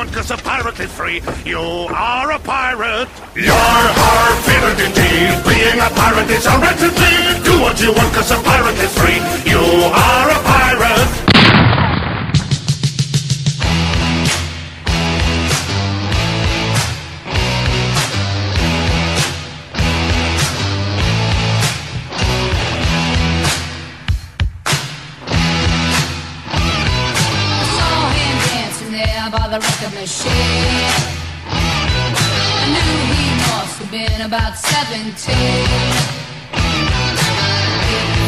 want 0.00 0.12
cause 0.14 0.30
of 0.30 0.42
pirately 0.42 0.86
free. 0.86 1.20
You 1.44 1.60
are 1.60 2.32
a 2.32 2.38
pirate. 2.38 3.08
You're 3.36 3.52
our 3.52 4.32
favorite 4.48 4.80
indeed. 4.88 5.28
Being 5.44 5.78
a 5.78 5.90
pirate 5.92 6.30
is 6.30 6.46
a 6.46 6.56
right 6.56 6.80
Do 7.44 7.60
what 7.60 7.76
you 7.82 7.92
want 7.92 8.10
cause 8.14 8.32
of 8.32 8.42
pirately 8.42 8.88
free. 8.96 9.20
You 9.44 9.60
are 9.60 10.28
a 10.30 10.40
pirate. 10.52 11.19
About 34.30 34.56
17. 34.56 35.34
He 35.34 35.58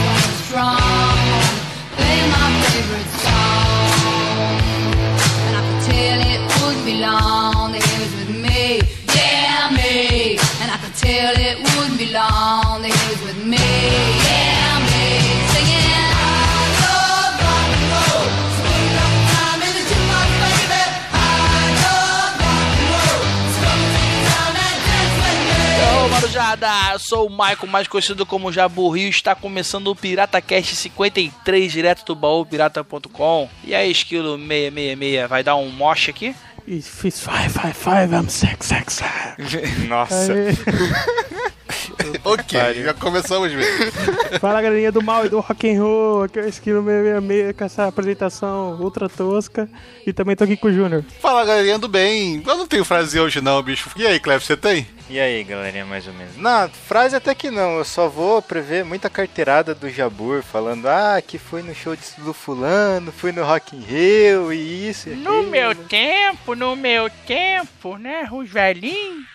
was 0.09 0.25
strong, 0.43 0.92
Eu 26.93 26.99
sou 26.99 27.29
o 27.29 27.31
Michael, 27.31 27.67
mais 27.67 27.89
conhecido 27.89 28.27
como 28.27 28.53
Jabu 28.53 28.91
Rio. 28.91 29.09
Está 29.09 29.35
começando 29.35 29.87
o 29.89 29.97
Pirata 29.97 30.39
Cast 30.39 30.77
53, 30.77 31.73
direto 31.73 32.05
do 32.05 32.15
baú 32.15 32.45
pirata.com. 32.45 33.49
E 33.65 33.75
aí, 33.75 33.91
esquilo 33.91 34.37
666, 34.37 35.31
vai 35.31 35.43
dar 35.43 35.57
um 35.57 35.71
moche 35.71 36.11
aqui? 36.11 36.35
Fiz 36.67 37.21
555, 37.21 38.15
I'm 38.15 38.29
sex, 38.29 38.67
sex. 38.67 39.01
Nossa. 39.89 40.35
ok, 42.23 42.85
já 42.85 42.95
começamos 42.95 43.53
mesmo. 43.53 43.91
Fala 44.39 44.61
galerinha 44.61 44.93
do 44.93 45.03
mal 45.03 45.25
e 45.25 45.31
do 45.31 45.41
rock 45.41 45.75
and 45.75 45.83
roll, 45.83 46.25
aqui 46.25 46.39
é 46.39 46.43
o 46.43 46.49
Esquilo 46.49 46.85
666 46.85 47.57
com 47.57 47.65
essa 47.65 47.87
apresentação 47.87 48.79
ultra 48.79 49.09
tosca 49.09 49.69
e 50.07 50.13
também 50.13 50.37
tô 50.37 50.45
aqui 50.45 50.57
com 50.57 50.69
o 50.69 50.73
Júnior. 50.73 51.03
Fala 51.21 51.45
galerinha 51.45 51.79
do 51.79 51.89
bem, 51.89 52.43
eu 52.47 52.57
não 52.57 52.67
tenho 52.67 52.85
frase 52.85 53.19
hoje 53.19 53.41
não, 53.41 53.63
bicho. 53.63 53.91
E 53.97 54.07
aí, 54.07 54.21
Cleber, 54.21 54.45
você 54.45 54.57
tem? 54.57 54.87
E 55.13 55.21
aí, 55.21 55.45
galerinha, 55.45 55.85
mais 55.85 56.07
ou 56.07 56.15
menos. 56.15 56.39
Não, 56.39 56.71
frase 56.71 57.15
até 57.15 57.35
que 57.35 57.51
não, 57.51 57.77
eu 57.77 57.85
só 57.85 58.09
vou 58.09 58.41
prever 58.41 58.83
muita 58.83 59.11
carteirada 59.11 59.75
do 59.75 59.91
Jabur 59.91 60.43
falando, 60.43 60.87
ah, 60.87 61.21
que 61.21 61.37
foi 61.37 61.63
no 61.63 61.75
show 61.75 61.95
do 62.17 62.33
fulano, 62.33 63.13
fui 63.13 63.31
no 63.31 63.45
Rock 63.45 63.77
in 63.77 63.81
Rio 63.81 64.51
e 64.51 64.89
isso. 64.89 65.11
E 65.11 65.15
no 65.15 65.43
meu 65.43 65.75
tempo, 65.75 66.55
no 66.55 66.75
meu 66.75 67.11
tempo, 67.27 67.99
né, 67.99 68.27
os 68.33 68.49
velhinhos. 68.49 69.27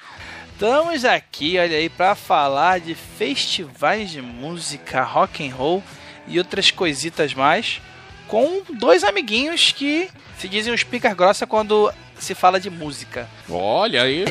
Estamos 0.52 1.06
aqui, 1.06 1.60
olha 1.60 1.78
aí, 1.78 1.90
para 1.90 2.16
falar 2.16 2.80
de 2.80 2.96
festivais 2.96 4.10
de 4.10 4.20
música, 4.20 5.04
rock 5.04 5.48
and 5.48 5.54
roll 5.54 5.84
e 6.28 6.40
outras 6.40 6.72
coisitas 6.72 7.36
mais, 7.36 7.80
com 8.28 8.64
dois 8.68 9.04
amiguinhos 9.04 9.72
que 9.74 10.10
se 10.40 10.50
dizem 10.50 10.74
os 10.74 10.82
picas 10.82 11.14
grossa 11.14 11.46
quando 11.46 11.94
se 12.20 12.36
fala 12.36 12.60
de 12.60 12.70
música. 12.70 13.28
Olha 13.50 14.04
aí. 14.04 14.26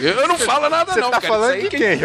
eu 0.00 0.28
não 0.28 0.38
falo 0.38 0.68
nada 0.68 0.92
Você 0.92 1.00
não, 1.00 1.10
tá 1.10 1.20
cara. 1.20 1.34
falando 1.34 1.60
de 1.60 1.68
quem, 1.68 1.98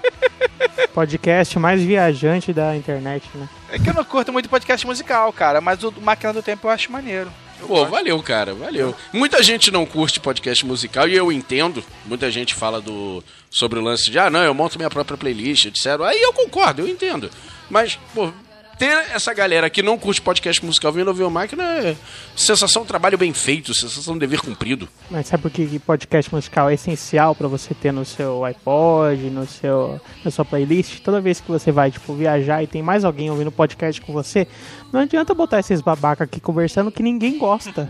podcast 0.94 1.58
mais 1.60 1.82
viajante 1.82 2.54
da 2.54 2.76
internet, 2.76 3.26
né? 3.36 3.50
É 3.70 3.80
que 3.80 3.90
eu 3.90 3.94
não 3.94 4.04
curto 4.04 4.32
muito 4.32 4.50
podcast 4.50 4.86
musical, 4.86 5.32
cara, 5.34 5.60
mas 5.62 5.84
o 5.84 5.94
Máquina 6.02 6.34
do 6.34 6.42
Tempo 6.42 6.68
eu 6.68 6.72
acho 6.72 6.92
maneiro. 6.92 7.32
Eu 7.60 7.68
Pô, 7.68 7.76
gosto. 7.76 7.92
valeu, 7.92 8.22
cara, 8.22 8.54
valeu. 8.54 8.94
Muita 9.14 9.42
gente 9.42 9.72
não 9.72 9.86
curte 9.86 10.20
podcast 10.20 10.66
musical 10.66 11.08
e 11.08 11.16
eu 11.16 11.32
entendo. 11.32 11.84
Muita 12.06 12.30
gente 12.30 12.54
fala 12.54 12.82
do 12.82 13.24
sobre 13.50 13.80
o 13.80 13.82
lance 13.82 14.12
de, 14.12 14.20
ah, 14.20 14.30
não, 14.30 14.44
eu 14.44 14.54
monto 14.54 14.78
minha 14.78 14.90
própria 14.90 15.18
playlist, 15.18 15.66
etc. 15.66 16.02
Aí 16.06 16.22
eu 16.22 16.34
concordo, 16.34 16.82
eu 16.82 16.88
entendo. 16.88 17.30
Mas, 17.70 17.98
pô, 18.14 18.32
ter 18.78 19.12
essa 19.14 19.34
galera 19.34 19.70
que 19.70 19.82
não 19.82 19.98
curte 19.98 20.22
podcast 20.22 20.64
musical 20.66 20.92
vindo 20.92 21.08
ouvir 21.08 21.24
o 21.24 21.32
máquina 21.32 21.64
é 21.64 21.96
sensação 22.36 22.82
de 22.82 22.88
trabalho 22.88 23.18
bem 23.18 23.34
feito, 23.34 23.74
sensação 23.74 24.14
de 24.14 24.20
dever 24.20 24.42
cumprido. 24.42 24.88
Mas 25.10 25.28
sabe 25.28 25.44
por 25.44 25.52
que 25.52 25.80
podcast 25.80 26.34
musical 26.34 26.70
é 26.70 26.74
essencial 26.74 27.34
para 27.34 27.48
você 27.48 27.74
ter 27.74 27.92
no 27.92 28.04
seu 28.04 28.44
iPod, 28.44 29.30
no 29.30 29.46
seu, 29.46 30.00
na 30.24 30.32
sua 30.32 30.44
playlist? 30.44 31.00
Toda 31.00 31.22
vez 31.22 31.40
que 31.40 31.50
você 31.50 31.72
vai, 31.72 31.92
tipo, 31.92 32.14
viajar 32.14 32.64
e 32.64 32.68
tem 32.68 32.82
mais 32.82 33.06
alguém 33.06 33.30
ouvindo 33.30 33.52
podcast 33.52 34.02
com 34.02 34.12
você, 34.12 34.48
não 34.92 35.02
adianta 35.02 35.34
botar 35.34 35.60
esses 35.60 35.82
babaca 35.82 36.24
aqui 36.26 36.40
conversando 36.40 36.92
que 36.92 37.02
ninguém 37.02 37.38
gosta. 37.38 37.90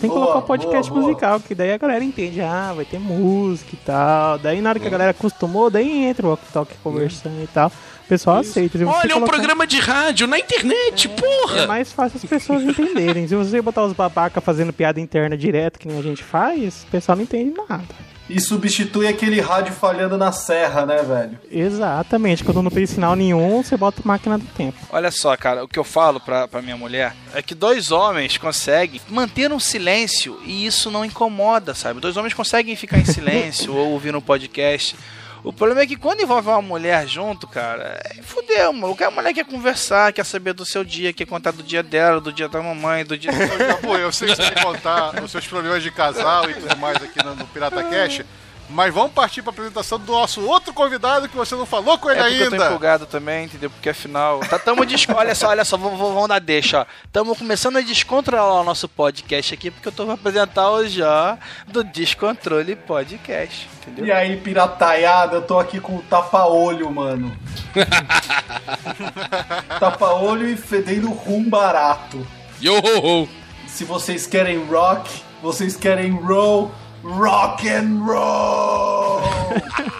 tem 0.00 0.08
que 0.08 0.16
boa, 0.16 0.20
colocar 0.20 0.38
o 0.38 0.42
um 0.42 0.46
podcast 0.46 0.90
boa, 0.90 1.02
musical, 1.02 1.38
boa. 1.38 1.48
que 1.48 1.54
daí 1.54 1.72
a 1.72 1.78
galera 1.78 2.02
entende, 2.02 2.40
ah, 2.40 2.72
vai 2.74 2.84
ter 2.84 2.98
música 2.98 3.70
e 3.74 3.78
tal. 3.78 4.38
Daí 4.38 4.60
na 4.60 4.70
hora 4.70 4.80
que 4.80 4.86
a 4.86 4.90
galera 4.90 5.10
acostumou, 5.10 5.70
daí 5.70 6.04
entra 6.04 6.26
o 6.26 6.30
walk 6.30 6.42
talk 6.52 6.74
conversando 6.82 7.42
e 7.42 7.46
tal 7.46 7.70
pessoal 8.10 8.40
Isso. 8.40 8.50
aceita. 8.50 8.78
Olha, 8.84 9.12
é 9.12 9.16
um 9.16 9.24
programa 9.24 9.66
de 9.66 9.78
rádio 9.78 10.26
na 10.26 10.38
internet, 10.38 11.06
é, 11.06 11.10
porra! 11.10 11.60
É 11.60 11.66
mais 11.66 11.92
fácil 11.92 12.16
as 12.16 12.28
pessoas 12.28 12.62
entenderem. 12.64 13.28
Se 13.28 13.36
você 13.36 13.62
botar 13.62 13.84
os 13.84 13.92
babaca 13.92 14.40
fazendo 14.40 14.72
piada 14.72 15.00
interna 15.00 15.36
direto, 15.36 15.78
que 15.78 15.86
nem 15.86 15.98
a 15.98 16.02
gente 16.02 16.24
faz, 16.24 16.84
o 16.88 16.90
pessoal 16.90 17.14
não 17.16 17.22
entende 17.22 17.54
nada. 17.68 18.10
E 18.28 18.40
substitui 18.40 19.08
aquele 19.08 19.40
rádio 19.40 19.72
falhando 19.72 20.16
na 20.16 20.30
serra, 20.30 20.86
né, 20.86 21.02
velho? 21.02 21.38
Exatamente. 21.50 22.44
Quando 22.44 22.62
não 22.62 22.70
tem 22.70 22.86
sinal 22.86 23.16
nenhum, 23.16 23.60
você 23.60 23.76
bota 23.76 24.02
máquina 24.04 24.38
do 24.38 24.46
tempo. 24.46 24.78
Olha 24.92 25.10
só, 25.10 25.36
cara, 25.36 25.64
o 25.64 25.68
que 25.68 25.78
eu 25.78 25.82
falo 25.82 26.20
pra, 26.20 26.46
pra 26.46 26.62
minha 26.62 26.76
mulher 26.76 27.12
é 27.34 27.42
que 27.42 27.56
dois 27.56 27.90
homens 27.90 28.38
conseguem 28.38 29.00
manter 29.08 29.52
um 29.52 29.58
silêncio 29.58 30.38
e 30.44 30.64
isso 30.64 30.92
não 30.92 31.04
incomoda, 31.04 31.74
sabe? 31.74 31.98
Dois 31.98 32.16
homens 32.16 32.32
conseguem 32.32 32.76
ficar 32.76 32.98
em 32.98 33.04
silêncio 33.04 33.74
ou 33.74 33.90
ouvir 33.90 34.14
um 34.14 34.20
podcast 34.20 34.94
o 35.42 35.52
problema 35.52 35.82
é 35.82 35.86
que 35.86 35.96
quando 35.96 36.20
envolve 36.20 36.48
uma 36.48 36.62
mulher 36.62 37.06
junto, 37.06 37.46
cara, 37.46 38.00
é 38.04 38.22
fudeu, 38.22 38.72
mano. 38.72 38.96
A 39.00 39.10
mulher 39.10 39.32
quer 39.32 39.44
conversar, 39.44 40.12
quer 40.12 40.24
saber 40.24 40.52
do 40.52 40.64
seu 40.64 40.84
dia, 40.84 41.12
quer 41.12 41.26
contar 41.26 41.50
do 41.50 41.62
dia 41.62 41.82
dela, 41.82 42.20
do 42.20 42.32
dia 42.32 42.48
da 42.48 42.60
mamãe, 42.62 43.04
do 43.04 43.16
dia. 43.16 43.30
Pô, 43.80 43.96
eu 43.96 44.12
sei 44.12 44.28
que 44.28 44.36
você 44.36 44.50
quer 44.50 44.62
contar 44.62 45.22
os 45.22 45.30
seus 45.30 45.46
problemas 45.46 45.82
de 45.82 45.90
casal 45.90 46.48
e 46.50 46.54
tudo 46.54 46.76
mais 46.76 46.96
aqui 46.96 47.24
no, 47.24 47.34
no 47.34 47.46
Pirata 47.46 47.82
Cash. 47.84 48.22
Mas 48.70 48.94
vamos 48.94 49.12
partir 49.12 49.42
para 49.42 49.50
a 49.50 49.54
apresentação 49.54 49.98
do 49.98 50.12
nosso 50.12 50.46
outro 50.46 50.72
convidado 50.72 51.28
que 51.28 51.36
você 51.36 51.56
não 51.56 51.66
falou 51.66 51.98
com 51.98 52.08
ele 52.08 52.20
é 52.20 52.22
ainda. 52.22 52.44
Eu 52.44 52.50
tô 52.50 52.64
empolgado 52.64 53.06
também, 53.06 53.44
entendeu? 53.44 53.68
Porque 53.68 53.88
afinal. 53.88 54.40
Tá, 54.40 54.58
tamo 54.58 54.86
des... 54.86 55.06
Olha 55.08 55.34
só, 55.34 55.48
olha 55.48 55.64
só, 55.64 55.76
vamos, 55.76 55.98
vamos 55.98 56.28
dar 56.28 56.38
deixa, 56.38 56.82
ó. 56.82 56.86
Tamo 57.12 57.34
começando 57.34 57.78
a 57.78 57.80
descontrolar 57.80 58.60
o 58.60 58.64
nosso 58.64 58.88
podcast 58.88 59.52
aqui, 59.52 59.70
porque 59.70 59.88
eu 59.88 59.92
tô 59.92 60.04
pra 60.04 60.14
apresentar 60.14 60.70
o 60.70 60.86
já 60.86 61.36
do 61.66 61.82
Descontrole 61.82 62.76
Podcast. 62.76 63.68
Entendeu? 63.82 64.06
E 64.06 64.12
aí, 64.12 64.36
pirataiada, 64.36 65.36
eu 65.36 65.42
tô 65.42 65.58
aqui 65.58 65.80
com 65.80 65.96
o 65.96 66.02
tapa-olho, 66.02 66.88
mano. 66.90 67.36
tapa-olho 69.80 70.48
e 70.48 70.56
fedendo 70.56 71.10
rum 71.10 71.48
barato. 71.48 72.24
Yo 72.62 72.78
ho 72.78 73.22
ho! 73.22 73.28
Se 73.66 73.84
vocês 73.84 74.26
querem 74.26 74.64
rock, 74.66 75.22
vocês 75.42 75.76
querem 75.76 76.12
roll 76.12 76.70
rock 77.02 77.68
and 77.68 78.02
roll. 78.04 79.20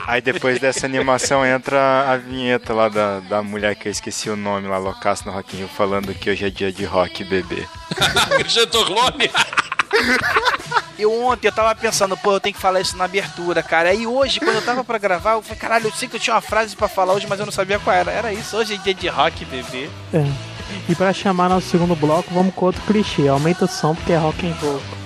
Aí 0.06 0.20
depois 0.20 0.58
dessa 0.58 0.86
animação 0.86 1.44
entra 1.46 2.10
a 2.10 2.16
vinheta 2.16 2.74
lá 2.74 2.88
da, 2.88 3.20
da 3.20 3.42
mulher 3.42 3.74
que 3.76 3.88
eu 3.88 3.92
esqueci 3.92 4.28
o 4.28 4.36
nome 4.36 4.66
lá, 4.66 4.78
loucaço 4.78 5.26
no 5.26 5.32
Rock 5.32 5.54
in 5.54 5.60
Rio, 5.60 5.68
falando 5.68 6.14
que 6.14 6.30
hoje 6.30 6.46
é 6.46 6.50
dia 6.50 6.72
de 6.72 6.84
rock 6.84 7.24
bebê. 7.24 7.66
Torlone. 8.70 9.30
Eu 10.98 11.12
ontem 11.24 11.48
eu 11.48 11.52
tava 11.52 11.74
pensando, 11.74 12.16
pô, 12.16 12.32
eu 12.32 12.40
tenho 12.40 12.54
que 12.54 12.60
falar 12.60 12.80
isso 12.80 12.96
na 12.96 13.04
abertura, 13.04 13.62
cara. 13.62 13.88
Aí 13.90 14.06
hoje, 14.06 14.38
quando 14.38 14.56
eu 14.56 14.62
tava 14.62 14.84
pra 14.84 14.98
gravar, 14.98 15.32
eu 15.32 15.42
falei, 15.42 15.58
caralho, 15.58 15.86
eu 15.86 15.92
sei 15.92 16.08
que 16.08 16.16
eu 16.16 16.20
tinha 16.20 16.34
uma 16.34 16.42
frase 16.42 16.76
pra 16.76 16.88
falar 16.88 17.14
hoje, 17.14 17.26
mas 17.28 17.40
eu 17.40 17.46
não 17.46 17.52
sabia 17.52 17.78
qual 17.78 17.94
era. 17.94 18.10
Era 18.10 18.32
isso, 18.32 18.56
hoje 18.56 18.74
é 18.74 18.76
dia 18.76 18.94
de 18.94 19.08
rock, 19.08 19.44
bebê. 19.44 19.88
É. 20.12 20.24
E 20.88 20.94
pra 20.94 21.12
chamar 21.12 21.48
nosso 21.48 21.68
segundo 21.68 21.96
bloco, 21.96 22.32
vamos 22.32 22.54
com 22.54 22.66
outro 22.66 22.82
clichê. 22.82 23.28
Aumenta 23.28 23.64
o 23.64 23.68
som 23.68 23.94
porque 23.94 24.12
é 24.12 24.16
rock 24.16 24.46
and 24.46 24.54
roll. 24.60 24.99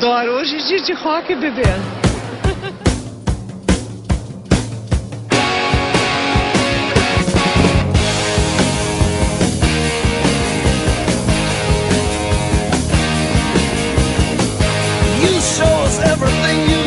Adoro. 0.00 0.32
Hoje 0.38 0.56
é 0.56 0.58
dia 0.60 0.80
de 0.80 0.94
rock, 0.94 1.34
bebê. 1.34 1.60
You 15.20 15.40
show 15.42 15.84
us 15.84 15.98
everything 15.98 16.70
you've 16.70 16.79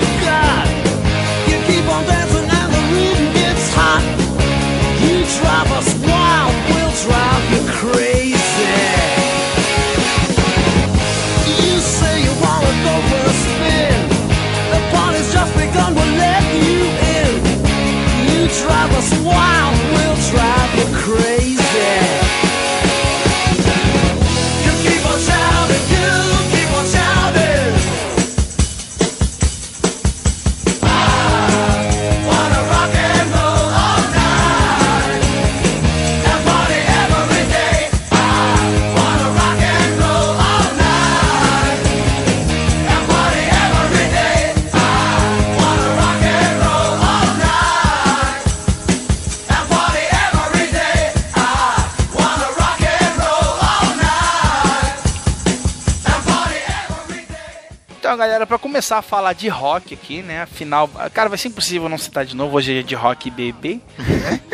Galera, 58.44 58.46
pra 58.48 58.58
começar 58.58 58.98
a 58.98 59.02
falar 59.02 59.34
de 59.34 59.48
rock 59.48 59.94
aqui, 59.94 60.22
né? 60.22 60.42
Afinal, 60.42 60.90
cara, 61.14 61.30
vai 61.30 61.38
ser 61.38 61.48
impossível 61.48 61.88
não 61.88 61.98
citar 61.98 62.26
de 62.26 62.36
novo. 62.36 62.58
Hoje 62.58 62.80
é 62.80 62.84
de 62.84 62.94
rock 62.96 63.30
bebê. 63.32 63.80
né? 63.98 64.40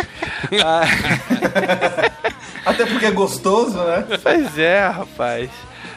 Ah, 0.63 0.81
Até 2.65 2.85
porque 2.85 3.05
é 3.05 3.11
gostoso, 3.11 3.77
né? 3.77 4.05
pois 4.23 4.57
é, 4.57 4.87
rapaz. 4.87 5.49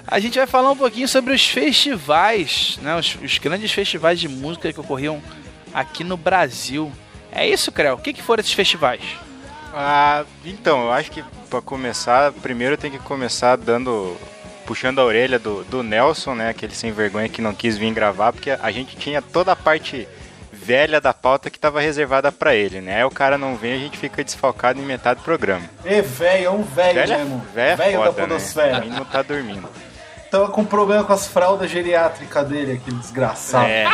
A 0.06 0.18
gente 0.18 0.36
vai 0.36 0.46
falar 0.46 0.70
um 0.72 0.76
pouquinho 0.76 1.06
sobre 1.08 1.32
os 1.32 1.46
festivais, 1.46 2.78
né? 2.82 2.96
Os, 2.96 3.16
os 3.22 3.38
grandes 3.38 3.70
festivais 3.72 4.18
de 4.20 4.28
música 4.28 4.72
que 4.72 4.80
ocorriam 4.80 5.22
aqui 5.72 6.02
no 6.04 6.16
Brasil. 6.16 6.90
É 7.30 7.46
isso, 7.48 7.70
Creu? 7.72 7.94
O 7.94 7.98
que, 7.98 8.12
que 8.12 8.22
foram 8.22 8.40
esses 8.40 8.52
festivais? 8.52 9.00
Ah, 9.72 10.24
então, 10.44 10.82
eu 10.84 10.92
acho 10.92 11.10
que 11.10 11.24
pra 11.48 11.62
começar, 11.62 12.32
primeiro 12.32 12.76
tem 12.76 12.90
que 12.90 12.98
começar 12.98 13.56
dando. 13.56 14.16
Puxando 14.67 14.99
a 15.00 15.05
orelha 15.05 15.38
do, 15.38 15.64
do 15.64 15.82
Nelson, 15.82 16.35
né? 16.35 16.49
Aquele 16.50 16.75
sem 16.75 16.93
vergonha 16.93 17.29
que 17.29 17.43
não 17.43 17.55
quis 17.55 17.76
vir 17.76 17.93
gravar, 17.93 18.32
porque 18.32 18.50
a 18.50 18.70
gente 18.70 18.97
tinha 18.97 19.20
toda 19.20 19.53
a 19.53 19.56
parte 19.56 20.09
velha 20.53 21.00
da 21.00 21.12
pauta 21.12 21.50
que 21.50 21.59
tava 21.59 21.81
reservada 21.81 22.31
pra 22.31 22.55
ele, 22.55 22.81
né? 22.81 22.99
Aí 22.99 23.05
o 23.05 23.11
cara 23.11 23.37
não 23.37 23.56
vem, 23.56 23.75
a 23.75 23.79
gente 23.79 23.99
fica 23.99 24.23
desfalcado 24.23 24.81
em 24.81 24.85
metade 24.85 25.20
do 25.20 25.25
programa. 25.25 25.69
E 25.85 26.00
velho, 26.00 26.44
é 26.44 26.50
um 26.50 26.62
velho 26.62 27.09
mesmo. 27.09 27.47
velho 27.53 27.70
é 27.73 27.76
Velho 27.76 27.99
da 27.99 28.05
foda, 28.06 28.23
né? 28.23 28.29
podosfera. 28.29 28.79
Ele 28.79 28.91
não 28.91 29.05
tá 29.05 29.23
dormindo. 29.23 29.69
Tava 30.31 30.49
com 30.49 30.64
problema 30.64 31.05
com 31.05 31.12
as 31.12 31.26
fraldas 31.26 31.70
geriátricas 31.70 32.49
dele, 32.49 32.73
aquele 32.73 32.97
desgraçado. 32.97 33.67
É, 33.67 33.93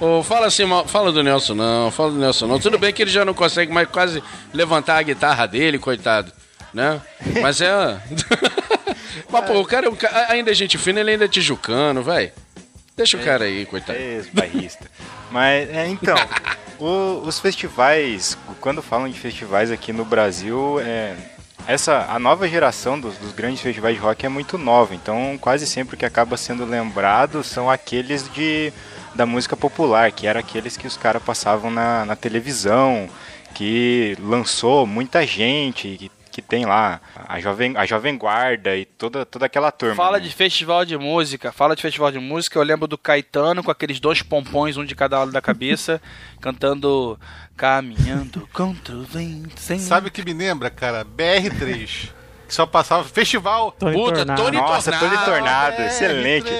Ô, 0.00 0.22
fala 0.22 0.46
assim, 0.46 0.64
fala 0.86 1.10
do 1.10 1.24
Nelson 1.24 1.54
não, 1.54 1.90
fala 1.90 2.12
do 2.12 2.18
Nelson 2.18 2.46
não. 2.46 2.60
Tudo 2.60 2.78
bem 2.78 2.92
que 2.92 3.02
ele 3.02 3.10
já 3.10 3.24
não 3.24 3.34
consegue 3.34 3.72
mais 3.72 3.88
quase 3.88 4.22
levantar 4.54 4.96
a 4.96 5.02
guitarra 5.02 5.46
dele, 5.46 5.78
coitado, 5.78 6.32
né? 6.72 7.00
Mas 7.42 7.60
é... 7.60 8.00
Mas, 9.30 9.44
pô, 9.46 9.60
o 9.60 9.64
cara, 9.66 9.86
é 9.86 9.88
um 9.90 9.94
ca- 9.96 10.26
ainda 10.30 10.50
é 10.50 10.54
gente 10.54 10.76
fina, 10.78 11.00
ele 11.00 11.12
ainda 11.12 11.24
é 11.24 11.28
tijucano, 11.28 12.02
vai. 12.02 12.32
Deixa 12.96 13.16
o 13.16 13.20
cara 13.24 13.44
aí, 13.44 13.64
coitado. 13.66 13.98
é 13.98 14.22
bairrista. 14.32 14.86
Mas, 15.30 15.68
é, 15.70 15.86
então, 15.88 16.16
o- 16.78 17.22
os 17.26 17.38
festivais, 17.38 18.36
quando 18.60 18.82
falam 18.82 19.08
de 19.08 19.18
festivais 19.18 19.70
aqui 19.70 19.92
no 19.92 20.04
Brasil, 20.04 20.80
é, 20.80 21.14
essa, 21.66 22.06
a 22.08 22.18
nova 22.18 22.48
geração 22.48 22.98
dos, 22.98 23.16
dos 23.18 23.32
grandes 23.32 23.60
festivais 23.60 23.94
de 23.94 24.00
rock 24.02 24.24
é 24.26 24.28
muito 24.28 24.56
nova, 24.58 24.94
então 24.94 25.36
quase 25.40 25.66
sempre 25.66 25.94
o 25.94 25.98
que 25.98 26.04
acaba 26.06 26.36
sendo 26.36 26.64
lembrado 26.64 27.44
são 27.44 27.70
aqueles 27.70 28.28
de, 28.32 28.72
da 29.14 29.26
música 29.26 29.56
popular, 29.56 30.10
que 30.10 30.26
eram 30.26 30.40
aqueles 30.40 30.76
que 30.76 30.86
os 30.86 30.96
caras 30.96 31.22
passavam 31.22 31.70
na, 31.70 32.04
na 32.06 32.16
televisão, 32.16 33.08
que 33.54 34.16
lançou 34.20 34.86
muita 34.86 35.26
gente, 35.26 35.96
que, 35.98 36.10
que 36.38 36.42
tem 36.42 36.64
lá 36.64 37.00
a 37.26 37.40
Jovem, 37.40 37.76
a 37.76 37.84
Jovem 37.84 38.16
Guarda 38.16 38.76
e 38.76 38.84
toda, 38.84 39.26
toda 39.26 39.46
aquela 39.46 39.72
turma. 39.72 39.96
Fala 39.96 40.18
né? 40.18 40.24
de 40.24 40.32
festival 40.32 40.84
de 40.84 40.96
música, 40.96 41.50
fala 41.50 41.74
de 41.74 41.82
festival 41.82 42.12
de 42.12 42.20
música. 42.20 42.56
Eu 42.56 42.62
lembro 42.62 42.86
do 42.86 42.96
Caetano 42.96 43.62
com 43.64 43.72
aqueles 43.72 43.98
dois 43.98 44.22
pompons, 44.22 44.76
um 44.76 44.84
de 44.84 44.94
cada 44.94 45.18
lado 45.18 45.32
da 45.32 45.40
cabeça, 45.40 46.00
cantando 46.40 47.18
Caminhando 47.56 48.48
contra 48.52 48.94
o 48.94 49.02
vento. 49.02 49.58
Sem... 49.58 49.80
Sabe 49.80 50.06
o 50.06 50.10
que 50.12 50.24
me 50.24 50.32
lembra, 50.32 50.70
cara? 50.70 51.04
BR3. 51.04 52.10
Que 52.46 52.54
só 52.54 52.64
passava 52.64 53.02
festival. 53.02 53.72
Tony 53.72 53.96
Puta, 53.96 54.16
Tornado. 54.18 54.42
Tony 54.42 54.56
Nossa, 54.56 54.92
Tornado. 54.92 55.14
Tony 55.14 55.24
Tornado, 55.24 55.82
excelente. 55.82 56.50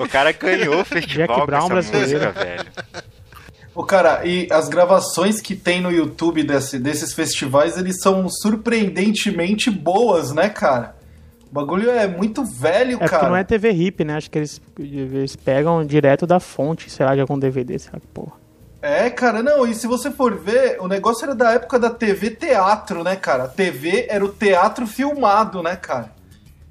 O 0.00 0.08
cara 0.08 0.32
ganhou 0.32 0.80
o 0.80 0.84
festival 0.84 1.28
Jack 1.28 1.40
com 1.40 1.46
Brown 1.46 1.78
essa 1.78 1.92
brasileiro. 1.92 2.26
música, 2.26 2.32
velho. 2.32 2.66
Ô, 3.74 3.82
cara, 3.84 4.24
e 4.26 4.48
as 4.52 4.68
gravações 4.68 5.40
que 5.40 5.56
tem 5.56 5.80
no 5.80 5.90
YouTube 5.90 6.42
desse- 6.42 6.78
desses 6.78 7.14
festivais, 7.14 7.76
eles 7.78 8.00
são 8.02 8.28
surpreendentemente 8.28 9.70
boas, 9.70 10.32
né, 10.32 10.48
cara? 10.48 10.94
O 11.50 11.54
bagulho 11.54 11.90
é 11.90 12.06
muito 12.06 12.44
velho, 12.44 12.98
É 13.00 13.08
cara. 13.08 13.28
não 13.28 13.36
é 13.36 13.44
TV 13.44 13.70
RIP, 13.70 14.04
né? 14.04 14.16
Acho 14.16 14.30
que 14.30 14.38
eles, 14.38 14.60
eles 14.78 15.36
pegam 15.36 15.84
direto 15.84 16.26
da 16.26 16.40
fonte, 16.40 16.90
sei 16.90 17.04
lá, 17.04 17.14
de 17.14 17.20
algum 17.20 17.38
DVD, 17.38 17.78
sei 17.78 17.90
lá 17.92 18.00
que 18.00 18.06
porra. 18.08 18.32
É, 18.80 19.08
cara, 19.10 19.42
não, 19.42 19.66
e 19.66 19.74
se 19.74 19.86
você 19.86 20.10
for 20.10 20.34
ver, 20.38 20.78
o 20.80 20.88
negócio 20.88 21.24
era 21.24 21.34
da 21.34 21.52
época 21.52 21.78
da 21.78 21.88
TV 21.88 22.30
teatro, 22.30 23.04
né, 23.04 23.14
cara? 23.16 23.44
A 23.44 23.48
TV 23.48 24.06
era 24.08 24.24
o 24.24 24.28
teatro 24.28 24.86
filmado, 24.86 25.62
né, 25.62 25.76
cara? 25.76 26.10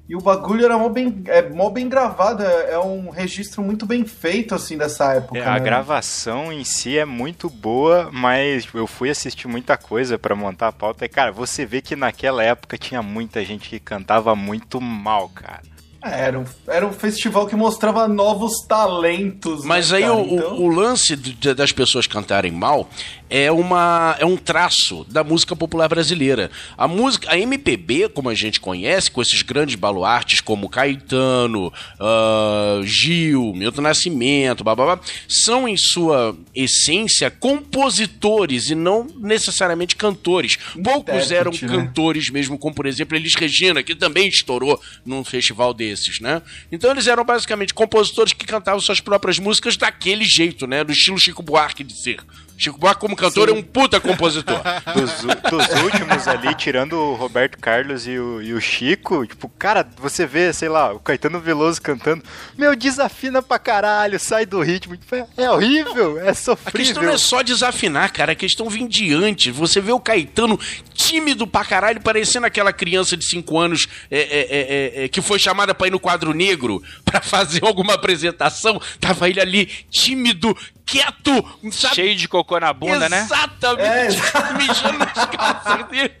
E 0.08 0.16
o 0.16 0.20
bagulho 0.20 0.64
era 0.64 0.76
mó 0.76 0.88
bem, 0.88 1.22
é, 1.26 1.48
mó 1.48 1.70
bem 1.70 1.88
gravado, 1.88 2.42
é, 2.42 2.72
é 2.72 2.78
um 2.78 3.08
registro 3.10 3.62
muito 3.62 3.86
bem 3.86 4.04
feito, 4.04 4.54
assim, 4.54 4.76
dessa 4.76 5.14
época. 5.14 5.38
É, 5.38 5.44
a 5.46 5.52
né? 5.54 5.60
gravação 5.60 6.52
em 6.52 6.64
si 6.64 6.98
é 6.98 7.04
muito 7.04 7.48
boa, 7.48 8.10
mas 8.12 8.66
eu 8.74 8.86
fui 8.86 9.08
assistir 9.08 9.46
muita 9.48 9.76
coisa 9.78 10.18
pra 10.18 10.34
montar 10.34 10.68
a 10.68 10.72
pauta. 10.72 11.04
E, 11.04 11.08
cara, 11.08 11.30
você 11.32 11.64
vê 11.64 11.80
que 11.80 11.96
naquela 11.96 12.42
época 12.42 12.76
tinha 12.76 13.00
muita 13.00 13.44
gente 13.44 13.68
que 13.70 13.78
cantava 13.80 14.34
muito 14.34 14.80
mal, 14.80 15.28
cara. 15.30 15.62
É, 16.04 16.24
Era 16.26 16.40
um, 16.40 16.44
era 16.66 16.84
um 16.84 16.92
festival 16.92 17.46
que 17.46 17.54
mostrava 17.54 18.08
novos 18.08 18.66
talentos. 18.66 19.64
Mas 19.64 19.92
né, 19.92 19.98
aí 19.98 20.02
cara? 20.02 20.14
o, 20.14 20.20
o- 20.20 20.34
Então- 20.34 20.56
o 20.58 20.68
lance 20.68 21.14
de- 21.16 21.54
das 21.54 21.70
pessoas 21.70 22.08
cantarem 22.08 22.50
mal 22.50 22.88
é 23.32 23.50
uma 23.50 24.14
é 24.18 24.26
um 24.26 24.36
traço 24.36 25.06
da 25.08 25.24
música 25.24 25.56
popular 25.56 25.88
brasileira. 25.88 26.50
A 26.76 26.86
música, 26.86 27.32
a 27.32 27.38
MPB, 27.38 28.10
como 28.10 28.28
a 28.28 28.34
gente 28.34 28.60
conhece, 28.60 29.10
com 29.10 29.22
esses 29.22 29.40
grandes 29.40 29.74
baluartes 29.74 30.42
como 30.42 30.68
Caetano, 30.68 31.72
ah, 31.98 32.82
Gil, 32.84 33.54
Milton 33.54 33.80
Nascimento, 33.80 34.62
blá, 34.62 35.00
são 35.26 35.66
em 35.66 35.78
sua 35.78 36.36
essência 36.54 37.30
compositores 37.30 38.68
e 38.68 38.74
não 38.74 39.06
necessariamente 39.16 39.96
cantores. 39.96 40.58
Poucos 40.84 41.30
eram 41.30 41.52
né? 41.52 41.58
cantores 41.58 42.28
mesmo, 42.28 42.58
como 42.58 42.74
por 42.74 42.84
exemplo 42.84 43.16
Elis 43.16 43.34
Regina, 43.34 43.82
que 43.82 43.94
também 43.94 44.28
estourou 44.28 44.78
num 45.06 45.24
festival 45.24 45.72
desses, 45.72 46.20
né? 46.20 46.42
Então 46.70 46.90
eles 46.90 47.06
eram 47.06 47.24
basicamente 47.24 47.72
compositores 47.72 48.34
que 48.34 48.44
cantavam 48.44 48.80
suas 48.80 49.00
próprias 49.00 49.38
músicas 49.38 49.74
daquele 49.74 50.26
jeito, 50.26 50.66
né? 50.66 50.84
Do 50.84 50.92
estilo 50.92 51.18
Chico 51.18 51.42
Buarque 51.42 51.82
de 51.82 51.98
ser. 51.98 52.20
Chico 52.62 52.78
Buarque, 52.78 53.00
como 53.00 53.16
cantor, 53.16 53.48
é 53.48 53.52
um 53.52 53.62
puta 53.62 54.00
compositor. 54.00 54.60
Dos, 54.94 55.22
dos 55.50 55.82
últimos 55.82 56.28
ali, 56.28 56.54
tirando 56.54 56.94
o 56.94 57.14
Roberto 57.14 57.58
Carlos 57.58 58.06
e 58.06 58.18
o, 58.18 58.42
e 58.42 58.52
o 58.52 58.60
Chico, 58.60 59.26
tipo, 59.26 59.48
cara, 59.48 59.88
você 59.96 60.26
vê, 60.26 60.52
sei 60.52 60.68
lá, 60.68 60.92
o 60.92 61.00
Caetano 61.00 61.40
Veloso 61.40 61.80
cantando, 61.80 62.22
meu, 62.56 62.76
desafina 62.76 63.42
pra 63.42 63.58
caralho, 63.58 64.18
sai 64.18 64.46
do 64.46 64.60
ritmo. 64.60 64.96
Tipo, 64.96 65.14
é, 65.16 65.26
é 65.36 65.50
horrível, 65.50 66.18
é 66.18 66.28
A 66.28 66.32
questão 66.32 66.56
sofrível. 66.56 67.02
não 67.02 67.10
é 67.10 67.18
só 67.18 67.42
desafinar, 67.42 68.12
cara. 68.12 68.32
A 68.32 68.36
questão 68.36 68.68
vem 68.68 68.86
de 68.86 69.12
antes. 69.12 69.54
Você 69.54 69.80
vê 69.80 69.92
o 69.92 70.00
Caetano 70.00 70.58
tímido 70.94 71.46
pra 71.46 71.64
caralho, 71.64 72.00
parecendo 72.00 72.46
aquela 72.46 72.72
criança 72.72 73.16
de 73.16 73.24
5 73.24 73.58
anos 73.58 73.86
é, 74.10 74.18
é, 74.18 74.20
é, 74.20 75.00
é, 75.02 75.04
é, 75.04 75.08
que 75.08 75.20
foi 75.20 75.38
chamada 75.38 75.74
pra 75.74 75.86
ir 75.86 75.90
no 75.90 76.00
quadro 76.00 76.32
negro 76.32 76.82
pra 77.12 77.20
fazer 77.20 77.64
alguma 77.64 77.94
apresentação. 77.94 78.80
Tava 78.98 79.28
ele 79.28 79.40
ali 79.40 79.66
tímido, 79.90 80.56
quieto, 80.86 81.44
sabe? 81.70 81.94
Cheio 81.94 82.16
de 82.16 82.26
cocô 82.26 82.58
na 82.58 82.72
bunda, 82.72 83.08
né? 83.08 83.20
Exatamente. 83.20 84.16
Mijando 84.56 84.98
nas 84.98 85.26
calças 85.26 85.88
dele. 85.88 86.12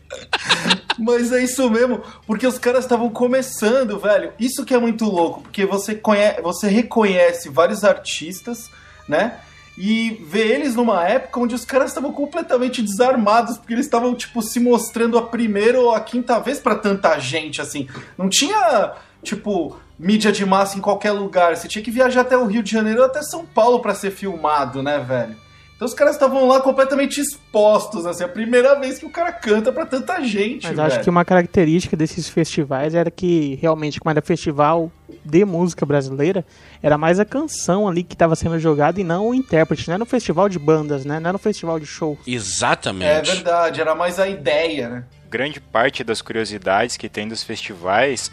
Mas 0.98 1.32
é 1.32 1.42
isso 1.42 1.68
mesmo, 1.70 2.02
porque 2.26 2.46
os 2.46 2.58
caras 2.58 2.84
estavam 2.84 3.08
começando, 3.08 3.98
velho. 3.98 4.32
Isso 4.38 4.64
que 4.64 4.74
é 4.74 4.78
muito 4.78 5.04
louco, 5.06 5.42
porque 5.42 5.64
você, 5.64 5.94
conhece, 5.94 6.42
você 6.42 6.68
reconhece 6.68 7.48
vários 7.48 7.82
artistas, 7.82 8.70
né? 9.08 9.40
E 9.76 10.22
vê 10.28 10.40
eles 10.48 10.74
numa 10.74 11.06
época 11.08 11.40
onde 11.40 11.54
os 11.54 11.64
caras 11.64 11.88
estavam 11.90 12.12
completamente 12.12 12.82
desarmados, 12.82 13.56
porque 13.56 13.72
eles 13.72 13.86
estavam, 13.86 14.14
tipo, 14.14 14.42
se 14.42 14.60
mostrando 14.60 15.16
a 15.16 15.22
primeira 15.22 15.80
ou 15.80 15.94
a 15.94 16.00
quinta 16.00 16.38
vez 16.38 16.60
pra 16.60 16.74
tanta 16.74 17.18
gente, 17.18 17.60
assim. 17.60 17.88
Não 18.18 18.28
tinha, 18.28 18.92
tipo, 19.22 19.78
mídia 20.02 20.32
de 20.32 20.44
massa 20.44 20.76
em 20.76 20.80
qualquer 20.80 21.12
lugar. 21.12 21.56
Você 21.56 21.68
tinha 21.68 21.82
que 21.82 21.90
viajar 21.90 22.22
até 22.22 22.36
o 22.36 22.46
Rio 22.46 22.62
de 22.62 22.70
Janeiro 22.70 23.00
ou 23.00 23.06
até 23.06 23.22
São 23.22 23.46
Paulo 23.46 23.80
pra 23.80 23.94
ser 23.94 24.10
filmado, 24.10 24.82
né, 24.82 24.98
velho? 24.98 25.36
Então 25.76 25.86
os 25.88 25.94
caras 25.94 26.14
estavam 26.14 26.46
lá 26.46 26.60
completamente 26.60 27.20
expostos, 27.20 28.06
assim, 28.06 28.22
a 28.22 28.28
primeira 28.28 28.78
vez 28.78 28.98
que 28.98 29.06
o 29.06 29.10
cara 29.10 29.32
canta 29.32 29.72
pra 29.72 29.84
tanta 29.84 30.22
gente, 30.22 30.64
Mas 30.66 30.76
velho. 30.76 30.86
acho 30.86 31.00
que 31.00 31.10
uma 31.10 31.24
característica 31.24 31.96
desses 31.96 32.28
festivais 32.28 32.94
era 32.94 33.10
que 33.10 33.58
realmente, 33.60 33.98
como 33.98 34.10
era 34.10 34.22
festival 34.22 34.92
de 35.24 35.44
música 35.44 35.84
brasileira, 35.84 36.44
era 36.80 36.96
mais 36.96 37.18
a 37.18 37.24
canção 37.24 37.88
ali 37.88 38.04
que 38.04 38.14
estava 38.14 38.36
sendo 38.36 38.58
jogada 38.60 39.00
e 39.00 39.04
não 39.04 39.28
o 39.28 39.34
intérprete. 39.34 39.88
Não 39.88 39.94
era 39.94 40.02
um 40.02 40.06
festival 40.06 40.48
de 40.48 40.58
bandas, 40.58 41.04
né? 41.04 41.18
Não 41.18 41.28
era 41.30 41.36
um 41.36 41.40
festival 41.40 41.80
de 41.80 41.86
show. 41.86 42.16
É 42.26 42.30
Exatamente. 42.30 43.30
verdade, 43.32 43.80
era 43.80 43.94
mais 43.94 44.18
a 44.18 44.28
ideia, 44.28 44.88
né? 44.88 45.04
grande 45.28 45.58
parte 45.60 46.04
das 46.04 46.20
curiosidades 46.20 46.98
que 46.98 47.08
tem 47.08 47.26
dos 47.26 47.42
festivais, 47.42 48.30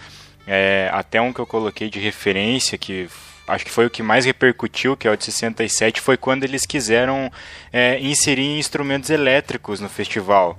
é, 0.51 0.89
até 0.91 1.22
um 1.22 1.32
que 1.32 1.39
eu 1.39 1.46
coloquei 1.46 1.91
de 1.91 2.00
referência, 2.00 2.75
que 2.75 3.08
acho 3.48 3.63
que 3.63 3.70
foi 3.70 3.86
o 3.86 3.89
que 3.89 4.01
mais 4.01 4.25
repercutiu, 4.25 4.98
que 4.98 5.08
é 5.08 5.12
o 5.12 5.15
de 5.15 5.25
67, 5.25 6.01
foi 6.01 6.18
quando 6.18 6.44
eles 6.44 6.65
quiseram 6.65 7.32
é, 7.72 8.00
inserir 8.00 8.58
instrumentos 8.58 9.12
elétricos 9.12 9.79
no 9.79 9.88
festival. 9.88 10.58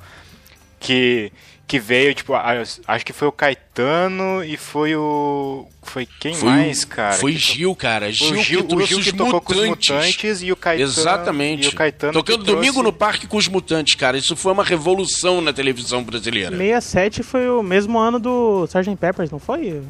Que, 0.78 1.32
que 1.70 1.78
veio, 1.78 2.12
tipo, 2.12 2.32
acho 2.34 3.06
que 3.06 3.12
foi 3.12 3.28
o 3.28 3.32
Caetano 3.32 4.42
e 4.42 4.56
foi 4.56 4.96
o. 4.96 5.68
Foi 5.84 6.04
quem 6.18 6.34
Foi, 6.34 6.48
mais, 6.50 6.84
cara? 6.84 7.14
Foi 7.14 7.32
Que 7.32 7.38
Gil, 7.38 7.76
cara. 7.76 8.10
Gil, 8.10 8.32
o 8.32 8.42
Gil, 8.42 8.58
que 8.58 8.64
o 8.64 8.68
trouxe 8.76 8.86
Gil 8.88 8.98
que 9.02 9.10
os 9.10 9.16
tocou 9.16 9.40
com 9.40 9.52
os 9.52 9.58
mutantes. 9.68 9.88
mutantes 9.90 10.42
e 10.42 10.50
o 10.50 10.56
Caetano. 10.56 10.90
Exatamente. 10.90 11.64
E 11.66 11.68
o 11.68 11.72
Caetano 11.72 12.12
Tocando 12.12 12.42
trouxe- 12.44 12.54
domingo 12.56 12.82
no 12.82 12.92
parque 12.92 13.28
com 13.28 13.36
os 13.36 13.46
mutantes, 13.46 13.94
cara. 13.94 14.18
Isso 14.18 14.34
foi 14.34 14.50
uma 14.50 14.64
revolução 14.64 15.40
na 15.40 15.52
televisão 15.52 16.02
brasileira. 16.02 16.56
67 16.56 17.22
foi 17.22 17.48
o 17.48 17.62
mesmo 17.62 17.96
ano 18.00 18.18
do 18.18 18.64
Sgt. 18.64 18.96
Peppers, 18.96 19.30
não 19.30 19.38
foi? 19.38 19.80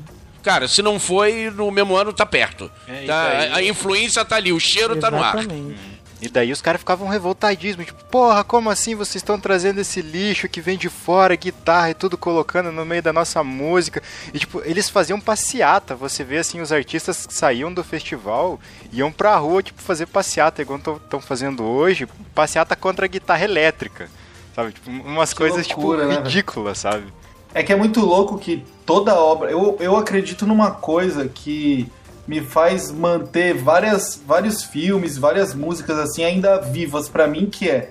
Cara, 0.42 0.68
se 0.68 0.82
não 0.82 1.00
foi, 1.00 1.50
no 1.50 1.70
mesmo 1.70 1.96
ano 1.96 2.12
tá 2.12 2.26
perto. 2.26 2.70
É, 2.86 3.04
Tá, 3.06 3.14
a, 3.52 3.56
a 3.56 3.62
influência 3.62 4.22
tá 4.22 4.36
ali, 4.36 4.52
o 4.52 4.60
cheiro 4.60 4.96
tá 4.96 5.10
no 5.10 5.22
ar. 5.22 5.36
E 6.20 6.28
daí 6.28 6.52
os 6.52 6.60
caras 6.60 6.80
ficavam 6.80 7.08
revoltadíssimos, 7.08 7.86
tipo, 7.86 8.04
porra, 8.04 8.44
como 8.44 8.68
assim 8.68 8.94
vocês 8.94 9.16
estão 9.16 9.40
trazendo 9.40 9.80
esse 9.80 10.02
lixo 10.02 10.48
que 10.48 10.60
vem 10.60 10.76
de 10.76 10.90
fora, 10.90 11.34
guitarra 11.34 11.90
e 11.90 11.94
tudo 11.94 12.18
colocando 12.18 12.70
no 12.70 12.84
meio 12.84 13.02
da 13.02 13.12
nossa 13.12 13.42
música? 13.42 14.02
E 14.34 14.38
tipo, 14.38 14.60
eles 14.64 14.90
faziam 14.90 15.18
passeata, 15.18 15.96
você 15.96 16.22
vê 16.22 16.38
assim, 16.38 16.60
os 16.60 16.72
artistas 16.72 17.26
que 17.26 17.32
saíam 17.32 17.72
do 17.72 17.82
festival, 17.82 18.60
iam 18.92 19.10
pra 19.10 19.36
rua, 19.36 19.62
tipo, 19.62 19.80
fazer 19.80 20.06
passeata, 20.06 20.60
igual 20.60 20.78
estão 20.78 21.20
fazendo 21.20 21.64
hoje, 21.64 22.06
passeata 22.34 22.76
contra 22.76 23.06
a 23.06 23.08
guitarra 23.08 23.44
elétrica. 23.44 24.10
Sabe, 24.54 24.72
tipo, 24.72 24.90
umas 24.90 25.32
coisas 25.32 25.66
loucura, 25.68 25.98
né, 25.98 26.02
tipo 26.02 26.14
velho? 26.16 26.24
ridículas, 26.26 26.78
sabe? 26.78 27.04
É 27.54 27.62
que 27.62 27.72
é 27.72 27.76
muito 27.76 28.00
louco 28.00 28.38
que 28.38 28.64
toda 28.84 29.14
obra. 29.14 29.50
Eu, 29.50 29.76
eu 29.80 29.96
acredito 29.96 30.46
numa 30.46 30.70
coisa 30.70 31.28
que 31.28 31.90
me 32.30 32.40
faz 32.40 32.92
manter 32.92 33.54
várias, 33.54 34.22
vários 34.24 34.62
filmes, 34.62 35.18
várias 35.18 35.52
músicas 35.52 35.98
assim 35.98 36.22
ainda 36.22 36.60
vivas 36.60 37.08
pra 37.08 37.26
mim, 37.26 37.46
que 37.46 37.68
é 37.68 37.90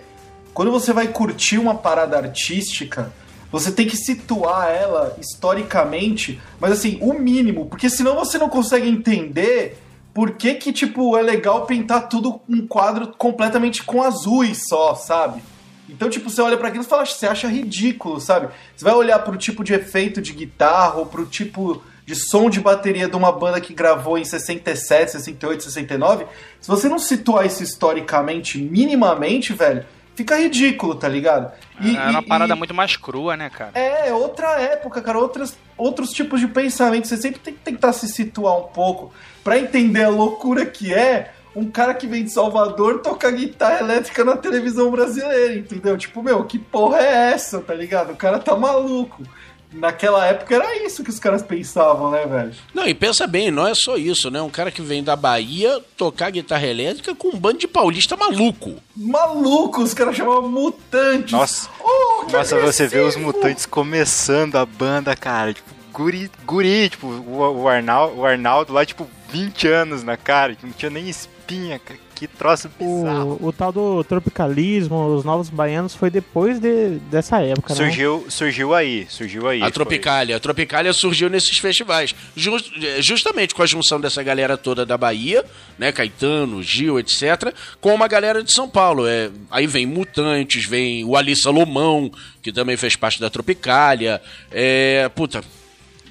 quando 0.53 0.71
você 0.71 0.93
vai 0.93 1.09
curtir 1.09 1.57
uma 1.57 1.75
parada 1.75 2.15
artística, 2.15 3.11
você 3.51 3.69
tem 3.69 3.85
que 3.85 3.97
situar 3.97 4.69
ela 4.69 5.17
historicamente, 5.19 6.39
mas 6.57 6.71
assim, 6.71 6.97
o 7.01 7.11
mínimo, 7.11 7.65
porque 7.65 7.89
senão 7.89 8.15
você 8.15 8.37
não 8.37 8.47
consegue 8.47 8.87
entender 8.87 9.77
por 10.13 10.31
que 10.31 10.53
que, 10.53 10.71
tipo, 10.71 11.17
é 11.17 11.21
legal 11.21 11.65
pintar 11.65 12.07
tudo 12.07 12.39
um 12.47 12.65
quadro 12.65 13.07
completamente 13.17 13.83
com 13.83 14.01
azuis 14.01 14.61
só, 14.69 14.95
sabe? 14.95 15.43
Então, 15.89 16.09
tipo, 16.09 16.29
você 16.29 16.41
olha 16.41 16.55
pra 16.55 16.69
aquilo 16.69 16.85
e 16.85 16.87
fala, 16.87 17.05
você 17.05 17.27
acha 17.27 17.49
ridículo, 17.49 18.21
sabe? 18.21 18.47
Você 18.73 18.85
vai 18.85 18.93
olhar 18.93 19.19
pro 19.19 19.35
tipo 19.35 19.65
de 19.65 19.73
efeito 19.73 20.21
de 20.21 20.31
guitarra 20.31 20.95
ou 20.95 21.05
pro 21.05 21.25
tipo 21.25 21.83
de 22.09 22.15
som 22.15 22.49
de 22.49 22.59
bateria 22.59 23.07
de 23.07 23.15
uma 23.15 23.31
banda 23.31 23.61
que 23.61 23.71
gravou 23.71 24.17
em 24.17 24.25
67, 24.25 25.11
68, 25.11 25.63
69. 25.65 26.25
Se 26.59 26.67
você 26.67 26.89
não 26.89 26.97
situar 26.97 27.45
isso 27.45 27.61
historicamente, 27.61 28.57
minimamente, 28.57 29.53
velho, 29.53 29.85
fica 30.15 30.35
ridículo, 30.35 30.95
tá 30.95 31.07
ligado? 31.07 31.51
E- 31.79 31.95
Era 31.95 32.09
uma 32.09 32.21
e- 32.21 32.25
parada 32.25 32.55
e- 32.55 32.57
muito 32.57 32.73
mais 32.73 32.97
crua, 32.97 33.37
né, 33.37 33.51
cara? 33.51 33.73
é, 33.75 34.11
outra 34.11 34.59
época, 34.59 35.03
cara, 35.03 35.19
outras, 35.19 35.55
outros 35.77 36.09
tipos 36.09 36.39
de 36.39 36.47
pensamento. 36.47 37.07
Você 37.07 37.15
sempre 37.15 37.39
tem 37.41 37.53
que 37.53 37.59
tentar 37.59 37.93
se 37.93 38.07
situar 38.07 38.57
um 38.57 38.63
pouco 38.63 39.13
pra 39.43 39.59
entender 39.59 40.05
a 40.05 40.09
loucura 40.09 40.65
que 40.65 40.91
é 40.91 41.31
um 41.55 41.69
cara 41.69 41.93
que 41.93 42.07
vem 42.07 42.23
de 42.23 42.31
Salvador 42.31 43.01
tocar 43.03 43.31
guitarra 43.31 43.81
elétrica 43.81 44.23
na 44.25 44.35
televisão 44.35 44.89
brasileira, 44.89 45.53
entendeu? 45.53 45.95
Tipo, 45.95 46.23
meu, 46.23 46.43
que 46.43 46.57
porra 46.57 46.97
é 47.01 47.31
essa, 47.33 47.59
tá 47.61 47.75
ligado? 47.75 48.13
O 48.13 48.15
cara 48.15 48.39
tá 48.39 48.55
maluco. 48.55 49.21
Naquela 49.71 50.25
época 50.25 50.55
era 50.55 50.83
isso 50.83 51.03
que 51.03 51.09
os 51.11 51.19
caras 51.19 51.43
pensavam, 51.43 52.09
né, 52.09 52.25
velho? 52.25 52.53
Não, 52.73 52.87
e 52.87 52.93
pensa 52.93 53.27
bem, 53.27 53.51
não 53.51 53.67
é 53.67 53.75
só 53.75 53.97
isso, 53.97 54.31
né? 54.31 54.41
Um 54.41 54.49
cara 54.49 54.71
que 54.71 54.81
vem 54.81 55.03
da 55.03 55.15
Bahia 55.15 55.79
tocar 55.95 56.31
guitarra 56.31 56.65
elétrica 56.65 57.13
com 57.13 57.29
um 57.29 57.37
bando 57.37 57.59
de 57.59 57.67
paulista 57.67 58.17
maluco. 58.17 58.75
Maluco, 58.95 59.81
os 59.83 59.93
caras 59.93 60.15
chamavam 60.15 60.49
mutantes. 60.49 61.31
Nossa, 61.31 61.69
Oh, 61.83 62.25
que 62.25 62.33
nossa, 62.33 62.59
você 62.59 62.87
vê 62.87 62.99
os 62.99 63.15
mutantes 63.15 63.65
começando 63.65 64.55
a 64.55 64.65
banda, 64.65 65.15
cara, 65.15 65.53
tipo, 65.53 65.69
guri, 65.91 66.31
guri 66.45 66.89
tipo, 66.89 67.07
o, 67.07 67.61
o, 67.61 67.67
Arnaldo, 67.67 68.17
o 68.17 68.25
Arnaldo 68.25 68.73
lá, 68.73 68.85
tipo, 68.85 69.07
20 69.31 69.67
anos 69.67 70.03
na 70.03 70.17
cara, 70.17 70.55
que 70.55 70.65
não 70.65 70.73
tinha 70.73 70.89
nem 70.89 71.07
espinha, 71.49 71.79
cara, 71.79 71.99
que 72.15 72.27
troço 72.27 72.69
bizarro. 72.77 73.37
O, 73.41 73.47
o 73.47 73.53
tal 73.53 73.71
do 73.71 74.03
tropicalismo, 74.03 75.15
os 75.15 75.23
novos 75.23 75.49
baianos, 75.49 75.95
foi 75.95 76.09
depois 76.09 76.59
de, 76.59 76.97
dessa 77.11 77.39
época, 77.41 77.73
né? 77.73 77.77
Surgiu, 77.77 78.25
surgiu 78.29 78.73
aí, 78.73 79.07
surgiu 79.09 79.47
aí. 79.47 79.59
a 79.59 79.65
foi. 79.65 79.71
Tropicália. 79.71 80.35
A 80.35 80.39
Tropicália 80.39 80.93
surgiu 80.93 81.29
nesses 81.29 81.57
festivais. 81.57 82.13
Jus- 82.35 82.71
eh, 82.81 83.01
justamente 83.01 83.55
com 83.55 83.63
a 83.63 83.65
junção 83.65 83.99
dessa 83.99 84.21
galera 84.21 84.57
toda 84.57 84.85
da 84.85 84.97
Bahia, 84.97 85.43
né? 85.77 85.91
Caetano, 85.91 86.61
Gil, 86.61 86.99
etc. 86.99 87.53
Com 87.81 87.93
uma 87.93 88.07
galera 88.07 88.43
de 88.43 88.51
São 88.53 88.69
Paulo. 88.69 89.07
É, 89.07 89.29
aí 89.49 89.65
vem 89.65 89.85
Mutantes, 89.85 90.65
vem 90.65 91.03
o 91.05 91.15
Ali 91.15 91.35
Salomão, 91.35 92.11
que 92.41 92.51
também 92.51 92.75
fez 92.77 92.95
parte 92.95 93.19
da 93.19 93.29
Tropicália. 93.29 94.21
É, 94.51 95.09
puta, 95.15 95.41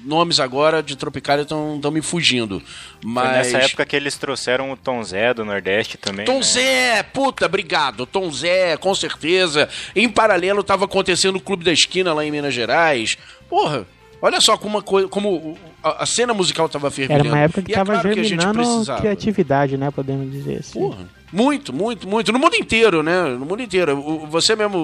nomes 0.03 0.39
agora 0.39 0.81
de 0.83 0.95
Tropicália 0.95 1.43
estão 1.43 1.79
me 1.91 2.01
fugindo. 2.01 2.59
Foi 2.59 3.11
Mas. 3.11 3.31
nessa 3.51 3.57
época 3.65 3.85
que 3.85 3.95
eles 3.95 4.17
trouxeram 4.17 4.71
o 4.71 4.77
Tom 4.77 5.03
Zé 5.03 5.33
do 5.33 5.43
Nordeste 5.45 5.97
também. 5.97 6.25
Tom 6.25 6.37
né? 6.37 6.43
Zé, 6.43 7.03
puta, 7.03 7.45
obrigado. 7.45 8.05
Tom 8.05 8.31
Zé, 8.31 8.77
com 8.77 8.93
certeza. 8.95 9.67
Em 9.95 10.07
paralelo 10.09 10.63
tava 10.63 10.85
acontecendo 10.85 11.35
o 11.35 11.41
Clube 11.41 11.63
da 11.63 11.71
Esquina 11.71 12.13
lá 12.13 12.23
em 12.25 12.31
Minas 12.31 12.53
Gerais. 12.53 13.17
Porra, 13.49 13.85
olha 14.21 14.39
só 14.41 14.57
como, 14.57 14.81
como 14.81 15.57
a, 15.83 16.05
cena 16.05 16.33
musical 16.33 16.67
tava 16.69 16.89
fervilhando. 16.91 17.27
Era 17.27 17.35
uma 17.35 17.43
época 17.43 17.61
que 17.61 17.71
E 17.71 17.73
é 17.73 17.77
tava 17.77 17.93
claro 17.93 18.09
que 18.13 18.19
a 18.19 18.23
gente 18.23 18.29
germinando 18.29 18.59
precisava. 18.59 19.01
criatividade, 19.01 19.77
né? 19.77 19.91
Podemos 19.91 20.31
dizer 20.31 20.59
assim. 20.59 20.79
Porra. 20.79 21.07
Muito, 21.31 21.71
muito, 21.71 22.07
muito. 22.07 22.31
No 22.31 22.39
mundo 22.39 22.55
inteiro, 22.55 23.03
né? 23.03 23.21
No 23.23 23.45
mundo 23.45 23.61
inteiro. 23.61 23.95
O- 23.99 24.25
você 24.25 24.55
mesmo, 24.55 24.77
o, 24.79 24.81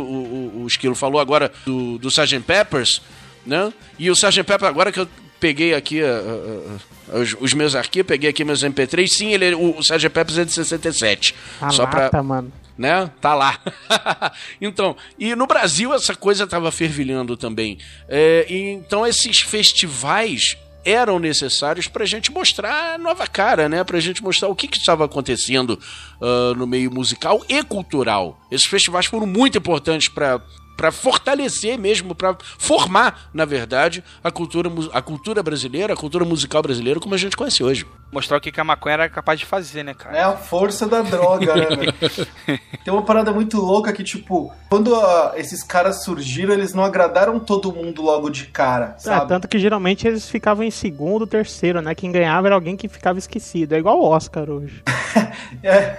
o, 0.58 0.62
o 0.64 0.68
Esquilo, 0.68 0.94
falou 0.94 1.20
agora 1.20 1.52
do, 1.66 1.98
do 1.98 2.08
Sgt. 2.10 2.40
Peppers, 2.42 3.02
né? 3.46 3.72
E 4.00 4.10
o 4.10 4.14
Sgt. 4.14 4.44
Pepper, 4.44 4.68
agora 4.68 4.92
que 4.92 5.00
eu 5.00 5.08
peguei 5.40 5.74
aqui 5.74 6.02
ah, 6.02 6.08
ah, 6.08 6.78
ah, 7.14 7.20
os, 7.20 7.36
os 7.40 7.54
meus 7.54 7.76
arquivos, 7.76 8.08
peguei 8.08 8.30
aqui 8.30 8.44
meus 8.44 8.64
MP3, 8.64 9.08
sim, 9.08 9.34
ele, 9.34 9.54
o, 9.54 9.78
o 9.78 9.80
Sgt. 9.80 10.10
Peppers 10.10 10.38
é 10.38 10.46
de 10.46 10.52
67. 10.52 11.36
A 11.62 11.70
Só 11.70 11.86
pra, 11.86 12.04
lata, 12.04 12.24
mano. 12.24 12.52
né? 12.78 13.10
Tá 13.22 13.34
lá. 13.36 13.60
então, 14.60 14.96
e 15.20 15.36
no 15.36 15.46
Brasil 15.46 15.94
essa 15.94 16.16
coisa 16.16 16.48
tava 16.48 16.72
fervilhando 16.72 17.38
também. 17.38 17.78
É, 18.08 18.46
então 18.50 19.06
esses 19.06 19.42
festivais 19.42 20.58
eram 20.84 21.18
necessários 21.18 21.88
pra 21.88 22.06
gente 22.06 22.32
mostrar 22.32 22.94
a 22.94 22.98
nova 22.98 23.26
cara, 23.26 23.68
né? 23.68 23.84
Pra 23.84 24.00
gente 24.00 24.22
mostrar 24.24 24.50
o 24.50 24.56
que 24.56 24.68
que 24.68 24.78
estava 24.78 25.04
acontecendo 25.06 25.80
ah, 26.22 26.54
no 26.56 26.68
meio 26.68 26.92
musical 26.92 27.44
e 27.50 27.64
cultural. 27.64 28.40
Esses 28.52 28.68
festivais 28.68 29.08
foram 29.08 29.26
muito 29.26 29.58
importantes 29.58 30.08
pra 30.08 30.40
para 30.76 30.92
fortalecer 30.92 31.78
mesmo, 31.80 32.14
pra 32.14 32.36
formar, 32.58 33.30
na 33.34 33.46
verdade, 33.46 34.04
a 34.24 34.32
cultura, 34.32 34.70
a 34.94 35.02
cultura 35.02 35.42
brasileira, 35.42 35.94
a 35.94 35.98
cultura 35.98 36.26
musical 36.26 36.62
brasileira 36.62 37.00
como 37.00 37.16
a 37.16 37.18
gente 37.18 37.36
conhece 37.38 37.64
hoje. 37.64 37.86
Mostrar 38.12 38.38
o 38.38 38.42
que 38.42 38.60
a 38.60 38.64
maconha 38.64 38.94
era 38.94 39.10
capaz 39.10 39.40
de 39.40 39.46
fazer, 39.46 39.84
né, 39.84 39.94
cara? 39.94 40.18
É 40.18 40.24
a 40.24 40.34
força 40.34 40.88
da 40.88 41.02
droga, 41.02 41.56
né, 41.56 41.76
velho? 41.76 41.94
Tem 42.84 42.94
uma 42.94 43.02
parada 43.04 43.32
muito 43.34 43.60
louca 43.60 43.92
que, 43.92 44.04
tipo, 44.04 44.54
quando 44.70 44.96
ah, 44.96 45.34
esses 45.36 45.64
caras 45.64 46.04
surgiram, 46.04 46.54
eles 46.54 46.74
não 46.74 46.84
agradaram 46.84 47.40
todo 47.40 47.74
mundo 47.74 48.02
logo 48.02 48.30
de 48.30 48.46
cara, 48.46 48.96
Ah, 48.96 49.00
sabe? 49.00 49.28
tanto 49.28 49.48
que 49.48 49.60
geralmente 49.60 50.08
eles 50.08 50.30
ficavam 50.30 50.64
em 50.64 50.72
segundo, 50.72 51.26
terceiro, 51.28 51.82
né? 51.82 51.94
Quem 51.96 52.12
ganhava 52.12 52.48
era 52.48 52.56
alguém 52.56 52.78
que 52.78 52.88
ficava 52.88 53.20
esquecido. 53.20 53.74
É 53.74 53.80
igual 53.80 54.00
o 54.00 54.06
Oscar 54.08 54.50
hoje. 54.50 54.84
É. 55.64 55.98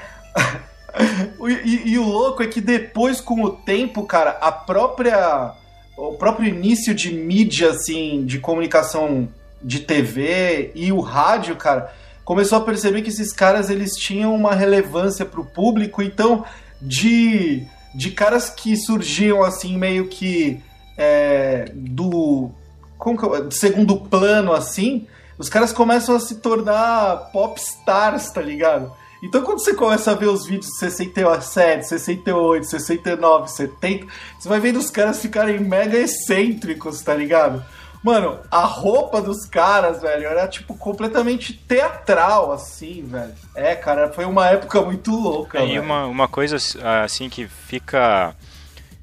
O- 1.38 1.48
E, 1.48 1.90
e 1.92 1.98
o 1.98 2.04
louco 2.04 2.42
é 2.42 2.46
que 2.46 2.60
depois, 2.60 3.20
com 3.20 3.42
o 3.42 3.50
tempo, 3.50 4.04
cara, 4.04 4.30
a 4.40 4.50
própria. 4.52 5.52
O 5.96 6.12
próprio 6.12 6.48
início 6.48 6.94
de 6.94 7.10
mídia, 7.12 7.70
assim, 7.70 8.24
de 8.26 8.38
comunicação 8.38 9.28
de 9.62 9.80
TV 9.80 10.70
e 10.74 10.92
o 10.92 11.00
rádio, 11.00 11.56
cara, 11.56 11.90
começou 12.22 12.58
a 12.58 12.60
perceber 12.60 13.00
que 13.00 13.08
esses 13.08 13.32
caras 13.32 13.70
eles 13.70 13.92
tinham 13.96 14.34
uma 14.34 14.54
relevância 14.54 15.24
pro 15.24 15.42
público, 15.46 16.02
então, 16.02 16.44
de, 16.82 17.66
de 17.94 18.10
caras 18.10 18.50
que 18.50 18.76
surgiam, 18.76 19.42
assim, 19.42 19.78
meio 19.78 20.06
que 20.08 20.60
é, 20.98 21.64
do. 21.74 22.50
Como 22.98 23.16
que 23.16 23.54
segundo 23.54 23.96
plano, 23.96 24.52
assim, 24.52 25.06
os 25.38 25.48
caras 25.48 25.72
começam 25.72 26.14
a 26.14 26.20
se 26.20 26.36
tornar 26.36 27.30
pop 27.32 27.58
stars, 27.58 28.30
tá 28.30 28.42
ligado? 28.42 28.92
Então 29.22 29.42
quando 29.42 29.60
você 29.60 29.74
começa 29.74 30.10
a 30.10 30.14
ver 30.14 30.26
os 30.28 30.44
vídeos 30.46 30.66
de 30.72 30.78
67, 30.78 31.86
68, 31.88 32.66
69, 32.66 33.50
70, 33.50 34.06
você 34.38 34.48
vai 34.48 34.60
vendo 34.60 34.78
os 34.78 34.90
caras 34.90 35.20
ficarem 35.20 35.58
mega 35.60 35.96
excêntricos, 35.98 37.00
tá 37.02 37.14
ligado? 37.14 37.64
Mano, 38.02 38.38
a 38.52 38.60
roupa 38.60 39.20
dos 39.20 39.46
caras, 39.46 40.00
velho, 40.00 40.26
era 40.26 40.46
tipo 40.46 40.76
completamente 40.76 41.52
teatral, 41.54 42.52
assim, 42.52 43.02
velho. 43.04 43.34
É, 43.54 43.74
cara, 43.74 44.12
foi 44.12 44.24
uma 44.24 44.46
época 44.48 44.80
muito 44.82 45.10
louca, 45.10 45.58
E 45.60 45.66
velho. 45.68 45.82
uma, 45.82 46.06
uma 46.06 46.28
coisa 46.28 46.56
assim 47.02 47.28
que 47.28 47.48
fica 47.48 48.34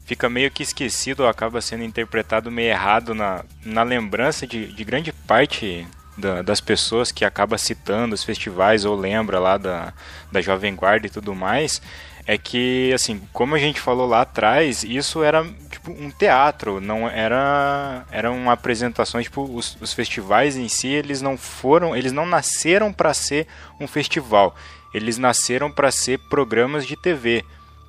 fica 0.06 0.30
meio 0.30 0.52
que 0.52 0.64
esquecido, 0.64 1.24
ou 1.24 1.30
acaba 1.30 1.60
sendo 1.60 1.84
interpretado 1.84 2.52
meio 2.52 2.70
errado 2.70 3.14
na, 3.16 3.44
na 3.66 3.84
lembrança 3.84 4.46
de, 4.46 4.68
de 4.68 4.84
grande 4.84 5.12
parte 5.12 5.88
da- 6.18 6.42
das 6.42 6.62
pessoas 6.62 7.12
que 7.12 7.26
acaba 7.26 7.58
citando 7.58 8.14
os 8.16 8.24
festivais 8.24 8.86
ou 8.86 8.96
lembra 8.96 9.40
lá 9.40 9.58
da, 9.58 9.94
da 10.32 10.42
Jovem 10.42 10.76
Guarda 10.76 11.08
e 11.08 11.10
tudo 11.10 11.34
mais, 11.36 11.82
é 12.26 12.38
que, 12.38 12.92
assim, 12.94 13.22
como 13.34 13.54
a 13.56 13.60
gente 13.60 13.82
falou 13.82 14.08
lá 14.08 14.22
atrás, 14.22 14.84
isso 14.84 15.22
era 15.24 15.44
tipo 15.70 15.92
um 15.92 16.10
teatro, 16.10 16.80
não 16.80 17.10
era 17.10 18.06
eram 18.12 18.50
apresentações, 18.50 19.26
tipo, 19.26 19.44
os, 19.44 19.78
os 19.82 19.92
festivais 19.92 20.56
em 20.56 20.70
si, 20.70 20.88
eles 20.88 21.22
não 21.22 21.38
foram, 21.38 21.96
eles 21.96 22.14
não 22.14 22.26
nasceram 22.26 22.94
para 22.94 23.14
ser 23.14 23.46
um 23.78 23.88
festival, 23.88 24.56
eles 24.94 25.18
nasceram 25.18 25.70
para 25.70 25.92
ser 25.92 26.18
programas 26.30 26.86
de 26.86 26.96
TV. 26.96 27.44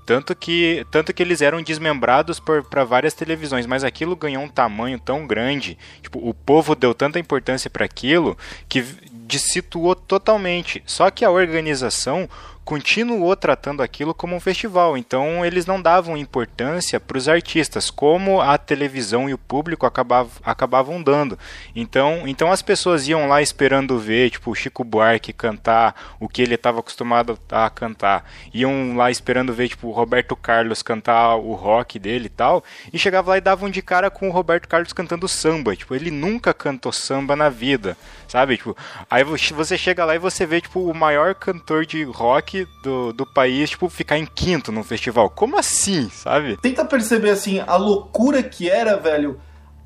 Tanto 0.06 0.34
que, 0.36 0.86
tanto 0.90 1.12
que 1.14 1.22
eles 1.22 1.40
eram 1.40 1.62
desmembrados 1.62 2.38
para 2.38 2.84
várias 2.84 3.14
televisões, 3.14 3.66
mas 3.66 3.84
aquilo 3.84 4.14
ganhou 4.14 4.42
um 4.42 4.48
tamanho 4.48 4.98
tão 4.98 5.26
grande, 5.26 5.78
tipo, 6.02 6.18
o 6.18 6.34
povo 6.34 6.74
deu 6.74 6.94
tanta 6.94 7.18
importância 7.18 7.70
para 7.70 7.84
aquilo 7.84 8.36
que 8.68 8.84
dissituou 9.26 9.94
totalmente. 9.94 10.82
Só 10.86 11.10
que 11.10 11.24
a 11.24 11.30
organização 11.30 12.28
continuou 12.64 13.36
tratando 13.36 13.82
aquilo 13.82 14.14
como 14.14 14.34
um 14.34 14.40
festival, 14.40 14.96
então 14.96 15.44
eles 15.44 15.66
não 15.66 15.80
davam 15.80 16.16
importância 16.16 16.98
para 16.98 17.18
os 17.18 17.28
artistas, 17.28 17.90
como 17.90 18.40
a 18.40 18.56
televisão 18.56 19.28
e 19.28 19.34
o 19.34 19.38
público 19.38 19.84
acabavam, 19.84 20.32
acabavam 20.42 21.02
dando. 21.02 21.38
Então, 21.76 22.22
então 22.26 22.50
as 22.50 22.62
pessoas 22.62 23.06
iam 23.06 23.28
lá 23.28 23.42
esperando 23.42 23.98
ver, 23.98 24.30
tipo, 24.30 24.50
o 24.50 24.54
Chico 24.54 24.82
Buarque 24.82 25.32
cantar 25.32 26.16
o 26.18 26.28
que 26.28 26.40
ele 26.40 26.54
estava 26.54 26.80
acostumado 26.80 27.38
a 27.50 27.68
cantar. 27.68 28.24
Iam 28.52 28.96
lá 28.96 29.10
esperando 29.10 29.52
ver, 29.52 29.68
tipo, 29.68 29.88
o 29.88 29.92
Roberto 29.92 30.34
Carlos 30.34 30.82
cantar 30.82 31.36
o 31.36 31.52
rock 31.52 31.98
dele 31.98 32.26
e 32.26 32.30
tal, 32.30 32.64
e 32.92 32.98
chegava 32.98 33.30
lá 33.30 33.38
e 33.38 33.42
davam 33.42 33.68
de 33.68 33.82
cara 33.82 34.10
com 34.10 34.28
o 34.28 34.32
Roberto 34.32 34.68
Carlos 34.68 34.92
cantando 34.92 35.28
samba. 35.28 35.76
Tipo, 35.76 35.94
ele 35.94 36.10
nunca 36.10 36.54
cantou 36.54 36.92
samba 36.92 37.36
na 37.36 37.50
vida, 37.50 37.94
sabe? 38.26 38.56
Tipo, 38.56 38.74
aí 39.10 39.22
vo- 39.22 39.36
você 39.54 39.76
chega 39.76 40.04
lá 40.04 40.14
e 40.14 40.18
você 40.18 40.46
vê, 40.46 40.60
tipo, 40.62 40.80
o 40.80 40.94
maior 40.94 41.34
cantor 41.34 41.84
de 41.84 42.02
rock 42.04 42.53
do, 42.82 43.12
do 43.12 43.26
país, 43.26 43.70
tipo, 43.70 43.88
ficar 43.88 44.18
em 44.18 44.26
quinto 44.26 44.70
num 44.70 44.84
festival. 44.84 45.28
Como 45.28 45.58
assim, 45.58 46.08
sabe? 46.08 46.56
Tenta 46.58 46.84
perceber 46.84 47.30
assim 47.30 47.60
a 47.66 47.76
loucura 47.76 48.42
que 48.42 48.70
era, 48.70 48.96
velho, 48.96 49.40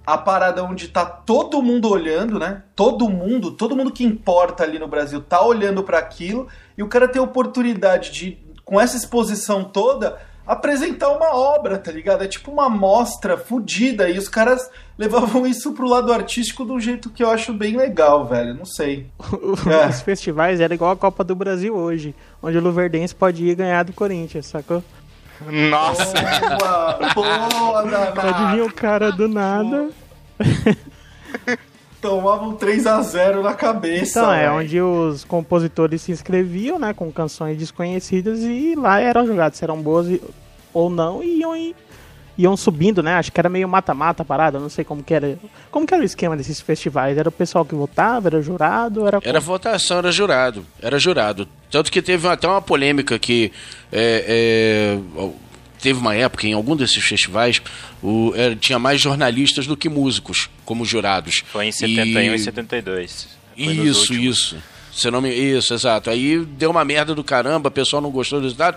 a 0.07 0.17
parada 0.17 0.65
onde 0.65 0.89
tá 0.89 1.05
todo 1.05 1.63
mundo 1.63 1.91
olhando, 1.91 2.39
né? 2.39 2.63
Todo 2.75 3.09
mundo, 3.09 3.53
todo 3.53 3.77
mundo 3.77 3.93
que 3.93 4.05
importa 4.05 4.65
ali 4.65 4.79
no 4.79 4.89
Brasil 4.89 5.21
tá 5.21 5.43
olhando 5.43 5.83
pra 5.83 5.99
aquilo 5.99 6.49
e 6.77 6.83
o 6.83 6.89
cara 6.89 7.09
tem 7.09 7.21
a 7.21 7.25
oportunidade 7.25 8.11
de, 8.11 8.39
com 8.65 8.81
essa 8.81 8.97
exposição 8.97 9.65
toda, 9.65 10.19
apresentar 10.49 11.11
uma 11.11 11.37
obra, 11.37 11.77
tá 11.77 11.93
ligado? 11.93 12.25
É 12.25 12.27
tipo 12.27 12.51
uma 12.51 12.71
mostra 12.71 13.37
fodida 13.37 14.09
e 14.09 14.17
os 14.17 14.29
caras 14.29 14.71
levavam 14.97 15.47
isso 15.47 15.73
pro 15.75 15.87
lado 15.87 16.11
artístico 16.11 16.65
de 16.65 16.73
um 16.73 16.81
jeito 16.81 17.11
que 17.11 17.23
eu 17.23 17.31
acho 17.31 17.53
bem 17.53 17.77
legal, 17.77 18.25
velho. 18.25 18.55
Não 18.55 18.65
sei. 18.65 19.07
É. 19.69 19.89
Os 19.89 20.01
festivais 20.03 20.61
era 20.61 20.73
igual 20.73 20.93
a 20.93 20.97
Copa 20.97 21.23
do 21.23 21.35
Brasil 21.35 21.77
hoje, 21.77 22.15
onde 22.43 22.57
o 22.57 22.61
Luverdense 22.61 23.15
pode 23.15 23.45
ir 23.45 23.55
ganhar 23.55 23.83
do 23.83 23.93
Corinthians, 23.93 24.47
sacou? 24.47 24.83
Nossa! 25.71 26.15
Boa, 27.15 27.49
boa, 27.49 27.83
danada. 27.83 28.21
Pode 28.21 28.57
vir 28.57 28.63
o 28.63 28.73
cara 28.73 29.13
do 29.13 29.29
nada. 29.29 29.91
Tomavam 32.01 32.55
3 32.55 32.87
a 32.87 33.01
0 33.03 33.43
na 33.43 33.55
cabeça. 33.55 34.21
Então, 34.21 34.33
é 34.33 34.43
velho. 34.47 34.55
onde 34.59 34.81
os 34.81 35.25
compositores 35.25 36.03
se 36.03 36.13
inscreviam, 36.13 36.79
né, 36.79 36.93
com 36.95 37.11
canções 37.11 37.59
desconhecidas 37.59 38.41
e 38.41 38.75
lá 38.77 39.01
eram 39.01 39.27
jogados, 39.27 39.59
se 39.59 39.65
eram 39.65 39.81
boas 39.83 40.07
e- 40.09 40.23
ou 40.73 40.89
não, 40.89 41.23
e 41.25 41.41
iam, 41.41 41.57
e- 41.57 41.75
iam 42.37 42.57
subindo, 42.57 43.03
né? 43.03 43.15
Acho 43.15 43.33
que 43.33 43.41
era 43.41 43.49
meio 43.49 43.69
mata-mata 43.69 44.23
a 44.23 44.25
parada, 44.25 44.61
não 44.61 44.69
sei 44.69 44.85
como 44.85 45.03
que 45.03 45.13
era. 45.13 45.37
Como 45.73 45.85
que 45.85 45.93
era 45.93 46.03
o 46.03 46.07
esquema 46.07 46.37
desses 46.37 46.61
festivais? 46.61 47.19
Era 47.19 47.29
o 47.29 47.33
pessoal 47.33 47.65
que 47.65 47.75
votava, 47.75 48.29
era 48.29 48.41
jurado, 48.41 49.05
era 49.07 49.19
Era 49.25 49.41
votação, 49.41 49.99
era 49.99 50.13
jurado. 50.13 50.65
Era 50.81 51.01
jurado. 51.01 51.49
Tanto 51.69 51.91
que 51.91 52.01
teve 52.01 52.29
até 52.29 52.47
uma 52.47 52.63
polêmica 52.63 53.19
que 53.19 53.51
é, 53.91 54.99
é, 55.19 55.31
teve 55.81 55.99
uma 55.99 56.15
época 56.15 56.47
em 56.47 56.53
algum 56.53 56.75
desses 56.77 57.03
festivais 57.05 57.61
o, 58.03 58.33
era- 58.37 58.55
tinha 58.57 58.79
mais 58.79 59.01
jornalistas 59.01 59.67
do 59.67 59.77
que 59.77 59.89
músicos 59.89 60.49
como 60.65 60.85
jurados. 60.85 61.43
Foi 61.47 61.67
em 61.67 61.73
71 61.73 62.35
e, 62.35 62.39
72. 62.39 63.29
Foi 63.57 63.65
Isso, 63.75 64.15
isso. 64.15 64.57
Se 64.93 65.11
não 65.11 65.21
me... 65.21 65.31
Isso, 65.31 65.73
exato. 65.75 66.11
Aí 66.11 66.45
deu 66.45 66.71
uma 66.71 66.85
merda 66.85 67.15
do 67.15 67.23
caramba, 67.23 67.69
o 67.69 67.73
pessoal 67.73 68.03
não 68.03 68.11
gostou 68.11 68.41
do 68.41 68.45
resultado. 68.45 68.77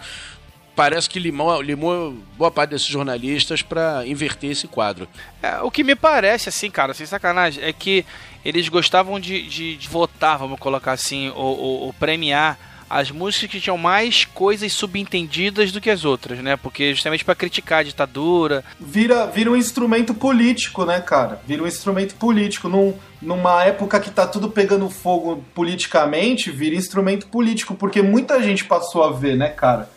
Parece 0.76 1.10
que 1.10 1.20
limou, 1.20 1.62
limou 1.62 2.16
boa 2.38 2.50
parte 2.50 2.70
desses 2.72 2.88
jornalistas 2.88 3.62
pra 3.62 4.04
inverter 4.08 4.52
esse 4.52 4.68
quadro. 4.68 5.08
É, 5.44 5.60
o 5.62 5.70
que 5.70 5.84
me 5.84 5.96
parece, 5.96 6.48
assim, 6.48 6.72
cara, 6.72 6.94
sem 6.94 7.06
sacanagem, 7.06 7.62
é 7.64 7.74
que 7.74 8.06
eles 8.44 8.70
gostavam 8.70 9.20
de, 9.20 9.42
de- 9.48 9.76
de 9.76 9.88
votar, 9.90 10.38
vamos 10.38 10.58
colocar 10.60 10.94
assim, 10.94 11.30
ou, 11.30 11.60
ou- 11.60 11.80
ou 11.82 11.94
premiar 11.94 12.58
as 12.92 13.10
músicas 13.10 13.50
que 13.50 13.62
tinham 13.62 13.78
mais 13.78 14.26
coisas 14.26 14.74
subentendidas 14.74 15.72
do 15.72 15.80
que 15.80 15.90
as 15.90 16.04
outras, 16.04 16.40
né? 16.40 16.58
Porque 16.58 16.94
justamente 16.94 17.24
pra 17.24 17.34
criticar 17.34 17.80
a 17.80 17.84
ditadura. 17.84 18.64
vira, 18.80 19.26
vira 19.28 19.50
um 19.50 19.56
instrumento 19.56 20.14
político, 20.14 20.84
né, 20.84 21.00
cara? 21.00 21.42
Vira 21.48 21.64
um 21.64 21.68
instrumento 21.68 22.16
político. 22.16 22.68
Num, 22.68 22.94
numa 23.22 23.64
época 23.64 24.00
que 24.00 24.12
tá 24.12 24.28
tudo 24.28 24.50
pegando 24.50 24.90
fogo 24.90 25.44
politicamente, 25.56 26.52
vira 26.52 26.76
instrumento 26.76 27.28
político, 27.28 27.76
porque 27.76 28.02
muita 28.02 28.42
gente 28.44 28.66
passou 28.66 29.04
a 29.04 29.12
ver, 29.12 29.38
né, 29.38 29.48
cara? 29.48 29.90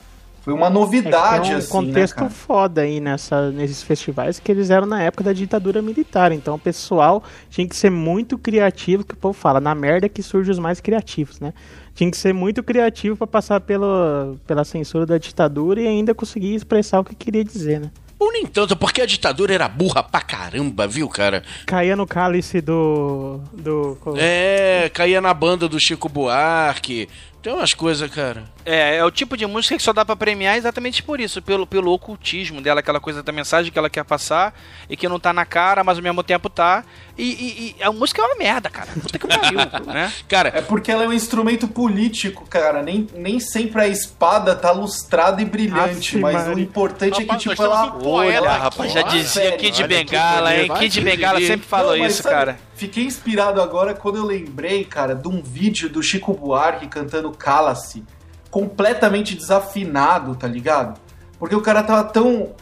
Foi 0.44 0.52
uma 0.52 0.66
É 0.66 0.70
novidade, 0.70 1.48
tem 1.48 1.54
um 1.54 1.58
assim, 1.58 1.70
contexto 1.70 2.16
né, 2.16 2.22
cara? 2.24 2.30
foda 2.30 2.82
aí 2.82 3.00
nessa, 3.00 3.50
nesses 3.50 3.82
festivais 3.82 4.38
que 4.38 4.52
eles 4.52 4.68
eram 4.68 4.86
na 4.86 5.02
época 5.02 5.24
da 5.24 5.32
ditadura 5.32 5.80
militar. 5.80 6.32
Então 6.32 6.56
o 6.56 6.58
pessoal 6.58 7.24
tinha 7.48 7.66
que 7.66 7.74
ser 7.74 7.88
muito 7.88 8.36
criativo, 8.36 9.04
que 9.04 9.14
o 9.14 9.16
povo 9.16 9.32
fala, 9.32 9.58
na 9.58 9.74
merda 9.74 10.06
que 10.06 10.22
surgem 10.22 10.52
os 10.52 10.58
mais 10.58 10.82
criativos, 10.82 11.40
né? 11.40 11.54
Tinha 11.94 12.10
que 12.10 12.16
ser 12.16 12.32
muito 12.32 12.62
criativo 12.62 13.16
pra 13.16 13.26
passar 13.26 13.60
pelo, 13.60 14.36
pela 14.46 14.64
censura 14.64 15.06
da 15.06 15.16
ditadura 15.16 15.80
e 15.80 15.86
ainda 15.86 16.14
conseguir 16.14 16.54
expressar 16.54 17.00
o 17.00 17.04
que 17.04 17.14
queria 17.14 17.44
dizer, 17.44 17.80
né? 17.80 17.90
Ou 18.18 18.32
nem 18.32 18.46
tanto, 18.46 18.76
porque 18.76 19.02
a 19.02 19.06
ditadura 19.06 19.52
era 19.52 19.68
burra 19.68 20.02
pra 20.02 20.20
caramba, 20.20 20.86
viu, 20.86 21.08
cara? 21.08 21.42
Caía 21.66 21.94
no 21.94 22.06
cálice 22.06 22.60
do. 22.60 23.40
do. 23.52 23.98
É, 24.16 24.90
caía 24.94 25.20
na 25.20 25.34
banda 25.34 25.68
do 25.68 25.78
Chico 25.78 26.08
Buarque. 26.08 27.08
Tem 27.44 27.52
umas 27.52 27.74
coisas, 27.74 28.10
cara. 28.10 28.44
É, 28.64 28.96
é 28.96 29.04
o 29.04 29.10
tipo 29.10 29.36
de 29.36 29.44
música 29.46 29.76
que 29.76 29.82
só 29.82 29.92
dá 29.92 30.02
pra 30.02 30.16
premiar 30.16 30.56
exatamente 30.56 31.02
por 31.02 31.20
isso, 31.20 31.42
pelo, 31.42 31.66
pelo 31.66 31.92
ocultismo 31.92 32.62
dela, 32.62 32.80
aquela 32.80 32.98
coisa 32.98 33.22
da 33.22 33.30
mensagem 33.30 33.70
que 33.70 33.78
ela 33.78 33.90
quer 33.90 34.02
passar 34.02 34.58
e 34.88 34.96
que 34.96 35.06
não 35.06 35.20
tá 35.20 35.30
na 35.30 35.44
cara, 35.44 35.84
mas 35.84 35.98
ao 35.98 36.02
mesmo 36.02 36.22
tempo 36.22 36.48
tá. 36.48 36.82
E, 37.18 37.22
e- 37.22 37.76
e 37.78 37.82
a 37.82 37.92
música 37.92 38.22
é 38.22 38.24
uma 38.24 38.36
merda, 38.36 38.70
cara. 38.70 38.88
Puta 39.00 39.18
que 39.18 39.26
pariu, 39.28 39.58
né? 39.92 40.10
Cara, 40.26 40.48
É 40.56 40.62
porque 40.62 40.90
ela 40.90 41.04
é 41.04 41.08
um 41.08 41.12
instrumento 41.12 41.68
político, 41.68 42.46
cara. 42.48 42.82
Nem, 42.82 43.06
nem 43.14 43.38
sempre 43.38 43.82
a 43.82 43.86
espada 43.88 44.54
tá 44.56 44.72
lustrada 44.72 45.42
e 45.42 45.44
brilhante, 45.44 46.14
Aff, 46.16 46.18
mas 46.20 46.34
Maria. 46.34 46.54
o 46.54 46.58
importante 46.58 47.12
é 47.12 47.16
que, 47.16 47.22
Rapaz, 47.24 47.42
tipo, 47.42 47.62
ela. 47.62 47.94
um 47.96 48.08
Olha, 48.08 48.50
rapaz, 48.52 48.90
já 48.90 49.02
dizia. 49.02 49.52
Kid 49.58 49.86
Bengala, 49.86 50.56
hein? 50.56 50.72
Kid 50.78 50.98
Bengala 51.02 51.40
sempre 51.42 51.66
falou 51.66 51.94
Não, 51.94 52.06
isso, 52.06 52.22
sabe, 52.22 52.34
cara. 52.34 52.58
Fiquei 52.74 53.04
inspirado 53.04 53.60
agora 53.62 53.94
quando 53.94 54.16
eu 54.16 54.24
lembrei, 54.24 54.84
cara, 54.84 55.14
de 55.14 55.28
um 55.28 55.42
vídeo 55.42 55.88
do 55.88 56.02
Chico 56.02 56.32
Buarque 56.34 56.88
cantando 56.88 57.30
Cala-se, 57.30 58.02
completamente 58.50 59.34
desafinado, 59.34 60.34
tá 60.34 60.46
ligado? 60.46 60.98
Porque 61.38 61.54
o 61.54 61.60
cara 61.60 61.82
tava 61.82 62.04
tão. 62.04 62.52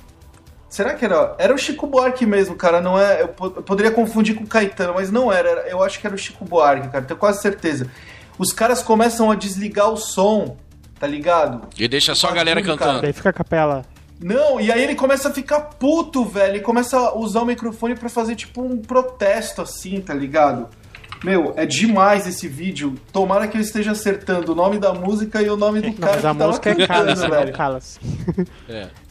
Será 0.69 0.95
que 0.95 1.05
era. 1.05 1.35
Era 1.39 1.55
o 1.55 1.59
Chico 1.59 1.87
Buarque 1.87 2.25
mesmo, 2.27 2.57
cara, 2.57 2.81
não 2.81 2.99
é. 2.99 3.23
Eu, 3.23 3.29
po- 3.29 3.53
eu 3.57 3.63
poderia 3.63 3.91
confundir 3.93 4.35
com 4.35 4.45
o 4.45 4.47
Caetano, 4.47 4.95
mas 4.95 5.11
não 5.11 5.31
era. 5.33 5.49
Eu 5.69 5.83
acho 5.83 6.01
que 6.01 6.07
era 6.07 6.15
o 6.15 6.19
Chico 6.19 6.45
Buarque, 6.45 6.89
cara, 6.89 7.05
tenho 7.05 7.19
quase 7.21 7.41
certeza. 7.43 7.87
Os 8.39 8.53
caras 8.53 8.83
começam 8.83 9.31
a 9.31 9.35
desligar 9.35 9.91
o 9.91 9.97
som, 9.97 10.57
tá 10.99 11.07
ligado? 11.07 11.69
e 11.79 11.87
deixa 11.87 12.15
só 12.15 12.29
a 12.29 12.33
galera 12.33 12.63
cantando. 12.63 13.03
Daí 13.03 13.13
fica 13.13 13.29
a 13.29 13.33
capela. 13.33 13.85
Não, 14.23 14.61
e 14.61 14.71
aí 14.71 14.83
ele 14.83 14.95
começa 14.95 15.29
a 15.29 15.33
ficar 15.33 15.61
puto, 15.61 16.25
velho. 16.25 16.55
Ele 16.55 16.61
começa 16.61 16.97
a 16.97 17.19
usar 17.19 17.43
o 17.43 17.47
microfone 17.47 17.95
pra 17.95 18.09
fazer 18.09 18.37
tipo 18.37 18.63
um 18.63 18.79
protesto 18.79 19.61
assim, 19.61 20.01
tá 20.01 20.15
ligado? 20.15 20.69
Meu, 21.23 21.55
é 21.57 21.65
demais 21.65 22.27
esse 22.27 22.49
vídeo. 22.49 22.95
Tomara 23.13 23.47
que 23.47 23.57
eu 23.57 23.61
esteja 23.61 23.93
acertando 23.93 24.53
o 24.53 24.55
nome 24.55 24.79
da 24.79 24.93
música 24.93 25.41
e 25.41 25.49
o 25.49 25.57
nome 25.57 25.81
do 25.81 25.89
Não, 26.01 26.09
cara 26.09 26.13
mas 26.13 26.21
que 26.21 26.27
a 26.27 26.35
tava 26.35 26.47
música 26.49 26.71
é 26.71 26.75
cantando, 26.75 26.89
cálice, 27.05 27.23
não 27.23 27.31
velho. 27.31 27.53
cálice. 27.53 28.01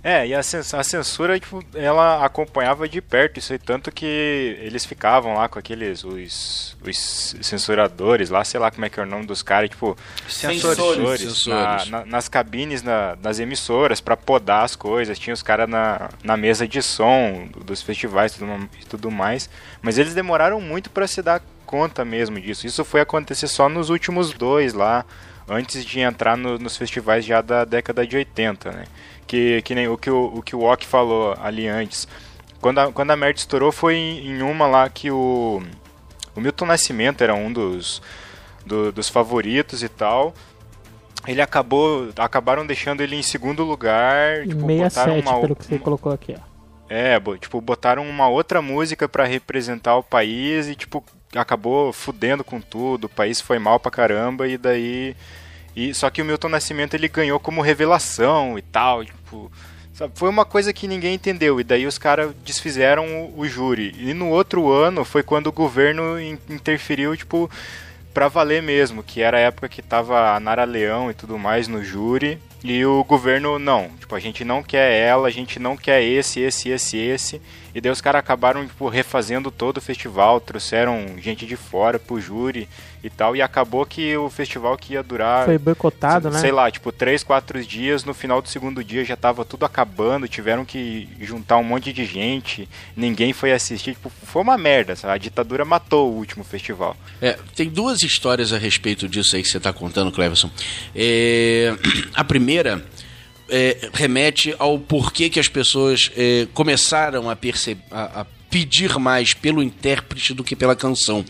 É, 0.03 0.25
e 0.27 0.33
a 0.33 0.41
cens- 0.41 0.73
a 0.73 0.83
censura, 0.83 1.39
tipo, 1.39 1.63
ela 1.75 2.25
acompanhava 2.25 2.89
de 2.89 2.99
perto 3.01 3.37
isso 3.37 3.53
aí, 3.53 3.59
tanto 3.59 3.91
que 3.91 4.57
eles 4.61 4.83
ficavam 4.85 5.35
lá 5.35 5.47
com 5.47 5.59
aqueles, 5.59 6.03
os, 6.03 6.75
os 6.85 7.35
censuradores 7.41 8.29
lá, 8.29 8.43
sei 8.43 8.59
lá 8.59 8.71
como 8.71 8.83
é 8.83 8.89
que 8.89 8.99
é 8.99 9.03
o 9.03 9.05
nome 9.05 9.25
dos 9.27 9.43
caras, 9.43 9.69
tipo, 9.69 9.95
Censores. 10.27 10.77
censores, 10.77 11.21
Censores. 11.21 11.89
na- 11.89 11.99
na- 11.99 12.05
nas 12.05 12.27
cabines 12.27 12.81
na- 12.81 13.13
das 13.15 13.39
emissoras 13.39 14.01
pra 14.01 14.17
podar 14.17 14.65
as 14.65 14.75
coisas, 14.75 15.19
tinha 15.19 15.33
os 15.33 15.43
caras 15.43 15.69
na, 15.69 16.09
na 16.23 16.35
mesa 16.35 16.67
de 16.67 16.81
som 16.81 17.47
do- 17.51 17.63
dos 17.63 17.81
festivais 17.81 18.33
e 18.35 18.39
tudo, 18.39 18.69
e 18.81 18.85
tudo 18.85 19.11
mais, 19.11 19.49
mas 19.83 19.97
eles 19.99 20.13
demoraram 20.15 20.59
muito 20.59 20.89
pra 20.89 21.07
se 21.07 21.21
dar 21.21 21.41
conta 21.71 22.03
mesmo 22.03 22.39
disso. 22.39 22.67
Isso 22.67 22.83
foi 22.83 22.99
acontecer 23.01 23.47
só 23.47 23.69
nos 23.69 23.89
últimos 23.89 24.33
dois 24.33 24.73
lá, 24.73 25.05
antes 25.47 25.85
de 25.85 26.01
entrar 26.01 26.35
no- 26.35 26.59
nos 26.59 26.75
festivais 26.75 27.23
já 27.25 27.41
da 27.41 27.63
década 27.63 28.05
de 28.05 28.17
80, 28.17 28.71
né? 28.71 28.83
Que, 29.25 29.61
que 29.61 29.73
nem 29.73 29.87
o 29.87 29.97
que 29.97 30.09
o, 30.11 30.25
o 30.35 30.41
que 30.41 30.53
o 30.55 30.63
Ok 30.63 30.85
falou 30.85 31.33
ali 31.41 31.67
antes. 31.67 32.07
Quando 32.59 32.79
a, 32.79 32.91
quando 32.91 33.11
a 33.11 33.15
merda 33.15 33.39
estourou 33.39 33.71
foi 33.71 33.95
em, 33.95 34.27
em 34.27 34.41
uma 34.41 34.67
lá 34.67 34.89
que 34.89 35.09
o, 35.09 35.63
o 36.35 36.41
Milton 36.41 36.65
Nascimento 36.65 37.23
era 37.23 37.33
um 37.33 37.51
dos, 37.51 38.01
do- 38.65 38.91
dos 38.91 39.07
favoritos 39.07 39.81
e 39.81 39.87
tal. 39.89 40.33
Ele 41.25 41.41
acabou. 41.41 42.09
Acabaram 42.17 42.65
deixando 42.65 43.01
ele 43.01 43.15
em 43.15 43.23
segundo 43.23 43.63
lugar. 43.63 44.41
Tipo, 44.45 44.65
botaram 44.65 45.13
67, 45.13 45.27
uma, 45.27 45.39
pelo 45.41 45.55
que 45.55 45.65
você 45.65 45.79
colocou 45.79 46.11
aqui, 46.11 46.35
ó. 46.37 46.41
é, 46.89 47.19
tipo, 47.39 47.61
botaram 47.61 48.03
uma 48.09 48.27
outra 48.27 48.61
música 48.61 49.07
pra 49.07 49.23
representar 49.23 49.95
o 49.95 50.03
país 50.03 50.67
e, 50.67 50.75
tipo, 50.75 51.03
acabou 51.35 51.93
fudendo 51.93 52.43
com 52.43 52.59
tudo, 52.59 53.05
o 53.05 53.09
país 53.09 53.39
foi 53.39 53.59
mal 53.59 53.79
pra 53.79 53.91
caramba 53.91 54.47
e 54.47 54.57
daí... 54.57 55.15
E, 55.75 55.93
só 55.93 56.09
que 56.09 56.21
o 56.21 56.25
Milton 56.25 56.49
Nascimento, 56.49 56.93
ele 56.95 57.07
ganhou 57.07 57.39
como 57.39 57.61
revelação 57.61 58.57
e 58.57 58.61
tal, 58.61 59.05
tipo... 59.05 59.49
sabe, 59.93 60.11
Foi 60.15 60.29
uma 60.29 60.43
coisa 60.43 60.73
que 60.73 60.87
ninguém 60.87 61.15
entendeu, 61.15 61.61
e 61.61 61.63
daí 61.63 61.87
os 61.87 61.97
caras 61.97 62.33
desfizeram 62.43 63.05
o, 63.05 63.39
o 63.39 63.47
júri. 63.47 63.95
E 63.97 64.13
no 64.13 64.27
outro 64.27 64.69
ano 64.69 65.05
foi 65.05 65.23
quando 65.23 65.47
o 65.47 65.51
governo 65.53 66.19
in- 66.19 66.37
interferiu, 66.49 67.15
tipo, 67.15 67.49
pra 68.13 68.27
valer 68.27 68.61
mesmo, 68.61 69.01
que 69.01 69.21
era 69.21 69.37
a 69.37 69.39
época 69.39 69.69
que 69.69 69.81
tava 69.81 70.35
a 70.35 70.39
Nara 70.41 70.65
Leão 70.65 71.09
e 71.09 71.13
tudo 71.13 71.39
mais 71.39 71.69
no 71.69 71.81
júri, 71.81 72.37
e 72.61 72.85
o 72.85 73.01
governo, 73.05 73.57
não, 73.57 73.89
tipo, 73.97 74.13
a 74.13 74.19
gente 74.19 74.43
não 74.43 74.61
quer 74.61 74.91
ela, 74.91 75.29
a 75.29 75.31
gente 75.31 75.57
não 75.57 75.77
quer 75.77 76.03
esse, 76.03 76.41
esse, 76.41 76.67
esse, 76.67 76.97
esse, 76.97 77.41
e 77.73 77.81
daí 77.81 77.91
os 77.91 78.01
caras 78.01 78.19
acabaram, 78.19 78.65
tipo, 78.65 78.87
refazendo 78.87 79.49
todo 79.49 79.77
o 79.77 79.81
festival, 79.81 80.39
trouxeram 80.39 81.15
gente 81.17 81.45
de 81.45 81.55
fora 81.55 81.97
pro 81.97 82.19
júri 82.19 82.67
e 83.03 83.09
tal, 83.09 83.35
e 83.35 83.41
acabou 83.41 83.85
que 83.85 84.15
o 84.15 84.29
festival 84.29 84.77
que 84.77 84.93
ia 84.93 85.01
durar... 85.01 85.45
Foi 85.45 85.57
boicotado, 85.57 86.29
né? 86.29 86.39
Sei 86.39 86.51
lá, 86.51 86.69
tipo, 86.69 86.91
três, 86.91 87.23
quatro 87.23 87.63
dias, 87.65 88.03
no 88.03 88.13
final 88.13 88.41
do 88.41 88.49
segundo 88.49 88.83
dia 88.83 89.03
já 89.03 89.15
tava 89.15 89.43
tudo 89.43 89.65
acabando, 89.65 90.27
tiveram 90.27 90.63
que 90.63 91.09
juntar 91.19 91.57
um 91.57 91.63
monte 91.63 91.91
de 91.91 92.05
gente, 92.05 92.69
ninguém 92.95 93.33
foi 93.33 93.51
assistir, 93.51 93.93
tipo, 93.93 94.11
foi 94.23 94.41
uma 94.41 94.57
merda, 94.57 94.95
sabe? 94.95 95.13
A 95.13 95.17
ditadura 95.17 95.65
matou 95.65 96.11
o 96.11 96.15
último 96.15 96.43
festival. 96.43 96.95
É, 97.21 97.37
tem 97.55 97.69
duas 97.69 98.03
histórias 98.03 98.53
a 98.53 98.57
respeito 98.57 99.07
disso 99.07 99.35
aí 99.35 99.41
que 99.41 99.49
você 99.49 99.57
está 99.57 99.73
contando, 99.73 100.11
Cleverson. 100.11 100.51
É, 100.95 101.73
a 102.13 102.23
primeira 102.23 102.83
é, 103.51 103.89
remete 103.93 104.55
ao 104.57 104.79
porquê 104.79 105.29
que 105.29 105.39
as 105.39 105.47
pessoas 105.47 106.09
é, 106.15 106.47
começaram 106.53 107.29
a, 107.29 107.37
a, 107.91 108.21
a 108.21 108.25
pedir 108.49 108.97
mais 108.97 109.33
pelo 109.33 109.61
intérprete 109.61 110.33
do 110.33 110.43
que 110.43 110.55
pela 110.55 110.75
canção. 110.75 111.23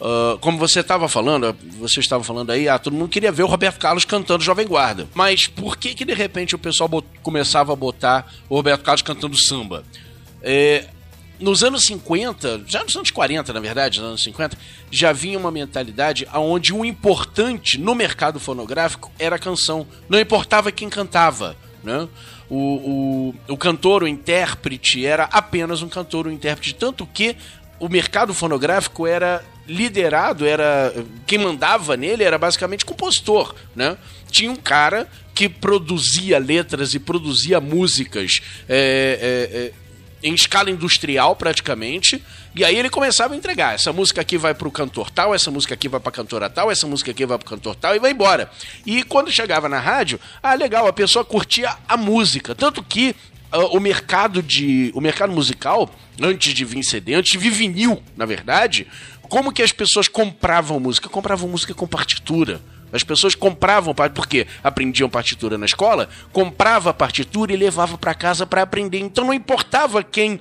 Ah, 0.00 0.36
como 0.40 0.58
você 0.58 0.80
estava 0.80 1.08
falando, 1.08 1.56
você 1.78 2.00
estava 2.00 2.22
falando 2.22 2.50
aí, 2.50 2.68
ah, 2.68 2.78
todo 2.78 2.94
mundo 2.94 3.08
queria 3.08 3.32
ver 3.32 3.42
o 3.42 3.46
Roberto 3.46 3.78
Carlos 3.78 4.04
cantando 4.04 4.44
Jovem 4.44 4.66
Guarda. 4.66 5.08
Mas 5.14 5.46
por 5.46 5.76
que 5.76 5.94
que 5.94 6.04
de 6.04 6.14
repente 6.14 6.54
o 6.54 6.58
pessoal 6.58 6.88
começava 7.22 7.72
a 7.72 7.76
botar 7.76 8.32
o 8.48 8.56
Roberto 8.56 8.82
Carlos 8.82 9.02
cantando 9.02 9.36
samba? 9.38 9.84
É, 10.42 10.86
nos 11.38 11.62
anos 11.62 11.84
50, 11.84 12.62
já 12.66 12.82
nos 12.82 12.96
anos 12.96 13.10
40, 13.10 13.52
na 13.52 13.60
verdade, 13.60 14.00
nos 14.00 14.08
anos 14.08 14.22
50, 14.22 14.56
já 14.90 15.12
vinha 15.12 15.38
uma 15.38 15.50
mentalidade 15.50 16.26
onde 16.34 16.72
o 16.72 16.84
importante 16.84 17.78
no 17.78 17.94
mercado 17.94 18.40
fonográfico 18.40 19.12
era 19.18 19.36
a 19.36 19.38
canção. 19.38 19.86
Não 20.08 20.18
importava 20.18 20.72
quem 20.72 20.88
cantava, 20.88 21.56
né? 21.82 22.08
O, 22.48 23.32
o, 23.48 23.52
o 23.52 23.56
cantor, 23.56 24.04
o 24.04 24.08
intérprete, 24.08 25.04
era 25.04 25.24
apenas 25.24 25.82
um 25.82 25.88
cantor, 25.88 26.26
um 26.26 26.30
intérprete. 26.30 26.74
Tanto 26.74 27.04
que 27.06 27.36
o 27.78 27.88
mercado 27.88 28.32
fonográfico 28.32 29.06
era 29.06 29.44
liderado, 29.66 30.46
era 30.46 30.94
quem 31.26 31.38
mandava 31.38 31.96
nele 31.96 32.22
era 32.22 32.38
basicamente 32.38 32.84
compositor, 32.84 33.54
né? 33.74 33.96
Tinha 34.30 34.50
um 34.50 34.56
cara 34.56 35.08
que 35.34 35.48
produzia 35.48 36.38
letras 36.38 36.94
e 36.94 36.98
produzia 36.98 37.60
músicas 37.60 38.40
é, 38.68 39.18
é, 39.20 39.58
é, 39.58 39.72
em 40.26 40.34
escala 40.34 40.70
industrial 40.70 41.36
praticamente, 41.36 42.22
e 42.54 42.64
aí 42.64 42.76
ele 42.76 42.90
começava 42.90 43.34
a 43.34 43.36
entregar. 43.36 43.74
Essa 43.74 43.92
música 43.92 44.20
aqui 44.20 44.36
vai 44.36 44.54
pro 44.54 44.70
cantor 44.70 45.10
tal, 45.10 45.34
essa 45.34 45.50
música 45.50 45.74
aqui 45.74 45.88
vai 45.88 46.00
pra 46.00 46.10
cantora 46.10 46.50
tal, 46.50 46.70
essa 46.70 46.86
música 46.86 47.12
aqui 47.12 47.24
vai 47.24 47.38
pro 47.38 47.48
cantor 47.48 47.76
tal 47.76 47.94
e 47.94 47.98
vai 47.98 48.10
embora. 48.10 48.50
E 48.84 49.02
quando 49.04 49.30
chegava 49.30 49.68
na 49.68 49.78
rádio, 49.78 50.18
ah, 50.42 50.54
legal, 50.54 50.86
a 50.86 50.92
pessoa 50.92 51.24
curtia 51.24 51.76
a 51.88 51.96
música, 51.96 52.54
tanto 52.54 52.82
que 52.82 53.14
ah, 53.52 53.66
o 53.66 53.78
mercado 53.78 54.42
de 54.42 54.90
o 54.94 55.00
mercado 55.00 55.32
musical 55.32 55.88
antes 56.20 56.52
de 56.52 56.64
vir 56.64 56.82
CD, 56.82 57.14
antes 57.14 57.30
de 57.30 57.38
vir 57.38 57.50
vinil, 57.50 58.02
na 58.16 58.26
verdade, 58.26 58.86
como 59.28 59.52
que 59.52 59.62
as 59.62 59.72
pessoas 59.72 60.08
compravam 60.08 60.80
música? 60.80 61.08
Compravam 61.08 61.48
música 61.48 61.72
com 61.72 61.86
partitura. 61.86 62.60
As 62.92 63.02
pessoas 63.02 63.34
compravam, 63.34 63.94
porque 64.14 64.46
aprendiam 64.62 65.08
partitura 65.08 65.58
na 65.58 65.66
escola, 65.66 66.08
comprava 66.32 66.90
a 66.90 66.94
partitura 66.94 67.52
e 67.52 67.56
levava 67.56 67.98
para 67.98 68.14
casa 68.14 68.46
para 68.46 68.62
aprender. 68.62 68.98
Então 68.98 69.24
não 69.26 69.34
importava 69.34 70.02
quem 70.02 70.40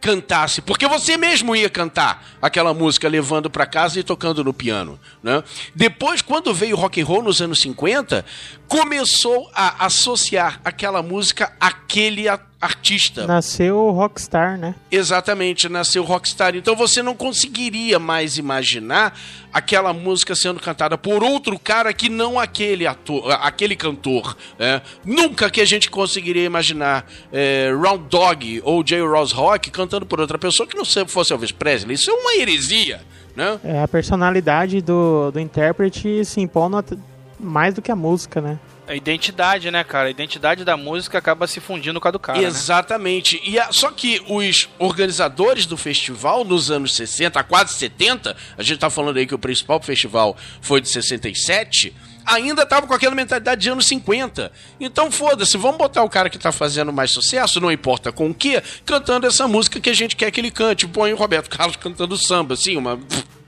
cantasse, 0.00 0.62
porque 0.62 0.86
você 0.88 1.18
mesmo 1.18 1.54
ia 1.54 1.68
cantar 1.68 2.26
aquela 2.40 2.72
música 2.72 3.06
levando 3.06 3.50
para 3.50 3.66
casa 3.66 4.00
e 4.00 4.02
tocando 4.02 4.42
no 4.42 4.54
piano, 4.54 4.98
né? 5.22 5.42
Depois, 5.74 6.22
quando 6.22 6.54
veio 6.54 6.74
o 6.74 6.78
rock 6.80 7.02
and 7.02 7.04
roll 7.04 7.22
nos 7.22 7.42
anos 7.42 7.60
50, 7.60 8.24
começou 8.66 9.50
a 9.54 9.84
associar 9.84 10.58
aquela 10.64 11.02
música 11.02 11.52
àquele 11.60 12.28
a- 12.30 12.40
artista. 12.60 13.26
Nasceu 13.26 13.90
Rockstar, 13.90 14.58
né? 14.58 14.74
Exatamente, 14.90 15.68
nasceu 15.68 16.04
Rockstar. 16.04 16.54
Então 16.54 16.76
você 16.76 17.02
não 17.02 17.14
conseguiria 17.14 17.98
mais 17.98 18.36
imaginar 18.36 19.18
aquela 19.52 19.92
música 19.92 20.34
sendo 20.36 20.60
cantada 20.60 20.98
por 20.98 21.22
outro 21.22 21.58
cara 21.58 21.92
que 21.92 22.08
não 22.08 22.38
aquele 22.38 22.86
ator, 22.86 23.32
aquele 23.40 23.74
cantor. 23.74 24.36
né? 24.58 24.82
Nunca 25.04 25.48
que 25.50 25.60
a 25.60 25.64
gente 25.64 25.90
conseguiria 25.90 26.44
imaginar 26.44 27.06
é, 27.32 27.72
Round 27.74 28.04
Dog 28.10 28.60
ou 28.64 28.82
J. 28.84 29.00
Ross 29.00 29.32
Rock 29.32 29.70
cantando 29.70 30.04
por 30.04 30.20
outra 30.20 30.38
pessoa 30.38 30.66
que 30.66 30.76
não 30.76 30.84
fosse 31.06 31.32
Elvis 31.32 31.52
Presley. 31.52 31.94
Isso 31.94 32.10
é 32.10 32.14
uma 32.14 32.34
heresia, 32.36 33.00
né? 33.34 33.58
É, 33.64 33.82
a 33.82 33.88
personalidade 33.88 34.80
do, 34.82 35.30
do 35.30 35.40
intérprete 35.40 36.24
se 36.24 36.40
at- 36.76 36.98
mais 37.38 37.72
do 37.74 37.80
que 37.80 37.90
a 37.90 37.96
música, 37.96 38.40
né? 38.40 38.58
A 38.90 38.96
identidade, 38.96 39.70
né, 39.70 39.84
cara? 39.84 40.08
A 40.08 40.10
identidade 40.10 40.64
da 40.64 40.76
música 40.76 41.16
acaba 41.16 41.46
se 41.46 41.60
fundindo 41.60 42.00
com 42.00 42.08
a 42.08 42.10
do 42.10 42.18
cara. 42.18 42.40
né? 42.40 42.44
Exatamente. 42.48 43.40
E 43.44 43.56
a- 43.58 43.70
só 43.70 43.90
que 43.92 44.20
os 44.28 44.68
organizadores 44.80 45.64
do 45.64 45.76
festival 45.76 46.44
nos 46.44 46.72
anos 46.72 46.94
60, 46.96 47.42
quase 47.44 47.74
70, 47.74 48.36
a 48.58 48.62
gente 48.64 48.78
tá 48.80 48.90
falando 48.90 49.16
aí 49.18 49.26
que 49.28 49.34
o 49.34 49.38
principal 49.38 49.80
festival 49.80 50.36
foi 50.60 50.80
de 50.80 50.88
67, 50.88 51.94
ainda 52.26 52.66
tava 52.66 52.86
com 52.88 52.92
aquela 52.94 53.14
mentalidade 53.14 53.60
de 53.60 53.70
anos 53.70 53.86
50. 53.86 54.50
Então 54.80 55.08
foda-se, 55.10 55.56
vamos 55.56 55.78
botar 55.78 56.02
o 56.02 56.10
cara 56.10 56.28
que 56.28 56.36
tá 56.38 56.50
fazendo 56.50 56.92
mais 56.92 57.12
sucesso, 57.12 57.60
não 57.60 57.70
importa 57.70 58.10
com 58.10 58.28
o 58.30 58.34
que, 58.34 58.60
cantando 58.84 59.24
essa 59.26 59.46
música 59.46 59.78
que 59.78 59.88
a 59.90 59.94
gente 59.94 60.16
quer 60.16 60.32
que 60.32 60.40
ele 60.40 60.50
cante. 60.50 60.88
Põe 60.88 61.12
o 61.12 61.16
Roberto 61.16 61.48
Carlos 61.48 61.76
cantando 61.76 62.16
samba, 62.16 62.54
assim, 62.54 62.76
uma. 62.76 62.98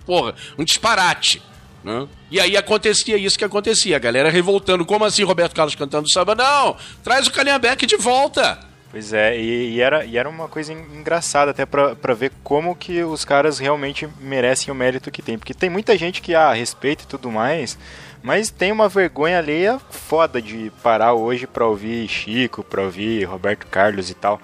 Porra, 0.07 0.35
um 0.59 0.65
disparate. 0.65 1.43
Né? 1.85 2.07
E 2.31 2.39
aí 2.39 2.57
acontecia 2.57 3.17
isso 3.17 3.39
que 3.39 3.45
acontecia, 3.45 3.97
a 3.97 3.99
galera 4.01 4.31
revoltando. 4.31 4.85
Como 4.85 5.05
assim, 5.05 5.25
Roberto 5.25 5.55
Carlos 5.55 5.75
cantando 5.75 6.11
samba? 6.11 6.35
Não! 6.35 6.77
Traz 7.03 7.27
o 7.27 7.33
Calhambeque 7.33 7.87
de 7.87 7.97
volta! 7.97 8.59
Pois 8.91 9.13
é, 9.15 9.41
e, 9.41 9.71
e 9.77 9.81
era, 9.81 10.05
e 10.05 10.19
era 10.19 10.29
uma 10.29 10.49
coisa 10.49 10.71
en- 10.71 10.99
engraçada 10.99 11.51
até 11.51 11.65
pra 11.65 12.13
ver 12.15 12.31
como 12.45 12.77
que 12.77 13.03
os 13.03 13.25
caras 13.25 13.59
realmente 13.59 14.07
merecem 14.21 14.71
o 14.71 14.75
mérito 14.75 15.11
que 15.11 15.23
tem. 15.23 15.39
Porque 15.39 15.55
tem 15.55 15.71
muita 15.71 15.97
gente 15.97 16.21
que 16.21 16.35
ah, 16.35 16.53
respeita 16.53 17.05
e 17.05 17.07
tudo 17.07 17.31
mais, 17.31 17.79
mas 18.23 18.51
tem 18.51 18.71
uma 18.71 18.91
vergonha 18.91 19.39
alheia 19.39 19.81
foda 19.91 20.43
de 20.43 20.71
parar 20.83 21.15
hoje 21.15 21.47
pra 21.47 21.67
ouvir 21.67 22.07
Chico, 22.07 22.63
pra 22.63 22.83
ouvir 22.83 23.25
Roberto 23.25 23.67
Carlos 23.67 24.11
e 24.11 24.15
tal. 24.15 24.39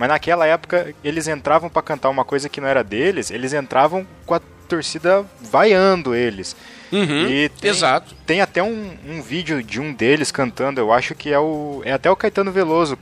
Mas 0.00 0.08
naquela 0.08 0.46
época 0.46 0.94
eles 1.04 1.28
entravam 1.28 1.68
pra 1.68 1.82
cantar 1.82 2.08
uma 2.08 2.24
coisa 2.24 2.48
que 2.48 2.58
não 2.58 2.66
era 2.66 2.82
deles, 2.82 3.30
eles 3.30 3.52
entravam 3.52 4.06
com 4.24 4.32
a 4.32 4.40
torcida 4.66 5.26
vaiando 5.42 6.14
eles. 6.14 6.56
Uhum, 6.90 7.26
E 7.28 7.50
tem, 7.50 7.68
exato. 7.68 8.14
Tem 8.24 8.40
até 8.40 8.62
um, 8.62 8.96
um 9.06 9.20
vídeo 9.20 9.62
de 9.62 9.78
um 9.78 9.92
deles 9.92 10.32
cantando, 10.32 10.80
eu 10.80 10.90
acho 10.90 11.14
que 11.14 11.30
é 11.30 11.38
o. 11.38 11.82
É 11.84 11.92
até 11.92 12.10
o 12.10 12.16
Caetano 12.16 12.50
Veloso 12.50 12.98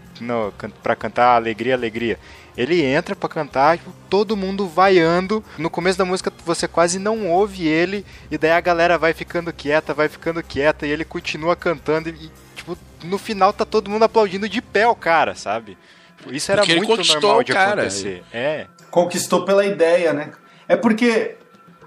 pra 0.82 0.96
cantar 0.96 1.36
Alegria, 1.36 1.74
Alegria. 1.74 2.18
Ele 2.56 2.82
entra 2.82 3.14
pra 3.14 3.28
cantar, 3.28 3.78
tipo, 3.78 3.92
todo 4.10 4.36
mundo 4.36 4.66
vaiando. 4.66 5.44
No 5.56 5.70
começo 5.70 5.96
da 5.96 6.04
música 6.04 6.32
você 6.44 6.66
quase 6.66 6.98
não 6.98 7.28
ouve 7.28 7.64
ele, 7.68 8.04
e 8.28 8.36
daí 8.36 8.50
a 8.50 8.60
galera 8.60 8.98
vai 8.98 9.14
ficando 9.14 9.52
quieta, 9.52 9.94
vai 9.94 10.08
ficando 10.08 10.42
quieta, 10.42 10.84
e 10.84 10.90
ele 10.90 11.04
continua 11.04 11.54
cantando, 11.54 12.08
e, 12.08 12.28
tipo, 12.56 12.76
no 13.04 13.18
final 13.18 13.52
tá 13.52 13.64
todo 13.64 13.88
mundo 13.88 14.02
aplaudindo 14.02 14.48
de 14.48 14.60
pé 14.60 14.88
o 14.88 14.96
cara, 14.96 15.36
sabe? 15.36 15.78
Isso 16.26 16.50
era 16.52 16.62
Porque 16.62 16.76
muito 16.76 16.88
conquistou 16.90 17.20
normal 17.20 17.42
de 17.42 17.52
cara. 17.52 17.70
acontecer. 17.82 18.22
É. 18.32 18.66
Conquistou 18.90 19.44
pela 19.44 19.64
ideia, 19.64 20.12
né? 20.12 20.30
É 20.68 20.76
porque 20.76 21.36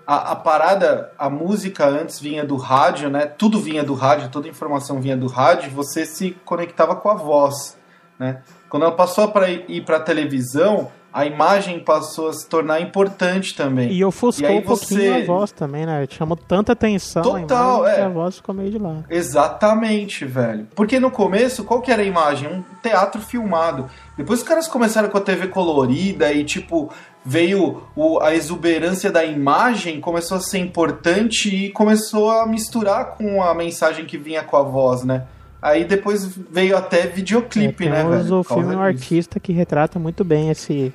a, 0.08 0.32
a 0.32 0.36
parada, 0.36 1.12
a 1.18 1.30
música 1.30 1.86
antes 1.86 2.20
vinha 2.20 2.44
do 2.44 2.56
rádio, 2.56 3.10
né? 3.10 3.26
Tudo 3.26 3.60
vinha 3.60 3.84
do 3.84 3.94
rádio, 3.94 4.30
toda 4.30 4.48
informação 4.48 5.00
vinha 5.02 5.18
do 5.18 5.28
rádio, 5.28 5.70
você 5.72 6.06
se 6.06 6.32
conectava 6.46 6.96
com 6.96 7.10
a 7.10 7.14
voz, 7.16 7.78
né? 8.18 8.42
Quando 8.70 8.84
ela 8.84 8.96
passou 8.96 9.28
para 9.28 9.50
ir 9.50 9.84
para 9.84 10.00
televisão, 10.00 10.90
a 11.14 11.26
imagem 11.26 11.78
passou 11.82 12.30
a 12.30 12.34
se 12.34 12.48
tornar 12.48 12.80
importante 12.80 13.54
também. 13.54 13.92
E 13.92 14.04
ofuscou 14.06 14.48
aí 14.48 14.60
um 14.60 14.62
pouquinho 14.62 15.02
você- 15.14 15.22
a 15.24 15.26
voz 15.26 15.52
também, 15.52 15.86
né? 15.86 16.08
Chamou 16.10 16.38
tanta 16.38 16.72
atenção 16.72 17.22
Total, 17.22 17.40
a 17.76 17.80
imagem 17.80 17.96
que 17.96 18.02
é. 18.02 18.06
a 18.06 18.10
voz 18.10 18.36
ficou 18.38 18.56
meio 18.56 18.72
de 18.72 18.78
lado. 18.78 19.04
Exatamente, 19.10 20.24
velho. 20.26 20.68
Porque 20.74 21.00
no 21.02 21.12
começo, 21.12 21.64
qual 21.66 21.82
que 21.82 21.92
era 21.92 22.02
a 22.02 22.06
imagem? 22.06 22.48
Um 22.48 22.64
teatro 22.82 23.22
filmado. 23.22 23.90
Depois 24.22 24.42
os 24.42 24.48
caras 24.48 24.68
começaram 24.68 25.10
com 25.10 25.18
a 25.18 25.22
TV 25.22 25.48
colorida 25.48 26.32
e, 26.32 26.44
tipo, 26.44 26.92
veio 27.26 27.84
o- 27.96 28.20
a 28.20 28.34
exuberância 28.36 29.12
da 29.12 29.24
imagem, 29.26 30.00
começou 30.00 30.38
a 30.38 30.40
ser 30.40 30.60
importante 30.60 31.54
e 31.54 31.70
começou 31.72 32.30
a 32.32 32.46
misturar 32.48 33.16
com 33.18 33.42
a 33.44 33.54
mensagem 33.54 34.06
que 34.06 34.18
vinha 34.18 34.44
com 34.44 34.58
a 34.58 34.64
voz, 34.64 35.04
né? 35.04 35.26
Aí 35.62 35.86
depois 35.86 36.26
veio 36.50 36.76
até 36.76 37.06
videoclipe, 37.06 37.88
né, 37.88 37.98
Temos 38.04 38.24
velho? 38.24 38.40
o 38.40 38.44
filme 38.44 38.76
Um. 38.76 38.82
Artista 38.82 39.40
que 39.40 39.54
retrata 39.54 40.00
muito 40.00 40.24
bem 40.24 40.50
esse 40.50 40.92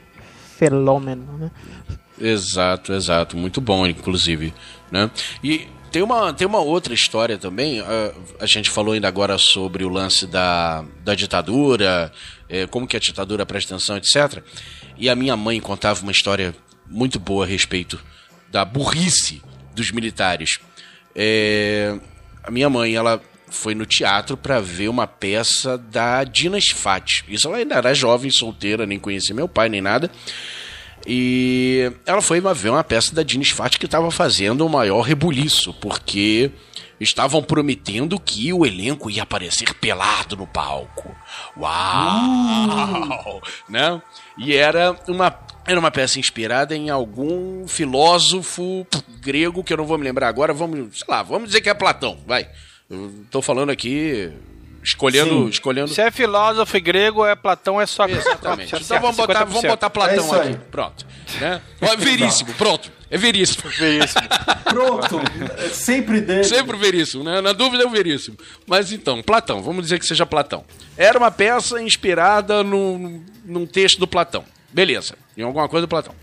fenômeno, 0.56 1.26
né? 1.38 1.50
Exato, 2.20 2.92
exato. 2.92 3.36
Muito 3.36 3.60
bom, 3.60 3.86
inclusive. 3.86 4.52
Né? 4.90 5.10
E 5.44 5.68
tem 5.92 6.02
uma, 6.02 6.32
tem 6.32 6.46
uma 6.46 6.58
outra 6.60 6.94
história 6.94 7.38
também. 7.38 7.80
ah, 7.80 8.12
a 8.40 8.46
gente 8.46 8.70
falou 8.70 8.94
ainda 8.94 9.06
agora 9.06 9.36
sobre 9.38 9.84
o 9.84 9.88
lance 9.88 10.26
da, 10.26 10.84
da 11.04 11.14
ditadura, 11.14 12.10
eh, 12.48 12.66
como 12.66 12.86
que 12.86 12.96
a 12.96 13.00
ditadura 13.00 13.44
presta 13.46 13.74
atenção, 13.74 13.96
etc. 13.96 14.42
E 14.96 15.08
a 15.08 15.14
minha 15.14 15.36
mãe 15.36 15.60
contava 15.60 16.02
uma 16.02 16.12
história 16.12 16.54
muito 16.88 17.18
boa 17.18 17.44
a 17.44 17.48
respeito 17.48 18.02
da 18.50 18.64
burrice 18.64 19.42
dos 19.74 19.90
militares. 19.90 20.58
Eh, 21.14 21.98
a 22.42 22.50
minha 22.50 22.70
mãe, 22.70 22.94
ela 22.94 23.20
foi 23.48 23.74
no 23.74 23.86
teatro 23.86 24.36
para 24.36 24.60
ver 24.60 24.88
uma 24.88 25.06
peça 25.06 25.78
da 25.78 26.24
Dina 26.24 26.58
Sfat. 26.60 27.24
Isso 27.28 27.48
ela 27.48 27.58
ainda 27.58 27.76
era 27.76 27.94
jovem, 27.94 28.30
solteira, 28.30 28.86
nem 28.86 28.98
conhecia 28.98 29.34
meu 29.34 29.48
pai, 29.48 29.68
nem 29.68 29.80
nada. 29.80 30.10
E 31.06 31.92
ela 32.04 32.20
foi 32.20 32.40
ver 32.54 32.70
uma 32.70 32.82
peça 32.82 33.14
da 33.14 33.22
Dina 33.22 33.44
Sfat 33.44 33.78
que 33.78 33.86
estava 33.86 34.10
fazendo 34.10 34.66
o 34.66 34.68
maior 34.68 35.02
rebuliço, 35.02 35.72
porque 35.74 36.50
estavam 37.00 37.42
prometendo 37.42 38.18
que 38.18 38.52
o 38.52 38.64
elenco 38.64 39.10
ia 39.10 39.22
aparecer 39.22 39.74
pelado 39.74 40.36
no 40.36 40.46
palco. 40.46 41.14
Uau! 41.56 43.42
Né? 43.68 44.00
E 44.38 44.54
era 44.54 44.96
uma, 45.08 45.38
era 45.66 45.78
uma 45.78 45.90
peça 45.90 46.18
inspirada 46.18 46.74
em 46.74 46.90
algum 46.90 47.66
filósofo 47.68 48.86
grego 49.20 49.64
que 49.64 49.72
eu 49.72 49.76
não 49.76 49.86
vou 49.86 49.98
me 49.98 50.04
lembrar 50.04 50.28
agora. 50.28 50.52
Vamos, 50.52 50.98
sei 50.98 51.06
lá, 51.08 51.22
vamos 51.22 51.48
dizer 51.48 51.60
que 51.60 51.68
é 51.68 51.74
Platão, 51.74 52.18
vai. 52.26 52.48
Eu 52.88 53.12
tô 53.30 53.42
falando 53.42 53.70
aqui 53.70 54.32
escolhendo, 54.86 55.30
Sim. 55.44 55.48
escolhendo 55.48 55.88
Se 55.88 56.00
é 56.00 56.10
filósofo 56.10 56.80
grego, 56.80 57.26
é 57.26 57.34
Platão, 57.34 57.80
é 57.80 57.86
só. 57.86 58.06
Exatamente. 58.06 58.68
Então 58.68 58.80
certo, 58.84 59.02
vamos 59.02 59.16
botar, 59.16 59.44
vamos 59.44 59.62
50%. 59.62 59.68
botar 59.68 59.90
Platão 59.90 60.34
É 60.34 60.38
aqui. 60.38 60.48
aí. 60.48 60.58
Pronto. 60.70 61.06
Né? 61.40 61.60
É 61.80 61.96
veríssimo, 61.96 62.54
pronto. 62.54 62.92
É 63.10 63.16
veríssimo. 63.18 63.70
Veríssimo. 63.70 64.22
Pronto, 64.64 65.20
é 65.58 65.68
sempre 65.68 66.20
dele. 66.20 66.42
Sempre 66.44 66.76
veríssimo, 66.76 67.22
né? 67.22 67.40
Na 67.40 67.52
dúvida 67.52 67.84
é 67.84 67.86
o 67.86 67.90
veríssimo. 67.90 68.36
Mas 68.66 68.90
então, 68.90 69.22
Platão, 69.22 69.62
vamos 69.62 69.82
dizer 69.84 69.98
que 70.00 70.06
seja 70.06 70.26
Platão. 70.26 70.64
Era 70.96 71.16
uma 71.16 71.30
peça 71.30 71.80
inspirada 71.80 72.64
no, 72.64 73.22
num 73.44 73.64
texto 73.66 73.98
do 74.00 74.08
Platão. 74.08 74.44
Beleza, 74.72 75.16
em 75.36 75.42
alguma 75.42 75.68
coisa 75.68 75.86
do 75.86 75.88
Platão. 75.88 76.14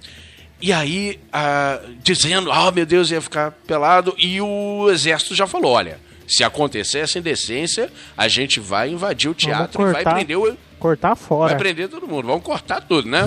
E 0.61 0.71
aí, 0.73 1.19
ah, 1.31 1.79
dizendo, 2.03 2.51
ah, 2.51 2.69
meu 2.71 2.85
Deus, 2.85 3.11
ia 3.11 3.21
ficar 3.21 3.51
pelado. 3.65 4.13
E 4.17 4.39
o 4.41 4.89
exército 4.91 5.33
já 5.35 5.47
falou: 5.47 5.71
olha, 5.71 5.99
se 6.35 6.43
acontecer 6.43 6.99
essa 6.99 7.19
indecência, 7.19 7.91
a 8.17 8.27
gente 8.27 8.59
vai 8.59 8.89
invadir 8.89 9.29
o 9.29 9.33
teatro 9.33 9.81
e 9.81 9.85
vai 9.85 9.93
cortar. 9.95 10.15
prender 10.15 10.37
o, 10.37 10.57
Cortar 10.79 11.15
fora. 11.15 11.49
Vai 11.51 11.57
prender 11.57 11.87
todo 11.87 12.07
mundo, 12.07 12.27
vamos 12.27 12.43
cortar 12.43 12.81
tudo, 12.81 13.07
né? 13.09 13.23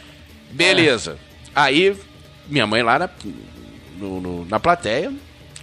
Beleza. 0.50 1.18
Aí, 1.54 1.96
minha 2.48 2.66
mãe 2.66 2.82
lá 2.82 2.98
na, 2.98 3.10
no- 3.98 4.20
no- 4.20 4.44
na 4.46 4.58
plateia 4.58 5.12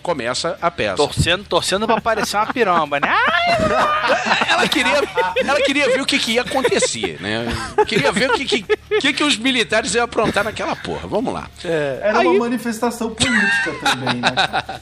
começa 0.02 0.58
a 0.62 0.70
peça. 0.72 0.96
Torcendo, 0.98 1.44
torcendo 1.46 1.86
pra 1.86 2.02
parecer 2.02 2.38
uma 2.38 2.48
piromba, 2.48 3.00
né? 3.00 3.10
Ela 4.50 4.68
queria, 4.68 5.02
ela 5.38 5.62
queria 5.62 5.88
ver 5.90 6.02
o 6.02 6.06
que, 6.06 6.20
que 6.20 6.32
ia 6.34 6.42
acontecer, 6.42 7.18
né? 7.22 7.46
Queria 7.88 8.12
ver 8.12 8.30
o 8.30 8.34
que, 8.34 8.46
que, 8.46 8.66
que, 9.00 9.14
que 9.14 9.24
os 9.24 9.38
militares 9.38 9.94
iam 9.96 10.04
aprontar 10.04 10.44
naquela 10.44 10.76
porra. 10.76 11.08
Vamos 11.08 11.34
lá. 11.34 11.50
Era 11.64 12.20
uma 12.22 12.34
manifestação 12.40 13.12
política 13.12 13.74
também, 13.84 14.20
né? 14.22 14.80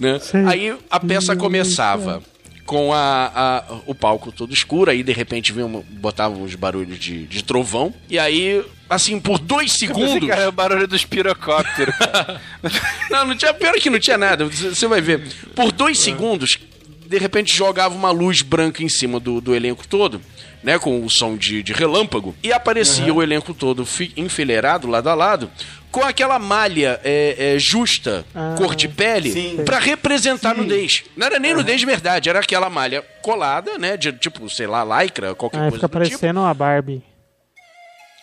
né? 0.00 0.20
Aí 0.48 0.76
a 0.90 1.00
peça 1.00 1.36
começava 1.36 2.22
com 2.64 2.92
a, 2.92 3.30
a- 3.34 3.64
o 3.86 3.94
palco 3.94 4.30
todo 4.32 4.52
escuro, 4.54 4.90
aí 4.90 5.02
de 5.02 5.12
repente 5.12 5.52
vinha 5.52 5.66
botavam 5.90 6.42
uns 6.42 6.54
barulhos 6.54 6.98
de, 6.98 7.26
de 7.26 7.42
trovão, 7.42 7.92
e 8.08 8.18
aí, 8.18 8.64
assim, 8.94 9.18
por 9.20 9.38
dois 9.38 9.72
segundos. 9.72 10.28
Cara, 10.28 10.42
é 10.42 10.48
o 10.48 10.52
barulho 10.52 10.86
dos 10.86 11.04
pirocópteros. 11.04 11.94
Não, 13.10 13.26
não 13.26 13.36
tinha. 13.36 13.52
Pior 13.52 13.74
que 13.74 13.90
não 13.90 13.98
tinha 13.98 14.16
nada. 14.18 14.44
Você 14.46 14.86
vai 14.86 15.00
ver. 15.00 15.20
Por 15.54 15.70
dois 15.72 15.98
segundos, 15.98 16.58
de 17.06 17.18
repente 17.18 17.54
jogava 17.54 17.94
uma 17.94 18.10
luz 18.10 18.42
branca 18.42 18.82
em 18.82 18.88
cima 18.88 19.20
do, 19.20 19.40
do 19.40 19.54
elenco 19.54 19.86
todo, 19.86 20.20
né? 20.62 20.78
Com 20.78 21.04
o 21.04 21.10
som 21.10 21.36
de, 21.36 21.62
de 21.62 21.72
relâmpago. 21.72 22.34
E 22.42 22.52
aparecia 22.52 23.12
o 23.12 23.22
elenco 23.22 23.52
todo 23.52 23.84
fi- 23.84 24.12
enfileirado, 24.16 24.86
lado 24.88 25.08
a 25.10 25.14
lado, 25.14 25.50
com 25.90 26.02
aquela 26.02 26.38
malha 26.38 26.98
é, 27.04 27.54
é, 27.54 27.58
justa, 27.58 28.24
Ah, 28.34 28.54
cor 28.56 28.74
de 28.74 28.88
pele, 28.88 29.60
pra 29.64 29.78
representar 29.78 30.54
Sim. 30.54 30.62
nudez. 30.62 31.04
Não 31.16 31.26
era 31.26 31.38
nem 31.38 31.52
nudez 31.54 31.78
de 31.80 31.84
verdade, 31.86 32.30
era 32.30 32.40
aquela 32.40 32.70
malha 32.70 33.02
colada, 33.20 33.76
né? 33.78 33.96
De 33.98 34.10
tipo, 34.12 34.48
sei 34.48 34.66
lá, 34.66 34.82
lycra, 35.02 35.34
qualquer 35.34 35.58
Aí 35.58 35.70
coisa 35.70 35.76
fica 35.86 35.88
do 35.88 36.04
tipo. 36.04 36.18
parecendo 36.18 36.40
uma 36.40 36.54
Barbie. 36.54 37.02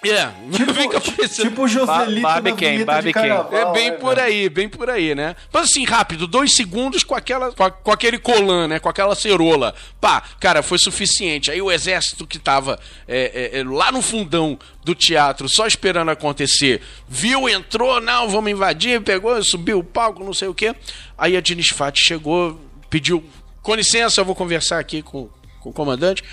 É, 0.06 0.30
fica 0.74 1.02
parecendo. 1.02 1.50
Tipo 1.50 1.64
o 1.64 1.68
Joselito 1.68 2.22
Ba- 2.22 2.36
na 2.36 2.42
Barbie 2.42 2.86
Barbie 2.86 3.08
de 3.08 3.14
Ken. 3.14 3.20
carnaval. 3.22 3.54
É 3.54 3.74
bem 3.74 3.92
né, 3.92 3.98
por 3.98 4.18
aí, 4.20 4.48
bem 4.50 4.70
por 4.70 4.90
aí, 4.90 5.14
né? 5.14 5.36
Mas 5.52 5.66
assim, 5.70 5.84
rápido, 5.84 6.26
dois 6.26 6.56
segundos 6.56 7.04
com 7.04 7.16
aquela. 7.16 7.52
Com, 7.52 7.64
a- 7.64 7.72
com 7.72 7.92
aquele 7.92 8.18
colan, 8.18 8.68
né? 8.70 8.80
Com 8.80 8.88
aquela 8.88 9.14
cerola. 9.14 9.76
Pá, 10.00 10.22
cara, 10.40 10.64
foi 10.64 10.78
suficiente. 10.80 11.52
Aí 11.52 11.62
o 11.62 11.70
exército 11.70 12.26
que 12.26 12.40
tava 12.40 12.80
é, 13.08 13.52
é, 13.56 13.60
é, 13.60 13.64
lá 13.66 13.92
no 13.92 14.02
fundão 14.02 14.58
do 14.86 14.96
teatro, 14.96 15.50
só 15.50 15.68
esperando 15.68 16.10
acontecer, 16.12 16.82
viu, 17.08 17.50
entrou, 17.50 18.00
não, 18.00 18.30
vamos 18.30 18.50
invadir, 18.52 19.02
pegou, 19.02 19.44
subiu 19.44 19.80
o 19.80 19.84
palco, 19.84 20.24
não 20.24 20.34
sei 20.34 20.48
o 20.48 20.54
quê. 20.54 20.74
Aí 21.18 21.36
a 21.36 21.42
Diniz 21.42 21.68
Fati 21.68 22.02
chegou, 22.02 22.58
pediu, 22.90 23.22
com 23.62 23.76
licença, 23.76 24.22
eu 24.22 24.26
vou 24.26 24.34
conversar 24.34 24.80
aqui 24.80 25.02
com, 25.02 25.30
com 25.60 25.70
o 25.70 25.74
comandante. 25.74 26.24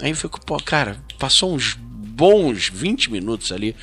Aí 0.00 0.14
ficou, 0.14 0.40
pô, 0.40 0.56
cara, 0.56 0.98
passou 1.18 1.54
uns 1.54 1.76
bons 2.20 2.68
20 2.68 3.10
minutos 3.10 3.50
ali 3.50 3.74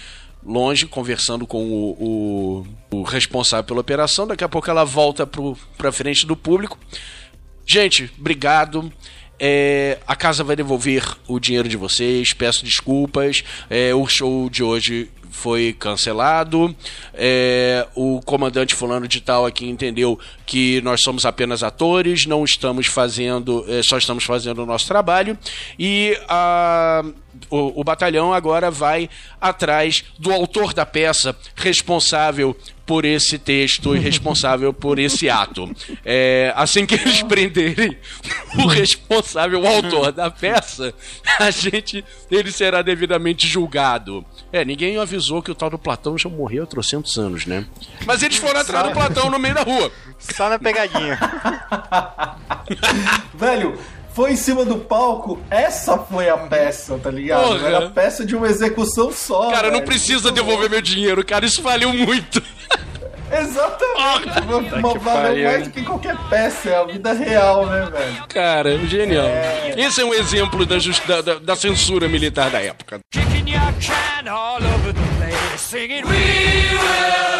longe, 0.45 0.85
conversando 0.85 1.47
com 1.47 1.65
o, 1.65 2.63
o- 2.91 2.97
o 2.99 3.01
responsável 3.01 3.63
pela 3.65 3.81
operação. 3.81 4.27
Daqui 4.27 4.43
a 4.43 4.47
pouco 4.49 4.69
ela 4.69 4.83
volta 4.85 5.25
pro, 5.25 5.57
pra 5.75 5.91
frente 5.91 6.27
do 6.27 6.37
público. 6.37 6.77
Gente, 7.65 8.11
obrigado. 8.19 8.93
É, 9.39 9.97
a 10.07 10.15
casa 10.15 10.43
vai 10.43 10.55
devolver 10.55 11.03
o 11.27 11.39
dinheiro 11.39 11.67
de 11.67 11.75
vocês. 11.77 12.31
Peço 12.31 12.63
desculpas. 12.63 13.43
É, 13.71 13.93
o 13.95 14.05
show 14.07 14.49
de 14.51 14.61
hoje 14.63 15.09
foi 15.37 15.75
cancelado. 15.77 16.75
É, 17.13 17.87
o 17.95 18.19
comandante 18.25 18.73
fulano 18.73 19.07
de 19.07 19.21
tal 19.21 19.45
aqui 19.45 19.69
entendeu 19.69 20.19
que 20.45 20.81
nós 20.81 21.01
somos 21.01 21.25
apenas 21.25 21.61
atores, 21.61 22.25
não 22.25 22.43
estamos 22.43 22.87
fazendo, 22.87 23.63
é, 23.67 23.81
só 23.83 23.97
estamos 23.97 24.23
fazendo 24.23 24.63
o 24.63 24.65
nosso 24.65 24.87
trabalho. 24.87 25.37
E 25.77 26.19
a 26.27 27.03
o, 27.49 27.81
o 27.81 27.83
batalhão 27.83 28.33
agora 28.33 28.71
vai 28.71 29.09
atrás 29.39 30.03
do 30.17 30.31
autor 30.33 30.73
da 30.73 30.85
peça, 30.85 31.35
responsável 31.55 32.57
por 32.87 33.03
esse 33.03 33.37
texto 33.37 33.93
e 33.93 33.99
responsável 33.99 34.73
por 34.73 34.97
esse 34.97 35.29
ato. 35.29 35.69
É, 36.05 36.53
assim 36.55 36.85
que 36.85 36.95
eles 36.95 37.21
prenderem 37.21 37.97
o 38.57 38.65
responsável, 38.65 39.61
o 39.61 39.67
autor 39.67 40.13
da 40.13 40.31
peça, 40.31 40.93
a 41.37 41.51
gente 41.51 42.03
ele 42.31 42.51
será 42.51 42.81
devidamente 42.81 43.45
julgado. 43.45 44.25
É, 44.53 44.63
ninguém 44.63 44.97
avisou 44.97 45.43
que 45.43 45.51
o 45.51 45.55
tal 45.55 45.69
do 45.69 45.77
Platão 45.77 46.17
já 46.17 46.29
morreu 46.29 46.63
há 46.63 46.65
trocentos 46.65 47.17
anos, 47.17 47.45
né? 47.45 47.65
Mas 48.05 48.23
eles 48.23 48.37
foram 48.37 48.61
atrás 48.61 48.87
do 48.87 48.93
Platão 48.93 49.29
no 49.29 49.37
meio 49.37 49.53
da 49.53 49.63
rua. 49.63 49.91
Só 50.17 50.49
na 50.49 50.57
pegadinha. 50.57 51.19
Velho, 53.35 53.77
foi 54.17 54.31
em 54.31 54.35
cima 54.35 54.65
do 54.65 54.77
palco, 54.79 55.39
essa 55.47 55.95
foi 55.95 56.27
a 56.27 56.35
peça, 56.37 56.97
tá 56.97 57.11
ligado? 57.11 57.43
Porra. 57.43 57.67
Era 57.67 57.85
a 57.85 57.89
peça 57.91 58.25
de 58.25 58.35
uma 58.35 58.47
execução 58.47 59.11
só. 59.11 59.51
Cara, 59.51 59.67
não 59.67 59.75
velho. 59.75 59.85
precisa 59.85 60.31
devolver 60.31 60.67
meu 60.71 60.81
dinheiro, 60.81 61.23
cara, 61.23 61.45
isso 61.45 61.61
valeu 61.61 61.93
muito. 61.93 62.41
Exatamente, 63.31 64.39
uma, 64.47 64.57
uma 64.57 64.93
valeu 64.99 65.01
pariu, 65.01 65.43
mais 65.49 65.63
do 65.65 65.69
que 65.69 65.83
qualquer 65.83 66.17
peça, 66.29 66.69
é 66.69 66.75
a 66.77 66.83
vida 66.85 67.13
real, 67.13 67.67
né, 67.67 67.87
velho? 67.91 68.23
Cara, 68.29 68.77
genial. 68.87 69.27
Esse 69.75 70.01
é 70.01 70.05
um 70.05 70.13
exemplo 70.15 70.65
da, 70.65 70.79
jus- 70.79 70.99
da- 71.01 71.21
da- 71.21 71.35
da 71.35 71.55
censura 71.55 72.07
militar 72.07 72.49
da 72.49 72.59
época. 72.59 72.99
Kicking 73.11 73.51
your 73.51 73.61
can 73.79 74.31
all 74.31 74.57
over 74.57 74.93
the 74.93 75.01
place, 75.19 75.59
singing, 75.61 76.03
We 76.05 76.15
will, 76.71 77.36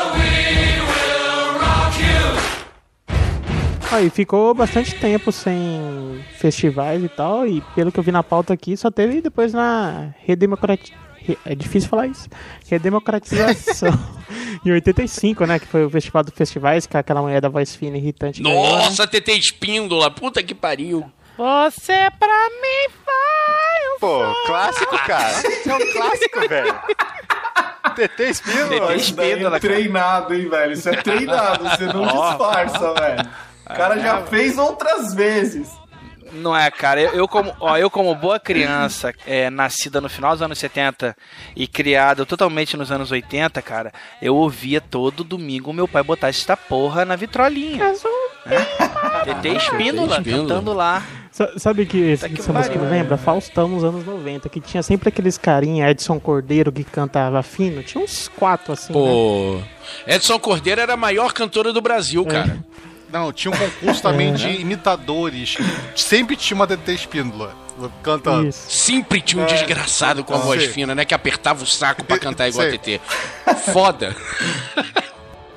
Aí 3.92 4.10
ficou 4.10 4.54
bastante 4.54 4.96
tempo 4.96 5.32
sem 5.32 6.24
festivais 6.38 7.04
e 7.04 7.10
tal, 7.10 7.48
e 7.48 7.62
pelo 7.74 7.92
que 7.92 8.00
eu 8.00 8.04
vi 8.04 8.12
na 8.12 8.22
pauta 8.22 8.54
aqui, 8.54 8.76
só 8.76 8.92
teve 8.92 9.22
depois 9.22 9.54
na 9.54 10.14
redemocratização. 10.26 11.08
É 11.46 11.54
difícil 11.56 11.90
falar 11.90 12.08
isso. 12.08 12.30
Redemocratização. 12.70 13.92
em 14.66 14.72
85, 14.72 15.46
né? 15.46 15.60
Que 15.60 15.68
foi 15.68 15.86
o 15.86 15.90
festival 15.90 16.24
dos 16.24 16.34
festivais, 16.34 16.86
que 16.88 16.96
aquela 16.96 17.22
mulher 17.22 17.42
da 17.42 17.50
voz 17.50 17.76
fina 17.76 17.98
e 17.98 18.00
irritante. 18.00 18.42
ganhou, 18.42 18.64
né? 18.64 18.86
Nossa, 18.86 19.06
TT 19.06 19.34
Espíndola, 19.34 20.10
puta 20.10 20.42
que 20.42 20.56
pariu. 20.56 21.12
Você 21.38 22.10
pra 22.18 22.50
mim 22.50 22.94
um 23.96 24.00
Pô, 24.00 24.20
clássico, 24.46 24.98
cara. 25.06 25.32
Isso 25.50 25.70
é 25.70 25.76
um 25.76 25.92
clássico, 25.92 26.48
velho. 26.48 26.80
TT 27.96 28.24
Espíndola. 28.24 28.88
Daí 28.88 28.94
é 28.94 28.96
Espíndola, 28.96 29.60
cara. 29.60 29.74
treinado, 29.74 30.34
hein, 30.34 30.50
velho? 30.50 30.74
Isso 30.74 30.90
é 30.90 30.96
treinado, 31.02 31.64
você 31.64 31.86
não 31.86 32.06
disfarça, 32.06 32.94
velho. 32.94 33.30
O 33.70 33.76
cara 33.76 34.00
já 34.00 34.22
fez 34.24 34.58
outras 34.58 35.14
vezes. 35.14 35.70
Não 36.34 36.56
é, 36.56 36.70
cara. 36.70 37.00
Eu, 37.02 37.12
eu 37.14 37.28
como, 37.28 37.56
ó, 37.60 37.78
eu 37.78 37.90
como 37.90 38.14
boa 38.14 38.38
criança, 38.40 39.14
é, 39.26 39.50
nascida 39.50 40.02
no 40.02 40.10
final 40.10 40.32
dos 40.34 40.42
anos 40.42 40.60
70 40.60 41.16
e 41.56 41.66
criada 41.68 42.26
totalmente 42.26 42.76
nos 42.76 42.92
anos 42.92 43.12
80, 43.12 43.62
cara, 43.62 43.94
eu 44.22 44.36
ouvia 44.36 44.82
todo 44.82 45.24
domingo 45.24 45.72
meu 45.72 45.88
pai 45.88 46.04
botar 46.04 46.28
esta 46.28 46.58
porra 46.58 47.06
na 47.06 47.16
vitrolinha. 47.16 47.94
TT 49.24 49.48
Espíndola, 49.56 50.18
Espíndola. 50.18 50.48
cantando 50.48 50.74
lá. 50.74 51.04
Sa- 51.32 51.54
Sabe 51.58 51.86
que 51.86 51.98
esse- 51.98 52.28
que 52.30 52.42
essa 52.42 52.52
música 52.52 52.76
me 52.76 52.82
pariu. 52.86 52.92
lembra? 52.98 53.18
Faustão 53.18 53.68
nos 53.68 53.84
anos 53.84 54.06
90, 54.06 54.50
que 54.50 54.60
tinha 54.60 54.82
sempre 54.84 55.10
aqueles 55.10 55.38
carinha, 55.38 55.90
Edson 55.90 56.20
Cordeiro, 56.20 56.72
que 56.72 56.84
cantava 56.84 57.42
fino. 57.44 57.84
Tinha 57.84 58.04
uns 58.04 58.28
quatro 58.28 58.74
assim, 58.74 58.92
né? 58.94 59.00
Pô. 59.00 59.60
Edson 60.06 60.40
Cordeiro 60.40 60.82
era 60.82 60.94
a 60.94 60.98
maior 60.98 61.32
cantora 61.34 61.72
do 61.72 61.82
Brasil, 61.82 62.26
cara. 62.26 62.58
Não, 63.12 63.32
tinha 63.32 63.54
um 63.54 63.58
concurso 63.58 64.02
também 64.02 64.34
de 64.34 64.48
imitadores. 64.62 65.56
Sempre 65.96 66.36
tinha 66.36 66.56
uma 66.56 66.68
TT 66.68 66.94
Espíndola 66.94 67.56
cantando. 68.04 68.48
Isso. 68.48 68.70
Sempre 68.70 69.22
tinha 69.22 69.42
um 69.44 69.46
desgraçado 69.46 70.24
com 70.24 70.34
a 70.34 70.38
voz 70.38 70.64
Sei. 70.64 70.72
fina, 70.72 70.94
né? 70.96 71.06
Que 71.06 71.14
apertava 71.14 71.64
o 71.64 71.68
saco 71.68 72.04
pra 72.04 72.18
cantar 72.20 72.50
igual 72.50 72.68
a. 72.68 72.72
TT. 72.78 73.00
Foda. 73.72 74.16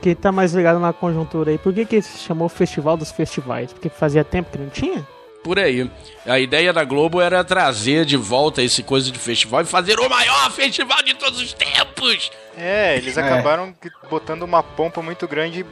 Quem 0.03 0.15
tá 0.15 0.33
mais 0.33 0.53
ligado 0.55 0.79
na 0.79 0.93
conjuntura 0.93 1.51
aí, 1.51 1.59
por 1.59 1.75
que 1.75 1.85
que 1.85 2.01
se 2.01 2.19
chamou 2.27 2.49
Festival 2.49 2.97
dos 2.97 3.11
Festivais? 3.11 3.73
Porque 3.73 3.89
fazia 3.91 4.25
tempo 4.25 4.51
que 4.51 4.59
não 4.59 4.71
tinha? 4.71 5.07
Por 5.45 5.59
aí. 5.59 5.91
A 6.27 6.39
ideia 6.39 6.73
da 6.73 6.85
Globo 6.85 7.21
era 7.21 7.43
trazer 7.43 8.05
de 8.05 8.17
volta 8.17 8.63
esse 8.63 8.83
coisa 8.83 9.11
de 9.11 9.19
festival 9.19 9.63
e 9.63 9.65
fazer 9.65 9.99
o 9.99 10.09
maior 10.09 10.51
festival 10.51 11.03
de 11.03 11.15
todos 11.15 11.41
os 11.41 11.53
tempos. 11.55 12.31
É, 12.57 12.97
eles 12.97 13.17
acabaram 13.17 13.73
que- 13.81 13.91
botando 14.11 14.43
uma 14.43 14.63
pompa 14.63 15.01
muito 15.03 15.27
grande, 15.27 15.65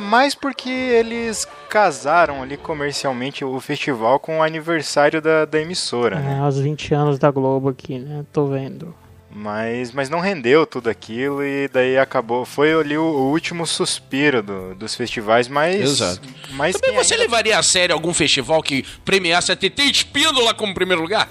mais 0.00 0.34
porque 0.34 0.68
eles 0.68 1.46
casaram 1.68 2.42
ali 2.42 2.56
comercialmente 2.56 3.44
o 3.44 3.58
festival 3.60 4.18
com 4.18 4.38
o 4.38 4.42
aniversário 4.42 5.20
da, 5.22 5.44
da 5.44 5.60
emissora, 5.60 6.18
né? 6.18 6.34
É, 6.34 6.38
aos 6.40 6.58
20 6.58 6.94
anos 6.94 7.18
da 7.18 7.30
Globo 7.30 7.68
aqui, 7.68 7.98
né? 7.98 8.24
Tô 8.32 8.46
vendo. 8.46 8.94
Mas, 9.30 9.92
mas 9.92 10.08
não 10.08 10.20
rendeu 10.20 10.66
tudo 10.66 10.88
aquilo 10.88 11.44
e 11.44 11.68
daí 11.68 11.98
acabou. 11.98 12.44
Foi 12.46 12.72
ali 12.72 12.96
o, 12.96 13.02
o 13.04 13.30
último 13.30 13.66
suspiro 13.66 14.42
do- 14.42 14.74
dos 14.74 14.94
festivais, 14.94 15.46
mas. 15.48 15.80
Exato. 15.80 16.26
Mas 16.52 16.74
Também 16.76 16.96
você 16.96 17.12
ainda- 17.14 17.24
levaria 17.24 17.58
a 17.58 17.62
sério 17.62 17.94
algum 17.94 18.12
festival 18.14 18.62
que 18.62 18.84
premiasse 19.04 19.52
a 19.52 19.56
TT 19.56 19.82
Espíndola 19.82 20.54
como 20.54 20.74
primeiro 20.74 21.02
lugar? 21.02 21.28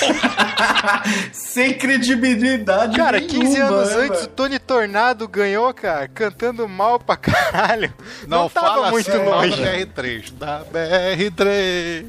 Sem 1.32 1.74
credibilidade 1.74 2.96
Cara, 2.96 3.20
nenhuma, 3.20 3.40
15 3.44 3.60
anos 3.60 3.88
né, 3.90 3.96
antes 4.04 4.24
o? 4.24 4.28
Tony 4.28 4.58
Tornado 4.58 5.26
ganhou, 5.28 5.72
cara, 5.74 6.08
cantando 6.08 6.68
mal 6.68 6.98
pra 6.98 7.16
caralho. 7.16 7.92
Não, 8.26 8.42
Não, 8.42 8.48
tava 8.48 8.66
fala 8.66 8.90
muito 8.90 9.10
assim, 9.10 9.18
não, 9.18 9.30
longe. 9.30 9.62
Da 9.62 9.72
BR3. 9.72 10.32
Da 10.32 10.62
BR3. 10.72 12.04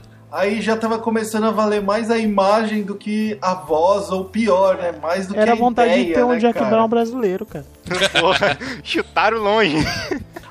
Aí 0.32 0.62
já 0.62 0.76
tava 0.76 0.96
começando 0.96 1.44
a 1.44 1.50
valer 1.50 1.82
mais 1.82 2.08
a 2.08 2.16
imagem 2.16 2.84
do 2.84 2.94
que 2.94 3.36
a 3.42 3.52
voz, 3.54 4.10
ou 4.10 4.24
pior, 4.24 4.76
né? 4.76 4.92
Mais 5.02 5.26
do 5.26 5.34
que 5.34 5.40
Era 5.40 5.52
a 5.52 5.56
vontade 5.56 5.90
ideia, 5.90 6.06
de 6.06 6.14
ter 6.14 6.22
um 6.24 6.30
né, 6.30 6.38
Jack 6.38 6.54
cara? 6.56 6.70
Brown 6.70 6.88
brasileiro, 6.88 7.44
cara. 7.44 7.66
Porra, 8.20 8.56
chutaram 8.84 9.38
longe. 9.38 9.76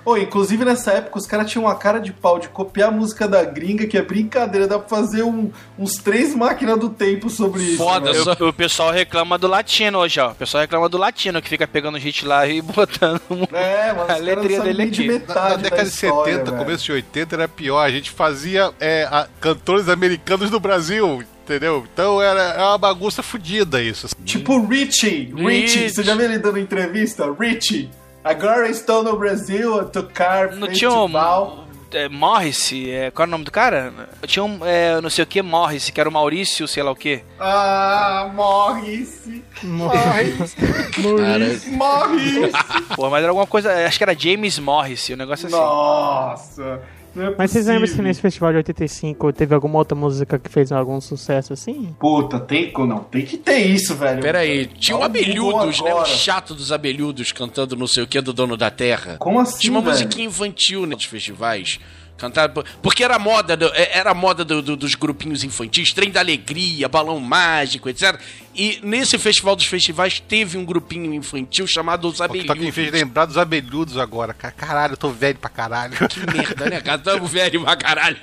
Ô, 0.05 0.17
inclusive 0.17 0.63
nessa 0.65 0.91
época 0.93 1.17
os 1.19 1.25
caras 1.27 1.51
tinham 1.51 1.65
uma 1.65 1.75
cara 1.75 1.99
de 1.99 2.11
pau 2.11 2.39
de 2.39 2.47
copiar 2.49 2.89
a 2.89 2.91
música 2.91 3.27
da 3.27 3.43
gringa, 3.43 3.85
que 3.85 3.97
é 3.97 4.01
brincadeira, 4.01 4.67
dá 4.67 4.79
pra 4.79 4.87
fazer 4.87 5.23
um- 5.23 5.51
uns 5.77 5.95
três 5.95 6.33
máquinas 6.33 6.79
do 6.79 6.89
tempo 6.89 7.29
sobre 7.29 7.61
isso. 7.63 7.77
Foda, 7.77 8.11
né? 8.11 8.19
O, 8.39 8.47
o 8.47 8.53
pessoal 8.53 8.91
reclama 8.91 9.37
do 9.37 9.47
latino 9.47 9.99
hoje, 9.99 10.19
ó. 10.19 10.31
O 10.31 10.35
pessoal 10.35 10.61
reclama 10.61 10.87
do 10.89 10.97
latino, 10.97 11.41
que 11.41 11.49
fica 11.49 11.67
pegando 11.67 11.97
hit 11.97 12.25
lá 12.25 12.47
e 12.47 12.61
botando 12.63 13.21
um- 13.29 13.43
É, 13.55 13.93
mas 13.93 14.09
a 14.09 14.15
letrinha 14.17 14.61
dele 14.61 14.77
nem 14.77 14.89
de 14.89 15.01
aqui. 15.01 15.07
metade 15.11 15.37
Na, 15.39 15.49
na 15.49 15.55
da 15.55 15.61
década 15.63 15.83
de 15.83 15.89
história, 15.89 16.33
70, 16.33 16.51
velho. 16.51 16.63
começo 16.65 16.83
de 16.85 16.91
80 16.93 17.35
era 17.35 17.47
pior. 17.47 17.81
A 17.83 17.91
gente 17.91 18.09
fazia 18.11 18.71
é, 18.79 19.03
a- 19.11 19.27
cantores 19.39 19.89
americanos 19.89 20.49
do 20.49 20.59
Brasil, 20.59 21.23
entendeu? 21.43 21.85
Então 21.93 22.21
era, 22.21 22.41
era 22.53 22.67
uma 22.69 22.77
bagunça 22.77 23.21
fodida 23.21 23.81
isso. 23.81 24.07
Tipo 24.25 24.65
Richie, 24.65 25.33
Richie, 25.35 25.43
Richie. 25.61 25.89
você 25.89 26.03
já 26.03 26.15
viu 26.15 26.25
ele 26.25 26.39
dando 26.39 26.57
entrevista? 26.59 27.25
Richie, 27.39 27.89
agora 28.23 28.69
estou 28.69 29.03
no 29.03 29.17
Brasil 29.17 29.79
a 29.79 29.85
tocar 29.85 30.51
Não 30.51 30.67
tinha 30.67 30.91
um. 30.91 31.01
festival. 31.03 31.65
É, 31.91 32.07
Morris, 32.07 32.71
é, 32.71 33.09
qual 33.09 33.25
é 33.25 33.27
o 33.27 33.31
nome 33.31 33.43
do 33.43 33.51
cara? 33.51 33.91
Tinha 34.27 34.43
um, 34.43 34.59
é, 34.63 35.01
não 35.01 35.09
sei 35.09 35.23
o 35.23 35.27
que, 35.27 35.41
Morris, 35.41 35.89
que 35.89 35.99
era 35.99 36.07
o 36.07 36.11
Maurício, 36.11 36.67
sei 36.67 36.83
lá 36.83 36.91
o 36.91 36.95
que. 36.95 37.23
Ah, 37.39 38.29
morre-se, 38.31 39.43
morre-se, 39.63 41.69
morre 41.71 42.51
Pô, 42.95 43.09
mas 43.09 43.23
era 43.23 43.31
alguma 43.31 43.47
coisa, 43.47 43.73
acho 43.87 43.97
que 43.97 44.03
era 44.03 44.13
James 44.17 44.59
Morris, 44.59 45.09
o 45.09 45.15
negócio 45.15 45.47
assim. 45.47 45.55
Nossa, 45.55 46.79
é 47.19 47.35
Mas 47.37 47.51
vocês 47.51 47.67
lembram 47.67 47.87
se 47.87 48.01
nesse 48.01 48.21
festival 48.21 48.51
de 48.51 48.57
85 48.57 49.33
teve 49.33 49.53
alguma 49.53 49.77
outra 49.79 49.95
música 49.95 50.37
que 50.39 50.49
fez 50.49 50.71
algum 50.71 50.99
sucesso 51.01 51.53
assim? 51.53 51.95
Puta, 51.99 52.39
tem 52.39 52.71
que 52.71 52.79
não, 52.85 52.99
tem 52.99 53.25
que 53.25 53.37
ter 53.37 53.59
isso, 53.59 53.95
velho. 53.95 54.21
Pera 54.21 54.39
aí, 54.39 54.65
tinha 54.65 54.97
Dá 54.97 55.03
um 55.03 55.05
abelhudos, 55.05 55.81
né? 55.81 55.93
O 55.93 56.05
chato 56.05 56.55
dos 56.55 56.71
abelhudos 56.71 57.31
cantando 57.31 57.75
não 57.75 57.87
sei 57.87 58.03
o 58.03 58.07
que 58.07 58.19
do 58.21 58.33
dono 58.33 58.55
da 58.57 58.69
terra. 58.71 59.17
Como 59.19 59.39
assim, 59.39 59.59
Tinha 59.59 59.73
uma 59.73 59.81
velho? 59.81 59.93
musiquinha 59.93 60.27
infantil 60.27 60.85
nesses 60.85 61.05
festivais. 61.05 61.79
Cantado 62.19 62.53
por- 62.53 62.65
porque 62.81 63.03
era 63.03 63.17
moda, 63.17 63.57
é- 63.73 63.97
era 63.97 64.13
moda 64.13 64.43
do- 64.45 64.61
do- 64.61 64.75
dos 64.75 64.93
grupinhos 64.95 65.43
infantis, 65.43 65.93
Trem 65.93 66.11
da 66.11 66.19
Alegria, 66.19 66.87
Balão 66.89 67.19
Mágico, 67.19 67.87
etc. 67.89 68.19
E 68.53 68.79
nesse 68.83 69.17
festival 69.17 69.55
dos 69.55 69.65
festivais 69.65 70.19
teve 70.19 70.57
um 70.57 70.65
grupinho 70.65 71.13
infantil 71.13 71.65
chamado 71.65 72.07
Os 72.09 72.19
O 72.19 72.27
que 72.29 72.43
tá 72.43 72.53
me 72.55 72.71
fez 72.71 72.87
Abelhudos. 72.89 72.99
lembrar 72.99 73.25
dos 73.25 73.37
abelhudos 73.37 73.97
agora. 73.97 74.33
Ca- 74.33 74.51
Caralho, 74.51 74.93
eu 74.93 74.97
tô 74.97 75.09
velho 75.09 75.37
pra 75.39 75.49
caralho. 75.49 75.93
Que 76.09 76.19
merda, 76.31 76.69
né, 76.69 76.81
cara? 76.81 76.97
Tamo 76.99 77.25
velho 77.27 77.63
pra 77.63 77.75
caralho. 77.77 78.17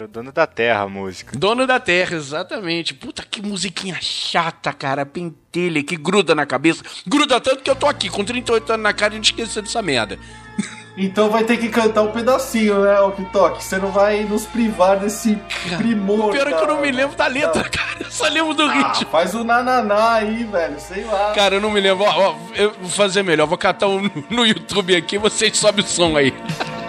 O 0.00 0.06
dono 0.06 0.30
da 0.30 0.46
terra 0.46 0.82
a 0.82 0.88
música. 0.88 1.38
Dono 1.38 1.66
da 1.66 1.80
Terra, 1.80 2.16
exatamente. 2.16 2.92
Puta, 2.92 3.22
que 3.22 3.40
musiquinha 3.40 3.96
chata, 4.00 4.70
cara. 4.72 5.06
Pentelha, 5.06 5.82
que 5.82 5.96
gruda 5.96 6.34
na 6.34 6.44
cabeça. 6.44 6.82
Gruda 7.06 7.40
tanto 7.40 7.62
que 7.62 7.70
eu 7.70 7.74
tô 7.76 7.86
aqui 7.86 8.10
com 8.10 8.22
38 8.22 8.70
anos 8.74 8.82
na 8.84 8.92
cara 8.92 9.14
e 9.14 9.16
não 9.16 9.22
esqueci 9.22 9.60
dessa 9.62 9.80
merda. 9.80 10.18
Então 10.96 11.28
vai 11.30 11.44
ter 11.44 11.58
que 11.58 11.68
cantar 11.68 12.02
um 12.02 12.10
pedacinho, 12.10 12.80
né, 12.82 12.96
TikTok? 13.16 13.62
Você 13.62 13.76
não 13.76 13.90
vai 13.92 14.24
nos 14.24 14.46
privar 14.46 14.98
desse 14.98 15.36
primor. 15.76 16.28
O 16.28 16.30
pior 16.30 16.48
é 16.48 16.52
que 16.54 16.62
eu 16.62 16.66
não 16.66 16.80
me 16.80 16.90
lembro 16.90 17.14
da 17.14 17.26
letra, 17.26 17.64
cara. 17.68 17.96
Eu 18.00 18.10
só 18.10 18.26
lembro 18.28 18.54
do 18.54 18.62
Ah, 18.62 18.72
ritmo. 18.92 19.10
faz 19.10 19.34
o 19.34 19.44
nananá 19.44 20.12
aí, 20.14 20.44
velho, 20.44 20.80
sei 20.80 21.04
lá. 21.04 21.32
Cara, 21.34 21.56
eu 21.56 21.60
não 21.60 21.70
me 21.70 21.80
lembro. 21.80 22.04
Ó, 22.04 22.30
ó, 22.30 22.34
eu 22.54 22.72
vou 22.80 22.88
fazer 22.90 23.22
melhor. 23.22 23.46
Vou 23.46 23.58
catar 23.58 23.88
um 23.88 24.08
no 24.30 24.46
YouTube 24.46 24.96
aqui 24.96 25.18
vocês 25.18 25.56
sobem 25.58 25.84
o 25.84 25.86
som 25.88 26.16
aí. 26.16 26.32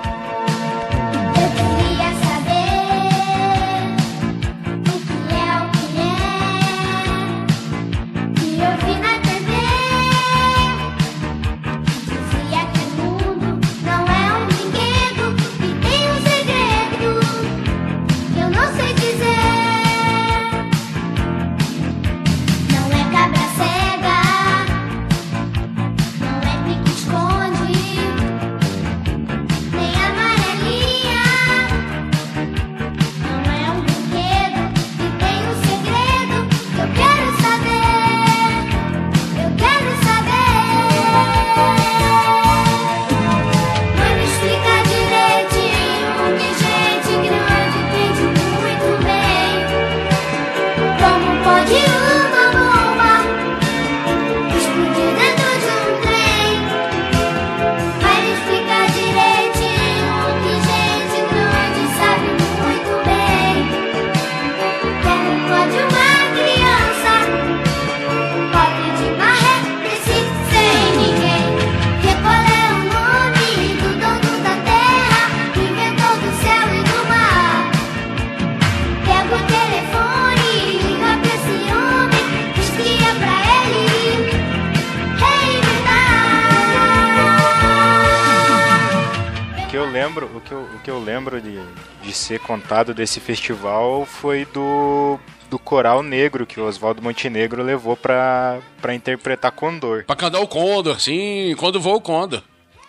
contado 92.48 92.94
desse 92.94 93.20
festival 93.20 94.06
foi 94.06 94.46
do 94.54 95.20
do 95.50 95.58
coral 95.58 96.04
negro 96.04 96.46
que 96.46 96.60
o 96.60 96.66
Oswaldo 96.68 97.02
Montenegro 97.02 97.64
levou 97.64 97.96
pra, 97.96 98.60
pra 98.82 98.94
interpretar 98.94 99.50
Condor. 99.52 100.04
Pra 100.06 100.14
cantar 100.16 100.40
o 100.42 100.48
Condor, 100.48 101.00
sim. 101.00 101.56
Quando 101.58 101.80
voa 101.80 101.96
o 101.98 102.02
Condor. 102.02 102.42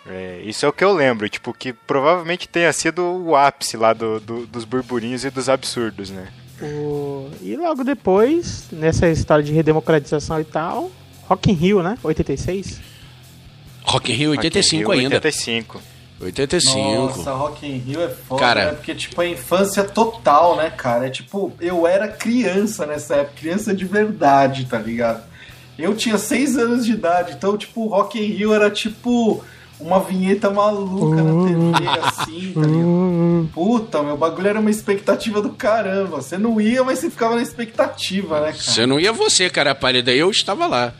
É, 0.05 0.41
isso 0.43 0.65
é 0.65 0.69
o 0.69 0.73
que 0.73 0.83
eu 0.83 0.91
lembro, 0.91 1.29
tipo, 1.29 1.53
que 1.53 1.71
provavelmente 1.71 2.49
tenha 2.49 2.73
sido 2.73 3.01
o 3.01 3.33
ápice 3.35 3.77
lá 3.77 3.93
do, 3.93 4.19
do- 4.19 4.45
dos 4.45 4.65
burburinhos 4.65 5.23
e 5.23 5.29
dos 5.29 5.47
absurdos, 5.47 6.09
né? 6.09 6.27
O- 6.61 7.29
E 7.41 7.55
logo 7.55 7.83
depois, 7.85 8.65
nessa 8.73 9.07
história 9.07 9.41
de 9.43 9.53
redemocratização 9.53 10.41
e 10.41 10.43
tal, 10.43 10.91
Rock 11.29 11.49
in 11.51 11.53
Rio, 11.53 11.81
né? 11.81 11.97
86. 12.03 12.81
Rock 13.83 14.11
in 14.11 14.15
Rio 14.15 14.31
85 14.31 14.91
Aqui, 14.91 14.99
ainda. 15.01 15.15
85. 15.15 15.81
85. 16.21 17.17
Nossa, 17.17 17.31
Rock 17.31 17.65
in 17.65 17.77
Rio 17.77 18.01
é 18.01 18.09
foda, 18.09 18.41
Cara. 18.41 18.65
né? 18.65 18.71
Porque, 18.73 18.93
tipo, 18.93 19.21
é 19.21 19.29
infância 19.29 19.83
total, 19.83 20.55
né, 20.57 20.69
cara? 20.69 21.07
É 21.07 21.09
tipo, 21.09 21.53
eu 21.61 21.87
era 21.87 22.07
criança 22.07 22.85
nessa 22.85 23.15
época, 23.15 23.39
criança 23.39 23.73
de 23.73 23.85
verdade, 23.85 24.65
tá 24.65 24.77
ligado? 24.77 25.23
Eu 25.77 25.95
tinha 25.95 26.17
seis 26.17 26.57
anos 26.57 26.85
de 26.85 26.91
idade, 26.91 27.33
então, 27.33 27.57
tipo, 27.57 27.87
Rock 27.87 28.19
in 28.19 28.25
Rio 28.33 28.53
era 28.53 28.69
tipo 28.69 29.41
uma 29.79 30.01
vinheta 30.01 30.49
maluca 30.49 31.23
na 31.23 31.47
TV, 31.47 31.99
assim, 32.03 32.51
tá 32.53 32.61
ligado? 32.61 33.49
Puta, 33.53 34.03
meu 34.03 34.17
bagulho 34.17 34.49
era 34.49 34.59
uma 34.59 34.69
expectativa 34.69 35.41
do 35.41 35.51
caramba. 35.51 36.17
Você 36.17 36.37
não 36.37 36.59
ia, 36.59 36.83
mas 36.83 36.99
você 36.99 37.09
ficava 37.09 37.35
na 37.37 37.41
expectativa, 37.41 38.41
né, 38.41 38.47
cara? 38.47 38.57
Você 38.57 38.85
não 38.85 38.99
ia 38.99 39.13
você, 39.13 39.49
cara 39.49 39.73
pálida. 39.73 40.11
Eu 40.11 40.29
estava 40.29 40.67
lá. 40.67 40.93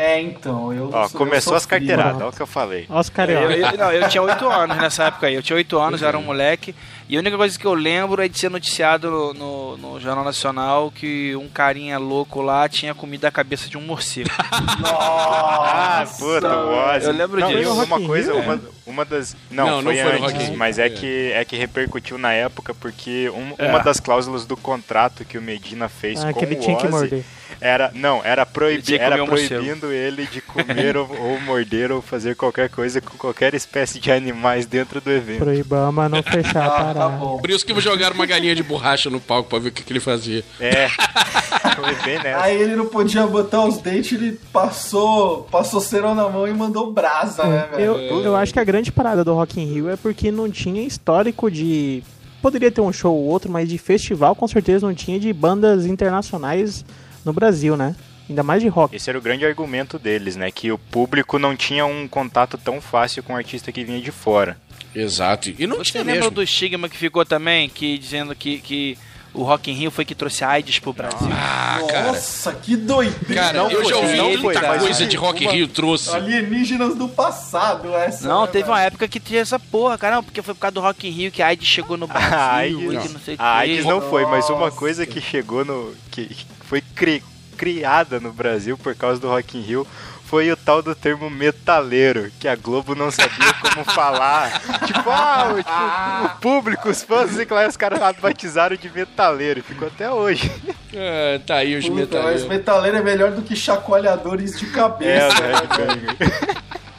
É, 0.00 0.20
então, 0.20 0.72
eu. 0.72 0.90
Ó, 0.92 1.04
eu 1.06 1.10
começou 1.10 1.56
as 1.56 1.62
sofri, 1.64 1.80
carteiradas, 1.80 2.20
olha 2.20 2.30
o 2.30 2.32
que 2.32 2.40
eu 2.40 2.46
falei. 2.46 2.86
Olha 2.88 3.00
os 3.00 3.08
Eu, 3.08 3.12
carioca. 3.14 3.52
eu- 3.52 3.76
não, 3.78 3.90
eu 3.92 4.08
tinha 4.08 4.22
8 4.22 4.48
anos 4.48 4.76
nessa 4.76 5.04
época 5.06 5.26
aí. 5.26 5.34
Eu 5.34 5.42
tinha 5.42 5.56
8 5.56 5.76
anos, 5.76 6.00
eu 6.02 6.06
era 6.08 6.16
um 6.16 6.22
moleque. 6.22 6.72
E 7.08 7.16
a 7.16 7.18
única 7.20 7.36
coisa 7.36 7.58
que 7.58 7.64
eu 7.66 7.74
lembro 7.74 8.22
é 8.22 8.28
de 8.28 8.38
ser 8.38 8.48
noticiado 8.48 9.10
no, 9.10 9.34
no- 9.34 9.76
no 9.76 10.00
Jornal 10.00 10.22
Nacional 10.24 10.92
que 10.94 11.34
um 11.34 11.48
carinha 11.48 11.98
louco 11.98 12.40
lá 12.40 12.68
tinha 12.68 12.94
comido 12.94 13.24
a 13.24 13.30
cabeça 13.32 13.68
de 13.68 13.76
um 13.76 13.80
morcego. 13.80 14.30
Ah, 14.84 16.04
puta, 16.18 16.48
o 16.56 16.94
Ozzy. 16.94 17.06
Eu 17.06 17.12
lembro 17.12 17.40
não, 17.40 17.48
disso. 17.48 17.74
Foi 17.74 17.84
Uma 17.84 18.00
coisa, 18.06 18.32
Rio? 18.32 18.42
uma, 18.42 18.60
uma 18.86 19.04
das. 19.04 19.34
Não, 19.50 19.66
Não, 19.66 19.76
não 19.82 19.92
foi, 19.92 19.96
foi 20.02 20.18
no 20.20 20.26
antes, 20.26 20.50
mas 20.50 20.78
é 20.78 20.88
que, 20.88 21.32
é 21.32 21.44
que 21.44 21.56
repercutiu 21.56 22.18
na 22.18 22.32
época 22.32 22.72
porque 22.74 23.28
um- 23.30 23.54
É. 23.58 23.68
uma 23.68 23.80
das 23.80 23.98
cláusulas 24.00 24.44
do 24.46 24.56
contrato 24.56 25.24
que 25.24 25.36
o 25.36 25.42
Medina 25.42 25.88
fez 25.88 26.22
Ah, 26.22 26.32
com 26.32 26.38
que 26.38 26.44
ele 26.44 26.54
o 26.56 26.60
tinha 26.60 26.76
que 26.76 26.86
Ozzy 26.86 26.92
morder. 26.96 27.24
Era 27.60 27.90
não 27.94 28.20
era 28.24 28.42
Ele 28.42 28.50
proibi, 28.52 28.82
tinha 28.82 28.98
que 28.98 29.04
era 29.04 29.22
um 29.22 29.26
proibindo 29.26 29.92
ele 29.92 30.26
de 30.26 30.40
comer 30.40 30.96
ou, 30.96 31.08
ou 31.10 31.40
morder 31.40 31.90
ou 31.92 32.00
fazer 32.00 32.36
qualquer 32.36 32.68
coisa 32.68 33.00
com 33.00 33.16
qualquer 33.16 33.54
espécie 33.54 33.98
de 33.98 34.10
animais 34.12 34.66
dentro 34.66 35.00
do 35.00 35.10
evento. 35.10 35.38
Pro 35.38 35.54
Ibama 35.54 36.08
não 36.08 36.22
fechar 36.22 36.62
a 36.62 36.66
Ah, 36.66 36.70
tá 36.70 36.84
parada. 36.94 37.08
bom. 37.16 37.38
Por 37.38 37.50
isso 37.50 37.64
que 37.66 37.78
jogaram 37.80 38.14
uma 38.14 38.26
galinha 38.26 38.54
de 38.54 38.62
borracha 38.62 39.08
no 39.10 39.20
palco 39.20 39.48
pra 39.48 39.58
ver 39.58 39.68
o 39.68 39.72
que, 39.72 39.82
que 39.82 39.92
ele 39.92 40.00
fazia. 40.00 40.44
É, 40.60 40.88
foi 40.88 41.94
bem 42.04 42.22
nessa. 42.22 42.42
Aí 42.42 42.60
ele 42.60 42.76
não 42.76 42.86
podia 42.86 43.26
botar 43.26 43.64
os 43.64 43.78
dentes, 43.78 44.12
ele 44.12 44.38
passou, 44.52 45.42
passou 45.50 45.80
cerol 45.80 46.14
na 46.14 46.28
mão 46.28 46.46
e 46.46 46.52
mandou 46.52 46.92
brasa, 46.92 47.44
né, 47.44 47.68
velho? 47.72 47.84
Eu, 47.84 48.22
eu 48.24 48.36
acho 48.36 48.52
que 48.52 48.58
a 48.60 48.64
grande 48.64 48.90
parada 48.92 49.24
do 49.24 49.34
Rock 49.34 49.60
in 49.60 49.64
Rio 49.72 49.88
é 49.90 49.96
porque 49.96 50.30
não 50.30 50.50
tinha 50.50 50.82
histórico 50.82 51.50
de. 51.50 52.02
Poderia 52.40 52.70
ter 52.70 52.80
um 52.80 52.92
show 52.92 53.14
ou 53.14 53.24
outro, 53.24 53.50
mas 53.50 53.68
de 53.68 53.76
festival 53.78 54.34
com 54.36 54.46
certeza 54.46 54.86
não 54.86 54.94
tinha 54.94 55.18
de 55.18 55.32
bandas 55.32 55.84
internacionais 55.86 56.84
no 57.24 57.32
Brasil, 57.32 57.76
né? 57.76 57.94
Ainda 58.28 58.42
mais 58.42 58.60
de 58.60 58.68
rock. 58.68 58.94
Esse 58.94 59.08
era 59.08 59.18
o 59.18 59.22
grande 59.22 59.46
argumento 59.46 59.98
deles, 59.98 60.36
né? 60.36 60.50
Que 60.50 60.70
o 60.70 60.76
público 60.78 61.38
não 61.38 61.56
tinha 61.56 61.86
um 61.86 62.06
contato 62.06 62.58
tão 62.58 62.80
fácil 62.80 63.22
com 63.22 63.32
o 63.32 63.36
artista 63.36 63.72
que 63.72 63.84
vinha 63.84 64.00
de 64.00 64.10
fora. 64.10 64.58
Exato. 64.94 65.50
E 65.58 65.66
não 65.66 65.78
Você 65.78 65.92
tinha 65.92 66.02
lembra 66.02 66.20
mesmo. 66.20 66.30
do 66.32 66.42
estigma 66.42 66.88
que 66.88 66.96
ficou 66.96 67.24
também, 67.24 67.68
que 67.70 67.96
dizendo 67.96 68.34
que, 68.34 68.58
que 68.58 68.98
o 69.32 69.42
Rock 69.44 69.70
in 69.70 69.74
Rio 69.74 69.90
foi 69.90 70.04
que 70.04 70.14
trouxe 70.14 70.44
AIDS 70.44 70.78
pro 70.78 70.92
Brasil? 70.92 71.28
Ah, 71.32 71.78
cara. 71.88 72.06
Nossa, 72.08 72.52
que 72.52 72.76
doideira. 72.76 73.34
Cara, 73.34 73.58
Não 73.58 73.70
eu 73.70 73.84
já 73.88 73.96
ouvi 73.96 74.16
não 74.16 74.30
tanta 74.30 74.40
foi, 74.42 74.54
mas 74.60 74.82
coisa 74.82 75.06
de 75.06 75.16
Rock 75.16 75.44
in 75.44 75.48
Rio 75.48 75.68
trouxe. 75.68 76.10
Alienígenas 76.10 76.96
do 76.96 77.08
passado, 77.08 77.94
essa. 77.94 78.28
Não, 78.28 78.42
né, 78.42 78.46
teve 78.48 78.64
velho? 78.64 78.74
uma 78.74 78.82
época 78.82 79.08
que 79.08 79.20
tinha 79.20 79.40
essa 79.40 79.58
porra, 79.58 79.96
cara, 79.96 80.16
não, 80.16 80.24
porque 80.24 80.42
foi 80.42 80.52
por 80.54 80.60
causa 80.60 80.74
do 80.74 80.80
Rock 80.80 81.06
in 81.08 81.12
Rio 81.12 81.30
que 81.32 81.42
a 81.42 81.46
AIDS 81.46 81.66
chegou 81.66 81.96
no 81.96 82.06
Brasil, 82.08 82.36
A 82.38 82.54
AIDS, 82.56 82.92
não. 82.92 83.02
não 83.02 83.20
A. 83.38 83.56
AIDS 83.58 83.84
não 83.86 84.00
foi, 84.02 84.26
mas 84.26 84.50
uma 84.50 84.70
coisa 84.70 85.06
que 85.06 85.20
chegou 85.20 85.64
no. 85.64 85.94
que 86.10 86.36
foi 86.68 86.80
cri- 86.80 87.22
criada 87.56 88.20
no 88.20 88.32
Brasil 88.32 88.76
por 88.78 88.94
causa 88.94 89.20
do 89.20 89.28
Rock 89.28 89.58
in 89.58 89.62
Rio 89.62 89.86
foi 90.24 90.52
o 90.52 90.56
tal 90.58 90.82
do 90.82 90.94
termo 90.94 91.30
metaleiro, 91.30 92.30
que 92.38 92.46
a 92.46 92.54
Globo 92.54 92.94
não 92.94 93.10
sabia 93.10 93.50
como 93.62 93.82
falar. 93.90 94.60
tipo, 94.86 95.08
ah, 95.08 95.54
o, 95.54 95.56
tipo, 95.56 96.26
o 96.26 96.38
público, 96.38 96.90
os 96.90 97.02
fãs, 97.02 97.30
sei 97.30 97.46
lá, 97.50 97.66
os 97.66 97.78
caras 97.78 97.98
lá 97.98 98.12
batizaram 98.12 98.76
de 98.76 98.90
metaleiro. 98.90 99.62
Ficou 99.62 99.88
até 99.88 100.10
hoje. 100.10 100.50
É, 100.90 101.38
tá 101.46 101.56
aí 101.56 101.76
os 101.76 101.84
Puta, 101.86 102.00
metaleiros. 102.00 102.40
mas 102.42 102.50
metaleiro 102.50 102.96
é 102.96 103.02
melhor 103.02 103.30
do 103.30 103.42
que 103.42 103.54
chacoalhadores 103.54 104.58
de 104.58 104.66
É, 104.66 104.70
cabeça. 104.70 105.40
né, 105.42 105.52
Headbanger. 105.54 106.16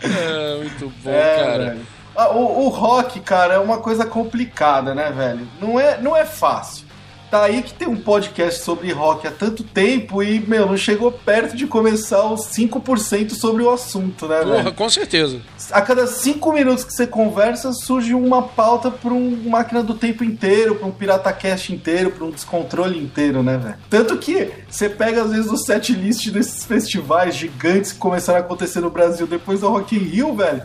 É, 0.02 0.56
muito 0.58 0.92
bom, 1.02 1.10
É, 1.10 1.36
cara. 1.44 1.58
velho. 1.70 1.86
Ah, 2.16 2.28
O, 2.30 2.66
o 2.66 2.68
rock, 2.68 3.18
cara, 3.20 3.54
é 3.54 3.58
uma 3.58 3.78
coisa 3.78 4.06
complicada, 4.06 4.94
né, 4.94 5.10
velho? 5.10 5.46
Não 5.60 5.78
é, 5.78 5.98
não 6.00 6.16
é 6.16 6.24
fácil. 6.24 6.85
Tá 7.30 7.44
aí 7.44 7.62
que 7.62 7.74
tem 7.74 7.88
um 7.88 7.96
podcast 7.96 8.62
sobre 8.62 8.92
rock 8.92 9.26
há 9.26 9.30
tanto 9.30 9.64
tempo 9.64 10.22
e, 10.22 10.38
meu, 10.40 10.66
não 10.66 10.76
chegou 10.76 11.10
perto 11.10 11.56
de 11.56 11.66
começar 11.66 12.24
os 12.24 12.46
5% 12.46 13.30
sobre 13.34 13.62
o 13.64 13.70
assunto, 13.70 14.28
né, 14.28 14.38
Porra, 14.42 14.62
velho? 14.62 14.72
com 14.74 14.88
certeza. 14.88 15.40
A 15.72 15.82
cada 15.82 16.06
5 16.06 16.52
minutos 16.52 16.84
que 16.84 16.92
você 16.92 17.06
conversa, 17.06 17.72
surge 17.72 18.14
uma 18.14 18.42
pauta 18.42 18.90
pra 18.90 19.12
um 19.12 19.48
máquina 19.48 19.82
do 19.82 19.94
tempo 19.94 20.22
inteiro, 20.22 20.76
pra 20.76 20.86
um 20.86 20.92
PirataCast 20.92 21.72
inteiro, 21.72 22.12
pra 22.12 22.24
um 22.24 22.30
descontrole 22.30 22.96
inteiro, 22.98 23.42
né, 23.42 23.56
velho? 23.58 23.76
Tanto 23.90 24.16
que 24.18 24.50
você 24.70 24.88
pega, 24.88 25.22
às 25.22 25.30
vezes, 25.30 25.50
o 25.50 25.56
set 25.56 25.92
list 25.92 26.28
desses 26.30 26.64
festivais 26.64 27.34
gigantes 27.34 27.92
que 27.92 27.98
começaram 27.98 28.38
a 28.38 28.42
acontecer 28.42 28.80
no 28.80 28.90
Brasil 28.90 29.26
depois 29.26 29.60
do 29.60 29.68
Rock 29.68 29.96
in 29.96 29.98
Rio, 30.00 30.34
velho. 30.34 30.62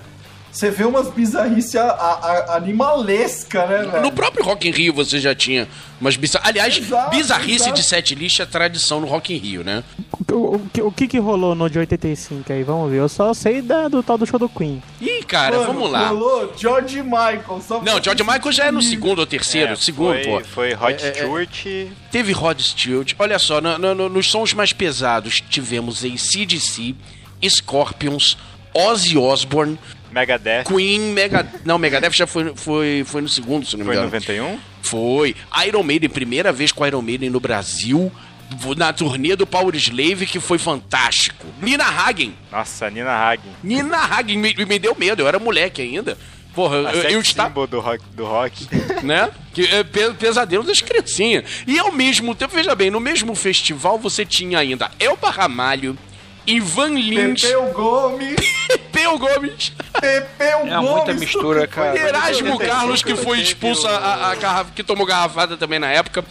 Você 0.52 0.70
vê 0.70 0.84
umas 0.84 1.10
bizarrices 1.10 1.76
a- 1.78 1.91
a- 1.91 2.54
a- 2.54 2.58
animalesca, 2.58 3.66
né, 3.68 3.84
velho? 3.89 4.02
No 4.04 4.12
próprio 4.12 4.43
Rock 4.43 4.68
in 4.68 4.72
Rio 4.72 4.93
você 4.93 5.18
já 5.20 5.34
tinha 5.34 5.68
umas 5.99 6.16
bizarrices. 6.18 6.49
Aliás, 6.49 6.78
Exato, 6.78 7.10
bizarrice 7.16 7.56
exato. 7.64 7.74
de 7.74 7.84
set 7.84 8.16
list 8.16 8.39
é 8.39 8.45
tradição 8.45 8.99
no 8.99 9.08
Rock 9.08 9.34
in 9.34 9.38
Rio, 9.38 9.64
né? 9.64 9.84
O, 10.32 10.56
o 10.56 10.70
que- 10.74 10.82
o 10.82 10.91
que 10.91 11.08
que 11.08 11.20
rolou 11.20 11.56
no 11.56 11.70
de 11.70 11.80
85 11.80 12.52
aí? 12.52 12.64
Vamos 12.64 12.91
ver. 12.91 12.97
Eu 12.97 13.08
só 13.10 13.34
sei 13.34 13.62
da- 13.62 13.88
do 13.88 14.04
tal 14.04 14.18
do 14.18 14.26
show 14.26 14.38
do 14.39 14.49
Queen. 14.49 14.82
Ih, 14.99 15.24
cara, 15.24 15.58
Mano, 15.58 15.74
vamos 15.74 15.91
lá. 15.91 16.10
Rolou 16.10 16.54
George 16.58 17.02
Michael. 17.02 17.62
Só 17.66 17.82
Não, 17.82 18.02
George 18.04 18.24
Michael 18.24 18.52
já 18.52 18.66
é 18.66 18.72
no 18.72 18.82
segundo 18.82 19.20
ou 19.20 19.26
terceiro. 19.26 19.72
É, 19.74 19.76
segundo, 19.76 20.14
foi, 20.16 20.24
pô. 20.24 20.41
Foi 20.43 20.74
Rod 20.74 20.99
É, 21.02 21.06
é, 21.06 21.10
é. 21.10 21.14
Stewart. 21.14 21.66
Teve 22.12 22.32
Rod 22.34 22.60
Stewart. 22.60 23.14
Olha 23.18 23.39
só, 23.39 23.62
no- 23.62 23.78
no- 23.78 23.95
no- 23.95 24.10
nos 24.10 24.30
sons 24.30 24.54
mais 24.54 24.74
pesados 24.74 25.41
tivemos 25.49 26.04
ACDC, 26.04 26.93
Scorpions, 27.47 28.38
Ozzy 28.74 29.18
Osbourne, 29.18 29.78
Megadeth. 30.12 30.66
Queen, 30.66 30.99
Mega... 31.14 31.47
Não, 31.66 31.78
Megadeth 31.78 32.12
já 32.12 32.28
foi, 32.28 32.53
foi, 32.55 33.03
foi 33.05 33.22
no 33.22 33.30
segundo, 33.30 33.66
se 33.66 33.74
não 33.78 33.86
me 33.86 33.86
Foi 33.86 33.95
em 33.95 34.07
engano. 34.07 34.12
91? 34.12 34.59
Foi. 34.82 35.36
Iron 35.66 35.84
Maiden, 35.84 36.09
primeira 36.09 36.51
vez 36.51 36.72
com 36.72 36.86
Iron 36.86 37.01
Maiden 37.01 37.30
no 37.30 37.39
Brasil, 37.39 38.12
na 38.78 38.91
turnê 38.91 39.36
do 39.36 39.47
Power 39.47 39.74
Slave, 39.76 40.26
que 40.26 40.39
foi 40.39 40.57
fantástico. 40.57 41.45
Nina 41.62 41.86
Hagen. 41.86 42.36
Nossa, 42.51 42.89
Nina 42.89 43.12
Hagen. 43.12 43.51
Nina 43.64 43.97
Hagen 43.97 44.38
me, 44.38 44.53
me 44.66 44.80
deu 44.80 44.95
medo, 44.97 45.22
eu 45.22 45.28
era 45.28 45.39
moleque 45.39 45.82
ainda. 45.82 46.18
Porra, 46.53 46.89
A 46.89 46.93
eu, 46.93 47.03
eu 47.12 47.22
estava 47.22 47.66
do 47.66 47.80
rock. 47.80 48.03
Do 48.14 48.26
rock. 48.26 48.68
né? 49.03 49.30
Que 49.53 49.64
é 49.68 49.84
pe- 49.86 50.14
pesadelo 50.16 50.64
das 50.66 50.82
criancinhas. 50.82 51.45
E 51.66 51.80
ao 51.80 51.93
mesmo 51.93 52.36
tempo, 52.36 52.53
veja 52.53 52.76
bem, 52.76 52.91
no 52.91 52.99
mesmo 52.99 53.34
festival 53.36 53.97
você 53.97 54.26
tinha 54.26 54.59
ainda 54.59 54.91
Elba 54.99 55.30
Ramalho, 55.30 55.97
Ivan 56.48 56.89
Lins, 56.96 57.42
Pepeu 57.42 57.72
Gomes. 57.72 58.36
Pepeu 58.92 59.18
Gomes, 59.20 59.74
Pepeu 60.00 60.48
É 60.60 60.76
Gomes. 60.76 60.89
muita 60.92 61.14
mistura, 61.14 61.68
cara. 61.68 61.98
Erasmo 61.98 62.54
85 62.54 62.58
Carlos, 62.60 63.04
que 63.04 63.16
foi 63.16 63.39
expulso, 63.39 63.88
a, 63.88 64.32
a 64.32 64.36
garrafa, 64.36 64.72
que 64.76 64.84
tomou 64.84 65.06
garrafada 65.06 65.56
também 65.58 65.80
na 65.80 65.89
época. 65.92 66.24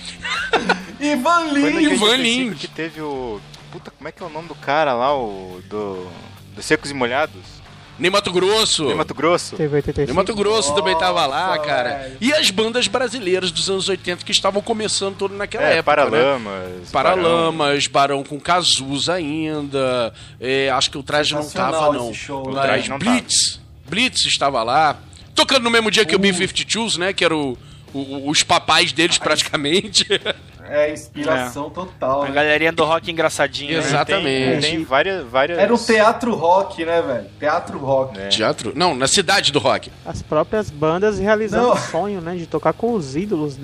Ivan 1.00 1.44
Lins. 1.52 1.92
Ivan 1.92 2.06
85 2.06 2.16
Lins. 2.16 2.58
que 2.58 2.66
teve 2.68 3.00
o. 3.00 3.40
Puta, 3.72 3.90
como 3.90 4.08
é 4.08 4.12
que 4.12 4.22
é 4.22 4.26
o 4.26 4.30
nome 4.30 4.48
do 4.48 4.54
cara 4.54 4.92
lá? 4.94 5.16
O. 5.16 5.60
Do. 5.64 6.06
Do 6.54 6.62
Secos 6.62 6.90
e 6.90 6.94
Molhados? 6.94 7.59
Nem 8.00 8.10
Mato 8.10 8.32
Grosso. 8.32 8.86
De 8.86 8.94
Mato 8.94 9.14
Grosso? 9.14 9.56
Teve 9.56 9.76
85. 9.76 10.06
Nem 10.06 10.14
Mato 10.16 10.34
Grosso 10.34 10.74
também 10.74 10.96
tava 10.98 11.26
lá, 11.26 11.48
Nossa, 11.48 11.58
cara. 11.60 11.98
velho. 11.98 12.16
E 12.20 12.32
as 12.32 12.50
bandas 12.50 12.88
brasileiras 12.88 13.52
dos 13.52 13.68
anos 13.68 13.88
80 13.88 14.24
que 14.24 14.32
estavam 14.32 14.62
começando 14.62 15.16
todo 15.16 15.34
naquela 15.34 15.64
É, 15.64 15.76
época. 15.78 16.06
né? 16.06 16.10
Paralamas. 16.10 16.90
Paralamas, 16.90 17.86
Barão 17.86 18.24
com 18.24 18.40
Cazuza 18.40 19.14
ainda. 19.14 20.12
é, 20.40 20.70
acho 20.70 20.90
que 20.90 20.98
o 20.98 21.02
traje 21.02 21.34
não 21.34 21.48
tava, 21.48 21.92
não. 21.92 22.12
show, 22.14 22.46
o 22.48 22.54
né? 22.54 22.62
traje 22.62 22.88
Não 22.88 22.98
Blitz. 22.98 23.60
Blitz 23.88 24.24
estava 24.26 24.62
lá. 24.62 24.96
Tocando 25.34 25.64
no 25.64 25.70
mesmo 25.70 25.90
dia 25.90 26.04
que 26.04 26.14
o 26.14 26.18
Uh. 26.18 26.20
B-52s, 26.22 26.96
né? 26.98 27.12
Que 27.12 27.24
eram 27.24 27.56
os 27.92 28.42
papais 28.42 28.92
deles 28.92 29.18
praticamente. 29.18 30.06
É, 30.70 30.92
inspiração 30.92 31.68
total, 31.68 32.22
A 32.22 32.28
né? 32.28 32.32
galerinha 32.34 32.70
do 32.72 32.84
rock 32.84 33.10
engraçadinho. 33.10 33.72
né? 33.72 33.78
Exatamente. 33.78 34.60
Tem, 34.62 34.76
tem 34.76 34.84
várias, 34.84 35.24
várias. 35.26 35.58
Era 35.58 35.74
um 35.74 35.76
teatro 35.76 36.34
rock, 36.34 36.84
né, 36.84 37.02
velho? 37.02 37.26
Teatro 37.38 37.78
rock. 37.78 38.18
É. 38.18 38.28
Teatro? 38.28 38.72
Não, 38.74 38.94
na 38.94 39.08
cidade 39.08 39.50
do 39.50 39.58
rock. 39.58 39.90
As 40.06 40.22
próprias 40.22 40.70
bandas 40.70 41.18
realizando 41.18 41.64
Não. 41.68 41.72
o 41.74 41.76
sonho, 41.76 42.20
né? 42.20 42.36
De 42.36 42.46
tocar 42.46 42.72
com 42.72 42.92
os 42.92 43.16
ídolos 43.16 43.56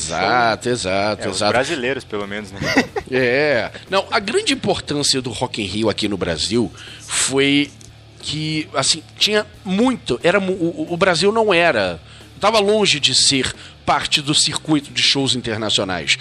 show. 0.00 0.18
Exato, 0.18 0.68
exato, 0.68 1.24
É, 1.24 1.28
os 1.30 1.36
exato. 1.36 1.52
brasileiros, 1.52 2.04
pelo 2.04 2.26
menos, 2.26 2.52
né? 2.52 2.60
É. 3.10 3.70
Não, 3.88 4.04
a 4.10 4.18
grande 4.18 4.52
importância 4.52 5.22
do 5.22 5.30
Rock 5.30 5.62
in 5.62 5.66
Rio 5.66 5.88
aqui 5.88 6.08
no 6.08 6.16
Brasil 6.16 6.70
foi 7.00 7.70
que, 8.18 8.68
assim, 8.74 9.02
tinha 9.16 9.46
muito. 9.64 10.18
Era, 10.22 10.38
o, 10.40 10.92
o 10.92 10.96
Brasil 10.96 11.30
não 11.32 11.54
era. 11.54 12.00
Estava 12.36 12.60
longe 12.60 13.00
de 13.00 13.14
ser 13.14 13.52
parte 13.84 14.22
do 14.22 14.34
circuito 14.34 14.92
de 14.92 15.02
shows 15.02 15.34
internacionais. 15.34 16.16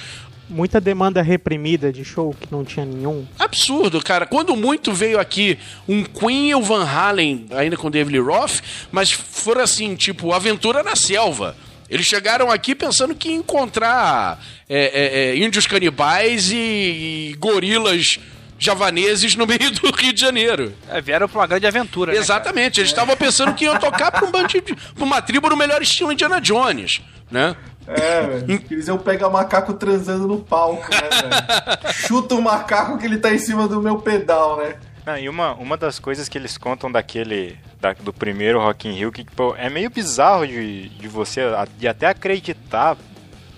Muita 0.48 0.80
demanda 0.80 1.22
reprimida 1.22 1.92
de 1.92 2.06
show 2.06 2.36
que 2.40 2.48
não 2.52 2.64
tinha 2.64 2.86
nenhum. 2.86 3.26
Absurdo, 3.38 4.02
cara. 4.02 4.26
Quando 4.26 4.56
muito 4.56 4.94
veio 4.94 5.20
aqui 5.20 5.58
um 5.88 6.04
Queen 6.04 6.50
e 6.50 6.56
o 6.56 6.62
Van 6.62 6.86
Halen, 6.86 7.48
ainda 7.52 7.76
com 7.76 7.90
David 7.90 8.18
Lee 8.18 8.26
Roth, 8.26 8.62
mas 8.92 9.12
foram 9.12 9.62
assim, 9.62 9.96
tipo, 9.96 10.32
aventura 10.32 10.84
na 10.84 10.96
selva. 10.96 11.56
Eles 11.90 12.06
chegaram 12.06 12.52
aqui 12.52 12.74
pensando 12.74 13.14
que 13.14 13.30
ia 13.30 13.36
encontrar 13.36 14.44
é, 14.68 14.78
é, 14.78 15.20
é, 15.20 15.38
índios 15.38 15.68
canibais 15.68 16.52
e, 16.52 16.56
e 16.56 17.36
gorilas 17.40 18.20
javaneses 18.58 19.36
no 19.36 19.46
meio 19.46 19.72
do 19.72 19.92
Rio 19.96 20.14
de 20.14 20.20
Janeiro. 20.22 20.74
É, 20.90 21.02
vieram 21.02 21.28
pra 21.28 21.40
uma 21.42 21.48
grande 21.48 21.68
aventura, 21.68 22.12
né, 22.14 22.18
Exatamente, 22.18 22.80
eles 22.80 22.90
estavam 22.92 23.16
pensando 23.18 23.54
que 23.54 23.66
iam 23.66 23.78
tocar 23.80 24.12
pra, 24.12 24.26
um 24.26 24.32
bandido, 24.32 24.76
pra 24.96 25.04
uma 25.04 25.22
tribo 25.22 25.50
no 25.50 25.58
melhor 25.58 25.82
estilo 25.82 26.12
Indiana 26.12 26.40
Jones, 26.40 27.02
né? 27.30 27.56
É, 27.88 28.22
velho. 28.22 28.64
Eles 28.72 28.88
iam 28.88 28.98
pegar 28.98 29.30
macaco 29.30 29.74
transando 29.74 30.28
no 30.28 30.40
palco, 30.40 30.88
né, 30.90 30.98
velho? 31.02 31.94
Chuta 32.08 32.34
o 32.36 32.42
macaco 32.42 32.98
que 32.98 33.06
ele 33.06 33.18
tá 33.18 33.32
em 33.34 33.38
cima 33.38 33.68
do 33.68 33.82
meu 33.82 33.98
pedal, 34.00 34.58
né? 34.58 34.76
Não, 35.06 35.18
e 35.20 35.30
uma, 35.30 35.54
uma 35.54 35.78
das 35.78 36.00
coisas 36.00 36.28
que 36.28 36.36
eles 36.36 36.58
contam 36.58 36.92
daquele. 36.92 37.60
da- 37.80 37.94
do 37.94 38.12
primeiro 38.12 38.60
Rock 38.60 38.88
in 38.88 38.94
Rio, 38.94 39.12
que 39.12 39.24
tipo, 39.24 39.54
é 39.56 39.70
meio 39.70 39.88
bizarro 39.92 40.48
de, 40.48 40.90
de 40.90 41.08
você 41.08 41.42
de 41.78 41.88
até 41.88 42.08
acreditar, 42.08 42.98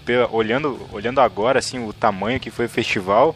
pela- 0.05 0.27
olhando, 0.29 0.77
olhando 0.91 1.21
agora 1.21 1.59
assim, 1.59 1.87
o 1.87 1.93
tamanho 1.93 2.37
que 2.37 2.51
foi 2.51 2.65
o 2.65 2.69
festival, 2.69 3.33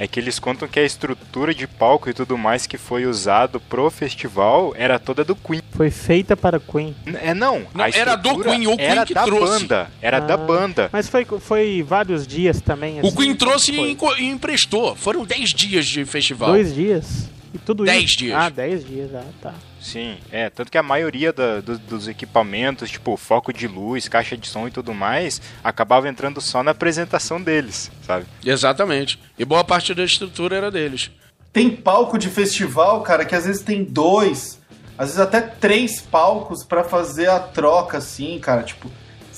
é 0.00 0.08
que 0.08 0.18
eles 0.18 0.38
contam 0.38 0.66
que 0.66 0.80
a 0.80 0.84
estrutura 0.84 1.54
de 1.54 1.66
palco 1.66 2.08
e 2.08 2.14
tudo 2.14 2.36
mais 2.38 2.66
que 2.66 2.78
foi 2.78 3.04
usado 3.06 3.60
pro 3.60 3.88
festival 3.90 4.72
era 4.76 4.98
toda 4.98 5.22
do 5.22 5.36
Queen. 5.36 5.60
Foi 5.72 5.90
feita 5.90 6.34
para 6.36 6.58
Queen. 6.58 6.96
N- 7.06 7.18
É 7.22 7.34
não, 7.34 7.66
Não, 7.74 7.84
era 7.84 8.16
do 8.16 8.40
Queen, 8.42 8.66
o 8.66 8.76
Queen 8.76 8.88
era 8.88 9.04
que 9.06 9.12
da 9.12 9.24
trouxe. 9.24 9.60
banda, 9.66 9.90
era 10.00 10.18
da 10.18 10.34
Ah, 10.34 10.36
banda. 10.38 10.88
Mas 10.90 11.06
foi, 11.08 11.24
foi 11.24 11.82
vários 11.86 12.26
dias 12.26 12.60
também. 12.62 12.96
O 13.02 13.06
assim, 13.08 13.16
Queen 13.16 13.34
trouxe 13.36 13.72
e 13.72 13.96
e 14.18 14.24
emprestou. 14.26 14.96
Foram 14.96 15.24
10 15.24 15.50
dias 15.50 15.86
de 15.86 16.04
festival. 16.06 16.50
Dois 16.52 16.74
dias. 16.74 17.28
E 17.52 17.58
tudo 17.58 17.84
Dez 17.84 18.04
isso. 18.04 18.16
dias. 18.18 18.36
Ah, 18.38 18.48
dez 18.48 18.84
dias, 18.86 19.10
ah, 19.14 19.24
tá. 19.42 19.54
Sim, 19.80 20.18
é, 20.30 20.50
tanto 20.50 20.70
que 20.70 20.76
a 20.78 20.82
maioria 20.82 21.32
da- 21.32 21.60
do- 21.60 21.78
dos 21.78 22.06
equipamentos, 22.06 22.90
tipo 22.90 23.16
foco 23.16 23.52
de 23.52 23.66
luz, 23.66 24.08
caixa 24.08 24.36
de 24.36 24.46
som 24.46 24.68
e 24.68 24.70
tudo 24.70 24.92
mais, 24.92 25.40
acabava 25.64 26.08
entrando 26.08 26.40
só 26.40 26.62
na 26.62 26.72
apresentação 26.72 27.40
deles, 27.40 27.90
sabe? 28.06 28.26
Exatamente. 28.44 29.18
E 29.38 29.44
boa 29.44 29.64
parte 29.64 29.94
da 29.94 30.04
estrutura 30.04 30.56
era 30.56 30.70
deles. 30.70 31.10
Tem 31.52 31.70
palco 31.70 32.18
de 32.18 32.28
festival, 32.28 33.00
cara, 33.02 33.24
que 33.24 33.34
às 33.34 33.46
vezes 33.46 33.62
tem 33.62 33.82
dois, 33.82 34.60
às 34.98 35.06
vezes 35.08 35.20
até 35.20 35.40
três 35.40 36.00
palcos 36.00 36.62
pra 36.62 36.84
fazer 36.84 37.28
a 37.30 37.40
troca, 37.40 37.98
assim, 37.98 38.38
cara. 38.38 38.62
Tipo, 38.62 38.90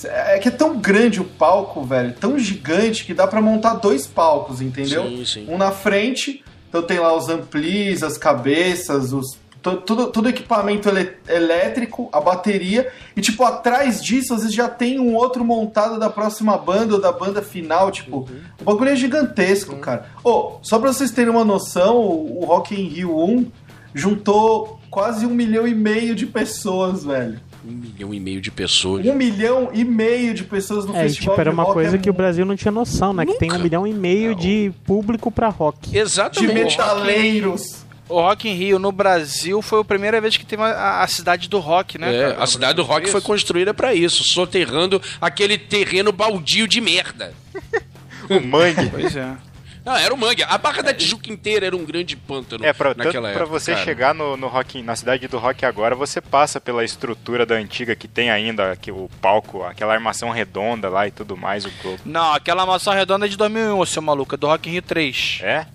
é 0.04 0.38
que 0.40 0.48
é 0.48 0.50
tão 0.50 0.76
grande 0.78 1.20
o 1.20 1.24
palco, 1.24 1.84
velho, 1.84 2.12
tão 2.14 2.36
gigante 2.38 3.04
que 3.04 3.14
dá 3.14 3.26
pra 3.28 3.40
montar 3.40 3.74
dois 3.74 4.06
palcos, 4.08 4.60
entendeu? 4.60 5.04
Sim, 5.04 5.24
sim. 5.24 5.46
Um 5.48 5.56
na 5.56 5.70
frente, 5.70 6.44
então 6.68 6.82
tem 6.82 6.98
lá 6.98 7.16
os 7.16 7.28
amplis, 7.28 8.02
as 8.02 8.18
cabeças, 8.18 9.12
os 9.12 9.38
to- 9.62 9.76
tudo, 9.78 10.08
tudo 10.08 10.28
equipamento 10.28 10.88
elétrico, 11.28 12.08
a 12.12 12.20
bateria, 12.20 12.90
e 13.16 13.20
tipo, 13.20 13.44
atrás 13.44 14.02
disso, 14.02 14.34
às 14.34 14.40
vezes 14.40 14.54
já 14.54 14.68
tem 14.68 14.98
um 15.00 15.14
outro 15.14 15.44
montado 15.44 15.98
da 15.98 16.10
próxima 16.10 16.56
banda 16.58 16.94
ou 16.94 17.00
da 17.00 17.12
banda 17.12 17.40
final, 17.40 17.90
tipo, 17.90 18.28
o 18.60 18.64
bagulho 18.64 18.90
é 18.90 18.96
gigantesco, 18.96 19.76
cara. 19.76 20.06
Ô, 20.24 20.58
só 20.62 20.78
pra 20.78 20.92
vocês 20.92 21.10
terem 21.10 21.30
uma 21.30 21.44
noção, 21.44 21.96
o, 21.96 22.40
o 22.42 22.44
Rock 22.44 22.74
in 22.74 22.88
Rio 22.88 23.16
1 23.18 23.46
juntou 23.94 24.80
quase 24.90 25.24
um 25.26 25.30
milhão 25.30 25.66
e 25.66 25.74
meio 25.74 26.14
de 26.14 26.26
pessoas, 26.26 27.04
velho. 27.04 27.38
Um 27.64 27.70
milhão 27.72 28.12
e 28.12 28.18
meio 28.18 28.40
de 28.40 28.50
pessoas. 28.50 29.06
Um 29.06 29.14
milhão 29.14 29.70
e 29.72 29.84
meio 29.84 30.34
de 30.34 30.42
pessoas 30.42 30.84
no 30.84 30.96
É, 30.96 31.00
e, 31.06 31.08
festival 31.08 31.34
tipo, 31.34 31.40
era 31.40 31.50
de 31.50 31.54
uma 31.54 31.62
rock 31.62 31.74
coisa 31.74 31.94
é 31.96 31.98
que 31.98 32.10
o 32.10 32.12
Brasil 32.12 32.44
não 32.44 32.56
tinha 32.56 32.72
noção, 32.72 33.12
né? 33.12 33.24
Que 33.24 33.38
tem 33.38 33.48
um 33.50 33.52
Nunca. 33.52 33.62
milhão 33.62 33.86
e 33.86 33.92
meio 33.92 34.34
de 34.34 34.72
público 34.84 35.30
pra 35.30 35.48
rock. 35.48 35.88
de 35.90 35.96
Exatamente. 35.98 36.52
metaleiros. 36.76 37.81
O 38.08 38.20
Rock 38.20 38.48
in 38.48 38.54
Rio 38.54 38.78
no 38.78 38.92
Brasil 38.92 39.62
foi 39.62 39.80
a 39.80 39.84
primeira 39.84 40.20
vez 40.20 40.36
que 40.36 40.44
teve 40.44 40.62
a, 40.62 41.00
a 41.02 41.06
cidade 41.06 41.48
do 41.48 41.58
rock, 41.58 41.96
né? 41.98 42.14
É, 42.14 42.36
a 42.38 42.46
cidade 42.46 42.74
do 42.74 42.82
rock 42.82 43.08
foi 43.10 43.20
construída 43.20 43.72
pra 43.72 43.94
isso, 43.94 44.22
soterrando 44.24 45.00
aquele 45.20 45.56
terreno 45.56 46.12
baldio 46.12 46.66
de 46.68 46.80
merda. 46.80 47.32
O 48.30 48.40
mangue. 48.40 48.88
Pois 48.88 49.16
é. 49.16 49.36
Não, 49.84 49.96
era 49.96 50.14
o 50.14 50.16
mangue. 50.16 50.44
A 50.44 50.56
Barra 50.56 50.80
da 50.80 50.94
Tijuca 50.94 51.30
inteira 51.30 51.66
era 51.66 51.76
um 51.76 51.84
grande 51.84 52.14
pântano 52.16 52.64
É, 52.64 52.72
pra, 52.72 52.94
tanto 52.94 53.04
naquela 53.06 53.32
pra 53.32 53.40
época. 53.42 53.58
você 53.58 53.72
cara. 53.72 53.84
chegar 53.84 54.14
no, 54.14 54.36
no 54.36 54.46
rock, 54.46 54.80
na 54.80 54.94
cidade 54.94 55.26
do 55.26 55.38
rock 55.38 55.66
agora, 55.66 55.96
você 55.96 56.20
passa 56.20 56.60
pela 56.60 56.84
estrutura 56.84 57.44
da 57.44 57.56
antiga 57.56 57.96
que 57.96 58.06
tem 58.06 58.30
ainda, 58.30 58.76
que 58.76 58.92
o 58.92 59.10
palco, 59.20 59.64
aquela 59.64 59.92
armação 59.92 60.30
redonda 60.30 60.88
lá 60.88 61.08
e 61.08 61.10
tudo 61.10 61.36
mais, 61.36 61.64
o 61.64 61.70
globo. 61.82 61.98
Não, 62.04 62.32
aquela 62.32 62.64
maçã 62.64 62.94
redonda 62.94 63.26
é 63.26 63.28
de 63.28 63.36
2001, 63.36 63.76
ô 63.76 63.84
seu 63.84 64.00
maluco, 64.00 64.36
é 64.36 64.38
do 64.38 64.46
Rock 64.46 64.68
in 64.68 64.72
Rio 64.74 64.82
3. 64.82 65.40
É? 65.42 65.66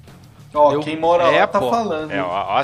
Ó, 0.54 0.80
quem 0.80 0.98
mora 0.98 1.24
é, 1.26 1.41
lá 1.41 1.48
tá 1.48 1.60
pô. 1.60 1.70
falando. 1.70 2.12
É, 2.12 2.20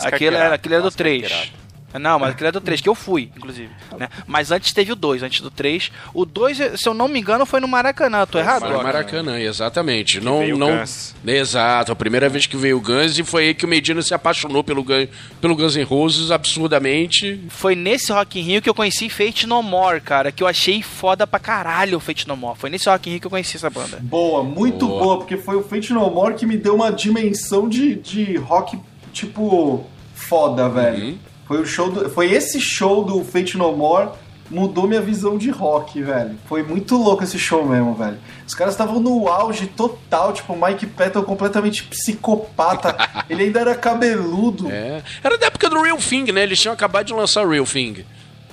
Aquele, 0.08 0.36
era, 0.36 0.56
aquele 0.56 0.76
era 0.76 0.82
do 0.82 0.88
Oscar 0.88 1.06
3. 1.06 1.54
Não, 2.00 2.20
mas 2.20 2.32
aquele 2.32 2.48
era 2.48 2.52
do 2.54 2.62
3, 2.62 2.82
que 2.82 2.90
eu 2.90 2.96
fui, 2.96 3.30
inclusive. 3.36 3.70
Né? 3.98 4.10
Mas 4.26 4.52
antes 4.52 4.74
teve 4.74 4.92
o 4.92 4.96
2, 4.96 5.24
antes 5.24 5.42
do 5.42 5.52
3. 5.52 5.92
O 6.14 6.26
2, 6.26 6.58
se 6.76 6.88
eu 6.88 6.94
não 6.94 7.08
me 7.08 7.20
engano, 7.20 7.46
foi 7.46 7.60
no 7.60 7.68
Maracanã, 7.68 8.26
tô 8.26 8.40
errado? 8.40 8.62
Foi 8.62 8.72
no 8.72 8.84
Maracanã, 8.84 9.40
exatamente. 9.40 10.20
não, 10.20 10.40
veio 10.40 10.56
o 10.56 10.60
não... 10.60 10.78
Guns. 10.78 11.16
Exato, 11.26 11.92
a 11.92 11.96
primeira 11.96 12.30
vez 12.30 12.46
que 12.46 12.58
veio 12.58 12.78
o 12.78 12.82
Guns 12.82 13.18
e 13.18 13.24
foi 13.24 13.48
aí 13.48 13.54
que 13.54 13.66
o 13.66 13.68
Medina 13.68 14.02
se 14.02 14.14
apaixonou 14.14 14.64
pelo, 14.64 14.84
Gun... 14.84 15.08
pelo 15.40 15.56
Guns 15.56 15.76
N' 15.76 15.84
Roses 15.84 16.32
absurdamente. 16.32 17.40
Foi 17.50 17.76
nesse 17.76 18.12
Rock 18.12 18.40
in 18.40 18.44
Rio 18.44 18.62
que 18.62 18.70
eu 18.70 18.74
conheci 18.74 19.10
Fate 19.10 19.48
No 19.48 19.62
More, 19.62 20.02
cara, 20.02 20.32
que 20.32 20.44
eu 20.44 20.48
achei 20.48 20.82
foda 20.82 21.26
pra 21.26 21.40
caralho 21.40 21.98
o 21.98 22.00
Fate 22.00 22.28
No 22.28 22.36
More. 22.36 22.58
Foi 22.58 22.70
nesse 22.70 22.90
Rock 22.90 23.10
in 23.10 23.14
Rio 23.14 23.22
que 23.22 23.28
eu 23.28 23.32
conheci 23.32 23.58
essa 23.58 23.70
banda. 23.70 24.00
Boa, 24.02 24.44
muito 24.44 24.88
Boa. 24.88 25.04
boa, 25.04 25.18
porque 25.18 25.38
foi 25.38 25.56
o 25.56 25.64
Fate 25.64 25.94
No 25.94 26.10
More 26.10 26.36
que 26.36 26.46
me 26.46 26.58
deu 26.58 26.76
uma 26.76 26.92
dimensão 26.92 27.68
de, 27.68 27.96
de 27.96 28.36
rock, 28.38 28.80
tipo, 29.12 29.86
foda, 30.14 30.70
velho. 30.70 31.04
Uhum. 31.04 31.18
Foi 31.46 31.62
o 31.62 31.66
show 31.66 31.90
do, 31.90 32.10
Foi 32.10 32.32
esse 32.32 32.60
show 32.60 33.04
do 33.04 33.24
Fate 33.24 33.58
No 33.58 33.76
More 33.76 34.10
mudou 34.50 34.88
minha 34.88 35.02
visão 35.02 35.38
de 35.38 35.50
rock, 35.50 36.02
velho. 36.02 36.38
Foi 36.48 36.64
muito 36.64 36.96
louco 36.96 37.24
esse 37.24 37.40
show 37.40 37.66
mesmo, 37.66 37.96
velho. 37.96 38.20
Os 38.46 38.54
caras 38.54 38.74
estavam 38.74 39.00
no 39.00 39.28
auge 39.28 39.68
total, 39.68 40.34
tipo, 40.34 40.54
o 40.54 40.66
Mike 40.66 40.86
Patton 40.86 41.24
completamente 41.24 41.84
psicopata. 41.84 42.96
Ele 43.30 43.44
ainda 43.44 43.62
era 43.62 43.76
cabeludo. 43.76 44.70
É. 44.72 45.02
Era 45.24 45.38
da 45.38 45.48
época 45.48 45.70
do 45.70 45.82
Real 45.82 45.98
Thing, 45.98 46.32
né? 46.32 46.44
Eles 46.44 46.60
tinham 46.60 46.74
acabado 46.74 47.08
de 47.08 47.14
lançar 47.14 47.44
o 47.46 47.50
Real 47.50 47.66
Thing. 47.66 48.06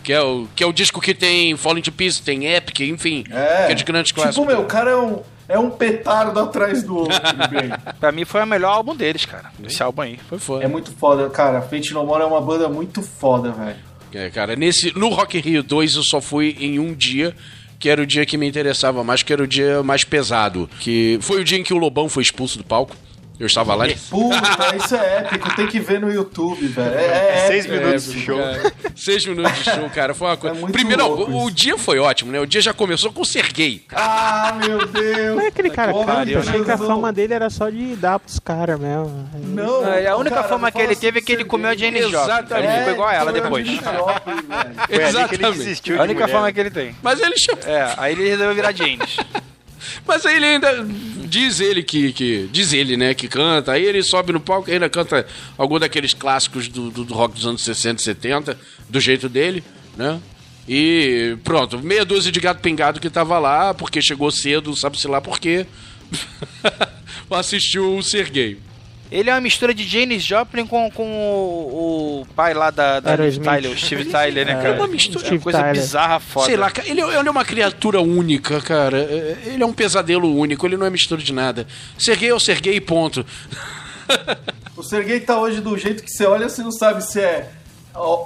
Que 0.02 0.14
é 0.14 0.22
o, 0.22 0.48
que 0.56 0.64
é 0.64 0.66
o 0.66 0.72
disco 0.72 1.00
que 1.00 1.12
tem 1.12 1.54
Falling 1.56 1.82
to 1.82 1.92
Pieces, 1.92 2.20
tem 2.20 2.46
Epic, 2.46 2.80
enfim. 2.80 3.24
É. 3.30 3.66
Que 3.66 3.72
é 3.72 3.74
de 3.74 3.84
grandes 3.84 4.12
clássicos. 4.12 4.36
Tipo, 4.36 4.46
meu, 4.46 4.62
o 4.62 4.66
cara 4.66 4.92
é 4.92 4.96
um, 4.96 5.20
é 5.50 5.58
um 5.58 5.68
petardo 5.68 6.38
atrás 6.38 6.84
do 6.84 6.96
outro, 6.96 7.18
bem. 7.50 7.70
Pra 7.98 8.12
mim 8.12 8.24
foi 8.24 8.42
o 8.42 8.46
melhor 8.46 8.72
álbum 8.72 8.94
deles, 8.94 9.24
cara. 9.26 9.50
Esse 9.64 9.82
álbum 9.82 10.02
aí. 10.02 10.16
Foi 10.28 10.38
foda. 10.38 10.64
É 10.64 10.68
muito 10.68 10.92
foda, 10.92 11.28
cara. 11.28 11.60
Fate 11.60 11.92
No 11.92 12.06
More 12.06 12.22
é 12.22 12.24
uma 12.24 12.40
banda 12.40 12.68
muito 12.68 13.02
foda, 13.02 13.50
velho. 13.50 13.76
É, 14.14 14.30
cara, 14.30 14.54
nesse, 14.54 14.96
no 14.96 15.08
Rock 15.08 15.38
in 15.38 15.40
Rio 15.40 15.62
2 15.62 15.96
eu 15.96 16.02
só 16.04 16.20
fui 16.20 16.56
em 16.60 16.78
um 16.78 16.94
dia, 16.94 17.34
que 17.80 17.88
era 17.88 18.00
o 18.00 18.06
dia 18.06 18.24
que 18.24 18.36
me 18.36 18.48
interessava 18.48 19.02
mais, 19.02 19.22
que 19.24 19.32
era 19.32 19.42
o 19.42 19.46
dia 19.46 19.82
mais 19.82 20.04
pesado. 20.04 20.70
Que 20.78 21.18
foi 21.20 21.40
o 21.40 21.44
dia 21.44 21.58
em 21.58 21.64
que 21.64 21.74
o 21.74 21.78
Lobão 21.78 22.08
foi 22.08 22.22
expulso 22.22 22.56
do 22.58 22.64
palco. 22.64 22.96
Eu 23.40 23.46
estava 23.46 23.74
lá. 23.74 23.86
Puta, 24.10 24.76
isso 24.76 24.94
é 24.94 25.16
épico, 25.20 25.56
tem 25.56 25.66
que 25.66 25.80
ver 25.80 25.98
no 25.98 26.12
YouTube, 26.12 26.66
velho. 26.66 26.94
É, 26.94 27.04
É 27.04 27.36
é 27.44 27.46
seis 27.46 27.64
épico. 27.64 27.80
minutos 27.82 28.12
de 28.12 28.20
show. 28.20 28.38
Cara, 28.38 28.72
seis 28.94 29.24
minutos 29.26 29.52
de 29.58 29.64
show, 29.64 29.90
cara. 29.90 30.14
Foi 30.14 30.28
uma 30.28 30.36
coisa. 30.36 30.66
É 30.66 30.70
Primeiro, 30.70 31.08
louco 31.08 31.44
o, 31.46 31.50
dia 31.50 31.78
foi 31.78 31.98
ótimo, 31.98 32.30
né? 32.30 32.38
O 32.38 32.44
dia 32.46 32.60
já 32.60 32.74
começou 32.74 33.10
com 33.10 33.22
o 33.22 33.24
Serguei. 33.24 33.82
Ah, 33.92 34.52
meu 34.62 34.86
Deus. 34.86 35.36
Não 35.36 35.42
é 35.42 35.46
aquele 35.46 35.70
cara 35.70 35.90
canta, 35.92 36.04
pariu, 36.04 36.38
achei 36.38 36.62
que 36.62 36.70
a 36.70 36.76
fama 36.76 37.10
dele 37.12 37.32
era 37.32 37.48
só 37.48 37.70
de 37.70 37.96
dar 37.96 38.18
pros 38.18 38.38
caras 38.38 38.78
mesmo. 38.78 39.26
Aí- 39.34 39.40
Não, 39.42 39.90
É, 39.90 40.06
a 40.06 40.16
única 40.16 40.36
cara, 40.36 40.48
fama 40.48 40.66
não 40.68 40.72
que 40.72 40.82
ele 40.82 40.94
teve 40.94 41.20
é 41.20 41.22
que 41.22 41.32
ele 41.32 41.44
comeu 41.44 41.70
a. 41.70 41.74
Janis 41.76 42.02
Joplin. 42.10 42.20
Exatamente. 42.20 42.68
Ele 42.68 42.78
ficou 42.78 42.92
igual 42.92 43.08
a 43.08 43.14
ela 43.14 43.30
foi 43.32 43.40
depois. 43.40 43.66
Foi 43.68 44.94
ele 44.96 45.02
Exatamente. 45.02 45.58
desistiu 45.58 45.98
A 45.98 46.04
única 46.04 46.28
fama 46.28 46.52
que 46.52 46.60
ele 46.60 46.70
tem. 46.70 46.94
Mas 47.02 47.18
ele. 47.20 47.34
É, 47.64 47.94
aí 47.96 48.12
ele 48.12 48.28
resolveu 48.28 48.54
virar 48.54 48.72
James. 48.72 49.16
Mas 50.06 50.26
aí 50.26 50.36
ele 50.36 50.46
ainda 50.46 50.86
diz 51.26 51.60
ele 51.60 51.82
que, 51.82 52.12
que 52.12 52.48
diz 52.50 52.72
ele, 52.72 52.96
né, 52.96 53.14
que 53.14 53.28
canta. 53.28 53.72
Aí 53.72 53.84
ele 53.84 54.02
sobe 54.02 54.32
no 54.32 54.40
palco 54.40 54.68
e 54.68 54.72
ainda 54.72 54.88
canta 54.88 55.26
algum 55.56 55.78
daqueles 55.78 56.14
clássicos 56.14 56.68
do, 56.68 56.90
do, 56.90 57.04
do 57.04 57.14
rock 57.14 57.34
dos 57.34 57.46
anos 57.46 57.62
60 57.62 58.00
e 58.00 58.04
70, 58.04 58.58
do 58.88 59.00
jeito 59.00 59.28
dele, 59.28 59.62
né? 59.96 60.20
E 60.68 61.36
pronto, 61.42 61.78
meia 61.78 62.04
dúzia 62.04 62.30
de 62.30 62.38
gato 62.38 62.60
pingado 62.60 63.00
que 63.00 63.10
tava 63.10 63.38
lá, 63.38 63.74
porque 63.74 64.00
chegou 64.00 64.30
cedo, 64.30 64.76
sabe-se 64.76 65.08
lá 65.08 65.20
por 65.20 65.38
quê. 65.40 65.66
Assistiu 67.30 67.96
o 67.96 68.02
Sergei. 68.02 68.58
Ele 69.10 69.28
é 69.28 69.34
uma 69.34 69.40
mistura 69.40 69.74
de 69.74 69.82
Janis 69.86 70.22
Joplin 70.22 70.66
com, 70.66 70.90
com 70.90 71.04
o, 71.04 72.20
o 72.22 72.26
pai 72.36 72.54
lá 72.54 72.70
da, 72.70 73.00
da. 73.00 73.16
Tyler, 73.16 73.72
o 73.72 73.76
Steve 73.76 74.04
Tyler, 74.12 74.46
né, 74.46 74.52
É, 74.52 74.62
cara? 74.62 74.74
uma 74.76 74.86
mistura. 74.86 75.26
É 75.26 75.30
uma 75.32 75.40
coisa 75.40 75.58
Steve 75.58 75.70
Tyler. 75.72 75.82
bizarra, 75.82 76.20
foda. 76.20 76.46
Sei 76.46 76.56
lá, 76.56 76.70
ele, 76.84 77.00
é- 77.00 77.18
ele 77.18 77.28
é 77.28 77.30
uma 77.30 77.44
criatura 77.44 78.00
única, 78.00 78.60
cara. 78.60 78.98
É, 78.98 79.36
Ele 79.46 79.62
é 79.62 79.66
um 79.66 79.72
pesadelo 79.72 80.32
único, 80.34 80.64
ele 80.66 80.76
não 80.76 80.86
é 80.86 80.90
mistura 80.90 81.20
de 81.20 81.32
nada. 81.32 81.66
Sergei 81.98 82.28
é 82.30 82.34
o 82.34 82.38
Sergei 82.40 82.74
e 82.76 82.80
ponto. 82.80 83.24
O 84.76 84.82
Sergei 84.82 85.20
tá 85.20 85.38
hoje 85.38 85.60
do 85.60 85.76
jeito 85.76 86.02
que 86.02 86.10
você 86.10 86.24
olha, 86.24 86.48
você 86.48 86.62
não 86.62 86.72
sabe 86.72 87.04
se 87.04 87.20
é, 87.20 87.50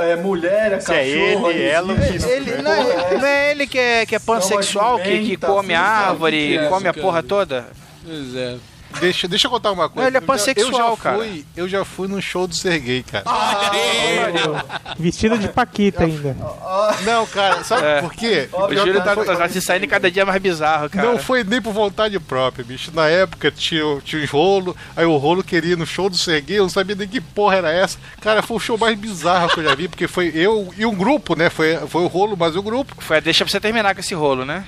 é 0.01 0.15
mulher, 0.17 0.73
é 0.75 0.81
Se 0.81 0.93
é 0.95 0.99
cachorro. 1.33 1.51
ele, 1.51 1.63
ela 1.65 1.93
ou 1.93 1.99
existe, 1.99 2.29
Ele, 2.31 2.51
né? 2.53 2.63
não, 2.63 2.73
é, 2.73 3.19
não 3.19 3.27
é 3.27 3.51
ele 3.51 3.67
que 3.67 3.79
é, 3.79 4.07
que 4.07 4.15
é 4.15 4.19
pansexual, 4.21 5.01
que, 5.01 5.25
que 5.25 5.37
come 5.37 5.75
a 5.75 5.81
árvore, 5.83 6.57
é 6.57 6.69
come 6.69 6.87
a 6.87 6.95
porra 6.95 7.23
toda? 7.25 7.67
Pois 8.07 8.37
é. 8.37 8.57
Deixa, 9.01 9.27
deixa 9.29 9.47
eu 9.47 9.51
contar 9.51 9.73
uma 9.73 9.89
coisa. 9.89 10.03
Não, 10.03 10.09
ele 10.09 10.17
é 10.17 10.19
Eu 10.19 10.21
já- 10.23 10.27
pansexual, 10.27 10.91
eu 10.91 10.97
já 10.97 11.03
cara. 11.03 11.17
Fui, 11.19 11.45
eu 11.57 11.69
já 11.69 11.85
fui 11.85 12.09
num 12.09 12.21
show 12.21 12.47
do 12.47 12.55
Serguei, 12.55 13.03
cara. 13.03 13.25
Vestido 14.99 15.39
de 15.39 15.49
Paquita 15.49 16.05
ainda. 16.05 16.37
Não, 17.05 17.27
cara, 17.27 17.63
sabe 17.65 17.87
É. 17.87 18.01
por 18.01 18.13
quê? 18.13 18.49
O 18.53 18.75
Júlio 18.75 19.03
tá, 19.03 19.17
tá 19.17 19.49
se 19.49 19.61
saindo 19.61 19.87
cada 19.87 20.11
dia 20.11 20.25
mais 20.25 20.41
bizarro, 20.41 20.89
cara. 20.91 21.07
Não 21.07 21.19
foi 21.19 21.45
nem 21.45 21.61
por 21.61 21.73
vontade 21.73 22.19
própria, 22.19 22.65
bicho. 22.65 22.91
Na 22.95 23.09
época 23.09 23.51
tinha, 23.51 23.83
tinha 24.05 24.23
um 24.23 24.27
rolo, 24.27 24.77
aí 24.97 25.05
o 25.05 25.17
rolo 25.17 25.43
queria 25.43 25.73
ir 25.73 25.77
no 25.77 25.87
show 25.87 26.09
do 26.09 26.17
Serguei, 26.17 26.59
eu 26.59 26.63
não 26.65 26.71
sabia 26.71 26.95
nem 26.97 27.09
que 27.09 27.21
porra 27.21 27.57
era 27.57 27.73
essa. 27.73 27.99
Cara, 28.21 28.43
foi 28.43 28.57
o 28.57 28.61
show 28.61 28.79
mais 28.79 28.97
bizarro 28.99 29.49
que 29.49 29.61
eu 29.61 29.65
já 29.65 29.75
vi, 29.75 29.89
porque 29.89 30.07
foi 30.09 30.31
eu 30.35 30.73
e 30.77 30.87
um 30.87 30.95
grupo, 30.95 31.37
né? 31.37 31.51
Foi, 31.51 31.77
foi 31.89 32.03
o 32.03 32.07
rolo, 32.07 32.37
mas 32.39 32.57
o 32.57 32.63
grupo. 32.63 32.95
Foi, 32.99 33.21
deixa 33.21 33.45
pra 33.45 33.51
você 33.53 33.61
terminar 33.61 33.95
com 33.95 34.01
esse 34.01 34.15
rolo, 34.15 34.45
né? 34.45 34.65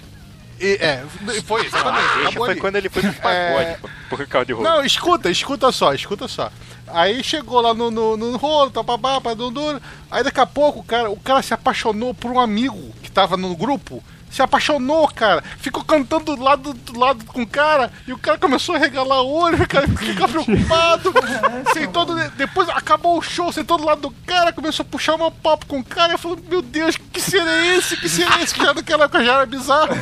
E, 0.60 0.78
é, 0.80 1.04
foi 1.44 1.66
exatamente. 1.66 2.34
Foi 2.34 2.50
ali. 2.50 2.60
quando 2.60 2.76
ele 2.76 2.88
foi 2.88 3.02
pro 3.02 3.12
pagode, 3.14 3.78
pô, 3.80 3.88
por 4.08 4.26
causa 4.26 4.46
de 4.46 4.52
rolo. 4.52 4.64
Não, 4.68 4.84
escuta, 4.84 5.30
escuta 5.30 5.70
só, 5.70 5.92
escuta 5.92 6.26
só. 6.28 6.50
Aí 6.88 7.22
chegou 7.22 7.60
lá 7.60 7.74
no, 7.74 7.90
no, 7.90 8.16
no 8.16 8.36
rolo, 8.36 8.70
papapá, 8.70 9.20
padundura. 9.20 9.82
Aí 10.10 10.22
daqui 10.22 10.40
a 10.40 10.46
pouco, 10.46 10.82
cara, 10.84 11.10
o 11.10 11.16
cara 11.20 11.42
se 11.42 11.52
apaixonou 11.52 12.14
por 12.14 12.30
um 12.30 12.40
amigo 12.40 12.94
que 13.02 13.10
tava 13.10 13.36
no 13.36 13.54
grupo. 13.56 14.02
Se 14.30 14.42
apaixonou, 14.42 15.08
cara. 15.08 15.42
Ficou 15.58 15.82
cantando 15.84 16.36
do 16.36 16.42
lado, 16.42 16.74
do 16.74 16.98
lado 16.98 17.24
com 17.26 17.42
o 17.42 17.46
cara. 17.46 17.92
E 18.06 18.12
o 18.12 18.18
cara 18.18 18.36
começou 18.38 18.74
a 18.74 18.78
regalar 18.78 19.22
o 19.22 19.30
olho, 19.32 19.62
o 19.62 19.68
cara 19.68 19.86
ficou 19.88 20.28
preocupado. 20.28 21.12
sentou 21.72 22.04
do- 22.04 22.30
depois 22.30 22.68
acabou 22.68 23.18
o 23.18 23.22
show, 23.22 23.50
sentou 23.52 23.78
do 23.78 23.84
lado 23.84 24.02
do 24.02 24.10
cara, 24.26 24.52
começou 24.52 24.84
a 24.84 24.88
puxar 24.88 25.14
uma 25.14 25.30
papo 25.30 25.66
com 25.66 25.78
o 25.78 25.84
cara. 25.84 26.12
Eu 26.14 26.18
falei, 26.18 26.38
meu 26.50 26.60
Deus, 26.60 26.96
que 26.96 27.20
ser 27.20 27.40
é 27.46 27.76
esse? 27.76 27.96
Que 27.96 28.08
ser 28.08 28.30
é 28.30 28.42
esse? 28.42 28.54
Que 28.54 28.62
já 28.62 28.74
naquela 28.74 29.04
época 29.04 29.24
já 29.24 29.34
era 29.36 29.46
bizarro. 29.46 29.96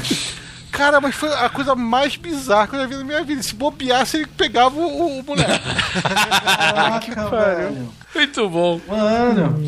Cara, 0.76 1.00
mas 1.00 1.14
foi 1.14 1.32
a 1.32 1.48
coisa 1.48 1.74
mais 1.76 2.16
bizarra 2.16 2.66
que 2.66 2.74
eu 2.74 2.80
já 2.80 2.86
vi 2.86 2.96
na 2.96 3.04
minha 3.04 3.22
vida. 3.22 3.40
Se 3.42 3.54
bobeasse, 3.54 4.16
ele 4.18 4.26
pegava 4.26 4.76
o, 4.76 5.18
o 5.20 5.22
moleque. 5.22 5.60
Caraca, 6.02 7.28
velho. 7.30 7.88
Muito 8.14 8.48
bom. 8.48 8.80
Mano. 8.88 9.62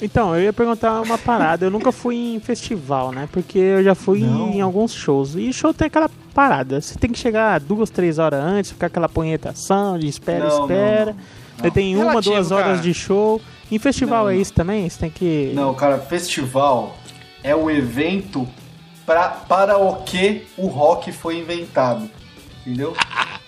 Então, 0.00 0.36
eu 0.36 0.42
ia 0.42 0.52
perguntar 0.52 1.00
uma 1.00 1.18
parada. 1.18 1.66
Eu 1.66 1.70
nunca 1.70 1.90
fui 1.90 2.14
em 2.34 2.38
festival, 2.40 3.12
né? 3.12 3.28
Porque 3.32 3.58
eu 3.58 3.82
já 3.82 3.94
fui 3.94 4.20
Não. 4.20 4.50
em 4.50 4.60
alguns 4.60 4.92
shows. 4.92 5.34
E 5.34 5.52
show 5.52 5.72
tem 5.74 5.86
aquela 5.86 6.10
parada. 6.34 6.80
Você 6.80 6.96
tem 6.98 7.10
que 7.10 7.18
chegar 7.18 7.58
duas, 7.60 7.90
três 7.90 8.18
horas 8.18 8.40
antes, 8.42 8.70
ficar 8.72 8.86
aquela 8.88 9.08
punhetação 9.08 9.98
de 9.98 10.06
espera, 10.06 10.48
Não, 10.48 10.60
espera. 10.62 11.16
não, 11.58 11.64
Aí 11.64 11.70
tem 11.70 11.96
uma, 11.96 12.10
Relativo, 12.10 12.34
duas 12.34 12.50
horas 12.52 12.66
cara. 12.66 12.82
de 12.82 12.94
show. 12.94 13.40
Em 13.72 13.78
festival 13.80 14.24
Não, 14.24 14.30
é 14.30 14.34
não. 14.34 14.40
isso 14.40 14.52
também? 14.52 14.88
Você 14.88 14.98
tem 15.00 15.10
que. 15.10 15.50
Não, 15.54 15.74
cara, 15.74 15.98
festival 15.98 16.96
é 17.42 17.54
o 17.56 17.70
evento 17.70 18.46
pra, 19.06 19.28
para 19.28 19.78
o 19.78 20.02
que 20.02 20.42
o 20.58 20.66
rock 20.66 21.12
foi 21.12 21.38
inventado. 21.38 22.10
Entendeu? 22.66 22.94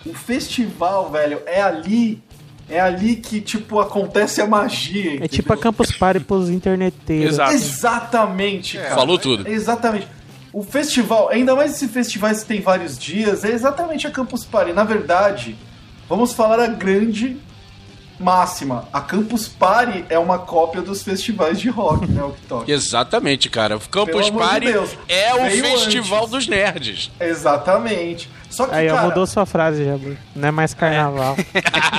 O 0.06 0.14
festival, 0.14 1.10
velho, 1.10 1.42
é 1.44 1.60
ali. 1.60 2.22
É 2.70 2.78
ali 2.78 3.16
que, 3.16 3.40
tipo, 3.40 3.80
acontece 3.80 4.42
a 4.42 4.46
magia. 4.46 5.02
É 5.02 5.14
entendeu? 5.14 5.28
tipo 5.28 5.52
a 5.54 5.56
Campus 5.56 5.90
Party 5.90 6.20
pros 6.20 6.50
interneteiros. 6.50 7.34
Exato. 7.34 7.52
Exatamente, 7.52 8.76
cara. 8.76 8.94
Falou 8.94 9.18
tudo. 9.18 9.48
Exatamente. 9.48 10.06
O 10.52 10.62
festival, 10.62 11.30
ainda 11.30 11.54
mais 11.54 11.72
esse 11.72 11.88
festival 11.88 12.30
que 12.34 12.44
tem 12.44 12.60
vários 12.60 12.98
dias, 12.98 13.42
é 13.42 13.52
exatamente 13.52 14.06
a 14.06 14.10
Campus 14.10 14.44
Party. 14.44 14.74
Na 14.74 14.84
verdade, 14.84 15.56
vamos 16.06 16.34
falar 16.34 16.60
a 16.60 16.66
grande 16.66 17.38
máxima. 18.18 18.88
A 18.92 19.00
Campus 19.00 19.48
Party 19.48 20.04
é 20.08 20.18
uma 20.18 20.38
cópia 20.38 20.82
dos 20.82 21.02
festivais 21.02 21.58
de 21.60 21.68
rock, 21.68 22.06
né, 22.06 22.22
o 22.22 22.32
TikTok? 22.32 22.70
Exatamente, 22.70 23.48
cara. 23.48 23.76
O 23.76 23.80
Campus 23.80 24.14
Pelo 24.14 24.26
amor 24.26 24.42
de 24.42 24.48
Party 24.48 24.72
Deus. 24.72 24.90
é 25.08 25.34
o 25.34 25.50
festival 25.50 26.20
antes. 26.20 26.30
dos 26.30 26.48
nerds. 26.48 27.10
Exatamente. 27.20 28.28
Só 28.50 28.66
que, 28.66 28.74
Aí, 28.74 28.88
cara, 28.88 29.02
mudou 29.02 29.26
sua 29.26 29.44
frase, 29.44 29.84
Jabu. 29.84 30.16
Não 30.34 30.48
é 30.48 30.50
mais 30.50 30.72
carnaval. 30.72 31.36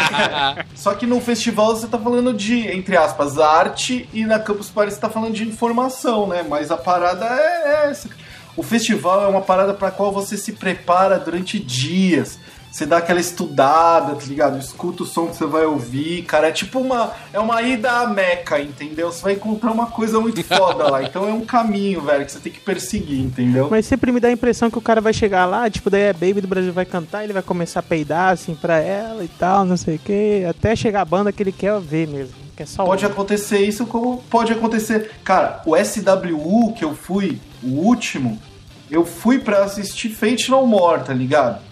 só 0.75 0.93
que 0.95 1.05
no 1.05 1.21
festival 1.21 1.75
você 1.75 1.87
tá 1.87 1.97
falando 1.97 2.33
de, 2.33 2.67
entre 2.67 2.97
aspas, 2.97 3.37
arte 3.37 4.09
e 4.11 4.25
na 4.25 4.39
Campus 4.39 4.69
Party 4.69 4.93
você 4.93 4.99
tá 4.99 5.09
falando 5.09 5.33
de 5.33 5.43
informação, 5.43 6.27
né? 6.27 6.43
Mas 6.47 6.71
a 6.71 6.77
parada 6.77 7.25
é 7.25 7.89
essa. 7.89 8.09
O 8.57 8.63
festival 8.63 9.23
é 9.23 9.27
uma 9.27 9.41
parada 9.41 9.73
pra 9.73 9.91
qual 9.91 10.11
você 10.11 10.35
se 10.35 10.53
prepara 10.53 11.19
durante 11.19 11.59
dias. 11.59 12.39
Você 12.71 12.85
dá 12.85 12.97
aquela 12.97 13.19
estudada, 13.19 14.15
tá 14.15 14.25
ligado? 14.25 14.59
Escuta 14.59 15.03
o 15.03 15.05
som 15.05 15.27
que 15.27 15.35
você 15.35 15.45
vai 15.45 15.65
ouvir, 15.65 16.23
cara. 16.23 16.49
É 16.49 16.51
tipo 16.51 16.79
uma. 16.79 17.11
É 17.33 17.39
uma 17.39 17.61
ida 17.61 17.91
à 17.91 18.07
Meca, 18.07 18.59
entendeu? 18.59 19.11
Você 19.11 19.23
vai 19.23 19.33
encontrar 19.33 19.71
uma 19.71 19.87
coisa 19.87 20.19
muito 20.19 20.43
foda 20.43 20.89
lá. 20.89 21.03
Então 21.03 21.27
é 21.27 21.33
um 21.33 21.45
caminho, 21.45 22.01
velho, 22.01 22.25
que 22.25 22.31
você 22.31 22.39
tem 22.39 22.51
que 22.51 22.59
perseguir, 22.59 23.19
entendeu? 23.19 23.67
Mas 23.71 23.85
sempre 23.85 24.11
me 24.11 24.19
dá 24.19 24.27
a 24.27 24.31
impressão 24.31 24.69
que 24.69 24.77
o 24.77 24.81
cara 24.81 25.01
vai 25.01 25.13
chegar 25.13 25.45
lá, 25.45 25.69
tipo, 25.69 25.89
daí 25.89 26.09
a 26.09 26.13
Baby 26.13 26.41
do 26.41 26.47
Brasil 26.47 26.71
vai 26.71 26.85
cantar, 26.85 27.23
ele 27.23 27.33
vai 27.33 27.41
começar 27.41 27.79
a 27.79 27.83
peidar 27.83 28.33
assim 28.33 28.53
pra 28.53 28.77
ela 28.77 29.23
e 29.23 29.27
tal, 29.27 29.65
não 29.65 29.77
sei 29.77 29.95
o 29.95 29.99
que, 29.99 30.45
até 30.47 30.75
chegar 30.75 31.01
a 31.01 31.05
banda 31.05 31.31
que 31.31 31.41
ele 31.41 31.51
quer 31.51 31.79
ver 31.79 32.07
mesmo. 32.07 32.35
É 32.57 32.65
Pode 32.75 33.05
acontecer 33.05 33.59
isso 33.59 33.85
como 33.85 34.17
pode 34.29 34.51
acontecer. 34.51 35.11
Cara, 35.23 35.61
o 35.65 35.77
SWU 35.77 36.73
que 36.73 36.83
eu 36.83 36.93
fui, 36.93 37.39
o 37.63 37.67
último, 37.67 38.37
eu 38.91 39.05
fui 39.05 39.39
pra 39.39 39.63
assistir 39.63 40.09
Fate 40.09 40.51
No 40.51 40.67
More, 40.67 41.03
tá 41.03 41.13
ligado? 41.13 41.68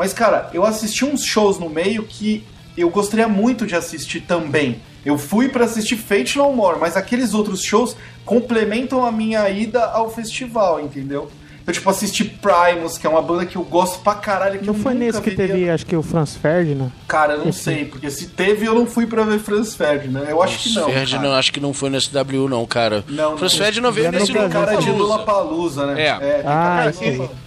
Mas, 0.00 0.14
cara, 0.14 0.48
eu 0.54 0.64
assisti 0.64 1.04
uns 1.04 1.22
shows 1.22 1.58
no 1.58 1.68
meio 1.68 2.04
que 2.04 2.42
eu 2.74 2.88
gostaria 2.88 3.28
muito 3.28 3.66
de 3.66 3.76
assistir 3.76 4.22
também. 4.22 4.80
Eu 5.04 5.18
fui 5.18 5.50
pra 5.50 5.66
assistir 5.66 5.98
Fate 5.98 6.38
No 6.38 6.50
More, 6.54 6.80
mas 6.80 6.96
aqueles 6.96 7.34
outros 7.34 7.62
shows 7.62 7.94
complementam 8.24 9.04
a 9.04 9.12
minha 9.12 9.46
ida 9.50 9.84
ao 9.84 10.08
festival, 10.08 10.80
entendeu? 10.80 11.30
Eu, 11.66 11.72
tipo, 11.72 11.88
assisti 11.90 12.24
Primus, 12.24 12.98
que 12.98 13.06
é 13.06 13.10
uma 13.10 13.22
banda 13.22 13.46
que 13.46 13.56
eu 13.56 13.62
gosto 13.62 14.00
pra 14.02 14.14
caralho. 14.14 14.58
Que 14.58 14.66
Não 14.66 14.74
foi 14.74 14.94
nesse 14.94 15.20
que 15.20 15.30
teve, 15.32 15.68
acho 15.70 15.86
que 15.86 15.94
o 15.94 16.02
Franz 16.02 16.34
Ferdinand? 16.36 16.88
Cara, 17.06 17.34
eu 17.34 17.38
não 17.40 17.48
Esse. 17.50 17.62
sei, 17.62 17.84
porque 17.84 18.10
se 18.10 18.26
teve, 18.28 18.66
eu 18.66 18.74
não 18.74 18.86
fui 18.86 19.06
pra 19.06 19.22
ver 19.24 19.38
Franz 19.38 19.74
Ferdinand. 19.74 20.24
Eu 20.24 20.42
acho 20.42 20.58
que 20.58 20.72
não. 20.74 20.86
Ferd 20.86 21.10
cara. 21.12 21.22
não, 21.22 21.34
acho 21.34 21.52
que 21.52 21.60
não 21.60 21.72
foi 21.72 21.90
no 21.90 22.00
SW, 22.00 22.48
não, 22.48 22.66
cara. 22.66 23.04
Não, 23.08 23.36
Franz 23.38 23.52
não. 23.52 23.58
Ferd 23.60 23.80
não 23.80 23.92
veio 23.92 24.10
nesse 24.10 24.26
Tem 24.32 24.34
Brasil. 24.34 24.50
cara 24.60 24.76
de. 24.76 24.90
Lula 24.90 25.24
Palusa, 25.24 25.86
né? 25.86 26.02
É. 26.02 26.14
tem 26.18 26.42
Ah, 26.46 26.92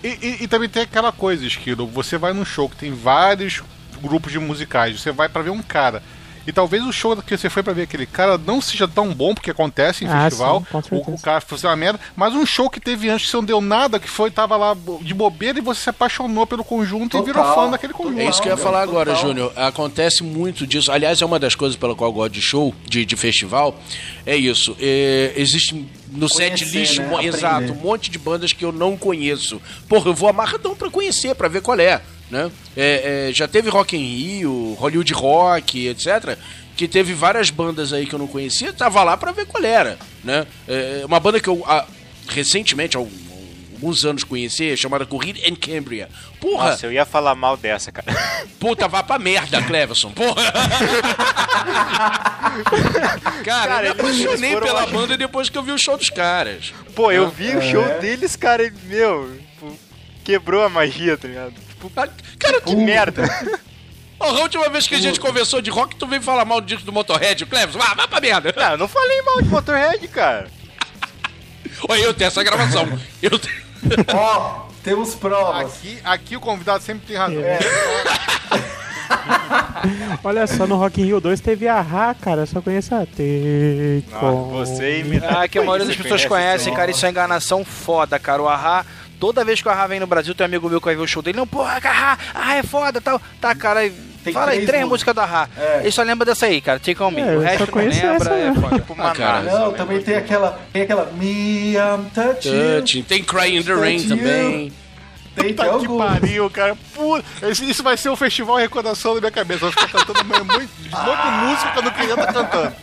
E, 0.04 0.08
e- 0.08 0.38
e 0.44 0.48
também 0.48 0.70
tem 0.70 0.84
aquela 0.84 1.12
coisa, 1.12 1.46
Esquilo. 1.46 1.86
Você 1.88 2.18
vai 2.18 2.32
num 2.34 2.46
show 2.46 2.70
que 2.70 2.76
tem 2.78 2.92
vários 2.94 3.62
grupos 4.02 4.32
de 4.32 4.40
musicais. 4.40 5.02
Você 5.02 5.12
vai 5.12 5.28
pra 5.28 5.42
ver 5.42 5.50
um 5.50 5.62
cara. 5.62 6.02
E 6.46 6.52
talvez 6.52 6.84
o 6.86 6.92
show 6.92 7.16
que 7.18 7.38
você 7.38 7.50
foi 7.50 7.64
pra 7.64 7.74
ver 7.74 7.84
aquele 7.84 8.06
cara 8.06 8.38
não 8.38 8.60
seja 8.62 8.88
tão 8.88 9.14
bom, 9.14 9.34
porque 9.34 9.52
acontece 9.52 10.04
em 10.04 10.08
Ah, 10.08 10.24
festival. 10.26 10.60
sim, 10.60 10.66
com 10.72 10.82
certeza. 10.82 11.12
o, 11.12 11.16
o 11.16 11.22
cara 11.22 11.42
fosse 11.42 11.66
uma 11.66 11.76
merda. 11.76 12.00
Mas 12.16 12.34
um 12.34 12.46
show 12.46 12.70
que 12.70 12.80
teve 12.80 13.10
antes 13.10 13.26
que 13.26 13.32
você 13.32 13.38
não 13.38 13.44
deu 13.46 13.62
nada, 13.62 14.00
que 14.00 14.10
foi, 14.10 14.30
tava 14.30 14.56
lá 14.58 14.76
de 15.02 15.14
bobeira 15.14 15.58
e 15.60 15.62
você 15.62 15.82
se 15.82 15.90
apaixonou 15.90 16.46
pelo 16.46 16.64
conjunto 16.64 17.18
e 17.18 17.22
virou 17.22 17.44
Total. 17.44 17.56
fã 17.66 17.72
daquele 17.72 17.94
conjunto. 17.94 18.20
É 18.20 18.26
isso 18.30 18.42
que 18.42 18.48
eu 18.48 18.52
ia 18.52 18.58
Total, 18.58 18.72
falar 18.72 18.84
agora, 18.84 19.12
total. 19.14 19.28
Júnior. 19.30 19.54
Acontece 19.56 20.24
muito 20.24 20.68
disso. 20.68 20.92
Aliás, 20.92 21.22
é 21.22 21.26
uma 21.26 21.40
das 21.40 21.56
coisas 21.56 21.78
pela 21.78 21.96
qual 21.96 22.10
eu 22.10 22.14
gosto 22.14 22.34
de 22.34 22.42
show, 22.42 22.74
de, 22.88 23.06
de 23.06 23.16
festival. 23.16 23.80
É 24.26 24.36
isso. 24.36 24.76
É, 24.80 25.34
existe 25.36 25.86
no 26.14 26.30
set 26.30 26.64
list, 26.66 27.00
né? 27.00 27.06
Aprender. 27.06 27.28
exato, 27.28 27.72
um 27.74 27.76
monte 27.76 28.10
de 28.10 28.18
bandas 28.18 28.54
que 28.54 28.64
eu 28.64 28.72
não 28.72 28.96
conheço. 28.96 29.62
Porra, 29.88 30.10
eu 30.10 30.14
vou 30.14 30.30
amarradão 30.30 30.76
pra 30.76 30.90
conhecer, 30.90 31.36
pra 31.36 31.48
ver 31.48 31.62
qual 31.62 31.80
é. 31.80 32.02
Né? 32.30 32.52
É, 32.76 33.28
é, 33.30 33.34
já 33.34 33.48
teve 33.48 33.70
Rock 33.70 33.96
in 33.96 34.00
Rio, 34.00 34.74
Hollywood 34.80 35.14
Rock, 35.14 35.88
etc. 35.88 36.38
Que 36.76 36.88
teve 36.88 37.14
várias 37.14 37.50
bandas 37.50 37.94
aí 37.94 38.06
que 38.06 38.14
eu 38.14 38.20
não 38.20 38.28
conhecia, 38.28 38.74
tava 38.74 39.04
lá 39.04 39.18
pra 39.18 39.32
ver 39.32 39.46
qual 39.46 39.64
era. 39.64 39.98
Né? 40.24 40.48
É, 40.68 41.04
uma 41.06 41.20
banda 41.20 41.40
que 41.40 41.48
eu 41.48 41.64
ah, 41.68 41.86
recentemente, 42.28 42.98
há 42.98 43.00
alguns 43.84 44.06
anos 44.06 44.24
conheci, 44.24 44.76
chamada 44.78 45.06
Corrida 45.06 45.40
em 45.44 45.54
Cambria. 45.54 46.08
Porra, 46.40 46.72
Nossa, 46.72 46.86
eu 46.86 46.92
ia 46.94 47.06
falar 47.06 47.36
mal 47.36 47.58
dessa, 47.58 47.92
cara. 47.92 48.08
Puta, 48.60 48.88
vá 48.88 49.04
pra 49.04 49.20
merda, 49.20 49.62
Cleverson. 49.62 50.12
Porra. 50.12 50.42
cara, 53.44 53.44
Cara, 53.44 53.86
eu 53.88 53.96
me 53.96 54.02
apaixonei 54.02 54.56
pela 54.58 54.82
lá- 54.82 54.86
banda 54.88 55.18
depois 55.18 55.50
que 55.50 55.58
eu 55.58 55.64
vi 55.64 55.72
o 55.72 55.78
show 55.78 55.98
dos 55.98 56.10
caras. 56.10 56.74
Pô, 56.96 57.12
eu 57.12 57.30
vi 57.30 57.56
o 57.56 57.62
show 57.62 57.84
É. 57.84 58.00
deles, 58.00 58.36
cara, 58.38 58.64
e, 58.64 58.72
meu, 58.86 59.38
tipo, 59.54 59.78
quebrou 60.24 60.64
a 60.64 60.70
magia, 60.70 61.18
tá 61.18 61.28
ligado? 61.28 61.54
Tipo, 61.54 61.90
Cara, 62.40 62.62
que 62.62 62.76
merda. 62.78 63.24
porra, 64.18 64.40
a 64.40 64.42
última 64.44 64.70
vez 64.70 64.88
que 64.88 64.96
a 64.96 65.00
gente 65.00 65.20
conversou 65.20 65.62
de 65.62 65.70
rock, 65.70 65.96
tu 65.98 66.08
veio 66.08 66.22
falar 66.22 66.46
mal 66.46 66.62
do 66.62 66.68
disco 66.68 66.86
do 66.86 66.94
Motorhead, 66.94 67.46
Cleverson. 67.46 67.80
Ah, 67.82 67.94
vá 67.96 68.08
pra 68.08 68.22
merda. 68.22 68.54
Não, 68.56 68.72
eu 68.72 68.78
não 68.78 68.88
falei 68.88 69.22
mal 69.24 69.42
de 69.42 69.50
Motorhead, 69.50 70.08
cara. 70.08 70.48
Olha, 71.90 72.00
eu 72.02 72.14
tenho 72.14 72.28
essa 72.30 72.42
gravação. 72.44 72.88
Eu 73.22 73.38
tenho... 73.38 73.63
Ó, 74.14 74.68
temos 74.84 75.16
provas. 75.16 75.74
Aqui, 75.74 76.00
aqui 76.04 76.38
o 76.38 76.40
convidado 76.40 76.84
sempre 76.84 77.08
tem 77.08 77.18
razão. 77.18 77.42
É. 77.42 77.60
Olha 80.24 80.48
só, 80.48 80.66
no 80.66 80.76
Rock 80.76 81.02
in 81.02 81.06
Rio 81.06 81.20
2 81.20 81.40
teve 81.42 81.68
a 81.68 81.82
Ra, 81.82 82.14
cara, 82.14 82.42
eu 82.42 82.48
só 82.48 82.62
conheço 82.62 82.96
a 82.96 83.00
Nossa, 83.00 84.26
On. 84.26 84.50
você 84.50 85.00
imita. 85.00 85.28
Ah, 85.28 85.48
que 85.48 85.60
a 85.60 85.64
maioria 85.64 85.86
das 85.86 85.96
pessoas 85.96 86.26
conhece 86.26 86.44
conhecem, 86.44 86.74
cara, 86.74 86.92
isso 86.92 87.06
é 87.06 87.10
enganação 87.10 87.64
foda, 87.66 88.18
cara. 88.18 88.42
O 88.42 88.48
Ahá, 88.48 88.86
toda 89.20 89.44
vez 89.44 89.62
que 89.62 89.68
o 89.68 89.72
Ahá 89.72 89.86
vem 89.88 90.00
no 90.00 90.08
Brasil, 90.08 90.34
tem 90.34 90.46
um 90.46 90.48
amigo 90.48 90.70
meu 90.70 90.80
que 90.80 90.86
vai 90.86 90.96
ver 90.96 91.02
o 91.02 91.08
show 91.08 91.22
dele, 91.22 91.38
não, 91.38 91.46
porra, 91.46 91.80
Ahá, 91.84 92.18
Ahá 92.34 92.56
é 92.56 92.64
foda 92.64 93.02
tal. 93.02 93.22
Tá, 93.40 93.54
cara, 93.54 93.82
Tem 94.24 94.34
fala 94.34 94.52
aí, 94.52 94.58
três 94.58 94.70
três 94.70 94.88
músicas. 94.88 95.14
do 95.16 95.22
Ahá. 95.22 95.50
É. 95.58 95.80
Ele 95.82 95.92
só 95.92 96.02
lembra 96.04 96.26
dessa 96.26 96.46
aí, 96.46 96.62
cara, 96.62 96.80
Take 96.80 97.02
On 97.04 97.12
Me. 97.12 97.22
É, 97.22 97.36
o 97.36 97.40
resto 97.42 97.60
não 97.62 97.68
conheço 97.68 98.02
lembra, 98.02 98.16
essa 98.16 98.30
é 98.34 98.46
mesmo. 98.46 98.62
foda. 98.62 98.76
Tipo, 98.80 98.96
Maná. 98.96 99.12
cara. 99.14 99.42
Não, 99.44 99.74
também 99.74 100.02
tem 100.02 100.16
aquela. 100.16 100.60
Tem 100.72 100.82
aquela. 100.84 101.12
Me 101.14 101.74
I'm 101.74 102.06
touch 102.14 102.48
you. 102.48 102.80
Touching. 102.80 103.04
Tem 103.04 103.24
Cry 103.24 103.58
in 103.58 103.64
the 103.64 103.74
Rain 103.74 104.08
também. 104.08 104.74
Tem 105.36 105.50
Puta 105.50 105.64
que 105.64 105.70
algum. 105.70 105.98
pariu, 105.98 106.48
cara. 106.52 106.78
Puta, 106.94 107.26
isso 107.50 107.82
vai 107.82 107.98
ser 107.98 108.10
um 108.10 108.16
festival 108.16 108.58
de 108.58 108.62
recordação 108.62 109.16
da 109.16 109.20
minha 109.20 109.32
cabeça. 109.32 109.66
Eu 109.66 109.72
vou 109.72 109.84
ficar 109.84 110.06
cantando 110.06 110.24
muito, 110.26 110.46
muito, 110.46 110.70
de 110.70 111.32
música 111.48 111.72
que 111.72 111.80
eu 111.80 111.84
não 111.84 111.92
queria 111.92 112.14
estar 112.14 112.34
cantando. 112.34 112.74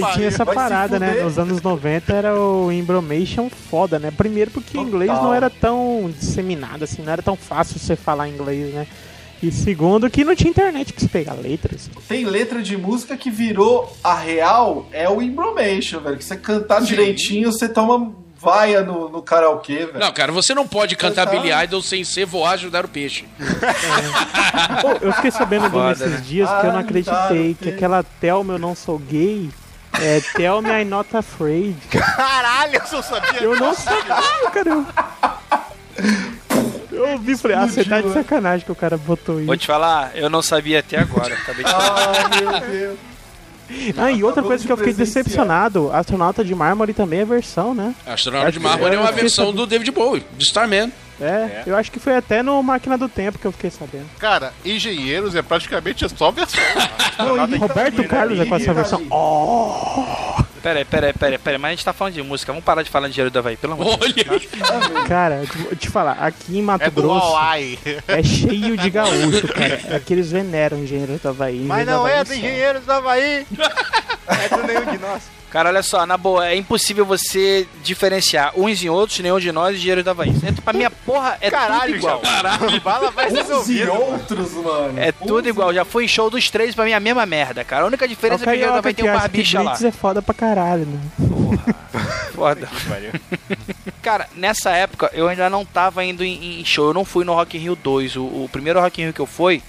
Mas 0.00 0.14
tinha 0.14 0.28
essa 0.28 0.44
Vai 0.44 0.54
parada, 0.54 1.00
né? 1.00 1.14
Nos 1.24 1.36
anos 1.36 1.60
90 1.60 2.12
era 2.12 2.38
o 2.38 2.70
Embromation 2.70 3.50
foda, 3.50 3.98
né? 3.98 4.12
Primeiro 4.16 4.52
porque 4.52 4.70
Total. 4.70 4.86
inglês 4.86 5.10
não 5.10 5.34
era 5.34 5.50
tão 5.50 6.12
disseminado 6.16 6.84
assim, 6.84 7.02
não 7.02 7.12
era 7.12 7.22
tão 7.22 7.34
fácil 7.34 7.80
você 7.80 7.96
falar 7.96 8.28
inglês, 8.28 8.72
né? 8.72 8.86
E 9.46 9.52
segundo 9.52 10.08
que 10.08 10.24
não 10.24 10.34
tinha 10.34 10.50
internet 10.50 10.92
pra 10.92 11.00
você 11.02 11.08
pegar 11.08 11.34
letras. 11.34 11.90
Tem 12.08 12.24
letra 12.24 12.62
de 12.62 12.76
música 12.76 13.16
que 13.16 13.30
virou 13.30 13.94
a 14.02 14.14
real, 14.14 14.86
é 14.92 15.08
o 15.08 15.20
Embromation, 15.20 16.00
velho. 16.00 16.16
Que 16.16 16.24
você 16.24 16.36
cantar 16.36 16.80
direitinho, 16.82 17.52
você 17.52 17.68
toma 17.68 18.12
vaia 18.40 18.82
no, 18.82 19.08
no 19.08 19.22
karaokê, 19.22 19.86
velho. 19.86 19.98
Não, 19.98 20.12
cara, 20.12 20.30
você 20.32 20.54
não 20.54 20.66
pode 20.66 20.96
cantar 20.96 21.26
Cantar. 21.26 21.40
Billy 21.42 21.64
Idol 21.64 21.82
sem 21.82 22.04
ser 22.04 22.24
voar 22.26 22.52
ajudar 22.52 22.84
o 22.84 22.88
peixe. 22.88 23.24
Pô, 24.80 24.92
eu 25.00 25.12
fiquei 25.14 25.30
sabendo 25.30 25.62
de 25.62 25.68
um 25.68 25.70
Foda, 25.80 25.88
nesses 25.88 26.10
né? 26.10 26.20
dias 26.26 26.48
que 26.50 26.66
eu 26.66 26.72
não 26.72 26.78
Ah, 26.78 26.80
acreditei 26.80 27.56
que 27.60 27.68
aquela 27.70 28.02
Tell 28.02 28.44
Me 28.44 28.52
Eu 28.52 28.58
Não 28.58 28.74
Sou 28.74 28.98
Gay 28.98 29.50
é 30.00 30.20
Tell 30.36 30.60
Me 30.60 30.70
I'm 30.70 30.84
Not 30.86 31.14
Afraid. 31.16 31.76
Caralho, 31.90 32.74
eu 32.76 32.86
só 32.86 33.00
sabia. 33.02 33.40
Eu 33.40 33.56
não 33.58 33.74
sabia, 33.74 34.50
cara. 34.52 34.86
Eu 36.94 37.08
ouvi 37.12 37.32
e 37.32 37.36
falei, 37.36 37.56
ah, 37.56 37.66
você 37.66 37.84
tá 37.84 38.00
de 38.00 38.12
sacanagem 38.12 38.64
que 38.64 38.72
o 38.72 38.74
cara 38.74 38.96
botou 38.96 39.36
isso. 39.38 39.46
Vou 39.46 39.56
te 39.56 39.66
falar, 39.66 40.12
eu 40.14 40.28
não 40.30 40.42
sabia 40.42 40.78
até 40.80 40.98
agora. 40.98 41.34
Acabei 41.34 41.64
de 41.64 41.70
Ai, 41.74 42.40
meu 42.40 42.60
Deus. 42.70 42.98
Ah, 43.96 44.10
e 44.12 44.22
outra 44.22 44.42
coisa 44.42 44.64
que 44.64 44.70
eu 44.70 44.76
fiquei 44.76 44.92
presenciar. 44.92 45.24
decepcionado, 45.24 45.90
Astronauta 45.92 46.44
de 46.44 46.54
Mármore 46.54 46.92
também 46.92 47.20
é 47.20 47.24
versão, 47.24 47.74
né? 47.74 47.94
Astronauta 48.06 48.52
de 48.52 48.58
que- 48.58 48.64
Mármore 48.64 48.94
é 48.94 48.98
uma 48.98 49.10
versão 49.10 49.52
do 49.54 49.66
David 49.66 49.90
Bowie, 49.90 50.24
de 50.36 50.44
Starman. 50.44 50.92
É, 51.20 51.62
eu 51.66 51.74
acho 51.76 51.90
que 51.90 51.98
foi 51.98 52.14
até 52.16 52.42
no 52.42 52.60
Máquina 52.62 52.98
do 52.98 53.08
Tempo 53.08 53.38
que 53.38 53.46
eu 53.46 53.52
fiquei 53.52 53.70
sabendo. 53.70 54.04
Cara, 54.18 54.52
Engenheiros 54.64 55.34
é 55.34 55.40
praticamente 55.42 56.06
só 56.14 56.30
versão. 56.30 56.60
Não, 57.18 57.48
e- 57.48 57.56
Roberto 57.56 58.02
e- 58.02 58.08
Carlos 58.08 58.38
é 58.38 58.44
com 58.44 58.56
essa 58.56 58.74
versão. 58.74 59.02
Oh, 59.10 60.42
Pera 60.64 60.78
aí, 60.78 60.84
pera 60.86 61.08
aí, 61.08 61.12
pera 61.12 61.32
aí, 61.32 61.38
pera 61.38 61.56
aí, 61.56 61.60
mas 61.60 61.68
a 61.68 61.74
gente 61.74 61.84
tá 61.84 61.92
falando 61.92 62.14
de 62.14 62.22
música, 62.22 62.50
vamos 62.50 62.64
parar 62.64 62.82
de 62.82 62.88
falar 62.88 63.08
de 63.08 63.12
dinheiro 63.12 63.30
do 63.30 63.38
Havaí, 63.38 63.54
pelo 63.54 63.74
amor 63.74 63.98
de 63.98 64.24
Deus. 64.24 64.48
Cara, 65.06 65.42
vou 65.62 65.76
te 65.76 65.90
falar, 65.90 66.12
aqui 66.12 66.56
em 66.56 66.62
Mato 66.62 66.84
É 66.84 66.88
Grosso 66.88 67.26
Hawaii. 67.36 67.78
é 68.08 68.22
cheio 68.22 68.74
de 68.74 68.88
gaúcho, 68.88 69.46
cara. 69.48 69.78
É 69.90 70.00
que 70.00 70.14
eles 70.14 70.32
veneram 70.32 70.78
engenheiro 70.78 71.18
do 71.22 71.28
Havaí. 71.28 71.60
Mas 71.60 71.82
Engenheiro 71.82 72.00
não 72.00 72.08
é 72.08 72.24
do 72.24 72.28
só. 72.28 72.34
Engenheiros 72.34 72.84
do 72.86 72.92
Havaí. 72.92 73.46
É 74.28 74.48
do 74.56 74.62
nenhum 74.66 74.84
de 74.92 74.98
nós. 74.98 75.22
Cara, 75.50 75.68
olha 75.68 75.84
só, 75.84 76.04
na 76.04 76.16
boa, 76.16 76.48
é 76.48 76.56
impossível 76.56 77.04
você 77.06 77.64
diferenciar 77.84 78.52
uns 78.58 78.82
em 78.82 78.88
outros, 78.88 79.20
nenhum 79.20 79.38
de 79.38 79.52
nós 79.52 79.76
e 79.76 79.78
dinheiro 79.78 80.02
do 80.02 80.10
Havaí. 80.10 80.34
É, 80.44 80.50
pra 80.50 80.72
minha 80.72 80.90
porra, 80.90 81.38
é 81.40 81.48
tudo 81.48 81.60
Caralho, 81.60 81.94
igual. 81.96 82.18
Caralho. 82.20 82.80
Bala 82.80 83.10
vai 83.12 83.30
ser 83.30 83.42
Uns 83.42 83.48
e 83.48 83.52
ouvido. 83.52 83.92
outros, 83.92 84.52
mano. 84.54 84.98
É 84.98 85.12
tudo 85.12 85.48
igual, 85.48 85.72
já 85.72 85.84
fui 85.84 86.06
em 86.06 86.08
show 86.08 86.28
dos 86.28 86.50
três 86.50 86.74
pra 86.74 86.84
mim 86.84 86.92
a 86.92 86.98
mesma 86.98 87.24
merda, 87.24 87.62
cara. 87.62 87.84
A 87.84 87.86
única 87.86 88.04
É 88.04 88.08
diferença 88.08 88.42
é 88.42 88.46
que 88.46 88.50
o 88.50 88.52
dinheiro 88.52 88.72
carioca 88.72 88.78
Havaí 88.88 88.94
tem 88.94 89.08
um 89.08 89.12
barbicha 89.16 89.62
lá. 89.62 89.78
É 89.80 89.90
foda 89.92 90.20
pra 90.20 90.34
caralho, 90.34 90.86
né? 90.86 90.98
Foda. 92.34 92.68
Valeu. 92.88 93.12
Cara, 94.02 94.28
nessa 94.34 94.70
época 94.70 95.08
eu 95.14 95.28
ainda 95.28 95.48
não 95.48 95.64
tava 95.64 96.04
indo 96.04 96.24
em, 96.24 96.60
em 96.60 96.64
show, 96.64 96.88
eu 96.88 96.94
não 96.94 97.04
fui 97.04 97.24
no 97.24 97.32
Rock 97.32 97.56
in 97.56 97.60
Rio 97.60 97.76
2. 97.76 98.16
O, 98.16 98.22
o 98.24 98.48
primeiro 98.50 98.80
Rock 98.80 99.00
in 99.00 99.04
Rio 99.04 99.14
que 99.14 99.20
eu 99.20 99.26
fui 99.26 99.62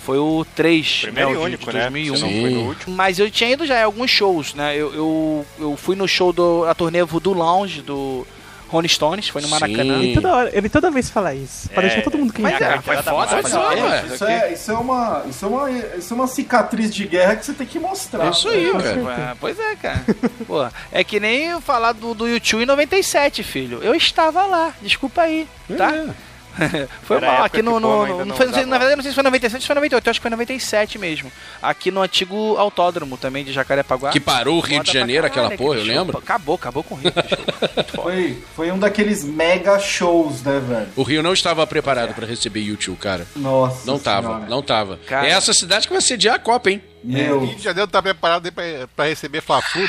Foi 0.00 0.18
o 0.18 0.44
3, 0.56 1.00
Primeiro 1.02 1.30
né, 1.30 1.34
e 1.34 1.36
o 1.36 1.40
de 1.40 1.44
único, 1.46 1.66
né? 1.72 1.80
2001. 1.82 2.16
Você 2.16 2.22
não 2.24 2.30
foi 2.40 2.50
no 2.50 2.60
último. 2.68 2.96
Mas 2.96 3.18
eu 3.18 3.30
tinha 3.30 3.50
ido 3.50 3.66
já 3.66 3.80
em 3.80 3.84
alguns 3.84 4.10
shows, 4.10 4.54
né? 4.54 4.74
Eu, 4.76 4.94
eu, 4.94 5.46
eu 5.58 5.76
fui 5.76 5.94
no 5.94 6.08
show 6.08 6.32
do, 6.32 6.64
da 6.64 6.74
turnê 6.74 7.04
do 7.04 7.32
Lounge 7.32 7.82
do 7.82 8.26
Rolling 8.68 8.86
Stones, 8.88 9.28
foi 9.28 9.42
no 9.42 9.48
Maracanã. 9.48 9.98
Sim. 10.00 10.10
E 10.12 10.14
toda 10.14 10.32
hora, 10.34 10.50
ele 10.56 10.68
toda 10.68 10.90
vez 10.92 11.10
fala 11.10 11.34
isso. 11.34 11.68
Pra 11.70 11.82
É, 11.82 11.86
deixar 11.88 12.02
todo 12.02 12.16
mundo 12.16 12.32
Mas, 12.38 12.52
quente. 12.52 12.58
cara, 12.60 12.80
foi 12.80 12.96
foda, 12.98 13.28
Foi 13.42 13.50
foda. 13.50 14.06
Isso 14.14 14.24
é, 14.24 14.52
isso, 14.52 14.70
é 14.70 14.74
uma, 14.74 15.24
isso, 15.28 15.44
é 15.44 15.48
uma, 15.48 15.70
isso 15.70 16.14
é 16.14 16.16
uma 16.16 16.26
cicatriz 16.28 16.94
de 16.94 17.04
guerra 17.04 17.34
que 17.36 17.44
você 17.46 17.52
tem 17.52 17.66
que 17.66 17.80
mostrar. 17.80 18.26
É 18.26 18.30
isso 18.30 18.48
aí, 18.48 18.70
Com 18.70 18.78
cara. 18.78 19.30
É, 19.32 19.36
pois 19.40 19.58
é, 19.58 19.74
cara. 19.74 20.04
Pô, 20.46 20.68
é 20.92 21.02
que 21.02 21.18
nem 21.18 21.60
falar 21.60 21.92
do, 21.92 22.14
do 22.14 22.28
YouTube 22.28 22.62
em 22.62 22.66
97, 22.66 23.42
filho. 23.42 23.80
Eu 23.82 23.92
estava 23.94 24.46
lá, 24.46 24.72
desculpa 24.80 25.22
aí, 25.22 25.48
tá? 25.76 25.92
É. 25.92 26.29
foi 27.02 27.16
Era 27.18 27.26
mal, 27.32 27.44
aqui 27.44 27.62
no. 27.62 27.80
no, 27.80 28.06
no- 28.06 28.18
não 28.20 28.24
não 28.26 28.36
foi, 28.36 28.46
na 28.46 28.78
verdade, 28.78 28.96
não 28.96 29.02
sei 29.02 29.10
se 29.10 29.14
foi 29.14 29.22
97 29.24 29.62
ou 29.62 29.66
foi 29.66 29.74
98, 29.74 30.06
eu 30.06 30.10
acho 30.10 30.20
que 30.20 30.22
foi 30.22 30.30
97 30.30 30.98
mesmo. 30.98 31.32
Aqui 31.62 31.90
no 31.90 32.00
antigo 32.02 32.56
autódromo 32.56 33.16
também 33.16 33.44
de 33.44 33.52
Jacarepaguá. 33.52 34.10
Que 34.10 34.20
parou 34.20 34.56
o 34.58 34.60
Rio 34.60 34.82
de 34.82 34.92
Janeiro, 34.92 35.28
caralho, 35.28 35.46
aquela 35.46 35.58
porra, 35.58 35.78
eu 35.78 35.84
show. 35.84 35.94
lembro. 35.94 36.18
Acabou, 36.18 36.54
acabou 36.54 36.82
com 36.82 36.94
o 36.94 36.98
Rio. 36.98 37.12
Foi, 38.02 38.38
foi 38.56 38.70
um 38.72 38.78
daqueles 38.78 39.22
mega 39.24 39.78
shows, 39.78 40.42
né, 40.42 40.60
velho? 40.66 40.88
O 40.96 41.02
Rio 41.02 41.22
não 41.22 41.32
estava 41.32 41.66
preparado 41.66 42.14
pra 42.14 42.26
receber 42.26 42.60
YouTube, 42.60 42.96
cara. 42.98 43.26
Nossa. 43.36 43.82
Não 43.86 43.98
tava, 43.98 44.28
Senhora. 44.28 44.46
não 44.48 44.62
tava. 44.62 44.98
Cara. 45.06 45.26
É 45.26 45.30
essa 45.30 45.52
cidade 45.52 45.86
que 45.86 45.92
vai 45.92 46.00
sediar 46.02 46.36
a 46.36 46.38
Copa, 46.38 46.70
hein? 46.70 46.82
Meu. 47.02 47.40
Rio 47.44 47.56
de 47.56 47.62
Janeiro 47.62 47.90
tá 47.90 48.02
preparado 48.02 48.44
aí 48.46 48.50
pra, 48.50 48.64
pra 48.94 49.04
receber 49.06 49.40
Fla-Flu. 49.40 49.82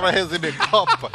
vai 0.00 0.12
receber 0.12 0.54
Copa. 0.70 1.10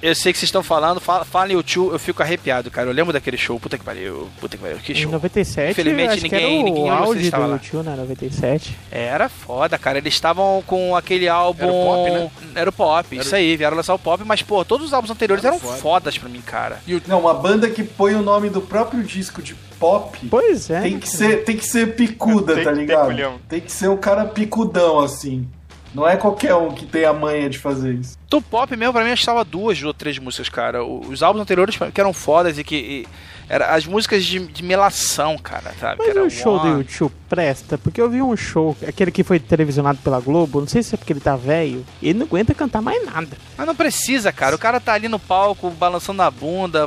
Eu 0.00 0.14
sei 0.14 0.32
que 0.32 0.38
vocês 0.38 0.48
estão 0.48 0.62
falando, 0.62 1.00
fala, 1.00 1.24
fala 1.24 1.50
em 1.50 1.54
YouTube, 1.54 1.92
eu 1.92 1.98
fico 1.98 2.22
arrepiado, 2.22 2.70
cara. 2.70 2.88
Eu 2.88 2.92
lembro 2.92 3.12
daquele 3.12 3.36
show, 3.36 3.58
puta 3.60 3.78
que 3.78 3.84
pariu, 3.84 4.28
puta 4.40 4.56
que 4.56 4.62
pariu, 4.62 4.78
que 4.78 4.92
Em 4.92 4.96
show. 4.96 5.10
97, 5.12 5.70
Infelizmente, 5.72 6.10
acho 6.10 6.20
que 6.22 6.30
ninguém- 6.30 6.54
era 6.60 6.64
ninguém 6.64 6.90
o 6.90 6.92
auge 6.92 7.22
estava 7.22 7.44
do 7.46 7.50
lá. 7.52 7.58
tio, 7.58 7.82
né? 7.82 7.94
97. 7.96 8.76
Era 8.90 9.28
foda, 9.28 9.78
cara. 9.78 9.98
Eles 9.98 10.14
estavam 10.14 10.62
com 10.66 10.96
aquele 10.96 11.28
álbum. 11.28 11.62
Era 11.64 11.72
o 11.72 11.84
pop, 11.84 12.10
né? 12.10 12.30
Era 12.54 12.70
o 12.70 12.72
pop, 12.72 13.16
isso 13.16 13.34
aí, 13.36 13.56
vieram 13.56 13.76
lançar 13.76 13.94
o 13.94 13.98
pop, 13.98 14.22
mas, 14.24 14.42
pô, 14.42 14.64
todos 14.64 14.86
os 14.88 14.92
álbuns 14.92 15.10
anteriores 15.10 15.44
eram 15.44 15.58
foda. 15.58 15.76
fodas 15.78 16.18
pra 16.18 16.28
mim, 16.28 16.40
cara. 16.40 16.80
Não, 17.06 17.20
uma 17.20 17.34
banda 17.34 17.68
que 17.70 17.82
põe 17.84 18.14
o 18.14 18.22
nome 18.22 18.50
do 18.50 18.60
próprio 18.60 19.02
disco 19.02 19.40
de 19.42 19.54
pop 19.82 20.16
Pois 20.30 20.70
é. 20.70 20.80
tem 20.82 20.98
que 20.98 21.08
ser, 21.08 21.44
tem 21.44 21.56
que 21.56 21.66
ser 21.66 21.96
picuda, 21.96 22.54
Tem 22.54 22.64
tá 22.64 22.70
ligado? 22.70 23.06
culhão. 23.06 23.34
Tem 23.48 23.60
que 23.60 23.72
ser 23.72 23.88
um 23.88 23.96
cara 23.96 24.24
picudão, 24.24 25.00
assim. 25.00 25.48
Não 25.92 26.08
é 26.08 26.16
qualquer 26.16 26.54
um 26.54 26.70
que 26.72 26.86
tem 26.86 27.04
a 27.04 27.12
manha 27.12 27.50
de 27.50 27.58
fazer 27.58 27.94
isso. 27.94 28.16
Do 28.32 28.40
pop 28.40 28.74
mesmo, 28.74 28.94
pra 28.94 29.04
mim, 29.04 29.10
estava 29.10 29.44
duas 29.44 29.82
ou 29.82 29.92
três 29.92 30.18
músicas, 30.18 30.48
cara. 30.48 30.82
Os 30.82 31.22
álbuns 31.22 31.42
anteriores 31.42 31.76
que 31.76 32.00
eram 32.00 32.14
fodas 32.14 32.58
e 32.58 32.64
que. 32.64 32.76
e- 32.76 33.06
era 33.52 33.74
as 33.74 33.84
músicas 33.84 34.24
de, 34.24 34.38
de 34.38 34.62
melação, 34.62 35.36
cara, 35.36 35.74
sabe? 35.78 35.96
Mas 35.98 36.06
que 36.06 36.10
era 36.10 36.24
o 36.26 36.30
show 36.30 36.58
do. 36.58 36.68
YouTube 36.78 37.12
presta, 37.28 37.78
porque 37.78 37.98
eu 37.98 38.10
vi 38.10 38.20
um 38.20 38.36
show, 38.36 38.76
aquele 38.86 39.10
que 39.10 39.24
foi 39.24 39.40
televisionado 39.40 39.98
pela 40.04 40.20
Globo, 40.20 40.60
não 40.60 40.66
sei 40.68 40.82
se 40.82 40.94
é 40.94 40.98
porque 40.98 41.14
ele 41.14 41.20
tá 41.20 41.34
velho, 41.34 41.82
e 42.02 42.10
ele 42.10 42.18
não 42.18 42.26
aguenta 42.26 42.54
cantar 42.54 42.82
mais 42.82 43.02
nada. 43.06 43.38
Mas 43.56 43.66
não 43.66 43.74
precisa, 43.74 44.30
cara. 44.30 44.54
O 44.54 44.58
cara 44.58 44.78
tá 44.78 44.92
ali 44.92 45.08
no 45.08 45.18
palco, 45.18 45.70
balançando 45.70 46.20
a 46.20 46.30
bunda, 46.30 46.86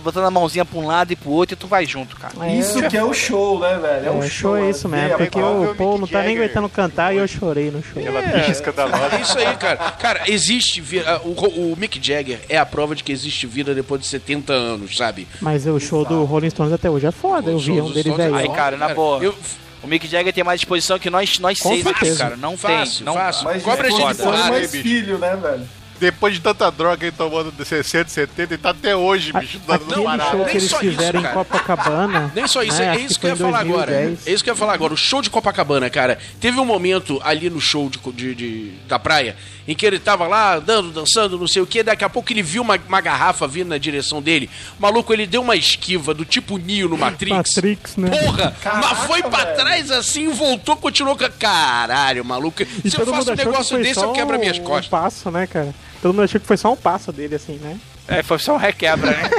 botando 0.00 0.26
a 0.26 0.30
mãozinha 0.30 0.64
pra 0.64 0.78
um 0.78 0.86
lado 0.86 1.12
e 1.12 1.16
pro 1.16 1.30
outro 1.30 1.54
e 1.54 1.56
tu 1.56 1.66
vai 1.66 1.84
junto, 1.86 2.16
cara. 2.16 2.34
É, 2.40 2.54
isso 2.54 2.80
que 2.88 2.96
é 2.96 3.02
o 3.02 3.12
show, 3.12 3.58
né, 3.58 3.78
velho? 3.78 4.06
é, 4.06 4.10
o 4.10 4.18
o 4.18 4.30
show 4.30 4.56
é 4.56 4.70
isso 4.70 4.88
mesmo, 4.88 5.18
porque 5.18 5.40
o 5.40 5.60
ver 5.60 5.70
o 5.70 5.74
Paul 5.74 5.98
Mick 5.98 6.00
não 6.00 6.20
tá 6.20 6.22
nem 6.22 6.36
aguentando 6.36 6.68
cantar 6.68 7.12
e 7.12 7.18
eu 7.18 7.26
chorei 7.26 7.72
no 7.72 7.82
show. 7.82 8.00
Bicha 8.00 8.50
escandalosa. 8.52 9.16
É 9.16 9.20
isso 9.20 9.38
aí, 9.38 9.56
cara. 9.56 9.76
Cara, 9.92 10.22
existe. 10.30 10.79
Vi- 10.80 11.00
ah, 11.00 11.20
O, 11.24 11.72
o 11.72 11.76
Mick 11.76 11.98
Jagger 12.04 12.40
é 12.48 12.56
a 12.58 12.66
prova 12.66 12.94
de 12.94 13.04
que 13.04 13.12
existe 13.12 13.46
vida 13.46 13.74
depois 13.74 14.00
de 14.00 14.06
70 14.06 14.52
anos, 14.52 14.96
sabe? 14.96 15.26
Mas 15.40 15.66
o 15.66 15.78
show 15.78 16.04
do 16.04 16.24
Rolling 16.24 16.50
Stones 16.50 16.72
até 16.72 16.88
hoje 16.90 17.06
é 17.06 17.10
foda, 17.12 17.50
eu 17.50 17.56
O 17.56 17.58
vi 17.58 17.66
show 17.66 17.78
um 17.80 17.84
dos 17.84 17.94
dele 17.94 18.10
é 18.10 18.16
velho. 18.16 18.34
Aí, 18.36 18.48
cara, 18.50 18.76
na 18.76 18.94
boa. 18.94 19.22
Eu, 19.22 19.34
O 19.82 19.86
Mick 19.86 20.06
Jagger 20.06 20.32
tem 20.32 20.44
mais 20.44 20.60
disposição 20.60 20.98
que 20.98 21.08
nós, 21.08 21.38
nós 21.38 21.58
Com 21.58 21.70
seis 21.70 21.86
aqui, 21.86 22.00
certeza. 22.00 22.18
cara. 22.24 22.36
Não 22.36 22.56
Fácil, 22.56 22.96
tem. 22.96 23.06
Não, 23.06 23.14
fácil. 23.14 23.44
Mas 23.44 23.62
Cobra 23.62 23.88
de 23.88 23.96
gente 23.96 24.00
foda, 24.02 24.14
de 24.14 24.22
porrada, 24.22 24.50
mais 24.50 24.70
filho, 24.70 25.18
né, 25.18 25.36
velho? 25.36 25.66
Depois 26.00 26.34
de 26.34 26.40
tanta 26.40 26.70
droga 26.70 27.06
ele 27.06 27.14
tomando 27.16 27.52
de 27.52 27.64
60, 27.64 28.08
70, 28.08 28.54
ele 28.54 28.62
tá 28.62 28.70
até 28.70 28.96
hoje, 28.96 29.32
bicho, 29.32 29.60
dando 29.66 29.84
Aquele 29.84 30.04
parada. 30.04 30.30
show 30.30 30.38
nem 30.40 30.48
que 30.48 30.56
eles 30.56 30.70
só 30.70 30.80
isso, 30.80 30.90
fizeram 30.96 31.20
em 31.20 31.22
cara. 31.22 31.34
Copacabana. 31.34 32.32
Nem 32.34 32.46
só 32.48 32.62
isso, 32.62 32.78
né, 32.78 32.86
é 32.86 32.90
acho 32.92 33.00
isso 33.00 33.20
que 33.20 33.26
eu 33.26 33.30
ia 33.30 33.36
falar 33.36 33.60
agora. 33.60 33.92
2010. 33.92 34.26
É 34.26 34.32
isso 34.32 34.42
que 34.42 34.48
eu 34.50 34.54
ia 34.54 34.58
falar 34.58 34.72
agora. 34.72 34.94
O 34.94 34.96
show 34.96 35.20
de 35.20 35.28
Copacabana, 35.30 35.90
cara, 35.90 36.18
teve 36.40 36.58
um 36.58 36.64
momento 36.64 37.20
ali 37.22 37.50
no 37.50 37.60
show 37.60 37.90
de, 37.90 37.98
de- 38.12 38.34
de- 38.34 38.70
da 38.88 38.98
praia 38.98 39.36
em 39.68 39.74
que 39.74 39.84
ele 39.86 39.98
tava 40.00 40.26
lá 40.26 40.56
andando, 40.56 40.90
dançando, 40.90 41.38
não 41.38 41.46
sei 41.46 41.60
o 41.62 41.66
que, 41.66 41.82
daqui 41.82 42.02
a 42.02 42.08
pouco 42.08 42.32
ele 42.32 42.42
viu 42.42 42.62
uma, 42.62 42.78
uma 42.88 43.00
garrafa 43.00 43.46
vindo 43.46 43.68
na 43.68 43.78
direção 43.78 44.20
dele. 44.22 44.48
O 44.78 44.82
maluco, 44.82 45.12
ele 45.12 45.26
deu 45.26 45.42
uma 45.42 45.54
esquiva 45.54 46.12
do 46.14 46.24
tipo 46.24 46.56
Neo 46.58 46.88
no 46.88 46.96
Matrix. 46.98 47.36
Matrix, 47.36 47.96
né? 47.96 48.10
Porra! 48.10 48.56
Caraca, 48.60 48.88
mas 48.88 48.98
foi 49.06 49.22
pra 49.22 49.44
velho. 49.44 49.56
trás 49.56 49.90
assim, 49.90 50.28
voltou, 50.30 50.76
continuou. 50.76 51.16
Caralho, 51.38 52.24
maluco. 52.24 52.62
E 52.62 52.90
Se 52.90 52.98
eu 52.98 53.06
faço 53.06 53.30
um 53.32 53.36
que 53.36 53.44
negócio 53.44 53.78
desse, 53.78 54.02
eu 54.02 54.12
quebro 54.12 54.34
as 54.34 54.40
minhas 54.40 54.58
um 54.58 54.64
costas. 54.64 54.88
passo, 54.88 55.30
né, 55.30 55.46
cara? 55.46 55.72
Todo 56.00 56.14
mundo 56.14 56.24
achou 56.24 56.40
que 56.40 56.46
foi 56.46 56.56
só 56.56 56.72
um 56.72 56.76
passo 56.76 57.12
dele, 57.12 57.34
assim, 57.34 57.58
né? 57.58 57.78
É, 58.08 58.22
foi 58.22 58.38
só 58.38 58.54
um 58.54 58.58
requebra, 58.58 59.10
né? 59.10 59.30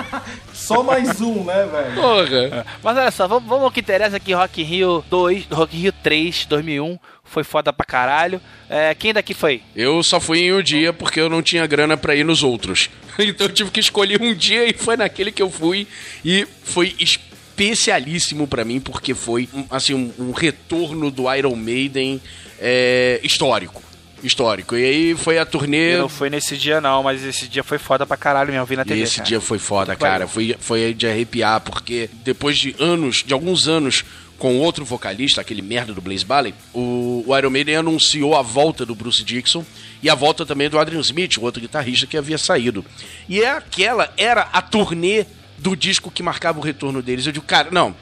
Só 0.54 0.84
mais 0.84 1.20
um, 1.20 1.44
né, 1.46 1.66
velho? 1.66 1.96
Porra! 1.96 2.66
Mas 2.84 2.98
olha 2.98 3.10
só, 3.10 3.28
vamos, 3.28 3.50
vamos 3.50 3.64
ao 3.64 3.72
que 3.72 3.80
interessa 3.80 4.18
aqui, 4.18 4.34
Rock 4.34 4.62
in 4.62 4.66
Rio 4.66 5.04
2, 5.10 5.48
Rock 5.52 5.76
in 5.76 5.80
Rio 5.80 5.94
3, 6.04 6.46
2001. 6.46 7.00
Foi 7.24 7.44
foda 7.44 7.74
pra 7.74 7.86
caralho. 7.86 8.40
É, 8.70 8.94
quem 8.94 9.12
daqui 9.12 9.34
foi? 9.34 9.64
Eu 9.76 10.04
só 10.04 10.20
fui 10.20 10.42
em 10.42 10.54
um 10.54 10.62
dia 10.62 10.94
porque 10.94 11.20
eu 11.20 11.28
não 11.28 11.42
tinha 11.42 11.66
grana 11.66 11.98
pra 11.98 12.16
ir 12.16 12.24
nos 12.24 12.44
outros. 12.44 12.90
Então 13.22 13.48
eu 13.48 13.54
tive 13.54 13.70
que 13.70 13.82
escolher 13.82 14.22
um 14.22 14.34
dia 14.34 14.66
e 14.66 14.74
foi 14.74 14.96
naquele 14.96 15.30
que 15.30 15.42
eu 15.42 15.50
fui. 15.50 15.86
E 16.24 16.48
foi 16.64 16.96
especialíssimo 16.98 18.48
pra 18.48 18.64
mim 18.64 18.80
porque 18.80 19.14
foi 19.14 19.50
um, 19.54 19.66
assim 19.70 19.94
um, 19.94 20.14
um 20.18 20.32
retorno 20.32 21.12
do 21.12 21.34
Iron 21.34 21.56
Maiden 21.56 22.22
é, 22.60 23.20
histórico. 23.22 23.89
Histórico. 24.24 24.76
E 24.76 24.84
aí 24.86 25.16
foi 25.16 25.38
a 25.38 25.46
turnê. 25.46 25.96
Eu 25.96 26.02
não 26.02 26.10
fui 26.10 26.30
nesse 26.30 26.58
dia 26.58 26.80
não, 26.82 27.04
mas 27.04 27.24
esse 27.24 27.48
dia 27.48 27.64
foi 27.64 27.78
foda 27.78 28.06
pra 28.06 28.18
caralho 28.18 28.52
mesmo, 28.52 28.66
vi 28.66 28.76
na 28.76 28.82
E 28.84 28.86
TV. 28.86 29.02
esse 29.02 29.16
cara. 29.18 29.28
dia 29.28 29.42
foi 29.42 29.60
foda, 29.60 29.96
que 29.96 30.02
cara. 30.02 30.28
Foi, 30.28 30.56
foi 30.60 30.94
de 30.94 31.08
arrepiar, 31.08 31.62
porque 31.62 32.10
depois 32.24 32.58
de 32.58 32.76
anos, 32.80 33.24
de 33.26 33.34
alguns 33.34 33.68
anos, 33.68 34.04
com 34.38 34.58
outro 34.58 34.86
vocalista, 34.86 35.42
aquele 35.42 35.62
merda 35.62 35.94
do 35.94 36.02
Blaze 36.02 36.24
Bailey, 36.26 36.54
o, 36.74 37.24
o 37.28 37.38
Iron 37.38 37.50
Maiden 37.50 37.76
anunciou 37.78 38.36
a 38.36 38.42
volta 38.42 38.86
do 38.86 38.96
Bruce 38.96 39.24
Dixon 39.24 39.66
e 40.02 40.10
a 40.10 40.16
volta 40.16 40.46
também 40.46 40.70
do 40.70 40.80
Adrian 40.80 41.02
Smith, 41.02 41.38
o 41.38 41.42
outro 41.42 41.62
guitarrista 41.62 42.08
que 42.08 42.18
havia 42.18 42.38
saído. 42.38 42.86
E 43.28 43.42
é 43.42 43.50
aquela 43.52 44.12
era 44.18 44.44
a 44.54 44.62
turnê 44.62 45.26
do 45.58 45.76
disco 45.76 46.10
que 46.10 46.24
marcava 46.24 46.58
o 46.58 46.62
retorno 46.62 47.02
deles. 47.02 47.26
Eu 47.26 47.34
digo, 47.34 47.46
cara, 47.46 47.68
não. 47.72 47.94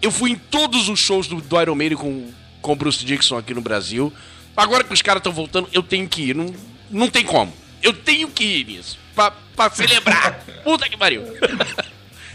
Eu 0.00 0.10
fui 0.12 0.30
em 0.30 0.36
todos 0.36 0.88
os 0.88 1.00
shows 1.00 1.26
do, 1.26 1.40
do 1.40 1.60
Iron 1.60 1.74
Maiden 1.74 1.98
com, 1.98 2.28
com 2.62 2.72
o 2.72 2.76
Bruce 2.76 3.04
Dixon 3.04 3.36
aqui 3.36 3.52
no 3.52 3.60
Brasil. 3.60 4.12
Agora 4.60 4.84
que 4.84 4.92
os 4.92 5.00
caras 5.00 5.20
estão 5.20 5.32
voltando, 5.32 5.70
eu 5.72 5.82
tenho 5.82 6.06
que 6.06 6.30
ir. 6.30 6.36
Não, 6.36 6.54
não 6.90 7.08
tem 7.08 7.24
como. 7.24 7.50
Eu 7.82 7.94
tenho 7.94 8.28
que 8.28 8.44
ir 8.44 8.66
nisso. 8.66 8.98
Pra, 9.14 9.30
pra 9.56 9.70
celebrar. 9.70 10.38
Puta 10.62 10.86
que 10.86 10.98
pariu. 10.98 11.24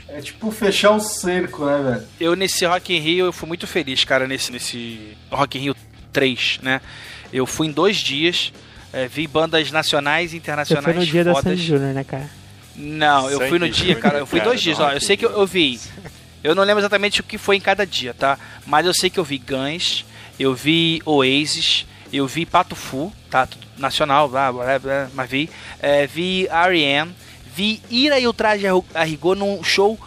É 0.09 0.19
tipo 0.21 0.49
fechar 0.49 0.89
o 0.91 0.99
cerco, 0.99 1.65
né, 1.65 1.78
velho? 1.84 2.07
Eu 2.19 2.36
nesse 2.36 2.65
Rock 2.65 2.95
in 2.95 2.99
Rio, 2.99 3.26
eu 3.28 3.32
fui 3.32 3.47
muito 3.47 3.67
feliz, 3.67 4.03
cara, 4.03 4.28
nesse, 4.28 4.51
nesse 4.51 5.15
Rock 5.30 5.59
in 5.59 5.61
Rio 5.61 5.76
3, 6.11 6.61
né? 6.63 6.82
Eu 7.32 7.45
fui 7.45 7.67
em 7.67 7.71
dois 7.71 7.97
dias, 7.97 8.51
é, 8.91 9.07
vi 9.07 9.28
bandas 9.28 9.69
nacionais 9.69 10.32
e 10.32 10.32
Você 10.32 10.38
internacionais 10.38 10.95
foi 10.95 11.05
no 11.05 11.05
dia 11.05 11.23
da 11.23 11.32
fodas. 11.32 11.51
Sandy 11.51 11.61
Júnior, 11.61 11.93
né, 11.93 12.03
cara? 12.03 12.28
Não, 12.76 13.30
eu 13.30 13.39
fui 13.47 13.59
no 13.59 13.67
Sandy 13.67 13.84
dia, 13.84 13.95
cara. 13.97 14.17
Eu 14.17 14.26
fui 14.26 14.39
Júnior, 14.39 14.53
dois 14.53 14.63
dias, 14.63 14.78
cara, 14.80 14.89
ó. 14.89 14.93
Eu 14.95 15.01
sei 15.01 15.15
que 15.15 15.26
eu, 15.26 15.32
eu 15.32 15.45
vi. 15.45 15.80
Eu 16.43 16.55
não 16.55 16.63
lembro 16.63 16.82
exatamente 16.82 17.19
o 17.21 17.23
que 17.23 17.38
foi 17.38 17.57
em 17.57 17.61
cada 17.61 17.86
dia, 17.86 18.15
tá? 18.15 18.39
Mas 18.65 18.86
eu 18.88 18.95
sei 18.95 19.11
que 19.11 19.19
eu 19.19 19.23
vi 19.23 19.38
Guns, 19.38 20.05
eu 20.39 20.55
vi 20.55 21.01
Oasis, 21.05 21.86
eu 22.14 22.28
vi 22.28 22.45
Pato 22.45 22.76
Fu, 22.76 23.12
tá? 23.30 23.47
Nacional, 23.78 24.30
blá, 24.30 24.51
blá, 24.51 24.80
blá, 24.80 25.08
mas 25.14 25.30
vi. 25.30 25.49
É, 25.82 26.08
vi 26.08 26.47
R.E.M., 26.47 27.12
vi 27.56 27.82
Ira 27.89 28.20
e 28.20 28.28
o 28.28 28.34
Traje 28.34 28.66
a 28.93 29.03
Rigor 29.03 29.36
num 29.36 29.64
show 29.64 29.97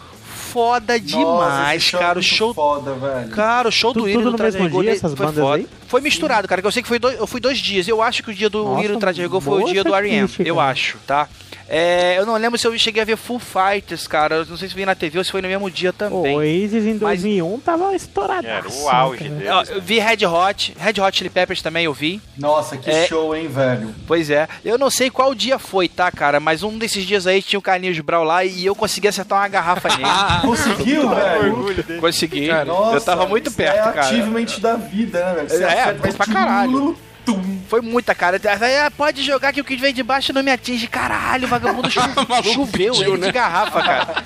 foda 0.51 0.93
Nossa, 0.97 1.05
demais, 1.05 1.93
é 1.93 1.97
cara. 1.97 2.19
O 2.19 2.23
show 2.23 2.53
foda, 2.53 2.93
velho. 2.93 3.29
Cara, 3.29 3.67
o 3.67 3.71
show 3.71 3.93
Tudo- 3.93 4.03
do 4.03 4.09
Ira 4.09 4.21
e 4.21 4.23
do 4.23 4.33
Traje 4.33 4.57
Rigor 4.57 4.81
dia, 4.83 4.91
essas 4.93 5.13
foi 5.13 5.25
bandas 5.27 5.43
foda. 5.43 5.55
aí? 5.57 5.67
Foi 5.87 6.01
misturado, 6.01 6.47
cara, 6.47 6.61
que 6.61 6.67
eu 6.67 6.71
sei 6.71 6.81
que 6.81 6.87
foi 6.87 6.97
dois, 6.99 7.19
eu 7.19 7.27
fui 7.27 7.39
dois 7.39 7.59
dias. 7.59 7.87
Eu 7.87 8.01
acho 8.01 8.23
que 8.23 8.31
o 8.31 8.33
dia 8.33 8.49
do 8.49 8.63
Nossa, 8.63 8.83
Ira 8.83 8.93
e 8.93 8.95
do 8.95 8.99
Traje 8.99 9.21
a 9.21 9.23
Rigor 9.23 9.41
foi 9.41 9.63
o 9.63 9.65
dia 9.67 9.83
do 9.83 9.93
R.E.M., 9.93 10.27
eu 10.39 10.59
acho, 10.59 10.97
tá? 11.05 11.27
É, 11.71 12.17
eu 12.17 12.25
não 12.25 12.35
lembro 12.35 12.57
se 12.57 12.65
eu 12.65 12.75
cheguei 12.79 13.03
a 13.03 13.05
ver 13.05 13.15
Full 13.15 13.37
Fighters, 13.39 14.07
cara. 14.07 14.37
Eu 14.37 14.45
não 14.47 14.57
sei 14.57 14.67
se 14.67 14.73
vi 14.75 14.85
na 14.85 14.95
TV 14.95 15.19
ou 15.19 15.23
se 15.23 15.29
foi 15.31 15.39
no 15.41 15.47
mesmo 15.47 15.69
dia 15.69 15.91
O 15.91 15.93
também. 15.93 16.35
Oasis 16.35 16.83
em 16.85 16.93
Mas- 16.93 17.21
2001 17.21 17.59
tava 17.59 17.95
estourado. 17.95 18.47
Era 18.47 18.67
o 18.67 18.89
auge 18.89 19.19
cara. 19.25 19.29
deles. 19.35 19.51
Ó, 19.51 19.63
eu 19.75 19.81
vi 19.81 19.99
Red 19.99 20.25
Hot, 20.25 20.75
Red 20.79 20.99
Hot 20.99 21.15
Chili 21.17 21.29
Peppers 21.29 21.61
também 21.61 21.85
eu 21.85 21.93
vi. 21.93 22.19
Nossa, 22.37 22.75
que 22.75 22.89
É. 22.89 23.05
show, 23.05 23.35
hein, 23.35 23.47
velho? 23.47 23.93
Pois 24.07 24.31
é. 24.31 24.47
Eu 24.65 24.79
não 24.79 24.89
sei 24.89 25.11
qual 25.11 25.35
dia 25.35 25.59
foi, 25.59 25.87
tá, 25.87 26.11
cara? 26.11 26.39
Mas 26.39 26.63
um 26.63 26.75
desses 26.77 27.05
dias 27.05 27.27
aí 27.27 27.41
tinha 27.43 27.59
o 27.59 27.61
Carlinhos 27.61 27.99
Brau 27.99 28.23
lá 28.23 28.43
e 28.43 28.65
eu 28.65 28.73
consegui 28.73 29.07
acertar 29.07 29.39
uma 29.39 29.47
garrafa 29.47 29.89
nele. 29.89 30.09
Conseguiu, 30.41 31.09
velho? 31.09 31.53
orgulho 31.55 31.83
dele. 31.83 31.99
consegui. 31.99 32.47
Nossa, 32.65 32.95
eu 32.95 33.01
tava 33.01 33.27
muito 33.27 33.51
perto, 33.51 33.75
é 33.77 33.81
cara. 33.91 33.99
achievement 34.01 34.59
da 34.59 34.73
vida, 34.75 35.19
né, 35.23 35.33
velho? 35.35 35.49
Você 35.49 35.63
É, 35.63 35.95
mas 36.01 36.15
pra 36.15 36.25
caralho. 36.25 36.97
Tum. 37.33 37.59
Foi 37.67 37.81
muita, 37.81 38.13
cara. 38.15 38.39
Aí, 38.61 38.77
ah, 38.79 38.91
pode 38.91 39.23
jogar 39.23 39.53
que 39.53 39.61
o 39.61 39.63
que 39.63 39.75
vem 39.75 39.93
de 39.93 40.03
baixo 40.03 40.33
não 40.33 40.43
me 40.43 40.51
atinge. 40.51 40.87
Caralho, 40.87 41.45
o 41.45 41.49
vagabundo 41.49 41.89
choveu 41.91 42.67
pediu, 42.67 42.93
ele 43.13 43.17
né? 43.17 43.27
de 43.27 43.33
garrafa, 43.33 43.81
cara. 43.81 44.23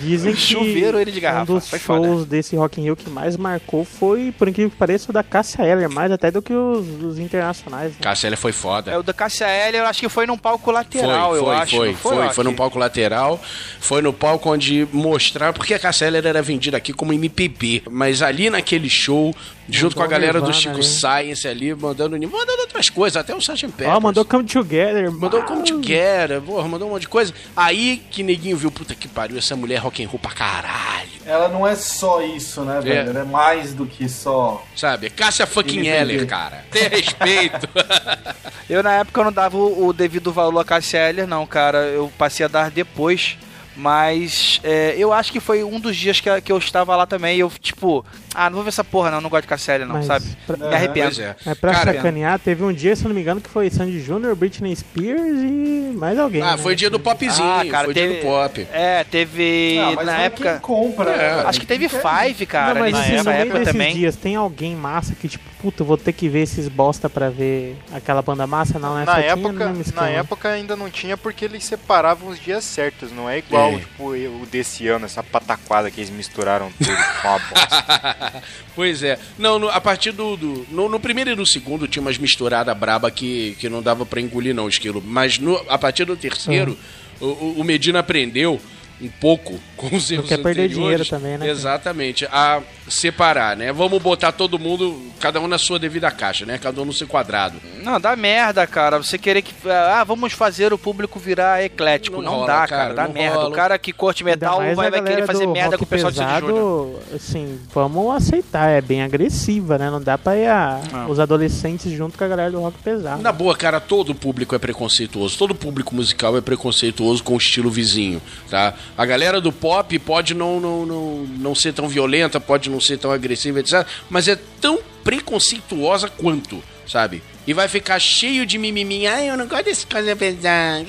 Dizem 0.00 0.32
que 0.32 0.40
Chuveiro 0.40 0.98
ele 1.00 1.10
de 1.10 1.20
garrafa. 1.20 1.52
um 1.52 1.56
dos 1.56 1.68
Foi 1.68 1.78
foda. 1.78 2.06
shows 2.06 2.24
desse 2.24 2.54
Rock 2.54 2.80
in 2.80 2.84
Rio 2.84 2.96
que 2.96 3.10
mais 3.10 3.36
marcou 3.36 3.84
foi, 3.84 4.32
por 4.36 4.48
incrível 4.48 4.70
que 4.70 4.76
pareça, 4.76 5.10
o 5.10 5.12
da 5.12 5.24
Cássia 5.24 5.64
Eller, 5.64 5.88
mais 5.88 6.12
até 6.12 6.30
do 6.30 6.40
que 6.40 6.52
os, 6.52 6.86
os 7.02 7.18
internacionais. 7.18 7.90
né? 7.92 7.98
Cassia 8.00 8.36
foi 8.36 8.52
foda. 8.52 8.92
É, 8.92 8.98
o 8.98 9.02
da 9.02 9.12
Cássia 9.12 9.46
L, 9.46 9.76
eu 9.78 9.86
acho 9.86 10.00
que 10.00 10.08
foi 10.08 10.24
num 10.26 10.38
palco 10.38 10.70
lateral, 10.70 11.30
foi, 11.30 11.38
eu 11.38 11.44
foi, 11.44 11.54
acho. 11.56 11.76
foi, 11.76 11.94
foi, 11.94 12.16
foi, 12.16 12.26
Rock? 12.26 12.44
no 12.44 12.54
palco 12.54 12.78
lateral, 12.78 13.40
foi 13.80 14.00
no 14.00 14.12
palco 14.12 14.50
onde 14.52 14.86
mostrar, 14.92 15.52
porque 15.52 15.74
a 15.74 15.78
Casseller 15.78 16.24
era 16.24 16.42
vendida 16.42 16.76
aqui 16.76 16.92
como 16.92 17.12
MPB, 17.12 17.82
mas 17.90 18.22
ali 18.22 18.48
naquele 18.50 18.88
show, 18.88 19.34
junto 19.68 19.96
com 19.96 20.02
a 20.02 20.06
galera 20.06 20.40
do 20.40 20.46
Nirvana 20.46 20.52
Chico 20.52 20.74
ali. 20.74 20.84
Science 20.84 21.46
ali, 21.48 21.74
mandando, 21.74 22.18
mandando 22.28 22.60
outras 22.62 22.88
coisas, 22.90 23.16
até 23.16 23.34
o 23.34 23.38
Sgt. 23.38 23.68
Peppers. 23.68 23.90
Ó, 23.96 24.00
mandou 24.00 24.24
Come 24.24 24.44
Together. 24.44 25.10
Mandou 25.10 25.40
Ah, 25.40 25.44
como 25.44 25.62
together, 25.64 26.40
porra, 26.40 26.66
mandou 26.68 26.88
um 26.88 26.92
monte 26.92 27.02
de 27.02 27.08
coisa. 27.08 27.32
Aí 27.56 28.02
que 28.10 28.22
neguinho 28.22 28.56
viu, 28.56 28.70
puta 28.70 28.94
que 28.94 29.06
pariu, 29.08 29.38
essa 29.38 29.54
mulher 29.56 29.76
é 29.76 29.78
rock 29.78 30.02
and 30.02 30.08
roll 30.08 30.18
pra 30.18 30.32
caralho. 30.32 31.08
Ela 31.26 31.48
não 31.48 31.66
é 31.66 31.74
só 31.76 32.22
isso, 32.22 32.62
né, 32.62 32.80
velho? 32.80 33.10
Ela 33.10 33.20
é 33.20 33.24
mais 33.24 33.74
do 33.74 33.84
que 33.86 34.08
só. 34.08 34.64
Sabe? 34.74 35.10
Cássia 35.10 35.46
fucking. 35.46 35.86
Heller, 35.86 36.26
cara. 36.26 36.64
Tem 36.70 36.88
respeito. 36.88 37.68
Eu, 38.68 38.82
na 38.82 38.92
época, 38.96 39.18
eu 39.20 39.24
não 39.24 39.32
dava 39.32 39.56
o, 39.56 39.86
o 39.86 39.92
devido 39.94 40.30
valor 40.30 40.60
a 40.60 40.64
Cássia 40.64 41.08
Eller, 41.08 41.26
não, 41.26 41.46
cara. 41.46 41.78
Eu 41.86 42.12
passei 42.18 42.44
a 42.44 42.48
dar 42.48 42.70
depois. 42.70 43.38
Mas 43.78 44.60
é, 44.64 44.94
eu 44.98 45.12
acho 45.12 45.30
que 45.32 45.38
foi 45.40 45.62
um 45.62 45.78
dos 45.78 45.96
dias 45.96 46.20
que, 46.20 46.40
que 46.40 46.50
eu 46.50 46.58
estava 46.58 46.94
lá 46.96 47.06
também. 47.06 47.36
E 47.36 47.40
eu, 47.40 47.50
tipo, 47.60 48.04
ah, 48.34 48.50
não 48.50 48.56
vou 48.56 48.64
ver 48.64 48.70
essa 48.70 48.82
porra, 48.84 49.10
não. 49.10 49.20
Não 49.20 49.30
gosto 49.30 49.46
de 49.46 49.70
Eller, 49.70 49.86
não, 49.86 49.94
Mas 49.94 50.06
sabe? 50.06 50.26
pra- 50.46 50.56
Me 50.56 50.74
arrependo. 50.74 51.22
É. 51.22 51.36
Mas 51.46 51.58
pra 51.58 51.72
Cara, 51.72 51.94
sacanear, 51.94 52.38
teve 52.40 52.64
um 52.64 52.72
dia, 52.72 52.96
se 52.96 53.04
eu 53.04 53.08
não 53.08 53.14
me 53.14 53.20
engano, 53.22 53.40
que 53.40 53.48
foi 53.48 53.70
Sandy 53.70 54.00
Júnior, 54.00 54.34
Britney 54.34 54.74
Spears 54.74 55.38
e 55.42 55.92
mais 55.96 56.18
alguém. 56.18 56.42
Ah, 56.42 56.52
né? 56.52 56.58
foi 56.58 56.74
dia 56.74 56.90
do 56.90 56.98
popzinho, 56.98 57.48
Ah, 57.48 57.64
cara, 57.70 57.84
foi 57.84 57.94
teve. 57.94 58.14
dia 58.14 58.20
do 58.22 58.26
pop. 58.26 58.66
É, 58.72 59.04
teve. 59.04 59.78
Ah, 59.80 59.92
mas 59.96 60.06
na 60.06 60.12
não 60.12 60.20
é 60.20 60.24
época. 60.24 60.50
quem 60.52 60.58
compra, 60.60 61.16
né, 61.16 61.24
É? 61.24 61.30
Acho 61.46 61.60
que 61.60 61.66
teve 61.66 61.88
Five, 61.88 62.46
cara. 62.46 62.74
não, 62.74 62.80
mas 62.80 62.92
nessa 62.92 63.30
assim, 63.30 63.40
época 63.40 63.58
desses 63.60 63.72
também. 63.72 63.94
dias, 63.94 64.16
tem 64.16 64.34
alguém 64.36 64.74
massa 64.74 65.14
que, 65.14 65.28
tipo, 65.28 65.44
puta, 65.60 65.82
eu 65.82 65.86
vou 65.86 65.96
ter 65.96 66.12
que 66.12 66.28
ver 66.28 66.40
esses 66.40 66.68
bosta 66.68 67.08
pra 67.08 67.30
ver 67.30 67.76
aquela 67.92 68.22
banda 68.22 68.46
massa? 68.46 68.78
Não, 68.78 68.94
né? 68.94 69.04
Na 69.04 69.14
tinha 69.14 69.26
época, 69.32 69.74
na 69.94 70.08
época 70.08 70.48
ainda 70.48 70.76
não 70.76 70.90
tinha 70.90 71.16
porque 71.16 71.44
eles 71.44 71.64
separavam 71.64 72.28
os 72.28 72.38
dias 72.38 72.64
certos, 72.64 73.10
não 73.12 73.28
é 73.28 73.38
igual 73.38 73.67
É. 73.76 73.78
tipo, 73.80 74.04
o 74.12 74.46
desse 74.50 74.86
ano, 74.88 75.04
essa 75.06 75.22
pataquada 75.22 75.90
que 75.90 76.00
eles 76.00 76.10
misturaram 76.10 76.70
tudo 76.78 76.96
com 77.22 77.28
uma 77.28 77.38
bosta. 77.38 78.42
pois 78.74 79.02
é. 79.02 79.18
Não, 79.38 79.58
no- 79.58 79.68
a 79.68 79.80
partir 79.80 80.12
do. 80.12 80.36
do- 80.36 80.66
no, 80.70 80.88
no 80.88 81.00
primeiro 81.00 81.30
e 81.30 81.36
no 81.36 81.46
segundo 81.46 81.86
tinha 81.88 82.00
umas 82.02 82.18
misturadas 82.18 82.76
braba 82.76 83.10
que, 83.10 83.56
que 83.58 83.68
não 83.68 83.82
dava 83.82 84.04
pra 84.06 84.20
engolir, 84.20 84.54
não, 84.54 84.68
esquilo. 84.68 85.02
Mas 85.04 85.38
no- 85.38 85.60
a 85.68 85.76
partir 85.78 86.04
do 86.04 86.16
terceiro, 86.16 86.76
o, 87.20 87.26
o- 87.26 87.54
o 87.60 87.64
Medina 87.64 87.98
aprendeu 88.00 88.60
um 89.00 89.08
pouco 89.08 89.58
com 89.76 89.94
os 89.94 90.10
erros 90.10 90.28
quer 90.28 90.38
perder 90.42 90.68
dinheiro 90.68 91.04
também, 91.06 91.38
né? 91.38 91.48
Exatamente. 91.48 92.26
A 92.26 92.60
separar, 92.88 93.56
né? 93.56 93.72
Vamos 93.72 94.00
botar 94.02 94.32
todo 94.32 94.58
mundo, 94.58 95.00
cada 95.20 95.40
um 95.40 95.46
na 95.46 95.58
sua 95.58 95.78
devida 95.78 96.10
caixa, 96.10 96.44
né? 96.46 96.58
Cada 96.58 96.80
um 96.80 96.84
no 96.84 96.92
seu 96.92 97.06
quadrado. 97.06 97.60
Não, 97.82 98.00
dá 98.00 98.16
merda, 98.16 98.66
cara. 98.66 98.98
Você 98.98 99.16
querer 99.18 99.42
que. 99.42 99.52
Ah, 99.68 100.02
vamos 100.04 100.32
fazer 100.32 100.72
o 100.72 100.78
público 100.78 101.18
virar 101.18 101.62
eclético. 101.62 102.16
Não 102.16 102.24
Não, 102.24 102.32
rola, 102.40 102.46
dá, 102.46 102.54
cara, 102.54 102.68
cara. 102.68 102.94
Dá 102.94 103.06
não 103.06 103.12
merda. 103.14 103.36
rola. 103.36 103.48
O 103.48 103.52
cara 103.52 103.78
que 103.78 103.92
curte 103.92 104.24
metal 104.24 104.56
vai, 104.58 104.72
a 104.72 104.74
vai 104.74 104.90
querer 104.90 105.02
galera 105.04 105.26
fazer 105.26 105.46
do 105.46 105.52
merda 105.52 105.76
rock 105.76 105.78
com 105.78 105.84
o 105.84 105.86
pessoal 105.88 106.10
de 106.10 106.18
Sandy 106.18 106.40
Júnior. 106.40 106.86
pesado, 107.00 107.16
assim, 107.16 107.58
vamos 107.74 108.14
aceitar, 108.16 108.68
é 108.70 108.80
bem 108.80 109.02
agressiva, 109.02 109.78
né? 109.78 109.90
Não 109.90 110.00
dá 110.00 110.16
pra 110.18 110.36
ir 110.36 110.46
a- 110.46 110.80
Ah. 110.92 111.06
os 111.08 111.20
adolescentes 111.20 111.92
junto 111.92 112.16
com 112.18 112.24
a 112.24 112.28
galera 112.28 112.50
do 112.50 112.60
rock 112.60 112.78
pesado. 112.82 113.22
Na 113.22 113.32
boa, 113.32 113.54
cara, 113.56 113.78
todo 113.80 114.14
público 114.14 114.54
é 114.54 114.58
preconceituoso. 114.58 115.36
Todo 115.38 115.54
público 115.54 115.94
musical 115.94 116.36
é 116.36 116.40
preconceituoso 116.40 117.22
com 117.22 117.34
o 117.34 117.38
estilo 117.38 117.70
vizinho, 117.70 118.20
tá? 118.50 118.74
A 118.96 119.06
galera 119.06 119.40
do 119.40 119.52
pop 119.52 119.98
pode 120.00 120.34
não, 120.34 120.60
não, 120.60 120.86
não, 120.86 121.16
não 121.38 121.54
ser 121.54 121.72
tão 121.72 121.88
violenta, 121.88 122.40
pode 122.40 122.68
não 122.68 122.80
ser 122.80 122.98
tão 122.98 123.12
agressiva, 123.12 123.60
etc. 123.60 123.86
Mas 124.10 124.28
é 124.28 124.36
tão 124.60 124.80
preconceituosa 125.04 126.08
quanto, 126.08 126.62
sabe? 126.86 127.22
E 127.46 127.52
vai 127.52 127.68
ficar 127.68 127.98
cheio 127.98 128.44
de 128.44 128.58
mimimi. 128.58 129.06
Ai, 129.06 129.30
eu 129.30 129.36
não 129.36 129.46
gosto 129.46 129.64
desse 129.64 129.86
coisa 129.86 130.14
pesada. 130.14 130.84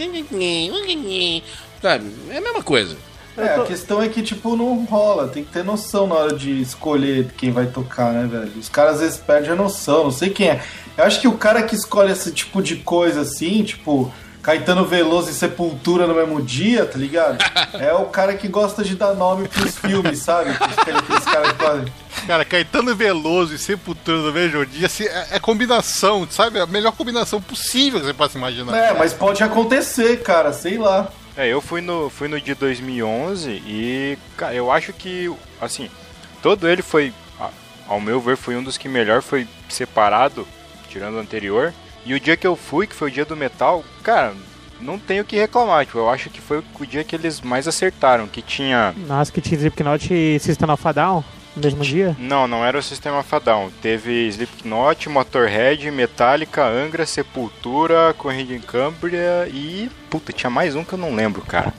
Sabe? 1.82 2.12
É 2.30 2.38
a 2.38 2.42
mesma 2.42 2.62
coisa. 2.62 2.98
É, 3.38 3.56
a 3.56 3.64
questão 3.64 4.02
é 4.02 4.10
que, 4.10 4.22
tipo, 4.22 4.56
não 4.56 4.84
rola. 4.84 5.28
Tem 5.28 5.44
que 5.44 5.52
ter 5.52 5.64
noção 5.64 6.08
na 6.08 6.16
hora 6.16 6.36
de 6.36 6.62
escolher 6.62 7.32
quem 7.38 7.52
vai 7.52 7.68
tocar, 7.68 8.12
né, 8.12 8.28
velho? 8.28 8.52
Os 8.60 8.68
caras 8.68 8.96
às 8.96 9.00
vezes 9.00 9.18
perdem 9.18 9.52
a 9.52 9.56
noção, 9.56 10.06
não 10.06 10.12
sei 10.12 10.30
quem 10.30 10.50
é. 10.50 10.62
Eu 10.98 11.06
acho 11.06 11.22
que 11.22 11.28
o 11.28 11.38
cara 11.38 11.64
que 11.64 11.76
escolhe 11.76 12.12
esse 12.12 12.32
tipo 12.32 12.62
de 12.62 12.76
coisa 12.78 13.22
assim, 13.22 13.64
tipo, 13.64 14.12
Caetano 14.50 14.84
Veloso 14.84 15.30
e 15.30 15.34
Sepultura 15.34 16.08
no 16.08 16.16
mesmo 16.16 16.42
dia, 16.42 16.84
tá 16.86 16.98
ligado? 16.98 17.38
É 17.80 17.94
o 17.94 18.06
cara 18.06 18.34
que 18.36 18.48
gosta 18.48 18.84
de 18.84 18.96
dar 18.96 19.14
nome 19.14 19.48
pros 19.48 19.78
filmes, 19.78 20.20
sabe? 20.20 20.50
Aquele- 20.50 20.98
Aqueles 20.98 21.24
caras 21.26 21.52
que 21.52 21.58
fazem. 21.64 21.86
Cara, 22.26 22.44
Caetano 22.44 22.96
Veloso 22.96 23.54
e 23.54 23.60
Sepultura 23.60 24.18
no 24.18 24.32
mesmo 24.34 24.66
dia, 24.66 24.88
assim, 24.88 25.04
é, 25.06 25.28
é 25.34 25.40
combinação, 25.40 26.28
sabe? 26.32 26.60
A 26.60 26.66
melhor 26.66 26.92
combinação 26.94 27.40
possível 27.40 28.00
que 28.00 28.08
você 28.08 28.14
possa 28.14 28.38
imaginar. 28.40 28.76
É, 28.76 28.94
mas 28.94 29.14
pode 29.14 29.44
acontecer, 29.44 30.22
cara, 30.24 30.52
sei 30.52 30.78
lá. 30.80 31.10
É, 31.38 31.48
eu 31.48 31.62
fui 31.62 31.80
no, 31.82 32.10
fui 32.10 32.28
no 32.28 32.42
de 32.42 32.56
2011 32.56 33.50
e, 33.68 34.18
cara, 34.36 34.54
eu 34.56 34.72
acho 34.72 34.92
que, 34.94 35.32
assim, 35.62 35.90
todo 36.42 36.68
ele 36.68 36.82
foi, 36.82 37.14
ao 37.88 38.02
meu 38.02 38.20
ver, 38.20 38.36
foi 38.36 38.56
um 38.56 38.64
dos 38.64 38.78
que 38.78 38.90
melhor 38.90 39.22
foi 39.22 39.48
separado, 39.70 40.48
tirando 40.90 41.16
o 41.16 41.20
anterior. 41.20 41.72
E 42.06 42.14
o 42.14 42.20
dia 42.20 42.38
que 42.38 42.48
eu 42.48 42.56
fui, 42.56 42.88
que 42.88 42.96
foi 42.96 43.10
o 43.10 43.12
dia 43.12 43.26
do 43.26 43.36
metal, 43.36 43.84
cara, 44.04 44.34
não 44.80 44.98
tenho 44.98 45.24
o 45.24 45.26
que 45.26 45.36
reclamar. 45.36 45.86
Tipo, 45.86 46.00
eu 46.00 46.10
acho 46.10 46.30
que 46.30 46.42
foi 46.42 46.58
o 46.80 46.86
dia 46.86 47.04
que 47.04 47.16
eles 47.16 47.42
mais 47.42 47.68
acertaram, 47.68 48.28
que 48.28 48.42
tinha... 48.42 48.94
Nossa, 49.08 49.32
que 49.32 49.42
tinha 49.42 49.58
Slipknot 49.58 50.14
e 50.14 50.40
System 50.40 50.70
of 50.70 50.88
a 50.88 50.92
Down 50.92 51.24
no 51.56 51.64
mesmo 51.64 51.84
dia? 51.84 52.16
Não, 52.18 52.48
não 52.48 52.64
era 52.64 52.78
o 52.78 52.84
Sistema 52.84 53.22
Fadão. 53.22 53.72
Teve 53.82 54.28
Slipknot, 54.30 55.10
Motorhead, 55.10 55.92
Metallica, 55.92 56.64
Angra, 56.64 57.06
Sepultura, 57.06 58.14
Corrida 58.18 58.54
em 58.54 58.62
Cambria 58.62 59.48
e... 59.52 59.90
Puta, 60.10 60.32
tinha 60.32 60.50
mais 60.50 60.76
um 60.76 60.84
que 60.84 60.94
eu 60.94 61.00
não 61.00 61.14
lembro, 61.14 61.42
cara. 61.42 61.74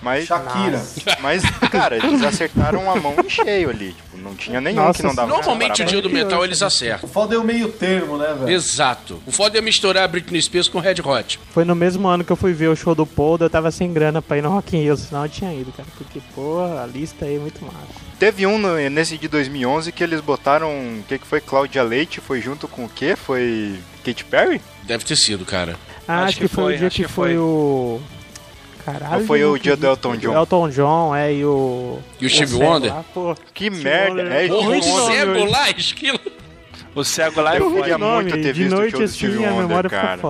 Mas... 0.00 0.26
Shakira. 0.26 0.82
Mas, 1.20 1.42
cara, 1.70 1.96
eles 1.96 2.22
acertaram 2.22 2.90
a 2.90 2.96
mão 2.96 3.14
em 3.24 3.28
cheio 3.28 3.70
ali. 3.70 3.94
Não 4.28 4.36
tinha 4.36 4.60
nenhum 4.60 4.76
Nossa 4.82 4.98
que 5.00 5.06
não 5.06 5.14
dava 5.14 5.28
Normalmente 5.28 5.82
o 5.82 5.84
dia 5.84 6.00
do 6.02 6.10
metal 6.10 6.44
eles 6.44 6.62
acertam. 6.62 7.08
O 7.08 7.12
foda 7.12 7.34
é 7.34 7.38
o 7.38 7.44
meio 7.44 7.68
termo, 7.70 8.16
né, 8.16 8.34
velho? 8.38 8.50
Exato. 8.50 9.20
O 9.26 9.32
foda 9.32 9.58
é 9.58 9.60
misturar 9.60 10.04
a 10.04 10.08
Britney 10.08 10.40
Spears 10.42 10.68
com 10.68 10.78
Red 10.78 10.96
Hot. 11.04 11.40
Foi 11.52 11.64
no 11.64 11.74
mesmo 11.74 12.06
ano 12.08 12.22
que 12.24 12.30
eu 12.30 12.36
fui 12.36 12.52
ver 12.52 12.68
o 12.68 12.76
show 12.76 12.94
do 12.94 13.06
Paul, 13.06 13.38
eu 13.40 13.50
tava 13.50 13.70
sem 13.70 13.92
grana 13.92 14.20
pra 14.22 14.38
ir 14.38 14.42
no 14.42 14.50
Rock 14.50 14.76
in 14.76 14.82
Rio, 14.82 14.96
senão 14.96 15.24
eu 15.24 15.28
tinha 15.28 15.52
ido, 15.52 15.72
cara. 15.72 15.88
Porque, 15.96 16.20
porra, 16.34 16.82
a 16.82 16.86
lista 16.86 17.24
aí 17.24 17.36
é 17.36 17.38
muito 17.38 17.64
massa. 17.64 18.08
Teve 18.18 18.46
um 18.46 18.58
no- 18.58 18.76
nesse 18.90 19.16
de 19.16 19.28
2011 19.28 19.92
que 19.92 20.02
eles 20.02 20.20
botaram. 20.20 20.68
O 20.70 21.04
que, 21.08 21.18
que 21.18 21.26
foi? 21.26 21.40
Cláudia 21.40 21.82
Leite? 21.82 22.20
Foi 22.20 22.40
junto 22.40 22.66
com 22.66 22.84
o 22.84 22.88
quê? 22.88 23.14
Foi. 23.16 23.76
Katy 24.04 24.24
Perry? 24.24 24.60
Deve 24.84 25.04
ter 25.04 25.16
sido, 25.16 25.44
cara. 25.44 25.76
Ah, 26.06 26.24
acho, 26.24 26.38
que, 26.38 26.48
foi, 26.48 26.74
o 26.74 26.78
dia 26.78 26.86
acho 26.88 26.96
que, 26.96 27.02
que 27.04 27.08
foi, 27.08 27.28
foi. 27.34 27.38
o. 27.38 28.00
Caralho. 28.92 29.20
Ou 29.20 29.26
foi 29.26 29.44
o 29.44 29.58
dia 29.58 29.76
do 29.76 29.86
Elton 29.86 30.16
John? 30.16 30.34
Elton 30.34 30.68
John, 30.70 31.14
é, 31.14 31.34
e 31.34 31.44
o. 31.44 31.98
E 32.20 32.26
o 32.26 32.30
Steve 32.30 32.54
Wonder? 32.54 32.94
lá, 32.94 33.04
pô. 33.12 33.34
Que 33.52 33.66
Steve 33.66 33.84
merda! 33.84 34.22
Wonder. 34.22 34.32
É, 34.32 34.52
o 34.52 34.82
cego 34.82 35.44
lá, 35.50 35.70
esquilo. 35.76 36.20
O 36.94 37.04
cego 37.04 37.40
lá 37.40 37.56
é 37.56 37.60
Eu 37.60 37.70
queria 37.74 37.98
muito 37.98 38.32
ter 38.32 38.52
de 38.52 38.64
visto 38.64 38.72
o 38.72 38.76
noite 38.76 38.90
show 38.92 39.00
do 39.00 39.04
assim, 39.04 39.16
Steve 39.16 39.44
a 39.44 39.50
Wonder, 39.50 39.68
memória 39.68 39.90
cara. 39.90 40.20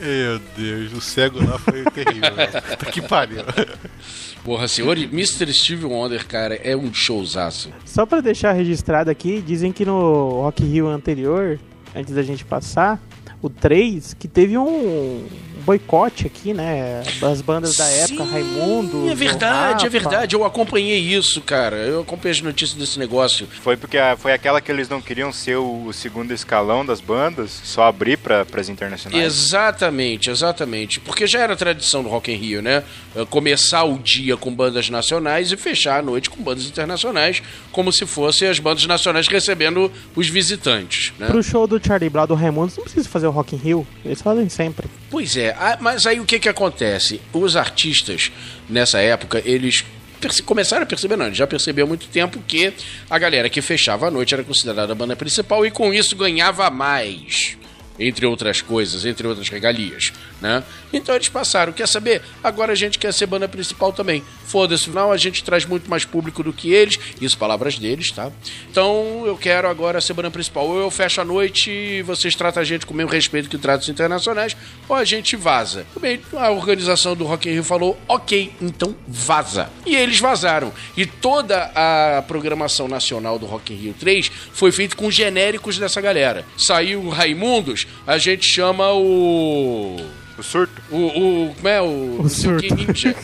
Meu 0.00 0.40
Deus, 0.56 0.92
o 0.92 1.00
cego 1.00 1.38
lá 1.46 1.58
foi 1.58 1.84
terrível. 1.84 2.32
Puta 2.70 2.86
que 2.90 3.02
pariu. 3.02 3.44
Porra, 4.42 4.66
senhor, 4.66 4.96
Mr. 4.96 5.52
Steve 5.52 5.84
Wonder, 5.84 6.26
cara, 6.26 6.54
é 6.54 6.74
um 6.74 6.92
showzaço. 6.92 7.70
Só 7.84 8.06
pra 8.06 8.20
deixar 8.22 8.52
registrado 8.52 9.10
aqui, 9.10 9.42
dizem 9.46 9.70
que 9.70 9.84
no 9.84 10.40
Rock 10.42 10.64
Rio 10.64 10.88
anterior, 10.88 11.60
antes 11.94 12.14
da 12.14 12.22
gente 12.22 12.42
passar, 12.42 12.98
o 13.42 13.50
3, 13.50 14.14
que 14.14 14.26
teve 14.26 14.56
um 14.56 15.26
boicote 15.60 16.26
aqui, 16.26 16.52
né? 16.52 17.02
Das 17.20 17.40
bandas 17.40 17.76
da 17.76 17.86
época, 17.86 18.24
Sim, 18.24 18.30
Raimundo. 18.30 19.08
É 19.10 19.14
verdade, 19.14 19.86
é 19.86 19.88
verdade. 19.88 20.34
Eu 20.34 20.44
acompanhei 20.44 20.98
isso, 20.98 21.40
cara. 21.40 21.76
Eu 21.76 22.00
acompanhei 22.00 22.36
as 22.36 22.42
notícias 22.42 22.78
desse 22.78 22.98
negócio. 22.98 23.46
Foi 23.62 23.76
porque 23.76 23.96
a- 23.98 24.16
foi 24.16 24.32
aquela 24.32 24.60
que 24.60 24.70
eles 24.72 24.88
não 24.88 25.00
queriam 25.00 25.32
ser 25.32 25.56
o, 25.56 25.86
o 25.86 25.92
segundo 25.92 26.32
escalão 26.32 26.84
das 26.84 27.00
bandas, 27.00 27.50
só 27.64 27.84
abrir 27.84 28.16
para 28.18 28.44
as 28.56 28.68
internacionais. 28.68 29.24
Exatamente, 29.24 30.30
exatamente. 30.30 31.00
Porque 31.00 31.26
já 31.26 31.40
era 31.40 31.56
tradição 31.56 32.02
do 32.02 32.08
Rock 32.08 32.32
in 32.32 32.36
Rio, 32.36 32.62
né? 32.62 32.82
Eh, 33.14 33.24
Começar 33.28 33.84
o 33.84 33.98
dia 33.98 34.36
com 34.36 34.52
bandas 34.54 34.88
nacionais 34.90 35.52
e 35.52 35.56
fechar 35.56 35.98
a 36.00 36.02
noite 36.02 36.28
com 36.30 36.42
bandas 36.42 36.64
internacionais, 36.66 37.42
como 37.70 37.92
se 37.92 38.06
fossem 38.06 38.48
as 38.48 38.58
bandas 38.58 38.86
nacionais 38.86 39.28
recebendo 39.28 39.90
os 40.16 40.28
visitantes, 40.28 41.12
né? 41.18 41.26
Pro 41.26 41.42
show 41.42 41.66
do 41.66 41.80
Charlie 41.84 42.08
Brown 42.10 42.26
do 42.26 42.34
Raimundo, 42.34 42.72
não 42.76 42.84
precisa 42.84 43.08
fazer 43.08 43.26
o 43.26 43.30
Rock 43.30 43.54
in 43.54 43.58
Rio. 43.58 43.86
Eles 44.04 44.20
fazem 44.22 44.48
sempre. 44.48 44.88
Pois 45.10 45.36
é, 45.36 45.49
ah, 45.58 45.78
mas 45.80 46.06
aí 46.06 46.20
o 46.20 46.24
que 46.24 46.38
que 46.38 46.48
acontece? 46.48 47.20
Os 47.32 47.56
artistas, 47.56 48.30
nessa 48.68 48.98
época, 49.00 49.42
eles 49.44 49.84
começaram 50.44 50.82
a 50.82 50.86
perceber, 50.86 51.16
não, 51.16 51.32
já 51.32 51.46
perceberam 51.46 51.86
há 51.86 51.88
muito 51.88 52.06
tempo 52.08 52.42
que 52.46 52.72
a 53.08 53.18
galera 53.18 53.48
que 53.48 53.62
fechava 53.62 54.08
a 54.08 54.10
noite 54.10 54.34
era 54.34 54.44
considerada 54.44 54.92
a 54.92 54.94
banda 54.94 55.16
principal 55.16 55.64
e 55.64 55.70
com 55.70 55.94
isso 55.94 56.14
ganhava 56.14 56.68
mais. 56.70 57.56
entre 57.98 58.24
outras 58.24 58.62
coisas, 58.62 59.04
entre 59.04 59.26
outras 59.26 59.48
regalias, 59.50 60.12
né? 60.40 60.62
Então 60.92 61.14
eles 61.14 61.28
passaram, 61.28 61.72
quer 61.72 61.86
saber? 61.86 62.22
Agora 62.42 62.72
a 62.72 62.74
gente 62.74 62.98
quer 62.98 63.12
ser 63.12 63.26
banda 63.26 63.48
principal 63.48 63.92
também. 63.92 64.22
Foda-se, 64.44 64.90
não, 64.90 65.12
a 65.12 65.16
gente 65.16 65.44
traz 65.44 65.64
muito 65.64 65.88
mais 65.88 66.04
público 66.04 66.42
do 66.42 66.52
que 66.52 66.72
eles, 66.72 66.98
isso 67.20 67.38
palavras 67.38 67.78
deles, 67.78 68.10
tá? 68.10 68.30
Então 68.70 69.24
eu 69.26 69.36
quero 69.36 69.68
agora 69.68 70.00
ser 70.00 70.12
banda 70.14 70.30
principal. 70.30 70.66
Ou 70.66 70.80
eu 70.80 70.90
fecho 70.90 71.20
a 71.20 71.24
noite 71.24 71.70
e 71.70 72.02
vocês 72.02 72.34
tratam 72.34 72.60
a 72.60 72.64
gente 72.64 72.86
com 72.86 72.94
o 72.94 72.96
mesmo 72.96 73.12
respeito 73.12 73.48
que 73.48 73.58
tratam 73.58 73.82
os 73.82 73.88
internacionais, 73.88 74.56
ou 74.88 74.96
a 74.96 75.04
gente 75.04 75.36
vaza. 75.36 75.86
A 76.36 76.50
organização 76.50 77.14
do 77.14 77.24
Rock 77.24 77.48
in 77.48 77.52
Rio 77.52 77.64
falou, 77.64 77.98
ok, 78.08 78.52
então 78.60 78.94
vaza. 79.06 79.70
E 79.86 79.94
eles 79.94 80.18
vazaram. 80.18 80.72
E 80.96 81.06
toda 81.06 81.70
a 81.74 82.22
programação 82.22 82.88
nacional 82.88 83.38
do 83.38 83.46
Rock 83.46 83.72
in 83.72 83.76
Rio 83.76 83.94
3 83.98 84.30
foi 84.52 84.72
feita 84.72 84.96
com 84.96 85.10
genéricos 85.10 85.78
dessa 85.78 86.00
galera. 86.00 86.44
Saiu 86.56 87.00
o 87.00 87.10
Raimundos, 87.10 87.86
a 88.06 88.18
gente 88.18 88.46
chama 88.46 88.92
o... 88.92 89.96
O 90.40 90.42
surto. 90.42 90.82
O, 90.90 90.96
o 90.96 91.54
como 91.54 91.68
é 91.68 91.80
o, 91.82 92.18
não 92.22 92.28
sei 92.28 92.50
surto. 92.50 92.74
ninja? 92.74 93.14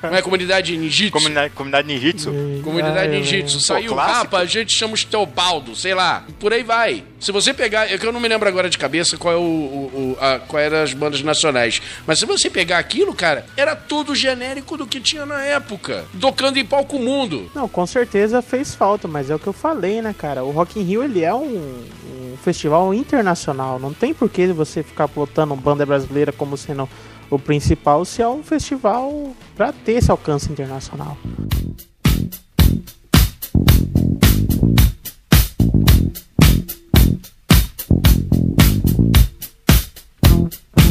Como 0.00 0.14
é 0.14 0.22
comunidade 0.22 0.76
ninjitsu? 0.76 1.12
Comunidade, 1.12 1.52
comunidade 1.54 1.88
Ninjitsu. 1.88 2.30
Comunidade 2.64 2.98
Ah, 2.98 3.18
ninjitsu. 3.18 3.56
é. 3.58 3.60
Saiu 3.60 3.92
o 3.92 3.94
a 4.36 4.44
gente 4.46 4.74
chama 4.74 4.94
os 4.94 5.04
Teobaldo, 5.04 5.74
sei 5.76 5.94
lá. 5.94 6.24
Por 6.38 6.52
aí 6.52 6.62
vai. 6.62 7.04
Se 7.18 7.32
você 7.32 7.52
pegar, 7.52 7.90
é 7.92 7.98
que 7.98 8.06
eu 8.06 8.12
não 8.12 8.20
me 8.20 8.28
lembro 8.28 8.48
agora 8.48 8.70
de 8.70 8.78
cabeça 8.78 9.16
qual 9.18 9.34
é 9.34 9.36
o, 9.36 9.40
o, 9.40 10.16
o- 10.18 10.24
a, 10.24 10.38
qual 10.38 10.60
eram 10.62 10.78
as 10.82 10.94
bandas 10.94 11.20
nacionais. 11.22 11.82
Mas 12.06 12.18
se 12.18 12.24
você 12.24 12.48
pegar 12.48 12.78
aquilo, 12.78 13.12
cara, 13.14 13.44
era 13.56 13.76
tudo 13.76 14.14
genérico 14.14 14.76
do 14.78 14.86
que 14.86 15.00
tinha 15.00 15.26
na 15.26 15.42
época. 15.42 16.04
Tocando 16.18 16.56
em 16.58 16.64
palco 16.64 16.98
mundo. 16.98 17.50
Não, 17.54 17.68
com 17.68 17.84
certeza 17.86 18.40
fez 18.40 18.74
falta, 18.74 19.06
mas 19.06 19.28
é 19.28 19.34
o 19.34 19.38
que 19.38 19.46
eu 19.48 19.52
falei, 19.52 20.00
né, 20.00 20.14
cara? 20.16 20.44
O 20.44 20.50
Rock 20.50 20.78
in 20.80 20.84
Rio, 20.84 21.02
ele 21.04 21.22
é 21.22 21.34
um, 21.34 21.82
um 22.32 22.36
festival 22.42 22.94
internacional. 22.94 23.78
Não 23.78 23.92
tem 23.92 24.14
por 24.14 24.30
que 24.30 24.46
você 24.46 24.82
ficar 24.82 25.06
botando 25.06 25.54
banda 25.56 25.84
brasileira 25.84 26.32
como 26.32 26.56
sendo 26.60 26.88
o 27.28 27.38
principal 27.38 28.04
se 28.04 28.22
é 28.22 28.28
um 28.28 28.42
festival 28.42 29.34
pra 29.56 29.72
ter 29.72 29.92
esse 29.92 30.10
alcance 30.10 30.50
internacional. 30.50 31.16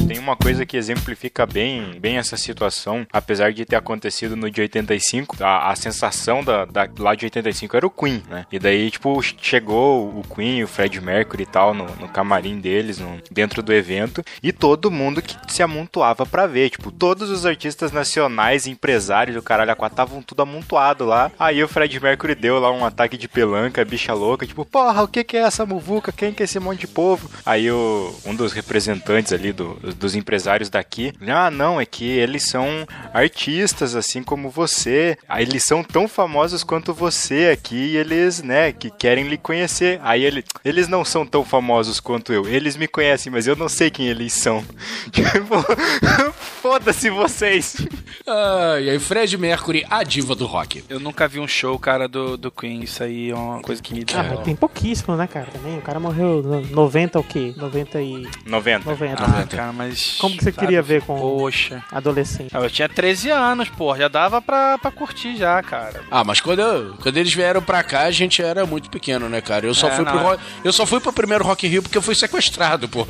Tem 0.09 0.17
uma 0.17 0.35
coisa 0.35 0.65
que 0.65 0.75
exemplifica 0.75 1.45
bem, 1.45 1.99
bem 1.99 2.17
essa 2.17 2.35
situação, 2.35 3.05
apesar 3.13 3.53
de 3.53 3.63
ter 3.63 3.75
acontecido 3.75 4.35
no 4.35 4.49
de 4.49 4.59
85, 4.61 5.37
a, 5.39 5.69
a 5.71 5.75
sensação 5.75 6.43
da, 6.43 6.65
da- 6.65 6.89
lá 6.97 7.13
de 7.13 7.25
85 7.27 7.77
era 7.77 7.85
o 7.85 7.91
Queen, 7.91 8.23
né? 8.27 8.43
E 8.51 8.57
daí, 8.57 8.89
tipo, 8.89 9.21
chegou 9.21 10.07
o 10.09 10.23
Queen, 10.35 10.63
o 10.63 10.67
Fred 10.67 10.99
Mercury 10.99 11.43
e 11.43 11.45
tal, 11.45 11.75
no, 11.75 11.85
no 11.97 12.07
camarim 12.09 12.59
deles, 12.59 12.97
no- 12.97 13.21
dentro 13.29 13.61
do 13.61 13.71
evento, 13.71 14.23
e 14.41 14.51
todo 14.51 14.89
mundo 14.89 15.21
que 15.21 15.35
se 15.47 15.61
amontoava 15.61 16.25
pra 16.25 16.47
ver, 16.47 16.71
tipo, 16.71 16.91
todos 16.91 17.29
os 17.29 17.45
artistas 17.45 17.91
nacionais, 17.91 18.65
empresários, 18.65 19.37
o 19.37 19.43
caralho, 19.43 19.75
a 19.79 19.87
estavam 19.87 20.23
tudo 20.23 20.41
amontoado 20.41 21.05
lá. 21.05 21.31
Aí 21.37 21.63
o 21.63 21.67
Fred 21.67 21.99
Mercury 21.99 22.33
deu 22.33 22.57
lá 22.59 22.71
um 22.71 22.83
ataque 22.83 23.15
de 23.15 23.27
pelanca, 23.27 23.85
bicha 23.85 24.13
louca, 24.13 24.47
tipo, 24.47 24.65
porra, 24.65 25.03
o 25.03 25.07
que 25.07 25.23
que 25.23 25.37
é 25.37 25.41
essa 25.41 25.67
muvuca? 25.67 26.11
Quem 26.11 26.33
que 26.33 26.41
é 26.41 26.45
esse 26.45 26.59
monte 26.59 26.79
de 26.81 26.87
povo? 26.87 27.29
Aí 27.45 27.69
o, 27.69 28.11
um 28.25 28.33
dos 28.33 28.53
representantes 28.53 29.31
ali 29.33 29.51
do, 29.53 29.75
dos 29.99 30.15
empresários 30.15 30.69
daqui, 30.69 31.13
ah, 31.27 31.51
não, 31.51 31.79
é 31.79 31.85
que 31.85 32.05
eles 32.05 32.49
são 32.49 32.87
artistas, 33.13 33.95
assim 33.95 34.23
como 34.23 34.49
você. 34.49 35.17
Aí 35.27 35.43
eles 35.43 35.63
são 35.63 35.83
tão 35.83 36.07
famosos 36.07 36.63
quanto 36.63 36.93
você 36.93 37.49
aqui 37.53 37.75
e 37.75 37.97
eles, 37.97 38.41
né, 38.41 38.71
que 38.71 38.89
querem 38.89 39.27
lhe 39.27 39.37
conhecer. 39.37 39.99
Aí 40.03 40.23
ele, 40.23 40.43
eles 40.63 40.87
não 40.87 41.03
são 41.05 41.25
tão 41.25 41.43
famosos 41.43 41.99
quanto 41.99 42.33
eu. 42.33 42.47
Eles 42.47 42.75
me 42.75 42.87
conhecem, 42.87 43.31
mas 43.31 43.45
eu 43.45 43.55
não 43.55 43.69
sei 43.69 43.89
quem 43.89 44.07
eles 44.07 44.33
são. 44.33 44.63
Tipo, 45.11 45.55
foda-se 46.61 47.09
vocês. 47.09 47.77
Ah, 48.25 48.77
e 48.79 48.89
aí, 48.89 48.99
Fred 48.99 49.37
Mercury, 49.37 49.85
a 49.89 50.03
diva 50.03 50.35
do 50.35 50.45
rock. 50.45 50.83
Eu 50.89 50.99
nunca 50.99 51.27
vi 51.27 51.39
um 51.39 51.47
show, 51.47 51.77
cara, 51.77 52.07
do, 52.07 52.37
do 52.37 52.51
Queen. 52.51 52.83
Isso 52.83 53.03
aí 53.03 53.31
é 53.31 53.35
uma 53.35 53.61
coisa 53.61 53.81
que 53.81 53.93
me 53.93 54.05
Ah, 54.13 54.23
mas 54.23 54.39
tem 54.41 54.55
pouquíssimo, 54.55 55.15
né, 55.15 55.27
cara? 55.27 55.47
Também. 55.47 55.77
O 55.77 55.81
cara 55.81 55.99
morreu 55.99 56.41
no 56.41 56.61
90 56.61 57.19
o 57.19 57.23
quê? 57.23 57.53
90 57.57 58.01
e... 58.01 58.27
90. 58.45 58.89
90. 58.89 59.23
Ah, 59.23 59.47
cara, 59.47 59.73
mas. 59.73 59.88
Como 60.19 60.35
que 60.37 60.43
você 60.43 60.51
sabe, 60.51 60.65
queria 60.67 60.81
ver 60.81 61.01
com- 61.01 61.17
Poxa. 61.19 61.83
Adolescente. 61.91 62.55
Ah, 62.55 62.59
Eu 62.59 62.69
tinha 62.69 62.89
13 62.89 63.29
anos, 63.29 63.69
pô. 63.69 63.95
Já 63.95 64.07
dava 64.07 64.41
pra, 64.41 64.77
pra 64.77 64.91
curtir 64.91 65.35
já, 65.37 65.61
cara. 65.63 66.01
Ah, 66.11 66.23
mas 66.23 66.41
quando, 66.41 66.59
eu- 66.59 66.93
quando 67.01 67.17
eles 67.17 67.33
vieram 67.33 67.61
pra 67.61 67.83
cá, 67.83 68.03
a 68.03 68.11
gente 68.11 68.41
era 68.41 68.65
muito 68.65 68.89
pequeno, 68.89 69.29
né, 69.29 69.41
cara? 69.41 69.65
Eu 69.65 69.73
só, 69.73 69.87
É, 69.87 69.91
fui, 69.91 70.05
não, 70.05 70.11
pro, 70.11 70.21
é. 70.21 70.23
Ro- 70.35 70.39
eu 70.63 70.73
só 70.73 70.85
fui 70.85 70.99
pro 70.99 71.13
primeiro 71.13 71.43
Rock 71.43 71.65
in 71.67 71.69
Rio 71.69 71.81
porque 71.83 71.97
eu 71.97 72.01
fui 72.01 72.15
sequestrado, 72.15 72.87
pô. 72.87 73.05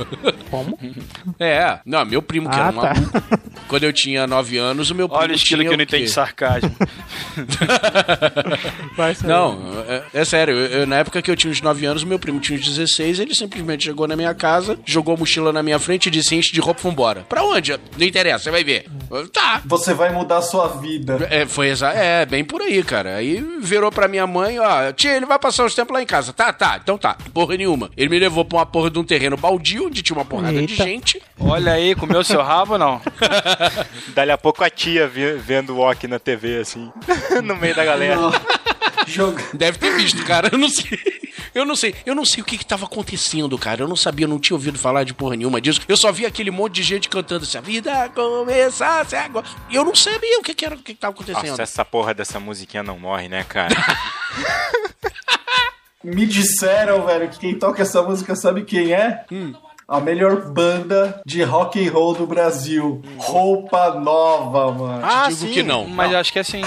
Como? 0.49 0.77
É, 1.39 1.79
não, 1.85 2.05
meu 2.05 2.21
primo 2.21 2.49
que 2.49 2.55
Ah, 2.59 2.67
era 2.67 2.77
um 2.77 2.81
tá. 2.81 2.93
Quando 3.67 3.83
eu 3.83 3.93
tinha 3.93 4.27
9 4.27 4.57
anos, 4.57 4.89
o 4.91 4.95
meu 4.95 5.07
primo 5.07 5.21
Olha 5.23 5.31
o 5.31 5.35
estilo 5.35 5.61
tinha 5.61 5.69
que 5.69 5.73
eu 5.73 5.77
não 5.77 5.83
entendo 5.83 6.07
sarcasmo. 6.07 6.75
Não, 9.25 9.59
é, 9.87 10.03
é 10.21 10.25
sério, 10.25 10.55
eu- 10.55 10.79
eu- 10.81 10.87
na 10.87 10.97
época 10.97 11.21
que 11.21 11.29
eu 11.29 11.35
tinha 11.35 11.51
uns 11.51 11.61
9 11.61 11.85
anos, 11.85 12.03
o 12.03 12.07
meu 12.07 12.19
primo 12.19 12.39
tinha 12.39 12.57
uns 12.57 12.65
16, 12.65 13.19
ele 13.19 13.33
simplesmente 13.35 13.85
chegou 13.85 14.07
na 14.07 14.15
minha 14.15 14.33
casa, 14.33 14.77
jogou 14.85 15.15
a 15.15 15.17
mochila 15.17 15.51
na 15.53 15.61
minha 15.63 15.79
frente 15.79 16.07
e 16.07 16.11
disse, 16.11 16.35
enche 16.35 16.51
de 16.51 16.59
roupa, 16.69 16.81
vambora. 16.81 17.25
Pra 17.27 17.43
onde? 17.43 17.71
Não 17.71 18.05
interessa, 18.05 18.45
você 18.45 18.51
vai 18.51 18.63
ver. 18.63 18.85
Tá. 19.33 19.61
Você 19.65 19.93
vai 19.93 20.11
mudar 20.11 20.37
a 20.37 20.41
sua 20.41 20.67
vida. 20.67 21.27
É, 21.29 21.45
foi 21.45 21.69
exa 21.69 21.89
é, 21.89 22.25
bem 22.25 22.43
por 22.43 22.61
aí, 22.61 22.83
cara. 22.83 23.15
Aí 23.15 23.43
virou 23.61 23.91
pra 23.91 24.07
minha 24.07 24.27
mãe, 24.27 24.59
ó, 24.59 24.91
tia, 24.91 25.15
ele 25.15 25.25
vai 25.25 25.39
passar 25.39 25.65
uns 25.65 25.75
tempos 25.75 25.93
lá 25.93 26.01
em 26.01 26.05
casa. 26.05 26.31
Tá, 26.31 26.53
tá, 26.53 26.79
então 26.81 26.97
tá. 26.97 27.17
Porra 27.33 27.57
nenhuma. 27.57 27.89
Ele 27.97 28.09
me 28.09 28.19
levou 28.19 28.45
pra 28.45 28.59
uma 28.59 28.65
porra 28.65 28.89
de 28.89 28.99
um 28.99 29.03
terreno 29.03 29.35
baldio, 29.35 29.87
onde 29.87 30.01
tinha 30.01 30.17
uma 30.17 30.25
porrada 30.25 30.53
de 30.53 30.73
Eita. 30.73 30.83
gente. 30.83 31.21
Olha 31.39 31.73
aí, 31.73 31.95
comeu 31.95 32.23
seu 32.23 32.41
rabo 32.41 32.73
ou 32.73 32.79
não? 32.79 33.01
Dali 34.13 34.31
a 34.31 34.37
pouco 34.37 34.63
a 34.63 34.69
tia 34.69 35.07
vendo 35.07 35.73
o 35.73 35.77
Walk 35.77 36.07
na 36.07 36.19
TV, 36.19 36.57
assim, 36.57 36.91
no 37.43 37.55
meio 37.55 37.75
da 37.75 37.83
galera. 37.85 38.19
Joga... 39.07 39.43
Deve 39.53 39.77
ter 39.79 39.95
visto, 39.95 40.23
cara. 40.23 40.49
Eu 40.51 40.57
não 40.57 40.69
sei. 40.69 40.99
Eu 41.53 41.65
não 41.65 41.75
sei. 41.75 41.95
Eu 42.05 42.15
não 42.15 42.25
sei 42.25 42.41
o 42.41 42.45
que 42.45 42.57
que 42.57 42.65
tava 42.65 42.85
acontecendo, 42.85 43.57
cara. 43.57 43.81
Eu 43.81 43.87
não 43.87 43.95
sabia, 43.95 44.25
eu 44.25 44.29
não 44.29 44.39
tinha 44.39 44.55
ouvido 44.55 44.77
falar 44.77 45.03
de 45.03 45.13
porra 45.13 45.35
nenhuma 45.35 45.59
disso. 45.61 45.81
Eu 45.87 45.97
só 45.97 46.11
vi 46.11 46.25
aquele 46.25 46.51
monte 46.51 46.75
de 46.75 46.83
gente 46.83 47.09
cantando 47.09 47.43
assim, 47.43 47.57
a 47.57 47.61
vida 47.61 48.09
começasse 48.09 49.15
agora. 49.15 49.45
E 49.69 49.75
eu 49.75 49.83
não 49.83 49.95
sabia 49.95 50.39
o 50.39 50.43
que 50.43 50.53
que 50.53 50.65
era, 50.65 50.75
o 50.75 50.79
que 50.79 50.93
que 50.93 50.99
tava 50.99 51.13
acontecendo. 51.13 51.47
Nossa, 51.47 51.63
essa 51.63 51.85
porra 51.85 52.13
dessa 52.13 52.39
musiquinha 52.39 52.83
não 52.83 52.97
morre, 52.99 53.27
né, 53.29 53.43
cara? 53.43 53.75
Me 56.03 56.25
disseram, 56.25 57.05
velho, 57.05 57.27
que 57.29 57.39
quem 57.39 57.59
toca 57.59 57.81
essa 57.81 58.01
música 58.01 58.35
sabe 58.35 58.63
quem 58.63 58.93
é? 58.93 59.25
A 59.87 59.99
melhor 59.99 60.49
banda 60.51 61.21
de 61.25 61.43
rock 61.43 61.85
and 61.85 61.91
roll 61.91 62.13
do 62.13 62.25
Brasil. 62.25 63.01
Roupa 63.17 63.95
Nova, 63.95 64.71
mano. 64.71 65.01
Ah, 65.03 65.27
Te 65.27 65.35
digo 65.35 65.53
que 65.53 65.63
não. 65.63 65.85
Mas 65.87 66.13
acho 66.13 66.31
que 66.31 66.37
é 66.37 66.41
assim. 66.41 66.61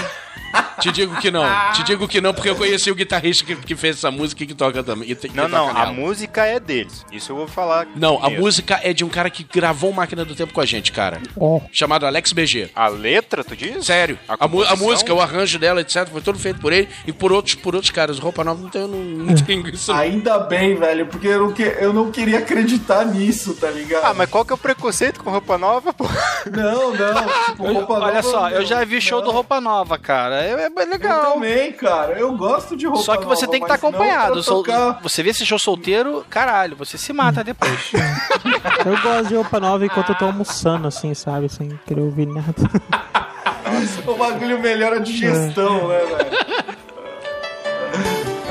Te 0.79 0.91
digo 0.91 1.15
que 1.17 1.31
não. 1.31 1.43
Te 1.73 1.83
digo 1.83 2.07
que 2.07 2.19
não, 2.21 2.33
porque 2.33 2.49
eu 2.49 2.55
conheci 2.55 2.89
o 2.91 2.95
guitarrista 2.95 3.45
que, 3.45 3.55
que 3.55 3.75
fez 3.75 3.97
essa 3.97 4.11
música 4.11 4.43
e 4.43 4.47
que 4.47 4.53
toca 4.53 4.83
também. 4.83 5.13
que 5.15 5.27
Não, 5.35 5.47
não, 5.47 5.67
toca 5.67 5.79
a 5.79 5.85
nela. 5.85 5.93
música 5.93 6.45
é 6.45 6.59
deles. 6.59 7.05
Isso 7.11 7.31
eu 7.31 7.35
vou 7.35 7.47
falar. 7.47 7.87
Não, 7.95 8.23
a 8.23 8.29
música 8.29 8.79
é 8.83 8.91
de 8.93 9.03
um 9.03 9.09
cara 9.09 9.29
que 9.29 9.43
gravou 9.43 9.91
Máquina 9.93 10.25
do 10.25 10.35
Tempo 10.35 10.53
com 10.53 10.61
a 10.61 10.65
gente, 10.65 10.91
cara. 10.91 11.21
Ó. 11.37 11.61
Chamado 11.71 12.05
Alex 12.05 12.33
BG. 12.33 12.69
A 12.75 12.87
letra, 12.87 13.43
tu 13.43 13.55
diz? 13.55 13.85
Sério. 13.85 14.17
A 14.27 14.33
A, 14.33 14.73
a 14.73 14.75
música, 14.75 15.13
o 15.13 15.21
arranjo 15.21 15.57
dela, 15.57 15.81
etc., 15.81 16.07
foi 16.09 16.21
todo 16.21 16.37
feito 16.37 16.59
por 16.59 16.73
ele 16.73 16.87
e 17.07 17.13
por 17.13 17.31
outros, 17.31 17.55
por 17.55 17.75
outros 17.75 17.91
caras. 17.91 18.19
Roupa 18.19 18.43
Nova 18.43 18.61
não 18.61 18.69
tem, 18.69 18.81
não, 18.81 18.99
não 18.99 19.35
tem 19.35 19.61
isso. 19.69 19.91
não. 19.91 19.99
Ainda 19.99 20.39
bem, 20.39 20.75
velho, 20.75 21.05
porque 21.07 21.27
eu 21.27 21.39
não, 21.39 21.53
que... 21.53 21.63
eu 21.63 21.93
não 21.93 22.11
queria 22.11 22.39
acreditar 22.39 23.05
nisso, 23.05 23.53
tá 23.55 23.69
ligado? 23.69 24.03
Ah, 24.05 24.13
mas 24.13 24.29
qual 24.29 24.43
que 24.43 24.51
é 24.51 24.55
o 24.55 24.57
preconceito 24.57 25.23
com 25.23 25.29
roupa 25.31 25.57
nova, 25.57 25.93
pô? 25.93 26.05
Não, 26.51 26.93
não. 26.93 27.45
Tipo, 27.45 27.65
Eu- 27.67 27.73
roupa 27.73 27.93
olha 27.93 28.05
nova, 28.15 28.21
só, 28.23 28.49
eu 28.49 28.59
não. 28.59 28.65
já 28.65 28.83
vi 28.83 28.99
show 28.99 29.19
Não. 29.19 29.25
do 29.27 29.31
Roupa 29.31 29.61
Nova, 29.61 29.97
cara. 29.97 30.42
É, 30.43 30.51
é 30.65 30.69
bem 30.69 30.85
Eu 30.85 30.89
legal. 30.91 31.33
também, 31.33 31.71
cara. 31.71 32.13
Eu 32.19 32.35
gosto 32.35 32.75
de 32.75 32.85
roupa 32.85 33.03
Só 33.03 33.17
que 33.17 33.25
você 33.25 33.45
nova, 33.45 33.51
tem 33.51 33.61
que 33.61 33.71
estar 33.71 33.81
não 33.81 33.89
acompanhado. 33.89 34.43
Sol- 34.43 34.63
tocar- 34.63 34.99
Você 35.01 35.23
vê 35.23 35.29
esse 35.31 35.45
show 35.45 35.57
solteiro, 35.59 36.25
caralho, 36.29 36.75
você 36.75 36.97
se 36.97 37.11
mata 37.13 37.43
depois. 37.43 37.91
Eu 38.85 39.01
gosto 39.01 39.27
de 39.29 39.35
roupa 39.35 39.59
nova 39.59 39.85
enquanto 39.85 40.09
eu 40.09 40.15
tô 40.17 40.25
almoçando, 40.25 40.87
assim, 40.87 41.13
sabe? 41.13 41.47
Sem 41.49 41.79
querer 41.85 42.01
ouvir 42.01 42.25
nada. 42.27 42.53
O 44.05 44.13
bagulho 44.15 44.59
melhora 44.59 44.97
a 44.97 44.99
digestão, 44.99 45.87
né, 45.87 45.97
velho? 45.99 46.77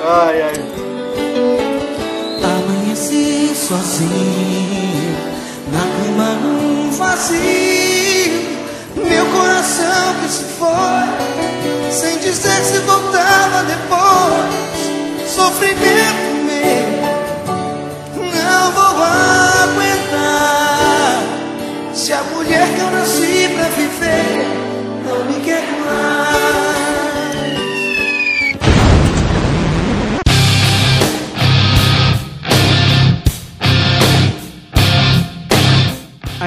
Ai, 0.05 0.43
ai. 0.43 0.53
Amanheci 2.43 3.55
sozinho 3.55 5.17
na 5.71 5.81
cama 5.81 6.35
num 6.41 6.91
vazio. 6.91 8.43
Meu 8.97 9.27
coração 9.27 10.15
que 10.23 10.29
se 10.29 10.45
foi 10.45 11.82
sem 11.93 12.19
dizer 12.19 12.65
se 12.65 12.79
voltava 12.79 13.63
depois. 13.65 15.31
Sofrimento 15.31 16.35
meu, 16.47 16.87
não 18.35 18.73
vou 18.73 19.05
aguentar. 19.65 21.23
Se 21.95 22.13
a 22.13 22.23
mulher 22.23 22.52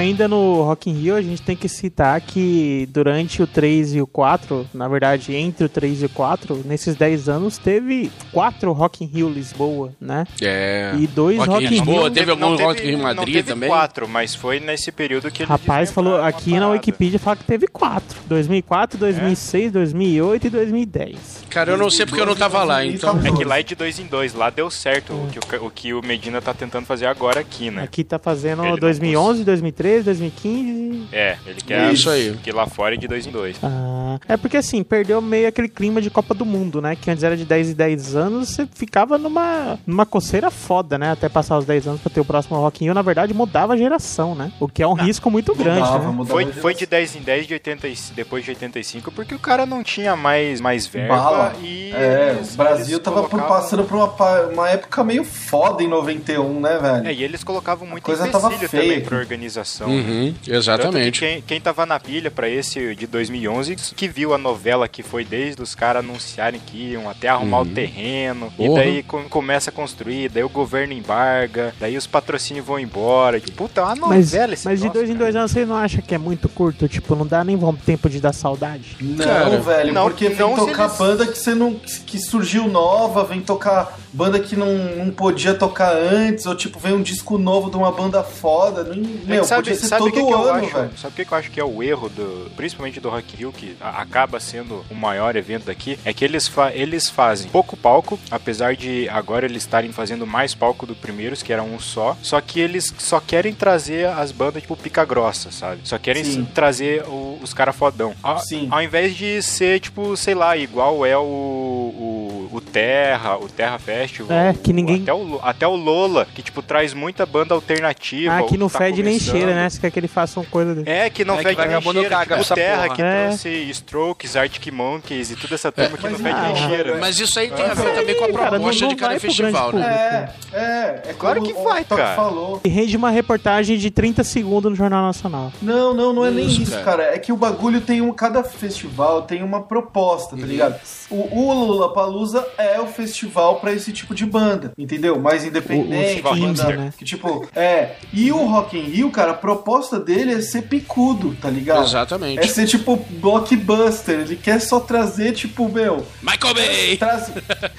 ainda 0.06 0.28
no 0.28 0.64
Rock 0.64 0.90
in 0.90 0.94
Rio, 0.94 1.16
a 1.16 1.22
gente 1.22 1.42
tem 1.42 1.56
que 1.56 1.68
citar 1.68 2.20
que 2.22 2.88
durante 2.92 3.42
o 3.42 3.48
3 3.48 3.96
e 3.96 4.02
o 4.02 4.08
4, 4.08 4.68
na 4.74 4.88
verdade, 4.88 5.36
entre 5.36 5.66
o 5.66 5.70
3 5.70 6.04
e 6.04 6.06
o 6.06 6.10
4, 6.10 6.62
nesses 6.66 6.96
10 6.96 7.30
anos, 7.30 7.58
teve 7.58 8.12
quatro 8.32 8.72
Rock 8.72 9.04
in 9.04 9.08
Rio 9.08 9.30
Lisboa, 9.30 9.94
né? 10.00 10.26
É. 10.42 10.94
E 10.98 11.08
dois 11.08 11.38
Rock 11.38 11.50
in 11.50 11.54
Rock 11.54 11.66
in 11.66 11.70
Lisboa, 11.70 12.02
Rio. 12.04 12.12
teve 12.12 12.32
algum 12.32 12.56
Rock 12.56 12.82
in 12.82 12.86
Rio 12.86 12.98
não 12.98 13.04
Madrid 13.04 13.36
teve 13.36 13.50
também? 13.50 13.70
quatro, 13.70 14.08
mas 14.08 14.36
foi 14.36 14.60
nesse 14.60 14.92
período 14.92 15.32
que 15.32 15.44
eles 15.44 15.50
Rapaz, 15.50 15.92
falou 15.92 16.22
aqui 16.22 16.52
uma 16.52 16.60
na 16.60 16.66
parada. 16.68 16.74
Wikipedia 16.74 17.20
fala 17.20 17.36
que 17.38 17.44
teve 17.44 17.68
quatro: 17.68 18.20
2004, 18.28 18.98
2006, 19.00 19.72
2008 19.72 20.48
e 20.48 20.50
2010. 20.50 21.46
Cara, 21.50 21.72
eu 21.72 21.78
não 21.78 21.90
sei 21.90 22.06
porque 22.06 22.22
eu 22.22 22.26
não 22.26 22.36
tava 22.36 22.64
lá, 22.64 22.86
então. 22.86 23.20
É 23.26 23.32
que 23.32 23.44
lá 23.44 23.60
é 23.60 23.64
de 23.64 23.76
dois 23.76 24.00
em 24.00 24.06
dois, 24.06 24.34
lá 24.34 24.50
deu 24.50 24.70
certo 24.70 25.14
o, 25.14 25.28
que 25.28 25.40
o, 25.40 25.66
o 25.66 25.72
que 25.72 25.94
o 25.94 26.02
Medina 26.02 26.42
tá 26.42 26.54
tentando 26.54 26.86
fazer 26.86 27.06
agora 27.06 27.40
aqui, 27.40 27.72
né? 27.72 27.84
Aqui 27.84 28.04
tá 28.04 28.20
fazendo 28.20 28.64
Ele 28.64 28.72
não 28.72 28.78
2011, 28.78 29.44
2013, 29.44 29.95
2015. 30.04 31.08
É, 31.12 31.38
ele 31.46 31.62
quer 31.62 31.94
Isso 31.94 32.10
aí. 32.10 32.36
que 32.44 32.52
lá 32.52 32.66
fora 32.68 32.96
é 32.96 32.98
de 32.98 33.08
dois 33.08 33.26
em 33.28 33.32
dois. 33.32 33.58
Ah, 33.64 34.20
é 34.28 34.38
porque 34.38 34.58
assim, 34.58 34.84
perdeu 34.84 35.22
meio 35.22 35.48
aquele 35.48 35.68
clima 35.70 36.02
de 36.02 36.10
Copa 36.10 36.34
do 36.34 36.46
Mundo, 36.46 36.82
né? 36.82 36.96
Que 36.96 37.10
antes 37.12 37.24
era 37.24 37.36
de 37.38 37.46
10 37.46 37.70
e 37.72 37.74
10 37.74 38.16
anos, 38.16 38.50
você 38.50 38.68
ficava 38.74 39.18
numa, 39.18 39.78
numa 39.86 40.06
coceira 40.06 40.50
foda, 40.52 40.98
né? 40.98 41.12
Até 41.12 41.30
passar 41.30 41.58
os 41.58 41.66
10 41.66 41.88
anos 41.88 42.02
pra 42.02 42.10
ter 42.12 42.20
o 42.20 42.26
próximo 42.26 42.58
Rock 42.58 42.84
in 42.84 42.88
Rio, 42.88 42.94
na 42.94 43.02
verdade, 43.02 43.34
mudava 43.34 43.74
a 43.74 43.78
geração, 43.78 44.36
né? 44.36 44.52
O 44.60 44.68
que 44.68 44.82
é 44.84 44.88
um 44.88 44.94
risco 44.94 45.30
muito 45.32 45.54
grande, 45.56 45.80
Mudava, 45.82 46.00
né? 46.00 46.12
mudava 46.12 46.30
Foi, 46.30 46.46
de 46.46 46.54
foi 46.54 46.74
de 46.74 46.86
10 46.86 47.16
em 47.16 47.22
10 47.22 47.48
de 47.48 47.54
80, 47.54 47.88
e- 47.88 47.96
depois 48.16 48.44
de 48.44 48.52
85, 48.52 49.12
porque 49.12 49.34
o 49.36 49.40
cara 49.40 49.66
não 49.66 49.84
tinha 49.84 50.16
mais, 50.16 50.60
mais 50.62 50.88
verba 50.88 51.16
Bala. 51.16 51.54
e. 51.62 51.92
É, 51.94 52.36
eles- 52.38 52.54
o 52.54 52.58
Brasil 52.58 53.00
tava 53.00 53.18
colocavam- 53.24 53.48
passando 53.48 53.84
por 53.84 53.96
uma, 53.96 54.42
uma 54.52 54.70
época 54.70 55.04
meio 55.04 55.24
foda 55.24 55.84
em 55.84 55.88
91, 55.88 56.60
né, 56.60 56.78
velho? 56.80 57.08
É, 57.08 57.14
e 57.14 57.24
eles 57.24 57.44
colocavam 57.44 57.88
muito 57.88 58.04
coisa 58.04 58.28
tava 58.28 58.50
feia 58.52 58.68
também 58.70 59.02
pra 59.02 59.18
organização. 59.18 59.75
Uhum, 59.84 60.34
que 60.42 60.52
exatamente. 60.54 61.20
quem, 61.20 61.42
quem 61.42 61.60
tava 61.60 61.86
na 61.86 62.00
pilha 62.00 62.32
pra 62.32 62.48
esse 62.48 62.96
de 62.96 63.06
2011, 63.08 63.76
que 63.76 64.08
viu 64.08 64.34
a 64.34 64.38
novela 64.38 64.88
que 64.88 65.04
foi 65.04 65.26
desde 65.26 65.62
os 65.62 65.76
caras 65.76 66.04
anunciarem 66.04 66.62
que 66.66 66.92
iam 66.92 67.10
até 67.10 67.28
arrumar 67.28 67.62
o 67.62 67.66
terreno, 67.66 68.52
e 68.58 68.68
Porra. 68.68 68.82
daí 68.82 69.04
com- 69.04 69.24
começa 69.30 69.70
a 69.70 69.74
construir, 69.74 70.30
daí 70.30 70.44
o 70.44 70.50
governo 70.50 70.94
embarga, 70.94 71.74
daí 71.80 71.98
os 71.98 72.08
patrocínios 72.08 72.66
vão 72.66 72.80
embora. 72.80 73.40
Tipo, 73.40 73.66
Puta, 73.66 73.82
é 73.82 73.84
uma 73.84 73.96
Mas, 73.96 74.32
novela 74.32 74.54
esse 74.54 74.66
mas 74.66 74.80
de 74.80 74.90
dois 74.90 75.10
em 75.10 75.14
cara. 75.14 75.26
dois 75.26 75.36
anos 75.36 75.52
você 75.52 75.66
não 75.66 75.76
acha 75.76 76.02
que 76.02 76.14
é 76.14 76.18
muito 76.18 76.48
curto? 76.48 76.88
Tipo, 76.88 77.16
não 77.16 77.26
dá 77.26 77.44
nem 77.44 77.58
tempo 77.86 78.10
de 78.10 78.20
dar 78.20 78.34
saudade? 78.34 78.96
Não, 79.02 79.26
Cara, 79.26 79.58
velho, 79.58 79.94
não- 79.94 80.04
porque 80.04 80.30
vem 80.30 80.38
não 80.38 80.56
se 80.56 80.66
tocar 80.68 80.86
eles- 80.86 80.98
banda 80.98 81.26
que 81.28 81.38
você 81.38 81.56
não. 81.56 81.74
que 82.06 82.20
surgiu 82.20 82.68
nova, 82.68 83.24
vem 83.24 83.42
tocar 83.42 83.98
banda 84.14 84.40
que 84.40 84.56
não, 84.56 84.74
não 84.96 85.10
podia 85.12 85.54
tocar 85.54 85.94
antes, 85.96 86.46
ou 86.46 86.56
tipo, 86.56 86.80
vem 86.80 86.94
um 86.94 87.02
disco 87.02 87.38
novo 87.38 87.70
de 87.70 87.76
uma 87.78 87.92
banda 87.92 88.24
foda. 88.24 88.84
Não, 88.84 88.92
É 88.94 88.96
que 88.96 89.26
meu, 89.28 89.44
sabe, 89.74 89.88
sabe 89.88 90.02
o 90.04 90.06
todo 90.06 90.14
que, 90.14 90.26
que 90.28 90.32
eu 90.34 90.42
ano, 90.44 90.66
acho? 90.66 90.74
velho. 90.76 90.98
Sabe 90.98 91.14
o 91.14 91.16
que, 91.16 91.26
que 91.26 91.32
eu 91.32 91.38
acho 91.38 91.52
que 91.52 91.60
é 91.60 91.64
o 91.64 91.82
erro 91.84 92.10
do, 92.10 92.52
principalmente 92.56 93.00
do 93.00 93.10
Rock 93.10 93.36
Rio, 93.36 93.52
que 93.52 93.76
acaba 93.82 94.40
sendo 94.40 94.86
o 94.90 94.94
maior 94.96 95.36
evento 95.36 95.66
daqui, 95.66 95.98
é 96.06 96.14
que 96.14 96.24
eles, 96.24 96.48
fa- 96.48 96.72
eles 96.74 97.10
fazem 97.10 97.50
pouco 97.50 97.76
palco, 97.76 98.20
apesar 98.30 98.76
de 98.76 99.10
agora 99.10 99.46
eles 99.46 99.64
estarem 99.64 99.92
fazendo 99.92 100.28
mais 100.28 100.54
palco 100.54 100.86
do 100.86 100.96
primeiros, 100.96 101.42
que 101.42 101.52
era 101.52 101.64
um 101.64 101.80
só, 101.80 102.16
só 102.22 102.40
que 102.42 102.60
eles 102.60 102.94
só 102.98 103.20
querem 103.20 103.54
trazer 103.54 104.08
as 104.08 104.32
bandas 104.32 104.62
tipo 104.62 104.76
pica 104.76 105.04
grossa, 105.06 105.52
sabe? 105.52 105.82
Só 105.84 105.98
querem 105.98 106.24
Sim. 106.24 106.46
trazer 106.54 107.04
o- 107.08 107.40
os 107.42 107.54
caras 107.54 107.76
fodão. 107.76 108.14
A- 108.24 108.38
Sim. 108.40 108.68
Ao 108.70 108.82
invés 108.82 109.16
de 109.16 109.42
ser 109.42 109.80
tipo, 109.80 110.16
sei 110.18 110.36
lá, 110.36 110.56
igual 110.58 111.06
é 111.06 111.18
o, 111.18 111.22
o, 111.22 112.50
o 112.54 112.62
Terra, 112.62 113.38
o 113.38 113.48
Terra 113.48 113.78
Festival. 113.80 114.36
É, 114.38 114.54
que 114.54 114.74
ninguém- 114.74 115.02
Até 115.04 115.14
o, 115.14 115.40
até 115.42 115.68
o 115.68 115.76
Lola, 115.76 116.28
que 116.34 116.42
tipo 116.42 116.62
traz 116.62 116.94
muita 116.94 117.26
banda 117.26 117.54
alternativa. 117.54 118.38
Ah, 118.38 118.44
que 118.44 118.58
não 118.58 118.70
tá 118.70 118.80
fede 118.80 119.04
nem 119.04 119.20
cheira, 119.20 119.55
quer 119.82 119.92
que 119.92 120.00
ele 120.00 120.08
faça 120.08 120.40
uma 120.40 120.46
coisa 120.46 120.76
desse. 120.76 120.90
É, 120.90 121.10
que 121.10 121.24
não 121.26 121.36
É 121.36 121.38
que 121.38 121.44
fede 121.44 121.58
nem 121.58 121.68
vagabundo 121.68 122.00
cheira. 122.00 122.10
caga 122.10 122.26
Tipo, 122.36 122.42
essa 122.42 122.56
Terra, 122.56 122.84
porra. 122.84 122.96
que 122.96 123.02
É. 123.02 123.28
trouxe 123.28 123.50
Strokes, 123.72 124.36
Arctic 124.36 124.72
Monkeys 124.74 125.32
e 125.32 125.36
toda 125.36 125.56
essa 125.56 125.72
turma 125.72 125.98
que 125.98 126.04
não 126.04 126.12
Mas 126.12 126.22
fede 126.22 126.42
nem 126.42 126.50
não, 126.62 126.70
cheira. 126.70 126.98
Mas 127.00 127.20
isso 127.20 127.40
aí 127.40 127.50
tem 127.50 127.66
a 127.66 127.74
ver 127.74 127.96
também 127.96 128.16
com 128.18 128.24
a 128.26 128.28
não- 128.28 128.34
proposta 128.36 128.82
não 128.86 128.90
de 128.90 128.96
cada 128.96 129.20
festival, 129.20 129.74
né? 129.74 130.30
É, 130.54 130.58
é, 130.58 131.02
é 131.10 131.14
Claro 131.18 131.42
que 131.42 131.54
vai, 131.54 131.84
cara. 131.84 132.16
falou. 132.16 132.62
E 132.64 132.70
rende 132.70 132.96
uma 132.98 133.10
reportagem 133.10 133.78
de 133.78 133.90
30 133.92 134.24
segundos 134.24 134.70
no 134.72 134.76
Jornal 134.76 135.04
Nacional. 135.04 135.52
Não, 135.62 135.94
não, 135.94 136.14
não 136.14 136.26
é 136.26 136.32
nem 136.32 136.46
Isso, 136.48 136.80
cara. 136.84 137.04
É 137.16 137.18
que 137.20 137.32
o 137.32 137.38
bagulho 137.38 137.82
tem 137.82 138.02
um. 138.02 138.12
Cada 138.14 138.44
festival 138.44 139.24
tem 139.24 139.44
uma 139.44 139.62
proposta, 139.64 140.36
tá 140.38 140.46
ligado? 140.46 140.80
O, 141.10 141.16
o 141.40 141.54
Lollapalooza 141.66 142.46
é 142.58 142.80
o 142.80 142.88
festival 142.88 143.56
pra 143.60 143.72
esse 143.72 143.92
tipo 143.92 144.16
de 144.16 144.26
banda, 144.26 144.72
entendeu? 144.78 145.20
Mais 145.20 145.46
independente, 145.46 146.22
O- 146.24 146.28
o 146.28 146.36
banda 146.40 146.68
né? 146.76 146.94
que 146.98 147.06
tipo, 147.06 147.48
é. 147.56 147.92
E 148.14 148.32
o 148.32 148.46
Rock 148.46 148.78
in 148.78 148.84
Rio, 148.84 149.12
cara, 149.12 149.34
proposta 149.46 150.00
dele 150.00 150.34
é 150.34 150.42
ser 150.42 150.64
picudo, 150.64 151.36
tá 151.40 151.50
ligado? 151.52 151.84
Exatamente. 151.86 152.40
É 152.40 152.48
ser 152.48 152.66
tipo 152.66 152.96
blockbuster. 153.22 154.22
Ele 154.22 154.36
quer 154.36 154.60
só 154.60 154.80
trazer, 154.80 155.34
tipo, 155.34 155.70
meu, 155.70 156.06
Michael 156.22 156.54
Bay! 156.56 156.98
Traz- 156.98 157.32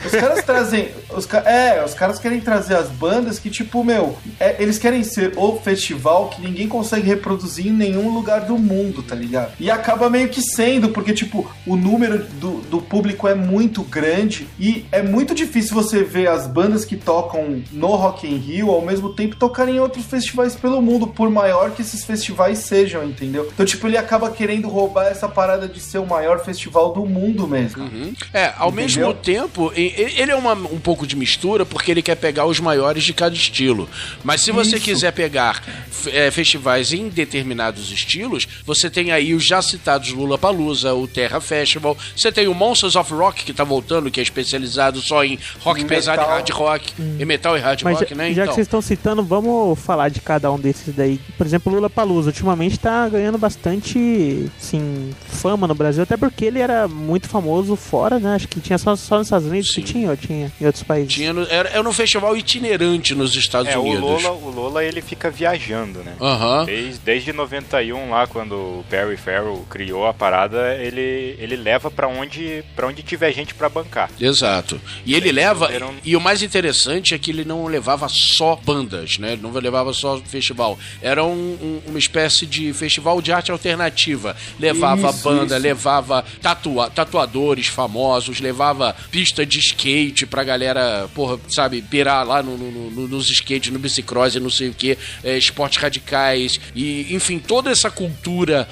Os 0.05 0.13
caras 0.13 0.45
trazem. 0.45 0.89
Os 1.11 1.27
ca- 1.27 1.43
É, 1.45 1.85
os 1.85 1.93
caras 1.95 2.19
querem 2.19 2.41
trazer 2.41 2.77
as 2.77 2.89
bandas 2.89 3.39
que, 3.39 3.51
tipo, 3.51 3.83
meu, 3.83 4.17
é, 4.39 4.57
eles 4.63 4.79
querem 4.79 5.03
ser 5.03 5.33
o 5.37 5.57
festival 5.59 6.29
que 6.31 6.41
ninguém 6.43 6.69
consegue 6.69 7.07
reproduzir 7.07 7.67
em 7.67 7.73
nenhum 7.73 8.13
lugar 8.15 8.43
do 8.43 8.57
mundo, 8.59 9.03
tá 9.03 9.15
ligado? 9.15 9.53
E 9.59 9.69
acaba 9.71 10.09
meio 10.09 10.29
que 10.29 10.41
sendo, 10.41 10.91
porque, 10.91 11.13
tipo, 11.13 11.51
o 11.67 11.75
número 11.77 12.19
do, 12.41 12.61
do 12.63 12.81
público 12.81 13.27
é 13.27 13.35
muito 13.35 13.83
grande 13.83 14.47
e 14.59 14.85
é 14.93 15.03
muito 15.03 15.35
difícil 15.35 15.75
você 15.75 16.03
ver 16.05 16.29
as 16.29 16.47
bandas 16.47 16.85
que 16.85 16.97
tocam 16.97 17.63
no 17.73 17.89
Rock 17.97 18.27
in 18.27 18.37
Rio 18.37 18.71
ao 18.71 18.83
mesmo 18.83 19.13
tempo 19.15 19.35
tocarem 19.37 19.77
em 19.77 19.81
outros 19.81 20.05
festivais 20.07 20.55
pelo 20.55 20.81
mundo, 20.83 21.07
por 21.07 21.31
maior 21.31 21.56
que 21.75 21.83
esses 21.83 22.05
festivais 22.05 22.59
sejam, 22.59 23.05
entendeu? 23.05 23.49
Então, 23.53 23.65
tipo, 23.67 23.87
ele 23.87 23.97
acaba 23.97 24.31
querendo 24.31 24.69
roubar 24.69 25.07
essa 25.07 25.29
parada 25.29 25.67
de 25.69 25.81
ser 25.81 25.99
o 25.99 26.07
maior 26.07 26.45
festival 26.45 26.93
do 26.93 27.05
mundo 27.07 27.47
mesmo. 27.47 27.85
É, 28.33 28.53
ao 28.57 28.69
Entendeu? 28.71 28.73
mesmo 28.73 29.15
tempo, 29.15 29.73
ele 29.75 30.31
é 30.31 30.37
uma- 30.37 30.53
um 30.55 30.79
pouco 30.79 31.07
de 31.07 31.17
mistura 31.17 31.65
porque 31.67 31.91
ele 31.91 32.03
quer 32.03 32.15
pegar 32.17 32.47
os 32.47 32.61
maiores 32.61 33.05
de 33.05 33.13
cada 33.13 33.35
estilo. 33.35 33.89
Mas 34.23 34.41
se 34.43 34.53
você 34.53 34.77
Isso. 34.77 34.85
quiser 34.85 35.13
pegar 35.13 35.63
é, 36.09 36.31
festivais 36.31 36.93
em 36.93 37.09
determinados 37.09 37.91
estilos, 37.91 38.47
você 38.65 38.89
tem 38.89 39.11
aí 39.11 39.35
os 39.35 39.45
já 39.45 39.61
citados 39.61 40.11
Lula 40.13 40.39
Palusa, 40.39 40.95
o 40.95 41.09
Terra 41.09 41.41
Festival, 41.41 41.97
você 42.15 42.31
tem 42.31 42.47
o 42.47 42.55
Monsters 42.55 42.95
of 42.95 43.13
Rock 43.13 43.45
que 43.45 43.53
tá 43.53 43.65
voltando, 43.65 44.11
que 44.11 44.21
é 44.21 44.23
especializado 44.23 45.01
só 45.01 45.25
em 45.25 45.39
rock 45.61 45.83
Em 45.83 45.87
pesado 45.87 46.23
e 46.23 46.25
hard 46.25 46.51
rock, 46.51 46.93
e 47.19 47.25
metal 47.25 47.57
e 47.57 47.61
hard 47.61 47.83
Mas 47.83 47.99
rock, 47.99 48.11
já, 48.11 48.17
né? 48.17 48.27
já 48.27 48.43
então. 48.43 48.47
que 48.49 48.55
vocês 48.55 48.67
estão 48.67 48.81
citando, 48.83 49.23
vamos 49.25 49.79
falar 49.81 50.09
de 50.09 50.21
cada 50.21 50.51
um 50.53 50.59
desses 50.59 50.95
daí. 50.95 51.19
Por 51.37 51.46
exemplo, 51.47 51.73
o 51.73 51.77
Lula 51.77 51.89
Palusa 51.91 52.29
ultimamente 52.29 52.79
tá 52.79 53.09
ganhando 53.09 53.39
bastante, 53.39 54.51
sim, 54.59 55.11
fama 55.29 55.67
no 55.67 55.75
Brasil, 55.75 56.03
até 56.03 56.17
porque 56.17 56.45
ele 56.45 56.59
era 56.59 56.87
muito 56.89 57.29
famoso 57.29 57.77
fora, 57.77 58.19
né? 58.19 58.35
Acho 58.35 58.49
que 58.49 58.61
tinha 58.61 58.79
só, 58.79 58.95
só 58.97 59.19
nos 59.19 59.27
Estados 59.27 59.47
Unidos 59.49 59.69
Sim. 59.73 59.83
que 59.83 59.93
tinha, 59.93 60.11
ou 60.11 60.17
tinha 60.17 60.53
em 60.61 60.67
outros 60.67 60.83
países. 60.83 61.13
Tinha 61.13 61.33
no- 61.33 61.47
era, 61.49 61.69
era 61.71 61.89
um 61.89 61.93
festival 61.93 62.37
itinerante 62.37 63.15
nos 63.15 63.35
Estados 63.35 63.71
É, 63.73 63.79
o 63.79 63.83
Unidos. 63.83 64.23
Lola, 64.23 64.31
o 64.33 64.51
Lola 64.51 64.85
ele 64.85 65.01
fica 65.01 65.31
viajando, 65.31 66.01
né? 66.01 66.15
Aham. 66.21 66.65
Desde, 66.65 67.01
desde 67.01 67.33
91 67.33 68.11
lá, 68.11 68.27
quando 68.27 68.53
o 68.55 68.85
Perry 68.91 69.17
Farrell 69.17 69.65
criou 69.71 70.07
a 70.07 70.15
parada, 70.15 70.75
ele, 70.77 71.37
ele 71.39 71.57
leva 71.57 71.91
pra 71.91 72.09
onde, 72.09 72.63
pra 72.75 72.87
onde 72.87 73.03
tiver 73.03 73.33
gente 73.33 73.55
pra 73.55 73.69
bancar. 73.69 74.11
Exato. 74.21 74.81
E 75.05 75.15
ele 75.15 75.31
leva. 75.33 75.67
eram- 75.73 75.95
E 76.05 76.17
o 76.17 76.21
mais 76.21 76.43
interessante 76.43 77.15
é 77.15 77.19
que 77.19 77.31
ele 77.31 77.45
não 77.45 77.67
levava 77.67 78.07
só 78.11 78.57
bandas, 78.57 79.19
né? 79.19 79.33
Ele 79.33 79.43
não 79.43 79.51
levava 79.53 79.93
só 79.93 80.19
festival. 80.19 80.79
Era 81.01 81.25
um- 81.37 81.59
um- 81.87 81.91
uma 81.91 81.99
espécie 81.99 82.47
de 82.47 82.73
festival 82.73 83.21
de 83.21 83.33
arte 83.33 83.51
alternativa. 83.53 84.35
Levava 84.59 85.11
Isso, 85.11 85.23
banda, 85.23 85.55
isso. 85.57 85.63
levava 85.63 86.25
tatua- 86.41 86.91
tatuadores 86.91 87.67
famosos, 87.67 88.41
levava 88.41 88.95
pista 89.11 89.45
de 89.45 89.59
skate 89.59 90.27
pra 90.27 90.43
galera, 90.45 91.09
porra, 91.15 91.39
sabe, 91.49 91.83
pirar 91.83 92.27
lá 92.27 92.43
no, 92.43 92.57
no- 92.57 92.91
no- 92.91 93.09
nos 93.09 93.31
skates, 93.31 93.73
no 93.73 93.79
bicicross 93.79 94.35
e 94.35 94.41
não 94.41 94.51
sei 94.51 94.69
o 94.69 94.75
que, 94.75 94.97
esportes 95.25 95.79
radicais. 95.83 96.59
E, 96.75 97.15
enfim, 97.15 97.39
toda 97.39 97.71
essa 97.71 97.91
cultura 97.91 98.69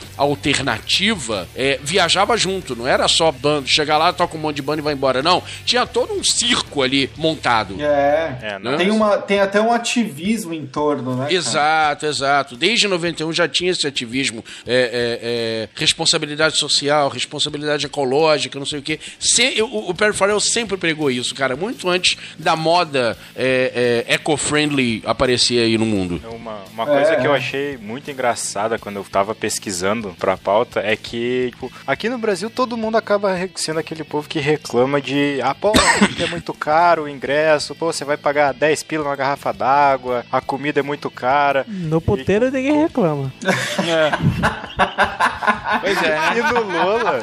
alternativa 0.54 1.48
é, 1.54 1.78
viajava 1.82 2.36
junto. 2.36 2.74
Não 2.76 2.86
era 2.86 3.06
só 3.08 3.30
banda, 3.32 3.66
chegar 3.66 3.98
lá, 3.98 4.12
toca 4.12 4.36
um 4.36 4.40
monte 4.40 4.56
de 4.56 4.62
banda 4.62 4.80
e 4.80 4.82
vai 4.84 4.94
embora. 4.94 5.22
Não. 5.22 5.42
Tinha 5.64 5.86
todo 5.86 6.12
um 6.14 6.22
circo 6.22 6.82
ali 6.82 7.10
montado. 7.16 7.80
É. 7.80 8.38
É, 8.42 8.58
não, 8.58 8.76
Tem, 8.76 8.90
uma, 8.90 9.18
tem 9.18 9.40
até 9.40 9.60
um 9.60 9.72
ativismo 9.72 10.52
em 10.54 10.66
torno, 10.66 11.14
né? 11.16 11.22
cara? 11.24 11.34
Exato, 11.34 12.06
Desde 12.56 12.86
91 12.88 13.32
já 13.32 13.48
tinha 13.48 13.70
esse 13.70 13.86
ativismo, 13.86 14.44
é, 14.66 14.74
é, 14.74 15.18
é, 15.22 15.68
responsabilidade 15.74 16.58
social, 16.58 17.08
responsabilidade 17.08 17.86
ecológica, 17.86 18.58
não 18.58 18.66
sei 18.66 18.78
o 18.78 18.82
quê. 18.82 18.98
Se- 19.18 19.60
o, 19.62 19.90
o 19.90 19.94
Perry 19.94 20.12
Farrell 20.14 20.40
sempre 20.40 20.76
pregou 20.76 21.10
isso, 21.10 21.34
cara, 21.34 21.56
muito 21.56 21.88
antes 21.88 22.16
da 22.38 22.54
moda 22.56 23.16
é, 23.36 24.04
é, 24.06 24.14
eco-friendly 24.14 25.02
aparecer 25.06 25.60
aí 25.60 25.78
no 25.78 25.86
mundo. 25.86 26.20
Uma, 26.30 26.58
uma 26.72 26.86
coisa 26.86 27.12
É, 27.12 27.16
que 27.20 27.26
eu 27.26 27.34
é. 27.34 27.38
achei 27.38 27.76
muito 27.76 28.10
engraçada 28.10 28.78
quando 28.78 28.96
eu 28.96 29.04
tava 29.04 29.34
pesquisando 29.34 30.14
pra 30.18 30.36
pauta 30.36 30.80
é 30.80 30.96
que, 30.96 31.48
tipo, 31.52 31.72
aqui 31.86 32.08
no 32.08 32.18
Brasil 32.18 32.50
todo 32.50 32.76
mundo 32.76 32.96
acaba 32.96 33.34
sendo 33.54 33.78
aquele 33.80 34.04
povo 34.04 34.28
que 34.28 34.38
reclama 34.38 35.00
de 35.00 35.14
que, 35.14 35.40
ah, 35.42 35.54
pô, 35.54 35.72
é 36.20 36.26
muito 36.26 36.52
caro 36.52 37.04
o 37.04 37.08
ingresso, 37.08 37.74
pô, 37.74 37.92
você 37.92 38.04
vai 38.04 38.16
pagar 38.16 38.52
10 38.52 38.82
pila 38.82 39.04
numa 39.04 39.14
garrafa 39.14 39.52
d'água, 39.52 40.24
a 40.32 40.40
comida 40.40 40.80
é 40.80 40.82
muito 40.82 41.08
cara. 41.10 41.64
No 41.68 42.00
puteiro 42.40 42.50
ninguém 42.50 42.82
reclama. 42.82 43.32
Pois 45.80 46.02
é, 46.02 46.08
né? 46.08 46.30
E 46.38 46.52
no 46.52 46.60
Lola 46.62 47.22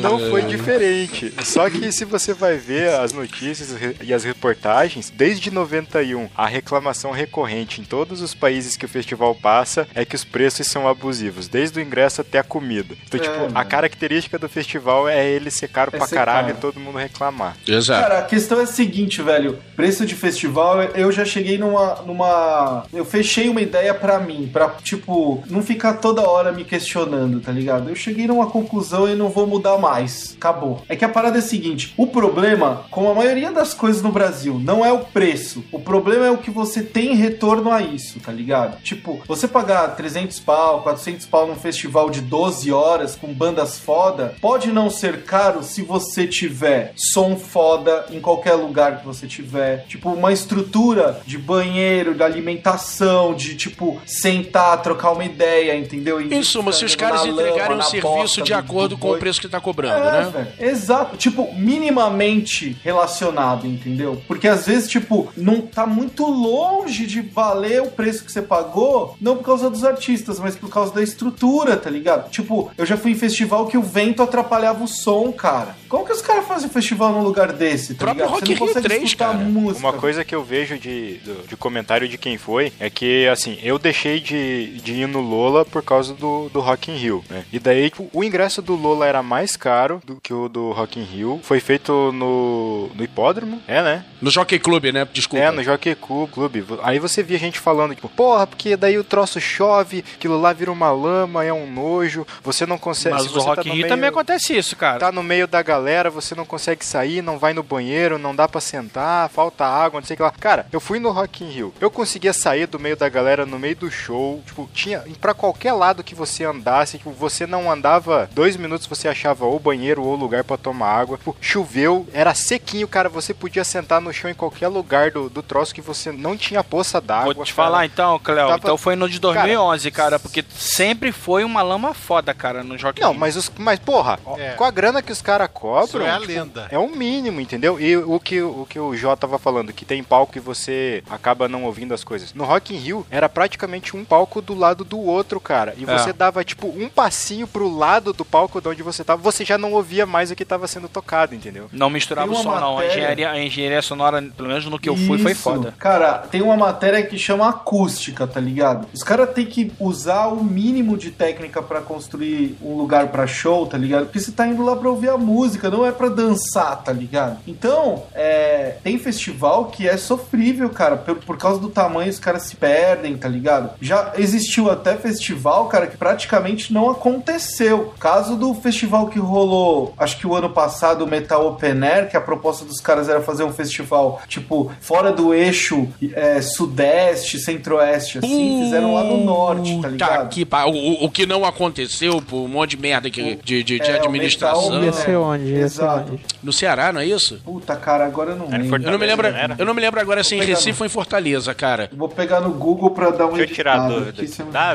não 0.00 0.18
foi 0.30 0.42
diferente. 0.42 1.32
Só 1.44 1.68
que 1.68 1.90
se 1.92 2.04
você 2.04 2.32
vai 2.32 2.56
ver 2.56 2.90
as 2.94 3.12
notícias 3.12 3.68
e 4.02 4.12
as 4.14 4.24
reportagens, 4.24 5.10
desde 5.14 5.50
91, 5.50 6.28
a 6.36 6.46
reclamação 6.46 7.10
recorrente 7.10 7.80
em 7.80 7.84
todos 7.84 8.20
os 8.22 8.34
países 8.34 8.76
que 8.76 8.84
o 8.84 8.88
festival 8.88 9.34
passa 9.34 9.86
é 9.94 10.04
que 10.04 10.14
os 10.16 10.24
preços 10.24 10.66
são 10.68 10.88
abusivos, 10.88 11.48
desde 11.48 11.78
o 11.78 11.82
ingresso 11.82 12.20
até 12.20 12.38
a 12.38 12.42
comida. 12.44 12.94
Então, 13.06 13.20
É, 13.20 13.22
tipo, 13.22 13.36
a 13.36 13.48
mano. 13.50 13.68
característica 13.68 14.38
do 14.38 14.48
festival 14.48 15.08
é 15.08 15.26
ele 15.26 15.50
ser 15.50 15.68
caro 15.68 15.90
É 15.92 15.98
pra 15.98 16.06
ser 16.06 16.14
caralho 16.14 16.46
caro. 16.48 16.58
e 16.58 16.60
todo 16.60 16.80
mundo 16.80 16.98
reclamar. 16.98 17.56
Exato. 17.66 18.02
Cara, 18.02 18.18
a 18.20 18.22
questão 18.22 18.60
é 18.60 18.62
a 18.62 18.66
seguinte, 18.66 19.20
velho. 19.22 19.58
Preço 19.76 20.06
de 20.06 20.14
festival, 20.14 20.82
eu 20.82 21.10
já 21.12 21.24
cheguei 21.24 21.58
numa. 21.58 21.96
numa 22.06 22.84
eu 22.92 23.04
fechei 23.04 23.48
uma 23.48 23.60
ideia 23.60 23.92
pra 23.94 24.18
mim, 24.18 24.47
pra, 24.48 24.68
tipo, 24.82 25.42
não 25.48 25.62
ficar 25.62 25.94
toda 25.94 26.28
hora 26.28 26.52
me 26.52 26.64
questionando, 26.64 27.40
tá 27.40 27.52
ligado? 27.52 27.88
Eu 27.88 27.94
cheguei 27.94 28.26
numa 28.26 28.46
conclusão 28.46 29.08
e 29.08 29.14
não 29.14 29.28
vou 29.28 29.46
mudar 29.46 29.78
mais. 29.78 30.34
Acabou. 30.36 30.82
É 30.88 30.96
que 30.96 31.04
a 31.04 31.08
parada 31.08 31.36
é 31.36 31.40
a 31.40 31.42
seguinte: 31.42 31.94
o 31.96 32.06
problema, 32.06 32.84
como 32.90 33.08
a 33.08 33.14
maioria 33.14 33.50
das 33.52 33.74
coisas 33.74 34.02
no 34.02 34.12
Brasil, 34.12 34.58
não 34.58 34.84
é 34.84 34.92
o 34.92 35.00
preço. 35.00 35.64
O 35.72 35.78
problema 35.78 36.26
é 36.26 36.30
o 36.30 36.38
que 36.38 36.50
você 36.50 36.82
tem 36.82 37.12
em 37.12 37.16
retorno 37.16 37.70
a 37.70 37.80
isso, 37.80 38.20
tá 38.20 38.32
ligado? 38.32 38.80
Tipo, 38.82 39.20
você 39.26 39.46
pagar 39.46 39.96
300 39.96 40.40
pau, 40.40 40.82
400 40.82 41.26
pau 41.26 41.46
num 41.46 41.56
festival 41.56 42.10
de 42.10 42.20
12 42.20 42.72
horas 42.72 43.16
com 43.16 43.32
bandas 43.32 43.78
foda, 43.78 44.34
pode 44.40 44.72
não 44.72 44.90
ser 44.90 45.22
caro 45.22 45.62
se 45.62 45.82
você 45.82 46.26
tiver 46.26 46.92
som 46.96 47.36
foda 47.36 48.06
em 48.10 48.20
qualquer 48.20 48.54
lugar 48.54 48.98
que 48.98 49.06
você 49.06 49.26
tiver. 49.26 49.84
Tipo, 49.86 50.10
uma 50.10 50.32
estrutura 50.32 51.20
de 51.26 51.38
banheiro, 51.38 52.14
de 52.14 52.22
alimentação, 52.22 53.34
de 53.34 53.54
tipo, 53.56 54.00
sentar, 54.42 54.80
trocar 54.82 55.10
uma 55.12 55.24
ideia, 55.24 55.76
entendeu? 55.76 56.20
E 56.20 56.32
Em 56.34 56.42
suma, 56.42 56.72
se 56.72 56.84
os 56.84 56.94
caras 56.94 57.20
na 57.24 57.30
lama, 57.32 57.42
entregarem 57.42 57.76
um 57.76 57.82
serviço 57.82 58.06
bosta 58.14 58.42
de 58.42 58.52
do- 58.52 58.58
acordo 58.58 58.88
do 58.96 58.98
com 58.98 59.10
o 59.12 59.18
preço 59.18 59.40
que 59.40 59.48
tá 59.48 59.60
cobrando, 59.60 60.08
É, 60.08 60.12
né? 60.24 60.30
velho. 60.58 60.70
Exato. 60.72 61.16
Tipo, 61.16 61.52
minimamente 61.54 62.76
relacionado, 62.84 63.66
entendeu? 63.66 64.20
Porque 64.26 64.46
às 64.48 64.66
vezes, 64.66 64.88
tipo, 64.88 65.28
não 65.36 65.60
tá 65.60 65.86
muito 65.86 66.26
longe 66.26 67.06
de 67.06 67.20
valer 67.20 67.82
o 67.82 67.90
preço 67.90 68.24
que 68.24 68.32
você 68.32 68.42
pagou, 68.42 69.16
não 69.20 69.36
por 69.36 69.44
causa 69.44 69.70
dos 69.70 69.84
artistas, 69.84 70.38
mas 70.38 70.56
por 70.56 70.70
causa 70.70 70.92
da 70.94 71.02
estrutura, 71.02 71.76
tá 71.76 71.90
ligado? 71.90 72.30
Tipo, 72.30 72.70
eu 72.76 72.86
já 72.86 72.96
fui 72.96 73.12
em 73.12 73.14
festival 73.14 73.66
que 73.66 73.76
o 73.76 73.82
vento 73.82 74.22
atrapalhava 74.22 74.84
o 74.84 74.88
som, 74.88 75.32
cara. 75.32 75.76
Como 75.88 76.04
que 76.04 76.12
os 76.12 76.22
caras 76.22 76.46
fazem 76.46 76.68
festival 76.68 77.12
num 77.12 77.22
lugar 77.22 77.52
desse, 77.52 77.94
tá 77.94 78.04
Próprio 78.04 78.24
ligado? 78.26 78.34
Rock 78.40 78.52
in 78.52 78.54
Rio 78.54 78.82
3, 78.82 79.02
escutar 79.04 79.32
cara. 79.32 79.38
música. 79.44 79.86
Uma 79.86 79.92
coisa 79.94 80.24
que 80.24 80.34
eu 80.34 80.42
vejo 80.44 80.78
de, 80.78 81.18
de 81.48 81.56
comentário 81.56 82.08
de 82.08 82.18
quem 82.18 82.36
foi 82.38 82.72
é 82.78 82.90
que, 82.90 83.26
assim, 83.28 83.58
eu 83.62 83.78
deixei 83.78 84.20
de, 84.20 84.27
de 84.36 84.92
ir 84.92 85.06
no 85.08 85.20
Lola 85.20 85.64
por 85.64 85.82
causa 85.82 86.14
do, 86.14 86.48
do 86.50 86.60
Rock 86.60 86.90
in 86.90 86.96
Rio, 86.96 87.24
né? 87.28 87.44
E 87.52 87.58
daí, 87.58 87.90
tipo, 87.90 88.08
o 88.12 88.22
ingresso 88.24 88.60
do 88.60 88.74
Lola 88.74 89.06
era 89.06 89.22
mais 89.22 89.56
caro 89.56 90.00
do 90.04 90.16
que 90.20 90.32
o 90.32 90.48
do 90.48 90.72
Rock 90.72 90.98
in 91.00 91.04
Rio. 91.04 91.40
Foi 91.42 91.60
feito 91.60 92.12
no, 92.12 92.90
no 92.94 93.04
hipódromo, 93.04 93.60
é, 93.66 93.82
né? 93.82 94.04
No 94.20 94.30
Jockey 94.30 94.58
Club, 94.58 94.84
né? 94.86 95.06
Desculpa. 95.12 95.44
É, 95.44 95.50
no 95.50 95.62
Jockey 95.62 95.94
Club. 95.94 96.30
Clube. 96.30 96.64
Aí 96.82 96.98
você 96.98 97.22
via 97.22 97.38
gente 97.38 97.58
falando, 97.58 97.94
tipo, 97.94 98.08
porra, 98.08 98.46
porque 98.46 98.76
daí 98.76 98.98
o 98.98 99.04
troço 99.04 99.40
chove, 99.40 100.04
aquilo 100.14 100.40
lá 100.40 100.52
vira 100.52 100.70
uma 100.72 100.90
lama, 100.90 101.44
é 101.44 101.52
um 101.52 101.70
nojo, 101.70 102.26
você 102.42 102.66
não 102.66 102.78
consegue... 102.78 103.14
Mas 103.14 103.24
se 103.24 103.28
o 103.28 103.32
você 103.32 103.46
Rock 103.46 103.56
tá 103.56 103.62
in 103.62 103.68
no 103.68 103.74
Rio 103.74 103.82
meio- 103.82 103.94
também 103.94 104.08
acontece 104.08 104.56
isso, 104.56 104.76
cara. 104.76 104.98
Tá 104.98 105.12
no 105.12 105.22
meio 105.22 105.46
da 105.46 105.62
galera, 105.62 106.10
você 106.10 106.34
não 106.34 106.44
consegue 106.44 106.84
sair, 106.84 107.22
não 107.22 107.38
vai 107.38 107.52
no 107.52 107.62
banheiro, 107.62 108.18
não 108.18 108.34
dá 108.34 108.48
pra 108.48 108.60
sentar, 108.60 109.28
falta 109.30 109.64
água, 109.64 110.00
não 110.00 110.06
sei 110.06 110.14
o 110.14 110.16
que 110.16 110.22
lá. 110.22 110.32
Cara, 110.38 110.66
eu 110.72 110.80
fui 110.80 110.98
no 110.98 111.10
Rock 111.10 111.44
in 111.44 111.48
Rio. 111.48 111.74
Eu 111.80 111.90
conseguia 111.90 112.32
sair 112.32 112.66
do 112.66 112.78
meio 112.78 112.96
da 112.96 113.08
galera 113.08 113.46
no 113.46 113.58
meio 113.58 113.76
do 113.76 113.90
show. 113.90 114.17
Tipo, 114.46 114.68
tinha. 114.72 115.04
Pra 115.20 115.34
qualquer 115.34 115.72
lado 115.72 116.02
que 116.04 116.14
você 116.14 116.44
andasse, 116.44 116.98
tipo, 116.98 117.10
você 117.10 117.46
não 117.46 117.70
andava 117.70 118.28
dois 118.32 118.56
minutos, 118.56 118.86
você 118.86 119.08
achava 119.08 119.44
ou 119.44 119.58
banheiro 119.58 120.02
ou 120.02 120.14
lugar 120.14 120.44
pra 120.44 120.56
tomar 120.56 120.88
água. 120.90 121.16
Tipo, 121.18 121.36
choveu, 121.40 122.06
era 122.12 122.34
sequinho, 122.34 122.86
cara. 122.88 123.08
Você 123.08 123.32
podia 123.34 123.64
sentar 123.64 124.00
no 124.00 124.12
chão 124.12 124.30
em 124.30 124.34
qualquer 124.34 124.68
lugar 124.68 125.10
do, 125.10 125.28
do 125.28 125.42
troço 125.42 125.74
que 125.74 125.80
você 125.80 126.10
não 126.12 126.36
tinha 126.36 126.62
poça 126.64 127.00
d'água. 127.00 127.34
Vou 127.34 127.44
te 127.44 127.54
cara. 127.54 127.66
falar 127.68 127.86
então, 127.86 128.18
Cleo. 128.18 128.36
Tava- 128.48 128.56
Então 128.58 128.76
foi 128.76 128.96
no 128.96 129.08
de 129.08 129.18
2011, 129.18 129.90
cara, 129.90 130.18
porque 130.18 130.44
sempre 130.50 131.12
foi 131.12 131.44
uma 131.44 131.62
lama 131.62 131.94
foda, 131.94 132.32
cara, 132.34 132.62
no 132.62 132.76
Rock 132.76 133.00
in 133.00 133.04
Não, 133.04 133.14
mas, 133.14 133.36
os, 133.36 133.50
mas 133.56 133.78
porra, 133.78 134.18
É. 134.38 134.50
com 134.52 134.64
a 134.64 134.70
grana 134.70 135.02
que 135.02 135.12
os 135.12 135.22
caras 135.22 135.48
cobram. 135.52 135.84
Isso 135.84 136.00
é 136.02 136.10
a 136.10 136.18
tipo, 136.20 136.32
lenda. 136.32 136.68
É 136.70 136.78
o 136.78 136.88
mínimo, 136.88 137.40
entendeu? 137.40 137.80
E 137.80 137.96
o 137.96 138.18
que 138.20 138.42
o, 138.42 138.66
que 138.68 138.78
o 138.78 138.94
Jó 138.96 139.14
tava 139.16 139.38
falando, 139.38 139.72
que 139.72 139.84
tem 139.84 140.02
palco 140.02 140.32
que 140.32 140.40
você 140.40 141.02
acaba 141.08 141.48
não 141.48 141.64
ouvindo 141.64 141.94
as 141.94 142.04
coisas. 142.04 142.32
No 142.34 142.44
Rock 142.44 142.74
in 142.74 142.78
Rio, 142.78 143.06
era 143.10 143.28
praticamente 143.28 143.96
um 143.96 144.04
palco 144.08 144.40
do 144.40 144.54
lado 144.54 144.84
do 144.84 144.98
outro, 144.98 145.40
cara. 145.40 145.74
E 145.76 145.84
É. 145.84 145.98
você 145.98 146.12
dava, 146.12 146.44
tipo, 146.44 146.66
um 146.68 146.88
passinho 146.88 147.46
pro 147.46 147.68
lado 147.68 148.12
do 148.12 148.24
palco 148.24 148.60
de 148.60 148.68
onde 148.68 148.82
você 148.82 149.04
tava, 149.04 149.20
você 149.22 149.44
já 149.44 149.58
não 149.58 149.72
ouvia 149.72 150.06
mais 150.06 150.30
o 150.30 150.36
que 150.36 150.44
tava 150.44 150.66
sendo 150.66 150.88
tocado, 150.88 151.34
entendeu? 151.34 151.68
Não 151.72 151.90
misturava 151.90 152.30
o 152.32 152.34
som, 152.36 152.48
uma 152.50 152.60
não. 152.60 152.72
A 152.72 152.74
matéria- 152.76 152.92
engenharia, 152.94 153.30
a 153.30 153.42
engenharia 153.44 153.82
sonora, 153.82 154.22
pelo 154.36 154.48
menos 154.48 154.64
no 154.66 154.78
que 154.78 154.88
eu 154.88 154.96
fui, 154.96 155.18
foi 155.18 155.32
Isso. 155.32 155.42
foda. 155.42 155.74
Cara, 155.78 156.18
tem 156.30 156.42
uma 156.42 156.56
matéria 156.56 157.02
que 157.04 157.18
chama 157.18 157.48
acústica, 157.48 158.26
tá 158.26 158.40
ligado? 158.40 158.86
Os 158.94 159.02
caras 159.02 159.30
têm 159.32 159.46
que 159.46 159.72
usar 159.78 160.28
o 160.28 160.42
mínimo 160.42 160.96
de 160.96 161.10
técnica 161.10 161.62
pra 161.62 161.80
construir 161.80 162.56
um 162.62 162.76
lugar 162.76 163.08
pra 163.08 163.26
show, 163.26 163.66
tá 163.66 163.76
ligado? 163.78 164.04
Porque 164.06 164.20
você 164.20 164.32
tá 164.32 164.46
indo 164.46 164.62
lá 164.64 164.74
pra 164.76 164.88
ouvir 164.88 165.10
a 165.10 165.16
música, 165.18 165.70
não 165.70 165.84
é 165.84 165.92
pra 165.92 166.08
dançar, 166.08 166.82
tá 166.82 166.92
ligado? 166.92 167.38
Então, 167.46 168.04
é, 168.14 168.76
tem 168.82 168.98
festival 168.98 169.66
que 169.66 169.88
é 169.88 169.96
sofrível, 169.96 170.70
cara. 170.70 170.96
Por, 170.96 171.16
por 171.16 171.36
causa 171.36 171.60
do 171.60 171.68
tamanho, 171.68 172.10
os 172.10 172.18
caras 172.18 172.42
se 172.44 172.56
perdem, 172.56 173.16
tá 173.16 173.28
ligado? 173.28 173.70
Já 173.80 173.97
existiu 174.16 174.70
até 174.70 174.96
festival, 174.96 175.66
cara, 175.66 175.86
que 175.86 175.96
praticamente 175.96 176.72
não 176.72 176.90
aconteceu. 176.90 177.92
Caso 177.98 178.36
do 178.36 178.54
festival 178.54 179.08
que 179.08 179.18
rolou, 179.18 179.94
acho 179.98 180.18
que 180.18 180.26
o 180.26 180.34
ano 180.34 180.50
passado, 180.50 181.04
o 181.04 181.06
Metal 181.06 181.46
Open 181.46 181.82
Air, 181.84 182.08
que 182.10 182.16
a 182.16 182.20
proposta 182.20 182.64
dos 182.64 182.80
caras 182.80 183.08
era 183.08 183.20
fazer 183.20 183.44
um 183.44 183.52
festival, 183.52 184.20
tipo, 184.28 184.70
fora 184.80 185.12
do 185.12 185.34
eixo 185.34 185.88
é, 186.14 186.40
sudeste, 186.40 187.38
centro-oeste, 187.38 188.18
assim, 188.18 188.60
fizeram 188.64 188.94
lá 188.94 189.04
no 189.04 189.24
norte, 189.24 189.80
tá 189.80 189.88
ligado? 189.88 190.28
que 190.28 190.44
pa- 190.44 190.64
o, 190.66 190.72
o- 190.72 191.04
o 191.04 191.10
que 191.10 191.26
não 191.26 191.44
aconteceu 191.44 192.20
por 192.22 192.36
um 192.38 192.48
monte 192.48 192.70
de 192.70 192.76
merda 192.78 193.10
que, 193.10 193.36
de, 193.36 193.62
de, 193.62 193.78
de 193.78 193.90
É, 193.90 193.94
o 193.94 194.04
administração. 194.04 194.62
metal, 194.70 194.84
Ia 194.84 194.92
ser 194.92 195.16
onde? 195.16 195.44
Ia 195.46 195.58
Exato. 195.60 196.12
onde? 196.12 196.20
No 196.42 196.52
Ceará, 196.52 196.92
não 196.92 197.00
é 197.00 197.06
isso? 197.06 197.40
Puta, 197.44 197.74
cara, 197.76 198.04
agora 198.06 198.30
eu 198.32 198.36
não 198.36 198.46
em 198.46 198.50
lembro. 198.62 198.82
Eu 198.82 198.90
não 198.92 198.98
me 198.98 199.06
lembro, 199.06 199.30
Não 199.32 199.56
eu 199.58 199.66
não 199.66 199.74
me 199.74 199.80
lembro 199.80 200.00
agora 200.00 200.22
se 200.22 200.34
em 200.34 200.38
pegar 200.40 200.54
Recife 200.54 200.82
ou 200.82 200.86
em 200.86 200.88
Fortaleza, 200.88 201.54
cara. 201.54 201.90
Vou 201.92 202.08
pegar 202.08 202.40
no 202.40 202.50
Google 202.50 202.90
pra 202.90 203.10
dar 203.10 203.26
uma 203.26 203.36
Deixa 203.36 203.52
eu 203.52 203.54
tirar 203.56 203.87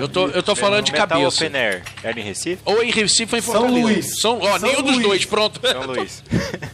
eu- 0.02 0.07
tô- 0.07 0.27
eu 0.27 0.44
tô 0.44 0.56
falando 0.56 0.84
de 0.85 0.91
Metal 0.91 1.07
cabeça. 1.07 1.45
Open 1.45 1.60
Air. 1.60 1.84
Era 2.03 2.19
em 2.19 2.23
Recife? 2.23 2.61
Ou 2.65 2.84
em 2.84 2.91
Recife 2.91 3.34
ou 3.35 3.40
em 3.40 3.41
São 3.41 3.53
Fortaleza. 3.53 3.81
Luís. 3.88 4.19
São, 4.22 4.40
ó, 4.41 4.60
São 4.60 4.69
nenhum 4.69 4.81
dos 4.81 4.95
Luís. 4.95 5.07
dois, 5.07 5.26
pronto. 5.26 5.60
São 5.68 5.85
Luís. 5.85 6.23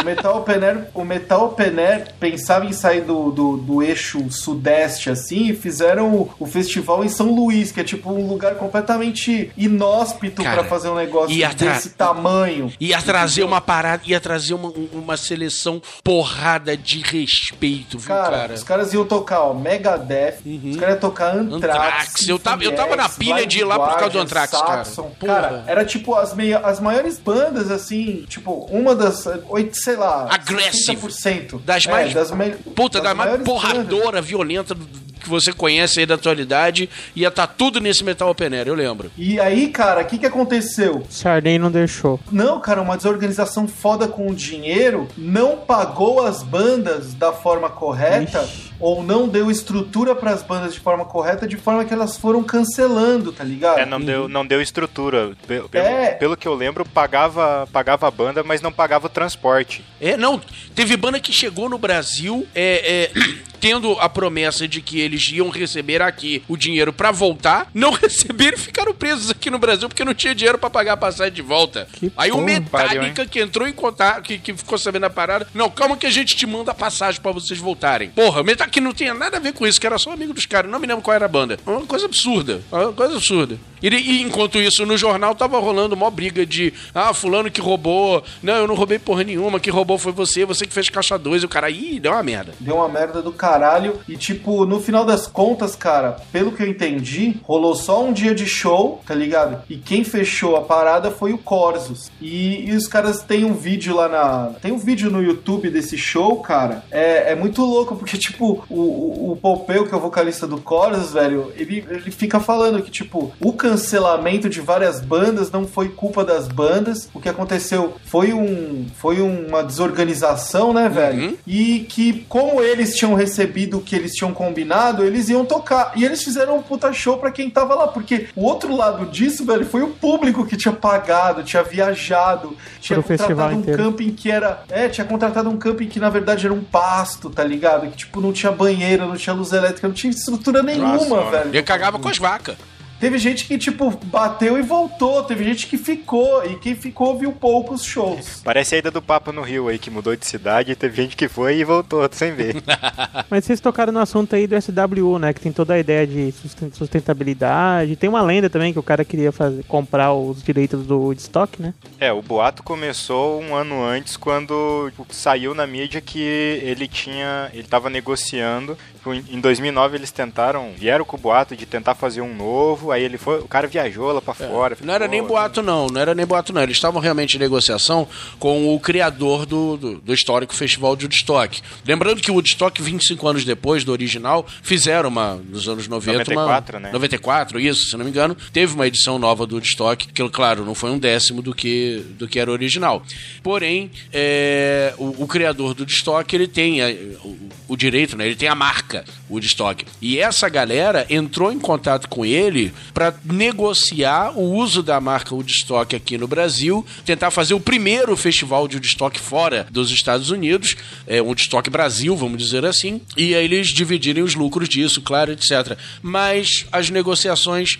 O 0.00 0.04
Metal 0.04 0.38
Open 0.38 0.62
Air, 0.64 0.86
o 0.94 1.04
Metal 1.04 1.44
Open 1.46 1.78
Air 1.78 2.06
pensava 2.18 2.64
em 2.64 2.72
sair 2.72 3.02
do, 3.02 3.30
do, 3.30 3.56
do 3.58 3.82
eixo 3.82 4.30
sudeste 4.30 5.10
assim 5.10 5.48
e 5.50 5.54
fizeram 5.56 6.14
o, 6.14 6.30
o 6.38 6.46
festival 6.46 7.04
em 7.04 7.08
São 7.08 7.34
Luís, 7.34 7.70
que 7.70 7.80
é 7.80 7.84
tipo 7.84 8.10
um 8.10 8.26
lugar 8.26 8.54
completamente 8.54 9.50
inóspito 9.58 10.42
pra 10.42 10.64
fazer 10.64 10.88
um 10.88 10.94
negócio 10.94 11.36
desse 11.54 11.90
tamanho. 11.90 12.72
Ia 12.80 13.02
trazer 13.02 13.42
uma 13.42 13.60
parada, 13.60 14.02
ia 14.06 14.20
trazer 14.20 14.54
uma, 14.54 14.72
uma 14.92 15.16
seleção 15.18 15.82
porrada 16.02 16.76
de 16.76 17.00
respeito, 17.00 17.98
viu, 17.98 18.08
Cara, 18.08 18.30
cara? 18.38 18.54
os 18.54 18.62
caras 18.62 18.94
iam 18.94 19.04
tocar, 19.04 19.40
ó, 19.42 19.52
Megadeth, 19.54 20.36
os 20.64 20.76
caras 20.76 20.94
iam 20.94 21.00
tocar 21.00 21.36
Anthrax. 21.36 21.59
Anthrax. 21.68 22.28
Eu 22.28 22.38
tava- 22.38 22.64
eu 22.64 22.74
tava 22.74 22.96
na 22.96 23.08
pilha 23.08 23.46
de 23.46 23.58
ir 23.60 23.64
lá 23.64 23.78
por 23.78 23.94
causa 23.96 24.10
do 24.10 24.18
Anthrax, 24.20 24.50
cara. 24.52 24.84
Cara, 25.26 25.64
era 25.66 25.84
tipo 25.84 26.14
as, 26.14 26.34
meia, 26.34 26.58
as 26.58 26.80
maiores 26.80 27.18
bandas, 27.18 27.70
assim, 27.70 28.24
tipo, 28.28 28.66
uma 28.70 28.94
das, 28.94 29.26
oito, 29.48 29.76
sei 29.76 29.96
lá, 29.96 30.26
Aggressive. 30.30 30.96
60%. 30.96 31.60
Das 31.64 31.86
É, 31.86 31.90
mais. 31.90 32.14
das 32.14 32.30
me- 32.30 32.50
puta, 32.50 32.98
das 33.00 33.08
da 33.08 33.14
mais 33.14 33.30
maiores 33.30 33.46
bandas. 33.46 33.62
porradora, 33.62 34.20
violenta 34.22 34.74
do- 34.74 35.09
que 35.20 35.28
você 35.28 35.52
conhece 35.52 36.00
aí 36.00 36.06
da 36.06 36.14
atualidade. 36.14 36.88
Ia 37.14 37.28
estar 37.28 37.46
tudo 37.46 37.78
nesse 37.80 38.02
Metal 38.02 38.28
Open 38.28 38.54
Air, 38.54 38.68
eu 38.68 38.74
lembro. 38.74 39.10
E 39.16 39.38
aí, 39.38 39.68
cara, 39.68 40.02
o 40.02 40.04
que, 40.04 40.18
que 40.18 40.26
aconteceu? 40.26 41.04
Sarden 41.08 41.58
não 41.58 41.70
deixou. 41.70 42.18
Não, 42.32 42.58
cara, 42.60 42.80
uma 42.82 42.96
desorganização 42.96 43.68
foda 43.68 44.08
com 44.08 44.28
o 44.28 44.34
dinheiro 44.34 45.06
não 45.16 45.56
pagou 45.58 46.24
as 46.26 46.42
bandas 46.42 47.14
da 47.14 47.32
forma 47.32 47.68
correta 47.68 48.42
Ixi. 48.42 48.70
ou 48.80 49.02
não 49.02 49.28
deu 49.28 49.50
estrutura 49.50 50.14
para 50.14 50.30
as 50.32 50.42
bandas 50.42 50.72
de 50.74 50.80
forma 50.80 51.04
correta, 51.04 51.46
de 51.46 51.56
forma 51.56 51.84
que 51.84 51.92
elas 51.92 52.16
foram 52.16 52.42
cancelando, 52.42 53.32
tá 53.32 53.44
ligado? 53.44 53.78
É, 53.78 53.86
não 53.86 54.00
deu, 54.00 54.28
não 54.28 54.46
deu 54.46 54.60
estrutura. 54.60 55.32
Pelo, 55.46 55.68
pelo, 55.68 55.86
É. 55.86 56.12
pelo 56.12 56.36
que 56.36 56.48
eu 56.48 56.54
lembro, 56.54 56.84
pagava, 56.84 57.68
pagava 57.72 58.08
a 58.08 58.10
banda, 58.10 58.42
mas 58.42 58.60
não 58.62 58.72
pagava 58.72 59.06
o 59.06 59.10
transporte. 59.10 59.84
É, 60.00 60.16
não, 60.16 60.40
teve 60.74 60.96
banda 60.96 61.20
que 61.20 61.32
chegou 61.32 61.68
no 61.68 61.78
Brasil, 61.78 62.46
é, 62.54 63.10
é, 63.14 63.20
tendo 63.60 63.92
a 64.00 64.08
promessa 64.08 64.66
de 64.66 64.80
que 64.80 65.00
eles 65.10 65.28
iam 65.32 65.48
receber 65.50 66.00
aqui 66.00 66.42
o 66.48 66.56
dinheiro 66.56 66.92
pra 66.92 67.10
voltar, 67.10 67.68
não 67.74 67.90
receberam 67.92 68.56
e 68.56 68.60
ficaram 68.60 68.94
presos 68.94 69.30
aqui 69.30 69.50
no 69.50 69.58
Brasil 69.58 69.88
porque 69.88 70.04
não 70.04 70.14
tinha 70.14 70.34
dinheiro 70.34 70.58
pra 70.58 70.70
pagar 70.70 70.94
a 70.94 70.96
passagem 70.96 71.32
de 71.32 71.42
volta. 71.42 71.88
Que 71.92 72.12
Aí 72.16 72.30
o. 72.30 72.40
Metallica 72.40 73.26
que 73.26 73.40
entrou 73.40 73.68
em 73.68 73.72
contato, 73.72 74.22
que, 74.22 74.38
que 74.38 74.54
ficou 74.54 74.78
sabendo 74.78 75.06
a 75.06 75.10
parada, 75.10 75.46
não, 75.54 75.70
calma 75.70 75.96
que 75.96 76.06
a 76.06 76.10
gente 76.10 76.36
te 76.36 76.46
manda 76.46 76.70
a 76.70 76.74
passagem 76.74 77.20
pra 77.20 77.32
vocês 77.32 77.58
voltarem. 77.58 78.10
Porra, 78.10 78.40
o 78.40 78.44
Metallica 78.44 78.80
não 78.80 78.92
tinha 78.92 79.14
nada 79.14 79.36
a 79.36 79.40
ver 79.40 79.52
com 79.52 79.66
isso, 79.66 79.80
que 79.80 79.86
era 79.86 79.98
só 79.98 80.12
amigo 80.12 80.32
dos 80.32 80.46
caras, 80.46 80.70
não 80.70 80.78
me 80.78 80.86
lembro 80.86 81.02
qual 81.02 81.14
era 81.14 81.26
a 81.26 81.28
banda. 81.28 81.58
Uma 81.66 81.86
coisa 81.86 82.06
absurda, 82.06 82.62
uma 82.70 82.92
coisa 82.92 83.16
absurda. 83.16 83.58
E, 83.82 83.88
e 83.88 84.22
enquanto 84.22 84.58
isso, 84.58 84.84
no 84.84 84.96
jornal 84.96 85.34
tava 85.34 85.58
rolando 85.58 85.94
uma 85.94 86.10
briga 86.10 86.44
de, 86.44 86.72
ah, 86.94 87.14
fulano 87.14 87.50
que 87.50 87.60
roubou, 87.60 88.22
não, 88.42 88.54
eu 88.54 88.66
não 88.66 88.74
roubei 88.74 88.98
porra 88.98 89.24
nenhuma, 89.24 89.60
que 89.60 89.70
roubou 89.70 89.98
foi 89.98 90.12
você, 90.12 90.44
você 90.44 90.66
que 90.66 90.72
fez 90.72 90.88
caixa 90.88 91.18
2, 91.18 91.42
e 91.42 91.46
o 91.46 91.48
cara, 91.48 91.70
ih, 91.70 92.00
deu 92.00 92.12
uma 92.12 92.22
merda. 92.22 92.52
Deu 92.60 92.76
uma 92.76 92.88
merda 92.88 93.22
do 93.22 93.32
caralho. 93.32 94.00
E, 94.08 94.16
tipo, 94.16 94.64
no 94.66 94.80
final 94.80 95.04
das 95.04 95.26
contas, 95.26 95.74
cara, 95.74 96.16
pelo 96.32 96.52
que 96.52 96.62
eu 96.62 96.68
entendi, 96.68 97.36
rolou 97.42 97.74
só 97.74 98.04
um 98.04 98.12
dia 98.12 98.34
de 98.34 98.46
show, 98.46 99.02
tá 99.06 99.14
ligado? 99.14 99.62
E 99.68 99.76
quem 99.76 100.04
fechou 100.04 100.56
a 100.56 100.62
parada 100.62 101.10
foi 101.10 101.32
o 101.32 101.38
Corsos. 101.38 102.10
E, 102.20 102.68
e 102.68 102.72
os 102.72 102.86
caras 102.86 103.22
têm 103.22 103.44
um 103.44 103.54
vídeo 103.54 103.94
lá 103.94 104.08
na. 104.08 104.52
Tem 104.60 104.72
um 104.72 104.78
vídeo 104.78 105.10
no 105.10 105.22
YouTube 105.22 105.70
desse 105.70 105.96
show, 105.96 106.36
cara. 106.40 106.84
É, 106.90 107.32
é 107.32 107.34
muito 107.34 107.62
louco, 107.62 107.96
porque, 107.96 108.18
tipo, 108.18 108.64
o, 108.68 108.80
o, 108.80 109.32
o 109.32 109.36
Pompeu, 109.36 109.86
que 109.86 109.94
é 109.94 109.96
o 109.96 110.00
vocalista 110.00 110.46
do 110.46 110.58
Corsos, 110.58 111.12
velho, 111.12 111.52
ele, 111.56 111.84
ele 111.88 112.10
fica 112.10 112.40
falando 112.40 112.82
que, 112.82 112.90
tipo, 112.90 113.32
o 113.40 113.52
cancelamento 113.70 114.48
de 114.48 114.60
várias 114.60 115.00
bandas 115.00 115.50
não 115.50 115.66
foi 115.66 115.88
culpa 115.88 116.24
das 116.24 116.48
bandas. 116.48 117.08
O 117.14 117.20
que 117.20 117.28
aconteceu 117.28 117.94
foi 118.04 118.32
um. 118.32 118.86
Foi 118.96 119.20
uma 119.20 119.62
desorganização, 119.62 120.72
né, 120.72 120.88
velho? 120.88 121.38
E 121.46 121.80
que, 121.88 122.24
como 122.28 122.60
eles 122.62 122.96
tinham 122.96 123.14
recebido 123.14 123.78
o 123.78 123.80
que 123.80 123.94
eles 123.94 124.12
tinham 124.12 124.32
combinado, 124.32 125.04
eles 125.04 125.28
iam 125.28 125.44
tocar. 125.44 125.92
E 125.96 126.04
eles 126.04 126.22
fizeram 126.22 126.56
um 126.58 126.62
puta 126.62 126.92
show 126.92 127.18
pra 127.18 127.30
quem 127.30 127.48
tava 127.48 127.74
lá. 127.74 127.88
Porque 127.88 128.26
o 128.34 128.44
outro 128.44 128.74
lado 128.76 129.06
disso, 129.06 129.44
velho, 129.44 129.64
foi 129.64 129.82
o 129.82 129.88
público 129.88 130.44
que 130.46 130.56
tinha 130.56 130.72
pagado, 130.72 131.42
tinha 131.42 131.62
viajado, 131.62 132.56
tinha 132.80 133.00
Pro 133.00 133.16
contratado 133.16 133.54
um 133.54 133.60
inteiro. 133.60 133.82
camping 133.84 134.10
que 134.10 134.30
era. 134.30 134.62
É, 134.68 134.88
tinha 134.88 135.04
contratado 135.04 135.48
um 135.48 135.56
camping 135.56 135.86
que 135.88 136.00
na 136.00 136.10
verdade 136.10 136.46
era 136.46 136.54
um 136.54 136.62
pasto, 136.62 137.30
tá 137.30 137.44
ligado? 137.44 137.88
Que 137.90 137.96
tipo, 137.98 138.20
não 138.20 138.32
tinha 138.32 138.52
banheiro, 138.52 139.06
não 139.06 139.16
tinha 139.16 139.34
luz 139.34 139.52
elétrica, 139.52 139.86
não 139.86 139.94
tinha 139.94 140.10
estrutura 140.10 140.62
nenhuma, 140.62 140.96
Nossa, 140.96 141.30
velho. 141.30 141.50
Ele 141.50 141.62
cagava 141.62 141.98
com 141.98 142.08
as 142.08 142.18
vacas. 142.18 142.56
Teve 143.00 143.16
gente 143.18 143.46
que, 143.46 143.56
tipo, 143.56 143.90
bateu 144.04 144.58
e 144.58 144.62
voltou. 144.62 145.22
Teve 145.24 145.42
gente 145.42 145.66
que 145.66 145.78
ficou. 145.78 146.44
E 146.44 146.56
quem 146.56 146.74
ficou 146.74 147.18
viu 147.18 147.32
poucos 147.32 147.82
shows. 147.84 148.42
Parece 148.44 148.74
a 148.74 148.78
ida 148.78 148.90
do 148.90 149.00
Papa 149.00 149.32
no 149.32 149.40
Rio 149.42 149.68
aí, 149.68 149.78
que 149.78 149.90
mudou 149.90 150.14
de 150.14 150.26
cidade, 150.26 150.76
teve 150.76 151.02
gente 151.02 151.16
que 151.16 151.26
foi 151.28 151.56
e 151.58 151.64
voltou 151.64 152.06
sem 152.12 152.32
ver. 152.34 152.56
Mas 153.30 153.44
vocês 153.46 153.60
tocaram 153.60 153.92
no 153.92 153.98
assunto 154.00 154.34
aí 154.36 154.46
do 154.46 154.54
SWU, 154.60 155.18
né? 155.18 155.32
Que 155.32 155.40
tem 155.40 155.50
toda 155.52 155.74
a 155.74 155.78
ideia 155.78 156.06
de 156.06 156.30
susten- 156.32 156.70
sustentabilidade. 156.72 157.96
Tem 157.96 158.08
uma 158.08 158.22
lenda 158.22 158.48
também 158.50 158.72
que 158.72 158.78
o 158.78 158.82
cara 158.82 159.04
queria 159.04 159.32
fazer, 159.32 159.62
comprar 159.64 160.12
os 160.12 160.42
direitos 160.42 160.86
do 160.86 160.98
Woodstock, 160.98 161.60
né? 161.60 161.74
É, 161.98 162.12
o 162.12 162.22
boato 162.22 162.62
começou 162.62 163.40
um 163.40 163.54
ano 163.54 163.82
antes, 163.82 164.16
quando 164.16 164.90
tipo, 164.90 165.06
saiu 165.10 165.54
na 165.54 165.66
mídia 165.66 166.00
que 166.00 166.20
ele 166.20 166.86
tinha. 166.86 167.50
ele 167.54 167.64
tava 167.66 167.88
negociando. 167.90 168.76
Em 169.06 169.40
em 169.40 169.40
2009 169.40 169.96
eles 169.96 170.10
tentaram, 170.10 170.72
vieram 170.76 171.04
com 171.04 171.16
o 171.16 171.20
boato 171.20 171.56
de 171.56 171.64
tentar 171.64 171.94
fazer 171.94 172.20
um 172.20 172.34
novo, 172.34 172.90
aí 172.92 173.02
ele 173.02 173.16
foi, 173.16 173.40
o 173.40 173.48
cara 173.48 173.66
viajou 173.66 174.12
lá 174.12 174.20
pra 174.20 174.34
fora. 174.34 174.76
Não 174.82 174.92
era 174.92 175.08
nem 175.08 175.22
ficou- 175.22 175.36
boato, 175.36 175.62
não. 175.62 175.86
Não 175.86 176.00
era 176.00 176.14
nem 176.14 176.26
boato, 176.26 176.52
não. 176.52 176.62
Eles 176.62 176.76
estavam 176.76 177.00
realmente 177.00 177.36
em 177.36 177.38
negociação 177.38 178.06
com 178.38 178.74
o 178.74 178.78
criador 178.80 179.46
do, 179.46 179.76
do, 179.76 179.94
do 180.00 180.12
histórico 180.12 180.54
festival 180.54 180.94
de 180.96 181.04
Woodstock. 181.06 181.62
Lembrando 181.86 182.20
que 182.20 182.30
o 182.30 182.34
Woodstock, 182.34 182.82
25 182.82 183.26
anos 183.26 183.44
depois 183.44 183.84
do 183.84 183.92
original, 183.92 184.46
fizeram 184.62 185.08
uma, 185.08 185.36
nos 185.36 185.66
anos 185.68 185.88
90... 185.88 186.12
94, 186.18 186.76
uma, 186.76 186.80
né? 186.86 186.92
94, 186.92 187.60
isso, 187.60 187.88
se 187.90 187.96
não 187.96 188.04
me 188.04 188.10
engano. 188.10 188.36
Teve 188.52 188.74
uma 188.74 188.86
edição 188.86 189.18
nova 189.18 189.46
do 189.46 189.54
Woodstock, 189.54 190.08
que, 190.08 190.28
claro, 190.28 190.64
não 190.64 190.74
foi 190.74 190.90
um 190.90 190.98
décimo 190.98 191.40
do 191.40 191.54
que, 191.54 192.04
do 192.18 192.28
que 192.28 192.38
era 192.38 192.50
o 192.50 192.52
original. 192.52 193.02
Porém, 193.42 193.90
é, 194.12 194.92
o, 194.98 195.24
o 195.24 195.26
criador 195.26 195.72
do 195.74 195.80
Woodstock, 195.80 196.34
ele 196.34 196.46
tem 196.46 196.82
é, 196.82 196.92
o, 197.24 197.38
o 197.68 197.76
direito, 197.76 198.16
né? 198.16 198.26
Ele 198.26 198.36
tem 198.36 198.48
a 198.48 198.54
marca 198.54 198.89
Woodstock. 199.30 199.84
E 200.00 200.18
essa 200.18 200.48
galera 200.48 201.06
entrou 201.08 201.52
em 201.52 201.58
contato 201.58 202.08
com 202.08 202.24
ele 202.24 202.72
para 202.92 203.14
negociar 203.24 204.32
o 204.36 204.54
uso 204.54 204.82
da 204.82 205.00
marca 205.00 205.34
Woodstock 205.34 205.94
aqui 205.94 206.18
no 206.18 206.26
Brasil, 206.26 206.84
tentar 207.04 207.30
fazer 207.30 207.54
o 207.54 207.60
primeiro 207.60 208.16
festival 208.16 208.66
de 208.66 208.76
Woodstock 208.76 209.18
fora 209.18 209.66
dos 209.70 209.90
Estados 209.90 210.30
Unidos, 210.30 210.76
é, 211.06 211.20
Woodstock 211.20 211.68
Brasil, 211.70 212.16
vamos 212.16 212.38
dizer 212.38 212.64
assim, 212.64 213.00
e 213.16 213.34
aí 213.34 213.44
eles 213.44 213.68
dividirem 213.68 214.22
os 214.22 214.34
lucros 214.34 214.68
disso, 214.68 215.00
claro, 215.00 215.32
etc. 215.32 215.76
Mas 216.02 216.66
as 216.72 216.90
negociações 216.90 217.78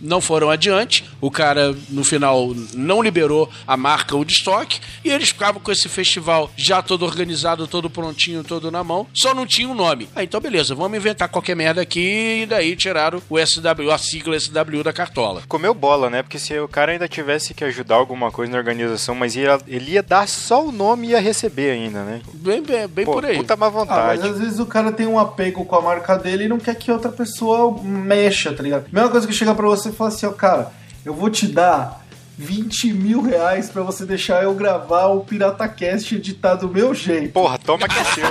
não 0.00 0.20
foram 0.20 0.50
adiante, 0.50 1.04
o 1.20 1.30
cara 1.30 1.74
no 1.88 2.04
final 2.04 2.54
não 2.74 3.02
liberou 3.02 3.50
a 3.66 3.76
marca 3.76 4.16
Woodstock 4.16 4.80
e 5.04 5.10
eles 5.10 5.28
ficavam 5.28 5.60
com 5.60 5.72
esse 5.72 5.88
festival 5.88 6.50
já 6.56 6.82
todo 6.82 7.04
organizado, 7.04 7.66
todo 7.66 7.90
prontinho, 7.90 8.44
todo 8.44 8.70
na 8.70 8.84
mão, 8.84 9.06
só 9.14 9.34
não 9.34 9.46
tinha 9.46 9.68
um 9.68 9.74
nome. 9.74 10.08
Ah, 10.14 10.22
então 10.22 10.40
beleza, 10.40 10.51
vamos 10.74 10.96
inventar 10.96 11.28
qualquer 11.28 11.54
merda 11.56 11.80
aqui 11.80 12.42
e 12.42 12.46
daí 12.46 12.76
tiraram 12.76 13.22
o 13.30 13.38
SW, 13.38 13.90
a 13.92 13.98
sigla 13.98 14.38
SW 14.38 14.82
da 14.82 14.92
cartola. 14.92 15.42
Comeu 15.48 15.72
bola, 15.74 16.10
né? 16.10 16.22
Porque 16.22 16.38
se 16.38 16.58
o 16.58 16.68
cara 16.68 16.92
ainda 16.92 17.08
tivesse 17.08 17.54
que 17.54 17.64
ajudar 17.64 17.94
alguma 17.96 18.30
coisa 18.30 18.52
na 18.52 18.58
organização, 18.58 19.14
mas 19.14 19.34
ia- 19.36 19.58
ele 19.66 19.92
ia 19.92 20.02
dar 20.02 20.28
só 20.28 20.66
o 20.66 20.72
nome 20.72 21.08
e 21.08 21.10
ia 21.12 21.20
receber 21.20 21.70
ainda, 21.70 22.02
né? 22.02 22.20
Bem, 22.34 22.62
bem, 22.62 22.86
bem 22.88 23.04
Pô, 23.04 23.12
por 23.12 23.24
aí. 23.24 23.36
puta 23.36 23.56
má 23.56 23.66
Ah, 23.66 23.70
mas 23.70 23.74
vontade. 23.88 24.28
às 24.28 24.38
vezes 24.38 24.58
o 24.58 24.66
cara 24.66 24.92
tem 24.92 25.06
um 25.06 25.18
apego 25.18 25.64
com 25.64 25.76
a 25.76 25.80
marca 25.80 26.16
dele 26.16 26.44
e 26.44 26.48
não 26.48 26.58
quer 26.58 26.74
que 26.74 26.90
outra 26.92 27.10
pessoa 27.10 27.80
mexa, 27.82 28.52
tá 28.52 28.62
ligado? 28.62 28.86
Mesma 28.92 29.08
coisa 29.08 29.26
que 29.26 29.32
chega 29.32 29.54
pra 29.54 29.66
você 29.66 29.88
e 29.88 29.92
fala 29.92 30.08
assim, 30.08 30.26
ó, 30.26 30.32
cara, 30.32 30.72
eu 31.04 31.14
vou 31.14 31.30
te 31.30 31.46
dar 31.46 32.01
20 32.42 32.92
mil 32.92 33.22
reais 33.22 33.70
pra 33.70 33.82
você 33.82 34.04
deixar 34.04 34.42
eu 34.42 34.52
gravar 34.54 35.06
o 35.06 35.20
PirataCast 35.20 36.16
editado 36.16 36.66
do 36.66 36.74
meu 36.74 36.92
jeito. 36.92 37.32
Porra, 37.32 37.56
toma 37.58 37.86
que 37.86 37.96
é 37.96 38.04
seu. 38.04 38.24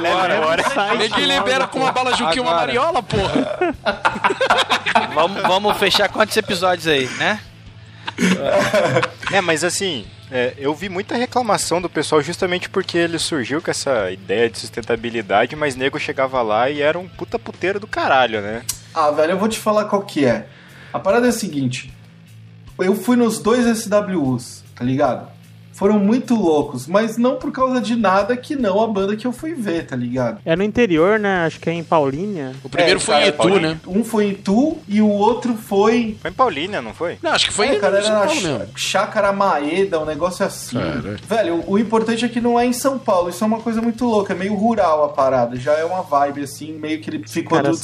Leva 0.00 0.34
embora. 0.34 0.96
Ninguém 0.96 1.26
libera 1.26 1.68
com 1.68 1.78
uma 1.78 1.92
bala 1.92 2.10
Juquinha 2.16 2.42
uma 2.42 2.50
Agora. 2.50 2.66
mariola, 2.66 3.02
porra. 3.02 3.58
Vamos, 5.14 5.42
vamos 5.42 5.76
fechar 5.78 6.08
quantos 6.08 6.36
episódios 6.36 6.86
aí, 6.86 7.06
né? 7.18 7.40
É, 9.32 9.40
mas 9.40 9.62
assim, 9.62 10.06
é, 10.30 10.54
eu 10.58 10.74
vi 10.74 10.88
muita 10.88 11.14
reclamação 11.16 11.80
do 11.80 11.88
pessoal 11.88 12.20
justamente 12.22 12.68
porque 12.68 12.98
ele 12.98 13.18
surgiu 13.18 13.62
com 13.62 13.70
essa 13.70 14.10
ideia 14.10 14.50
de 14.50 14.58
sustentabilidade, 14.58 15.54
mas 15.54 15.76
nego 15.76 15.98
chegava 15.98 16.42
lá 16.42 16.68
e 16.68 16.80
era 16.82 16.98
um 16.98 17.08
puta 17.08 17.38
puteiro 17.38 17.78
do 17.78 17.86
caralho, 17.86 18.40
né? 18.40 18.62
Ah, 18.92 19.10
velho, 19.10 19.32
eu 19.32 19.38
vou 19.38 19.48
te 19.48 19.58
falar 19.58 19.84
qual 19.84 20.02
que 20.02 20.24
é. 20.24 20.46
A 20.92 20.98
parada 20.98 21.26
é 21.26 21.30
a 21.30 21.32
seguinte. 21.32 21.92
Eu 22.78 22.94
fui 22.94 23.16
nos 23.16 23.38
dois 23.38 23.64
SWUs, 23.78 24.62
tá 24.74 24.84
ligado? 24.84 25.37
Foram 25.72 25.98
muito 25.98 26.34
loucos, 26.34 26.86
mas 26.86 27.16
não 27.16 27.36
por 27.36 27.52
causa 27.52 27.80
de 27.80 27.94
nada 27.94 28.36
que 28.36 28.56
não 28.56 28.82
a 28.82 28.86
banda 28.86 29.16
que 29.16 29.26
eu 29.26 29.32
fui 29.32 29.54
ver, 29.54 29.86
tá 29.86 29.94
ligado? 29.94 30.40
É 30.44 30.56
no 30.56 30.62
interior, 30.62 31.18
né? 31.18 31.46
Acho 31.46 31.60
que 31.60 31.70
é 31.70 31.72
em 31.72 31.84
Paulínia. 31.84 32.52
O 32.64 32.68
primeiro 32.68 32.98
É, 32.98 33.00
foi 33.00 33.14
cara, 33.14 33.26
em 33.26 33.28
Itu, 33.28 33.60
né? 33.60 33.80
Um 33.86 34.04
foi 34.04 34.26
em 34.26 34.34
Tu 34.34 34.76
e 34.88 35.00
o 35.00 35.08
outro 35.08 35.54
foi 35.54 36.16
Foi 36.20 36.30
em 36.30 36.34
Paulínia, 36.34 36.82
não 36.82 36.92
foi? 36.92 37.18
Não, 37.22 37.30
acho 37.30 37.46
que 37.46 37.52
foi 37.52 37.68
é, 37.68 37.76
em 37.76 37.80
cara, 37.80 38.02
São 38.02 38.10
era 38.10 38.20
na 38.20 38.26
Paulo 38.26 38.42
mesmo. 38.42 38.66
Chácara 38.76 39.32
Maeda, 39.32 40.00
um 40.00 40.04
negócio 40.04 40.44
assim. 40.44 40.76
Cara. 40.76 41.16
Velho, 41.28 41.64
o 41.66 41.78
importante 41.78 42.24
é 42.24 42.28
que 42.28 42.40
não 42.40 42.58
é 42.58 42.66
em 42.66 42.72
São 42.72 42.98
Paulo, 42.98 43.30
isso 43.30 43.44
é 43.44 43.46
uma 43.46 43.60
coisa 43.60 43.80
muito 43.80 44.04
louca, 44.04 44.32
é 44.32 44.36
meio 44.36 44.54
rural 44.54 45.04
a 45.04 45.08
parada, 45.10 45.56
já 45.56 45.74
é 45.74 45.84
uma 45.84 46.02
vibe 46.02 46.42
assim, 46.42 46.72
meio 46.72 47.00
que 47.00 47.10
ele 47.10 47.22
ficou 47.26 47.56
Cara, 47.56 47.70
do 47.70 47.78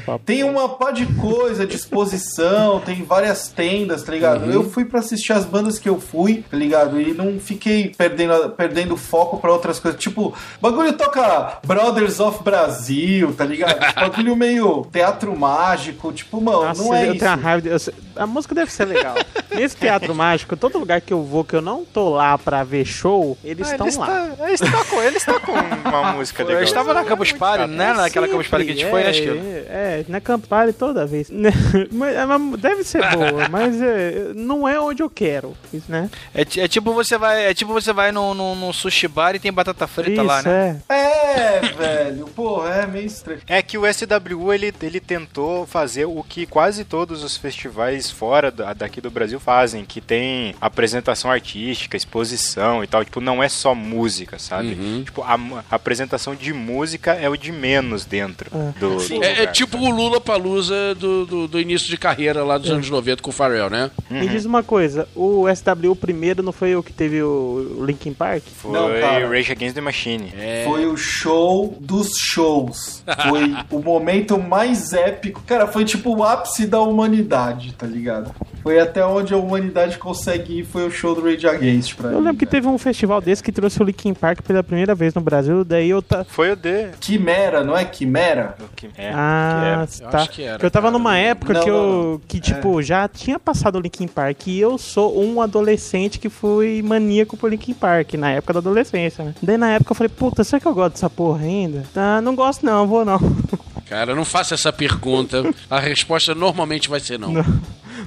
papo. 0.00 0.24
Tem 0.24 0.44
uma 0.44 0.68
pá 0.68 0.90
de 0.90 1.06
coisa, 1.14 1.66
de 1.66 1.76
exposição, 1.76 2.80
tem 2.84 3.02
várias 3.04 3.48
tendas, 3.48 4.02
tá 4.02 4.12
ligado? 4.12 4.44
Uhum. 4.46 4.52
Eu 4.52 4.70
fui 4.70 4.84
pra 4.84 5.00
assistir 5.00 5.32
as 5.32 5.44
bandas 5.44 5.78
que 5.78 5.88
eu 5.88 6.00
fui, 6.00 6.44
tá 6.50 6.56
ligado? 6.56 7.00
E 7.00 7.07
não 7.14 7.38
fiquei 7.40 7.92
perdendo, 7.96 8.50
perdendo 8.50 8.96
foco 8.96 9.38
pra 9.38 9.52
outras 9.52 9.78
coisas. 9.78 10.00
Tipo, 10.00 10.34
bagulho 10.60 10.92
toca 10.92 11.58
Brothers 11.66 12.20
of 12.20 12.42
Brasil, 12.42 13.32
tá 13.34 13.44
ligado? 13.44 13.82
Esse 13.84 13.94
bagulho 13.94 14.36
meio 14.36 14.86
teatro 14.92 15.36
mágico, 15.36 16.12
tipo, 16.12 16.40
mano, 16.40 16.64
Nossa, 16.64 16.82
não 16.82 16.94
é 16.94 17.02
eu 17.08 17.10
isso. 17.12 17.18
tenho 17.20 17.30
uma 17.32 17.36
raiva. 17.42 17.62
de- 17.62 17.68
eu 17.68 17.78
sei- 17.78 17.94
a 18.16 18.26
música 18.26 18.54
deve 18.54 18.72
ser 18.72 18.84
legal. 18.84 19.14
Nesse 19.54 19.76
teatro 19.76 20.14
mágico, 20.14 20.56
todo 20.56 20.78
lugar 20.78 21.00
que 21.00 21.12
eu 21.12 21.22
vou 21.24 21.42
que 21.44 21.54
eu 21.54 21.60
não 21.62 21.84
tô 21.84 22.10
lá 22.10 22.36
pra 22.38 22.62
ver 22.62 22.84
show, 22.84 23.36
eles 23.42 23.68
Ah, 23.68 23.72
estão 23.72 23.86
ele 23.88 23.96
lá. 23.96 24.06
está, 24.30 24.44
ele 24.44 24.52
está 24.54 24.84
com, 24.84 25.02
ele 25.02 25.16
está 25.16 25.40
com 25.40 25.52
uma 25.52 26.12
música 26.12 26.44
legal. 26.44 26.60
Eu 26.60 26.64
estava 26.64 26.94
na 26.94 27.04
Campus 27.04 27.32
Party, 27.32 27.66
né? 27.66 27.92
Naquela 27.92 28.28
Campus 28.28 28.46
Party 28.46 28.66
que 28.66 28.72
a 28.72 28.74
gente 28.76 28.90
foi, 28.90 29.02
né, 29.02 29.12
Sempre, 29.12 29.28
Esquilo? 29.30 29.48
é, 29.48 29.58
é, 29.68 30.04
na 30.08 30.20
Campus 30.20 30.48
Party 30.48 30.72
toda 30.74 31.06
vez. 31.06 31.28
Mas, 31.90 32.14
é, 32.14 32.24
mas 32.26 32.60
deve 32.60 32.84
ser 32.84 33.00
boa, 33.10 33.48
mas 33.50 33.80
é, 33.80 34.32
não 34.34 34.68
é 34.68 34.78
onde 34.80 35.02
eu 35.02 35.08
quero, 35.10 35.54
isso, 35.72 35.86
né? 35.90 36.10
É, 36.34 36.42
é 36.42 36.68
tipo 36.68 36.92
você 37.04 37.16
vai, 37.18 37.46
é 37.46 37.54
tipo 37.54 37.72
você 37.72 37.92
vai 37.92 38.10
num, 38.12 38.34
num, 38.34 38.54
num 38.54 38.72
sushi 38.72 39.06
bar 39.08 39.34
e 39.34 39.38
tem 39.38 39.52
batata 39.52 39.86
frita 39.86 40.22
lá, 40.22 40.38
isso, 40.40 40.48
né? 40.48 40.80
é. 40.88 40.98
É, 41.38 41.60
velho, 41.60 42.26
porra, 42.28 42.68
é 42.82 42.86
meio 42.86 43.06
estranho. 43.06 43.40
É 43.46 43.62
que 43.62 43.78
o 43.78 43.82
SWU 43.92 44.52
ele, 44.52 44.72
ele 44.82 44.98
tentou 45.00 45.66
fazer 45.66 46.04
o 46.06 46.22
que 46.22 46.46
quase 46.46 46.84
todos 46.84 47.22
os 47.22 47.36
festivais 47.36 48.10
fora 48.10 48.50
da- 48.50 48.72
daqui 48.72 49.00
do 49.00 49.10
Brasil 49.10 49.38
fazem, 49.38 49.84
que 49.84 50.00
tem 50.00 50.54
apresentação 50.60 51.30
artística, 51.30 51.96
exposição 51.96 52.82
e 52.82 52.86
tal. 52.86 53.04
Tipo, 53.04 53.20
não 53.20 53.42
é 53.42 53.48
só 53.48 53.74
música, 53.74 54.38
sabe? 54.38 54.74
Uhum. 54.74 55.02
Tipo, 55.04 55.22
a, 55.22 55.34
a 55.70 55.74
apresentação 55.76 56.34
de 56.34 56.52
música 56.52 57.12
é 57.14 57.28
o 57.28 57.36
de 57.36 57.52
menos 57.52 58.04
dentro 58.04 58.50
do, 58.78 58.96
do 58.96 59.02
É, 59.02 59.14
lugar, 59.14 59.30
é 59.42 59.46
tipo 59.46 59.76
sabe? 59.78 59.84
o 59.86 59.90
Lula 59.94 60.20
Palusa 60.20 60.94
do, 60.94 61.24
do, 61.26 61.48
do 61.48 61.60
início 61.60 61.88
de 61.88 61.96
carreira 61.96 62.42
lá 62.44 62.58
dos 62.58 62.70
anos 62.70 62.88
90 62.90 63.22
com 63.22 63.30
o 63.30 63.32
Pharrell, 63.32 63.70
né? 63.70 63.90
Me 64.10 64.26
diz 64.28 64.44
uma 64.44 64.62
coisa, 64.62 65.08
o 65.14 65.44
SW 65.54 65.94
primeiro 65.94 66.42
não 66.42 66.52
foi 66.52 66.74
o 66.74 66.82
que 66.88 66.92
teve 66.94 67.22
o 67.22 67.84
Linkin 67.86 68.12
Park? 68.12 68.42
Foi 68.56 68.72
Não, 68.72 68.88
cara. 69.00 69.28
Rage 69.28 69.52
Against 69.52 69.74
the 69.74 69.80
Machine. 69.80 70.32
É. 70.36 70.64
Foi 70.66 70.86
o 70.86 70.96
show 70.96 71.76
dos 71.80 72.08
shows. 72.18 73.04
Foi 73.28 73.54
o 73.70 73.80
momento 73.80 74.38
mais 74.38 74.92
épico. 74.92 75.42
Cara, 75.46 75.66
foi 75.66 75.84
tipo 75.84 76.16
o 76.16 76.24
ápice 76.24 76.66
da 76.66 76.80
humanidade, 76.80 77.72
tá 77.74 77.86
ligado? 77.86 78.34
Foi 78.62 78.78
até 78.80 79.04
onde 79.04 79.32
a 79.32 79.36
humanidade 79.36 79.98
consegue 79.98 80.58
ir, 80.60 80.64
foi 80.64 80.86
o 80.86 80.90
show 80.90 81.14
do 81.14 81.22
Rage 81.22 81.46
Against 81.46 81.94
pra 81.94 82.08
Eu 82.10 82.18
mim, 82.18 82.24
lembro 82.24 82.38
que 82.38 82.44
velho. 82.44 82.50
teve 82.50 82.66
um 82.68 82.76
festival 82.76 83.20
desse 83.20 83.42
que 83.42 83.52
trouxe 83.52 83.80
o 83.80 83.84
Linkin 83.84 84.12
Park 84.14 84.42
pela 84.42 84.62
primeira 84.62 84.94
vez 84.94 85.14
no 85.14 85.20
Brasil, 85.20 85.64
daí 85.64 85.88
eu 85.90 86.02
tá... 86.02 86.24
Foi 86.24 86.50
o 86.52 86.56
D. 86.56 86.88
Quimera, 87.00 87.62
não 87.64 87.76
é 87.76 87.84
Quimera? 87.84 88.56
o 88.60 88.64
que- 88.74 88.90
é, 88.98 89.10
Ah, 89.14 89.86
que 89.88 90.02
Eu 90.02 90.08
tá. 90.10 90.18
acho 90.18 90.30
que 90.30 90.42
era, 90.42 90.52
Porque 90.54 90.66
eu 90.66 90.70
tava 90.70 90.88
cara. 90.88 90.98
numa 90.98 91.16
época 91.16 91.52
Não, 91.54 91.60
que 91.62 91.70
eu. 91.70 91.82
não. 92.12 92.20
que, 92.26 92.40
tipo, 92.40 92.82
já 92.82 93.06
tinha 93.08 93.38
passado 93.38 93.76
o 93.78 93.80
Linkin 93.80 94.08
Park 94.08 94.46
e 94.48 94.60
eu 94.60 94.76
sou 94.76 95.22
um 95.22 95.40
adolescente 95.40 96.18
que 96.18 96.28
fui 96.28 96.77
maníaco 96.82 97.36
por 97.36 97.50
Linkin 97.50 97.74
Park, 97.74 98.14
na 98.14 98.30
época 98.32 98.54
da 98.54 98.58
adolescência, 98.60 99.24
né? 99.24 99.34
Daí 99.42 99.56
na 99.56 99.70
época 99.70 99.92
eu 99.92 99.96
falei, 99.96 100.08
puta, 100.08 100.42
será 100.44 100.60
que 100.60 100.66
eu 100.66 100.74
gosto 100.74 100.94
dessa 100.94 101.10
porra 101.10 101.44
ainda? 101.44 101.84
Ah, 101.94 102.20
não 102.20 102.34
gosto 102.34 102.64
não, 102.64 102.86
vou 102.86 103.04
não. 103.04 103.18
Cara, 103.88 104.14
não 104.14 104.24
faça 104.24 104.54
essa 104.54 104.70
pergunta. 104.72 105.42
A 105.70 105.80
resposta 105.80 106.34
normalmente 106.34 106.88
vai 106.90 107.00
ser 107.00 107.18
não. 107.18 107.32
Não. 107.32 107.44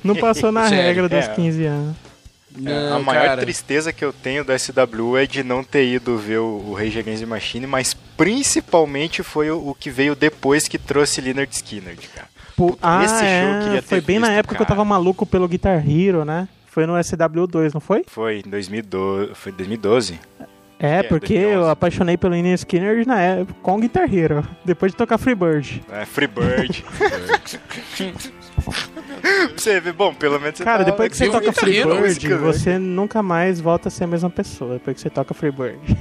Não 0.04 0.16
passou 0.16 0.52
na 0.52 0.68
regra 0.68 1.10
dos 1.10 1.26
é. 1.26 1.34
15 1.34 1.66
anos. 1.66 1.96
É, 2.66 2.88
a 2.88 2.90
Não, 2.92 3.04
maior 3.04 3.28
cara. 3.28 3.42
tristeza 3.42 3.94
que 3.94 4.04
eu 4.04 4.12
tenho 4.12 4.44
do 4.44 4.52
SW 4.58 5.18
é 5.18 5.26
de 5.26 5.42
não 5.44 5.64
ter 5.64 5.86
ido 5.86 6.18
ver 6.18 6.40
o, 6.40 6.66
o 6.68 6.74
Rage 6.74 7.00
Against 7.00 7.22
the 7.22 7.26
Machine, 7.26 7.66
mas 7.66 7.94
principalmente 8.18 9.24
foi 9.24 9.50
o, 9.50 9.70
o 9.70 9.74
que 9.76 9.90
veio 9.90 10.16
depois 10.16 10.68
que 10.68 10.78
trouxe 10.78 11.22
Leonard 11.22 11.54
Skinner, 11.54 11.96
cara. 12.14 12.28
Pô, 12.56 12.78
ah, 12.82 13.04
esse 13.04 13.16
show 13.16 13.24
eu 13.26 13.30
é, 13.30 13.64
queria 13.64 13.82
ter 13.82 13.88
foi 13.88 14.02
bem 14.02 14.20
na 14.20 14.28
visto, 14.28 14.40
época 14.40 14.56
que 14.56 14.62
eu 14.62 14.66
cara. 14.66 14.78
tava 14.78 14.86
maluco 14.86 15.26
pelo 15.26 15.48
Guitar 15.48 15.84
Hero, 15.90 16.26
né? 16.26 16.48
Foi 16.72 16.86
no 16.86 16.94
SW2, 16.94 17.74
não 17.74 17.82
foi? 17.82 18.06
Foi 18.08 18.42
em 18.46 18.50
2012. 18.50 19.36
Foi 19.36 19.52
2012? 19.52 20.18
É, 20.80 21.00
É, 21.00 21.04
porque 21.04 21.34
2011. 21.34 21.54
eu 21.54 21.70
apaixonei 21.70 22.16
pelo 22.16 22.34
Ian 22.34 22.54
Skinner 22.54 23.06
na 23.06 23.20
época, 23.20 23.60
com 23.62 23.78
Guitar 23.78 24.12
Hero, 24.12 24.42
depois 24.64 24.94
de 24.94 24.98
tocar 24.98 25.18
Freebird. 25.18 25.84
É, 25.92 26.06
Freebird. 26.06 26.86
você 29.58 29.82
vê, 29.82 29.92
bom, 29.92 30.14
pelo 30.14 30.40
menos 30.40 30.60
você 30.60 30.64
Cara, 30.64 30.86
tá 30.86 30.92
depois 30.92 31.10
que 31.12 31.18
você 31.18 31.30
toca 31.30 31.48
Hero, 31.48 31.54
Freebird, 31.98 32.34
você 32.36 32.80
nunca 32.80 33.22
mais 33.22 33.60
volta 33.60 33.90
a 33.90 33.92
ser 33.92 34.06
a 34.06 34.08
mesma 34.08 34.30
pessoa 34.30 34.76
depois 34.76 34.96
que 34.96 35.02
você 35.02 35.10
toca 35.10 35.34
Freebird. 35.34 35.78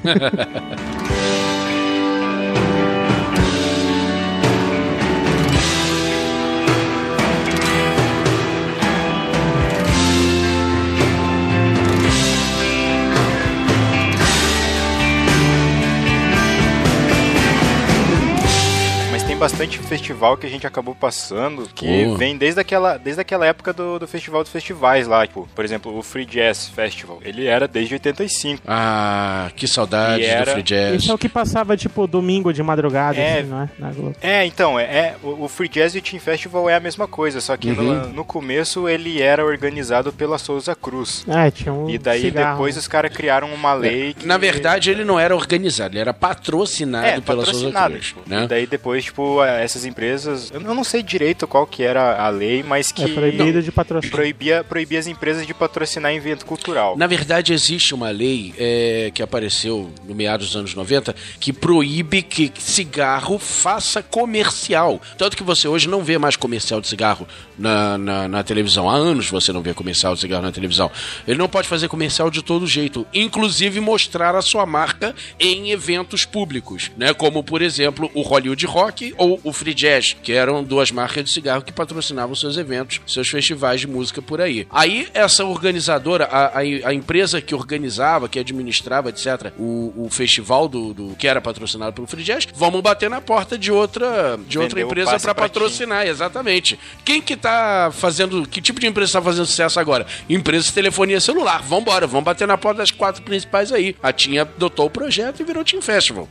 bastante 19.40 19.78
festival 19.78 20.36
que 20.36 20.46
a 20.46 20.50
gente 20.50 20.66
acabou 20.66 20.94
passando 20.94 21.66
que 21.74 21.86
vem 22.18 22.36
desde 22.36 22.60
aquela, 22.60 22.98
desde 22.98 23.22
aquela 23.22 23.46
época 23.46 23.72
do, 23.72 23.98
do 23.98 24.06
festival 24.06 24.42
dos 24.42 24.52
festivais 24.52 25.06
lá. 25.06 25.26
Tipo, 25.26 25.48
por 25.54 25.64
exemplo, 25.64 25.96
o 25.96 26.02
Free 26.02 26.26
Jazz 26.26 26.68
Festival. 26.68 27.18
Ele 27.24 27.46
era 27.46 27.66
desde 27.66 27.94
85. 27.94 28.62
Ah, 28.68 29.50
que 29.56 29.66
saudade 29.66 30.22
era- 30.24 30.44
do 30.44 30.50
Free 30.52 30.62
Jazz. 30.62 30.94
Esse 30.96 31.10
é 31.10 31.14
o 31.14 31.18
que 31.18 31.28
passava, 31.28 31.74
tipo, 31.74 32.06
domingo 32.06 32.52
de 32.52 32.62
madrugada, 32.62 33.18
É. 33.18 33.38
assim, 33.38 33.48
não 33.48 33.62
é? 33.62 33.68
Na 33.78 33.90
Globo. 33.90 34.14
É, 34.20 34.44
então, 34.44 34.78
é, 34.78 34.82
é- 34.84 35.16
o, 35.22 35.48
Free 35.48 35.68
Jazz 35.68 35.94
e 35.94 35.98
o 35.98 36.02
Team 36.02 36.20
Festival 36.20 36.68
é 36.68 36.74
a 36.74 36.80
mesma 36.80 37.08
coisa, 37.08 37.40
só 37.40 37.56
que 37.56 37.70
Uhum. 37.70 37.82
no, 37.82 38.08
no 38.08 38.24
começo 38.26 38.86
ele 38.88 39.22
era 39.22 39.42
organizado 39.42 40.12
pela 40.12 40.36
Souza 40.36 40.74
Cruz. 40.74 41.24
Ah, 41.26 41.50
tinha 41.50 41.72
um 41.72 41.88
E 41.88 41.96
daí 41.96 42.20
cigarro. 42.20 42.52
depois 42.56 42.76
os 42.76 42.86
caras 42.86 43.10
criaram 43.10 43.48
uma 43.54 43.72
lei 43.72 44.12
que... 44.12 44.26
Na 44.26 44.36
verdade, 44.36 44.90
ele 44.90 45.02
não 45.02 45.18
era 45.18 45.34
organizado, 45.34 45.94
ele 45.94 46.00
era 46.00 46.12
patrocinado 46.12 47.06
é, 47.06 47.20
pela 47.22 47.46
Souza. 47.46 47.70
Cruz. 47.88 48.06
tipo, 48.08 48.20
Né? 48.28 48.44
E 48.44 48.46
daí 48.46 48.66
depois, 48.66 49.04
tipo, 49.04 49.29
essas 49.42 49.84
empresas... 49.84 50.50
Eu 50.50 50.60
não 50.60 50.84
sei 50.84 51.02
direito 51.02 51.46
qual 51.46 51.66
que 51.66 51.82
era 51.82 52.20
a 52.20 52.28
lei, 52.28 52.62
mas 52.62 52.90
que... 52.90 53.04
É 53.04 53.08
proibido 53.08 53.62
de 53.62 53.70
patrocínio. 53.70 54.10
Proibia, 54.14 54.64
proibia 54.64 54.98
as 54.98 55.06
empresas 55.06 55.46
de 55.46 55.54
patrocinar 55.54 56.12
evento 56.12 56.44
cultural. 56.44 56.96
Na 56.96 57.06
verdade, 57.06 57.52
existe 57.52 57.94
uma 57.94 58.10
lei 58.10 58.54
é, 58.58 59.10
que 59.14 59.22
apareceu 59.22 59.90
no 60.06 60.14
meados 60.14 60.48
dos 60.48 60.56
anos 60.56 60.74
90 60.74 61.14
que 61.38 61.52
proíbe 61.52 62.22
que 62.22 62.52
cigarro 62.58 63.38
faça 63.38 64.02
comercial. 64.02 65.00
Tanto 65.16 65.36
que 65.36 65.42
você 65.42 65.68
hoje 65.68 65.88
não 65.88 66.02
vê 66.02 66.18
mais 66.18 66.36
comercial 66.36 66.80
de 66.80 66.88
cigarro 66.88 67.26
na, 67.58 67.98
na, 67.98 68.28
na 68.28 68.42
televisão. 68.42 68.88
Há 68.88 68.94
anos 68.94 69.28
você 69.28 69.52
não 69.52 69.62
vê 69.62 69.74
comercial 69.74 70.14
de 70.14 70.20
cigarro 70.20 70.42
na 70.42 70.52
televisão. 70.52 70.90
Ele 71.26 71.38
não 71.38 71.48
pode 71.48 71.68
fazer 71.68 71.88
comercial 71.88 72.30
de 72.30 72.42
todo 72.42 72.66
jeito, 72.66 73.06
inclusive 73.12 73.80
mostrar 73.80 74.34
a 74.34 74.42
sua 74.42 74.66
marca 74.66 75.14
em 75.38 75.70
eventos 75.70 76.24
públicos, 76.24 76.90
né? 76.96 77.12
Como, 77.14 77.42
por 77.42 77.62
exemplo, 77.62 78.10
o 78.14 78.22
Hollywood 78.22 78.64
Rock 78.66 79.14
ou 79.20 79.38
o 79.44 79.52
Free 79.52 79.74
Jazz, 79.74 80.16
que 80.22 80.32
eram 80.32 80.64
duas 80.64 80.90
marcas 80.90 81.22
de 81.24 81.30
cigarro 81.30 81.62
que 81.62 81.72
patrocinavam 81.72 82.34
seus 82.34 82.56
eventos, 82.56 83.00
seus 83.06 83.28
festivais 83.28 83.82
de 83.82 83.86
música 83.86 84.22
por 84.22 84.40
aí. 84.40 84.66
Aí, 84.70 85.06
essa 85.12 85.44
organizadora, 85.44 86.24
a, 86.24 86.46
a, 86.46 86.60
a 86.60 86.94
empresa 86.94 87.40
que 87.40 87.54
organizava, 87.54 88.28
que 88.30 88.38
administrava, 88.38 89.10
etc., 89.10 89.52
o, 89.58 89.92
o 89.94 90.08
festival 90.10 90.66
do, 90.68 90.94
do- 90.94 91.14
que 91.16 91.28
era 91.28 91.38
patrocinado 91.40 91.92
pelo 91.92 92.06
Free 92.06 92.24
Jazz, 92.24 92.48
vamos 92.54 92.80
bater 92.80 93.10
na 93.10 93.20
porta 93.20 93.58
de 93.58 93.70
outra, 93.70 94.38
de 94.48 94.58
outra 94.58 94.80
empresa 94.80 95.10
para 95.20 95.34
ti. 95.34 95.40
patrocinar, 95.40 96.06
exatamente. 96.06 96.78
Quem 97.04 97.20
que 97.20 97.36
tá 97.36 97.90
fazendo, 97.92 98.48
que 98.48 98.62
tipo 98.62 98.80
de 98.80 98.86
empresa 98.86 99.12
tá 99.12 99.22
fazendo 99.22 99.44
sucesso 99.44 99.78
agora? 99.78 100.06
Empresa 100.30 100.64
de 100.68 100.72
telefonia 100.72 101.20
celular. 101.20 101.62
Vambora, 101.62 102.06
vamos 102.06 102.24
bater 102.24 102.48
na 102.48 102.56
porta 102.56 102.78
das 102.78 102.90
quatro 102.90 103.22
principais 103.22 103.70
aí. 103.70 103.94
A 104.02 104.12
TIM 104.12 104.38
adotou 104.38 104.86
o 104.86 104.90
projeto 104.90 105.40
e 105.40 105.44
virou 105.44 105.62
Team 105.62 105.82
Festival. 105.82 106.26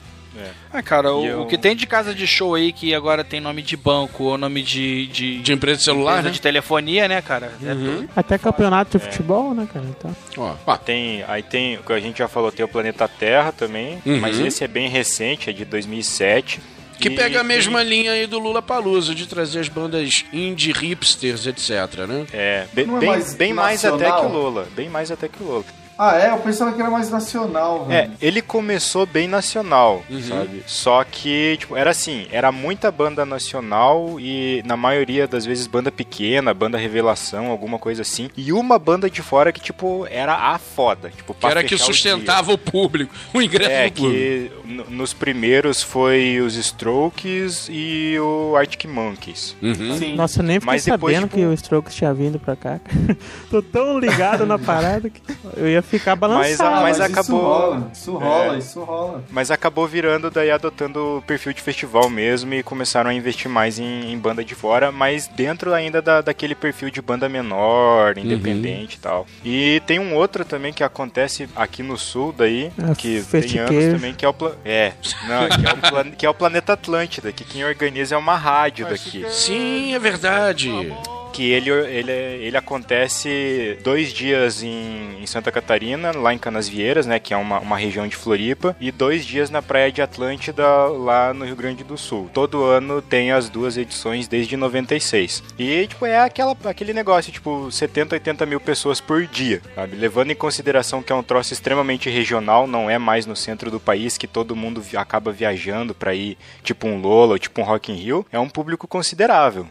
Ah, 0.72 0.82
cara, 0.82 1.14
o, 1.14 1.26
eu- 1.26 1.42
o 1.42 1.46
que 1.48 1.58
tem 1.58 1.76
de 1.76 1.86
casa 1.88 2.14
de 2.14 2.26
show 2.28 2.56
aí 2.56 2.72
que 2.72 2.94
agora 2.94 3.24
tem 3.24 3.40
nome 3.40 3.62
de 3.62 3.76
banco 3.76 4.24
ou 4.26 4.38
nome 4.38 4.62
de. 4.62 5.08
de, 5.08 5.40
De 5.40 5.54
empresa 5.54 5.78
de 5.80 5.84
celular, 5.84 6.12
empresa 6.14 6.24
né? 6.24 6.30
Uhum. 6.30 6.34
de 6.34 6.42
telefonia, 6.42 7.08
né, 7.08 7.22
cara? 7.22 7.52
É 7.64 7.74
tudo. 7.74 8.10
Até 8.16 8.38
campeonato 8.38 8.98
de 8.98 9.04
futebol, 9.04 9.54
né, 9.54 9.68
cara? 9.72 9.86
Então, 9.90 10.16
Ó, 10.38 10.56
ó, 10.66 10.78
Tem, 10.78 11.24
aí 11.28 11.44
tem, 11.44 11.78
o 11.78 11.84
que 11.84 11.94
a 11.94 12.00
gente 12.00 12.18
já 12.20 12.28
falou, 12.28 12.52
tem 12.52 12.64
o 12.66 12.70
Planeta 12.70 13.08
Terra 13.08 13.52
também, 13.52 14.02
Uhum. 14.06 14.20
mas 14.20 14.40
esse 14.40 14.64
é 14.64 14.68
bem 14.68 14.88
recente, 14.90 15.50
é 15.50 15.54
de 15.54 15.66
2007. 15.66 16.60
Que 17.00 17.08
E 17.08 17.16
pega 17.16 17.40
a 17.40 17.44
mesma 17.46 17.82
linha 17.82 18.12
aí 18.12 18.28
do 18.28 18.38
Lula 18.38 18.62
Palusa, 18.62 19.16
de 19.16 19.26
trazer 19.26 19.62
as 19.62 19.70
bandas 19.70 20.26
indie 20.34 20.74
hipsters, 20.74 21.48
etc, 21.48 21.70
né? 22.06 22.26
É, 22.34 22.66
bem, 22.74 22.84
é 22.84 23.00
bem, 23.00 23.10
mais 23.10 23.34
bem 23.34 23.54
mais 23.54 23.86
até 23.86 24.06
que 24.12 24.26
o 24.26 24.28
Lola. 24.28 24.68
Bem 24.76 24.90
mais 24.90 25.10
até 25.10 25.30
que 25.30 25.42
o 25.42 25.46
Lola. 25.48 25.64
Ah, 26.02 26.18
é? 26.18 26.30
Eu 26.32 26.38
pensava 26.38 26.72
que 26.72 26.80
era 26.82 26.90
mais 26.90 27.10
nacional, 27.12 27.86
É, 27.90 28.04
velho. 28.04 28.14
ele 28.22 28.42
começou 28.42 29.06
bem 29.06 29.28
nacional, 29.28 30.02
Uhum. 30.10 30.22
sabe? 30.22 30.64
Só 30.66 31.04
que, 31.04 31.58
tipo, 31.60 31.76
era 31.76 31.90
assim, 31.92 32.26
era 32.32 32.54
muita 32.54 32.90
banda 32.90 33.26
nacional 33.26 34.18
e 34.18 34.64
na 34.66 34.78
maioria 34.78 35.28
das 35.28 35.46
vezes 35.46 35.68
banda 35.68 35.92
pequena, 35.92 36.54
banda 36.54 36.78
revelação, 36.78 37.48
alguma 37.48 37.78
coisa 37.78 38.02
assim. 38.04 38.30
E 38.38 38.54
uma 38.54 38.80
banda 38.80 39.10
de 39.10 39.22
fora 39.22 39.52
que, 39.52 39.60
tipo, 39.60 40.08
era 40.10 40.34
a 40.36 40.58
foda. 40.58 41.10
Tipo, 41.10 41.34
Que 41.34 41.46
era 41.46 41.62
que 41.64 41.70
fechar 41.72 41.84
o 41.84 41.94
sustentava 41.94 42.54
o 42.54 42.58
público, 42.58 43.14
o 43.34 43.42
ingresso 43.44 43.70
É, 43.70 43.90
do 43.90 43.94
público. 44.02 44.14
que 44.16 44.52
nos 44.94 45.14
primeiros 45.14 45.84
foi 45.84 46.40
os 46.40 46.56
Strokes 46.56 47.68
e 47.70 48.18
o 48.20 48.56
Arctic 48.56 48.86
Monkeys. 48.86 49.54
Uhum. 49.62 49.98
Sim. 49.98 50.16
nossa, 50.16 50.40
eu 50.40 50.44
nem 50.46 50.62
fiquei 50.62 50.74
Mas 50.76 50.86
depois, 50.86 51.14
sabendo 51.14 51.28
tipo- 51.30 51.36
que 51.42 51.46
o 51.46 51.54
Strokes 51.54 51.94
tinha 51.94 52.14
vindo 52.14 52.40
pra 52.40 52.56
cá. 52.56 52.80
Tô 53.52 53.62
tão 53.62 54.00
ligado 54.00 54.46
na 54.46 54.58
parada 54.60 55.10
que 55.10 55.22
eu 55.58 55.68
ia 55.68 55.82
ficar 55.90 56.16
balançado. 56.16 56.76
Ah, 56.78 56.82
mas 56.82 56.98
isso 56.98 57.06
acabou- 57.06 57.42
rola, 57.42 57.92
isso 57.94 58.18
rola, 58.18 58.56
É. 58.56 58.58
isso 58.60 58.84
rola. 58.84 59.24
Mas 59.30 59.52
acabou 59.52 59.88
virando 59.88 60.30
daí 60.30 60.52
adotando 60.52 61.18
o 61.18 61.22
perfil 61.22 61.54
de 61.54 61.62
festival 61.62 62.10
mesmo 62.10 62.54
e 62.54 62.64
começaram 62.64 63.10
a 63.10 63.14
investir 63.14 63.50
mais 63.50 63.80
em, 63.80 64.12
em 64.12 64.18
banda 64.18 64.44
de 64.44 64.56
fora, 64.56 64.92
mas 64.92 65.28
dentro 65.28 65.74
ainda 65.74 66.02
da, 66.02 66.22
daquele 66.22 66.56
perfil 66.56 66.90
de 66.90 67.02
banda 67.02 67.28
menor, 67.28 68.16
Uhum. 68.18 68.24
independente 68.24 68.96
e 68.96 69.00
tal. 69.00 69.26
E 69.44 69.82
tem 69.86 70.00
um 70.00 70.16
outro 70.16 70.46
também 70.46 70.72
que 70.72 70.84
acontece 70.84 71.50
aqui 71.56 71.82
no 71.84 71.98
sul 71.98 72.34
daí, 72.38 72.72
Ah, 72.78 72.94
que 72.96 73.22
tem 73.32 73.60
anos 73.60 73.94
também, 73.94 74.14
que 74.14 74.26
é 74.26 74.30
o 74.30 74.34
pla- 74.34 74.56
é, 74.64 74.94
não, 75.28 75.50
que 75.50 75.68
é, 75.68 75.74
o 75.74 75.78
plan- 75.92 76.12
que 76.12 76.26
é 76.26 76.30
o 76.30 76.34
Planeta 76.34 76.74
Atlântida, 76.74 77.32
que 77.32 77.44
quem 77.44 77.64
organiza 77.66 78.16
é 78.16 78.18
uma 78.18 78.36
rádio 78.36 78.88
daqui. 78.88 79.26
Sim, 79.30 79.94
é 79.94 80.00
verdade. 80.00 80.94
Que 81.32 81.52
ele, 81.52 81.70
ele, 81.70 82.12
ele 82.12 82.58
acontece 82.58 83.78
dois 83.84 84.14
dias 84.14 84.64
em, 84.64 85.22
em 85.22 85.26
Santa 85.26 85.52
Catarina, 85.52 86.12
lá 86.12 86.34
em 86.34 86.38
Canasvieiras, 86.38 87.06
né, 87.06 87.20
que 87.20 87.34
é 87.34 87.38
uma, 87.38 87.60
uma 87.60 87.78
região 87.78 88.08
de 88.08 88.16
Floripa, 88.16 88.76
e 88.80 88.92
dois 88.92 89.26
dias 89.26 89.50
na 89.50 89.62
Praia 89.62 89.92
de 89.92 90.02
Atlântida, 90.02 90.66
lá 90.88 91.34
no 91.34 91.46
Rio 91.46 91.56
Grande 91.56 91.84
do 91.84 91.98
Sul. 91.98 92.30
Todo 92.34 92.64
ano 92.64 93.02
tem 93.02 93.32
as 93.32 93.50
duas 93.50 93.78
edições 93.78 94.28
desde 94.28 94.56
96. 94.56 95.44
E, 95.58 95.88
tipo, 95.88 96.06
é 96.06 96.20
aquela, 96.20 96.56
aquele 96.66 96.94
negócio, 96.94 97.32
tipo, 97.32 97.72
70, 97.72 98.16
80 98.16 98.46
mil 98.46 98.60
pessoas 98.60 99.00
por 99.00 99.26
dia, 99.26 99.62
sabe? 99.76 99.96
Levando 99.96 100.32
em 100.32 100.36
consideração 100.36 101.02
que 101.02 101.12
é 101.12 101.16
um 101.16 101.24
troço 101.24 101.54
extremamente 101.54 102.10
regional, 102.10 102.68
não 102.68 102.90
é 102.90 102.98
mais 102.98 103.26
no 103.26 103.36
centro 103.36 103.72
do 103.72 103.80
país, 103.80 104.18
que 104.18 104.28
todo 104.28 104.56
mundo 104.56 104.84
acaba 104.96 105.32
viajando 105.32 105.94
pra 105.94 106.14
ir, 106.14 106.38
tipo 106.64 106.88
um 106.88 107.00
Lola 107.00 107.40
tipo 107.40 107.62
um 107.62 107.64
Rock 107.64 107.92
in 107.92 107.96
Rio, 107.96 108.26
é 108.32 108.40
um 108.40 108.50
público 108.50 108.88
considerável. 108.88 109.68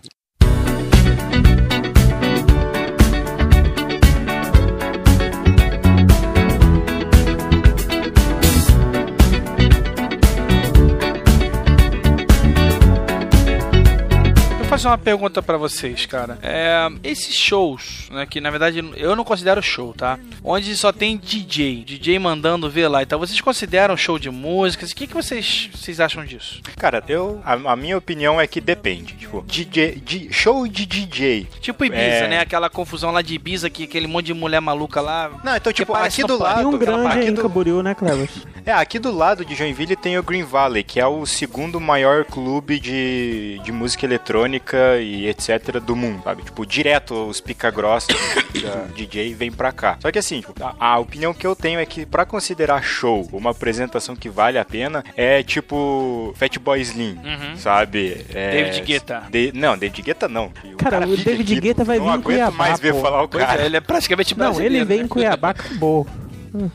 Fazer 14.78 14.88
uma 14.88 14.98
pergunta 14.98 15.42
pra 15.42 15.56
vocês, 15.56 16.06
cara. 16.06 16.38
É, 16.42 16.88
esses 17.02 17.34
shows, 17.36 18.08
né, 18.10 18.26
que 18.26 18.40
na 18.40 18.50
verdade 18.50 18.82
eu 18.96 19.16
não 19.16 19.24
considero 19.24 19.60
show, 19.62 19.92
tá? 19.92 20.18
Onde 20.42 20.76
só 20.76 20.92
tem 20.92 21.16
DJ, 21.16 21.84
DJ 21.84 22.18
mandando 22.18 22.70
ver 22.70 22.88
lá. 22.88 23.02
Então 23.02 23.18
vocês 23.18 23.40
consideram 23.40 23.96
show 23.96 24.18
de 24.18 24.30
músicas? 24.30 24.90
O 24.92 24.94
que, 24.96 25.06
que 25.06 25.14
vocês, 25.14 25.68
vocês 25.74 25.98
acham 26.00 26.24
disso? 26.24 26.60
Cara, 26.76 27.02
eu 27.08 27.40
a, 27.44 27.52
a 27.72 27.76
minha 27.76 27.96
opinião 27.98 28.40
é 28.40 28.46
que 28.46 28.60
depende. 28.60 29.14
Tipo, 29.14 29.42
DJ, 29.46 30.00
di- 30.04 30.28
show 30.32 30.66
de 30.68 30.86
DJ. 30.86 31.46
Tipo 31.60 31.84
Ibiza, 31.84 32.02
É. 32.02 32.28
né? 32.28 32.40
Aquela 32.40 32.70
confusão 32.70 33.10
lá 33.10 33.20
de 33.22 33.34
Ibiza, 33.34 33.68
que 33.68 33.84
aquele 33.84 34.06
monte 34.06 34.26
de 34.26 34.34
mulher 34.34 34.60
maluca 34.60 35.00
lá. 35.00 35.30
Não, 35.42 35.56
então, 35.56 35.72
tipo, 35.72 35.94
aqui 35.94 36.22
do 36.22 36.38
lado. 36.38 36.58
Tem 36.58 36.66
um 36.66 36.78
grande 36.78 37.06
aqui 37.06 37.30
do- 37.30 37.42
Camboriú, 37.42 37.82
né, 37.82 37.94
Cleber? 37.94 38.28
É, 38.68 38.72
aqui 38.72 38.98
do 38.98 39.10
lado 39.10 39.46
de 39.46 39.54
Joinville 39.54 39.96
tem 39.96 40.18
o 40.18 40.22
Green 40.22 40.42
Valley, 40.42 40.84
que 40.84 41.00
é 41.00 41.06
o 41.06 41.24
segundo 41.24 41.80
maior 41.80 42.26
clube 42.26 42.78
de, 42.78 43.58
de 43.64 43.72
música 43.72 44.04
eletrônica 44.04 44.67
e 45.00 45.26
etc. 45.28 45.80
do 45.80 45.94
mundo, 45.96 46.22
sabe? 46.24 46.42
Tipo, 46.42 46.64
direto 46.66 47.14
os 47.28 47.40
pica-grossa 47.40 48.08
da 48.62 48.84
DJ 48.94 49.34
vem 49.34 49.50
pra 49.50 49.72
cá. 49.72 49.96
Só 50.00 50.10
que 50.10 50.18
assim, 50.18 50.40
tipo, 50.40 50.54
a, 50.64 50.74
a 50.78 50.98
opinião 50.98 51.32
que 51.34 51.46
eu 51.46 51.54
tenho 51.56 51.78
é 51.80 51.86
que 51.86 52.04
pra 52.06 52.24
considerar 52.26 52.82
show 52.82 53.28
uma 53.32 53.50
apresentação 53.50 54.14
que 54.16 54.28
vale 54.28 54.58
a 54.58 54.64
pena 54.64 55.04
é 55.16 55.42
tipo 55.42 56.32
Fatboy 56.36 56.80
Slim, 56.80 57.18
Uhum. 57.24 57.56
sabe? 57.56 58.24
É, 58.34 58.50
David 58.62 58.82
Guetta. 58.82 59.22
De- 59.30 59.52
não, 59.54 59.76
David 59.76 60.02
Guetta 60.02 60.28
não. 60.28 60.50
Cara, 60.78 61.06
o 61.06 61.16
fica 61.16 61.30
David 61.30 61.52
aqui, 61.52 61.60
Guetta 61.60 61.84
vai 61.84 61.98
não 61.98 62.04
vir 62.04 62.10
em 62.10 62.14
aguento 62.14 62.24
Cuiabá, 62.24 62.56
mais 62.56 62.80
ver 62.80 62.94
pô. 62.94 63.00
falar 63.00 63.22
o 63.22 63.28
cara. 63.28 63.62
é, 63.62 63.66
ele 63.66 63.76
é 63.76 63.80
praticamente 63.80 64.36
Não, 64.36 64.46
brasileiro. 64.46 64.74
ele 64.74 64.84
vem 64.84 64.98
né? 64.98 65.04
em 65.04 65.08
Cuiabá, 65.08 65.50
acabou. 65.50 66.06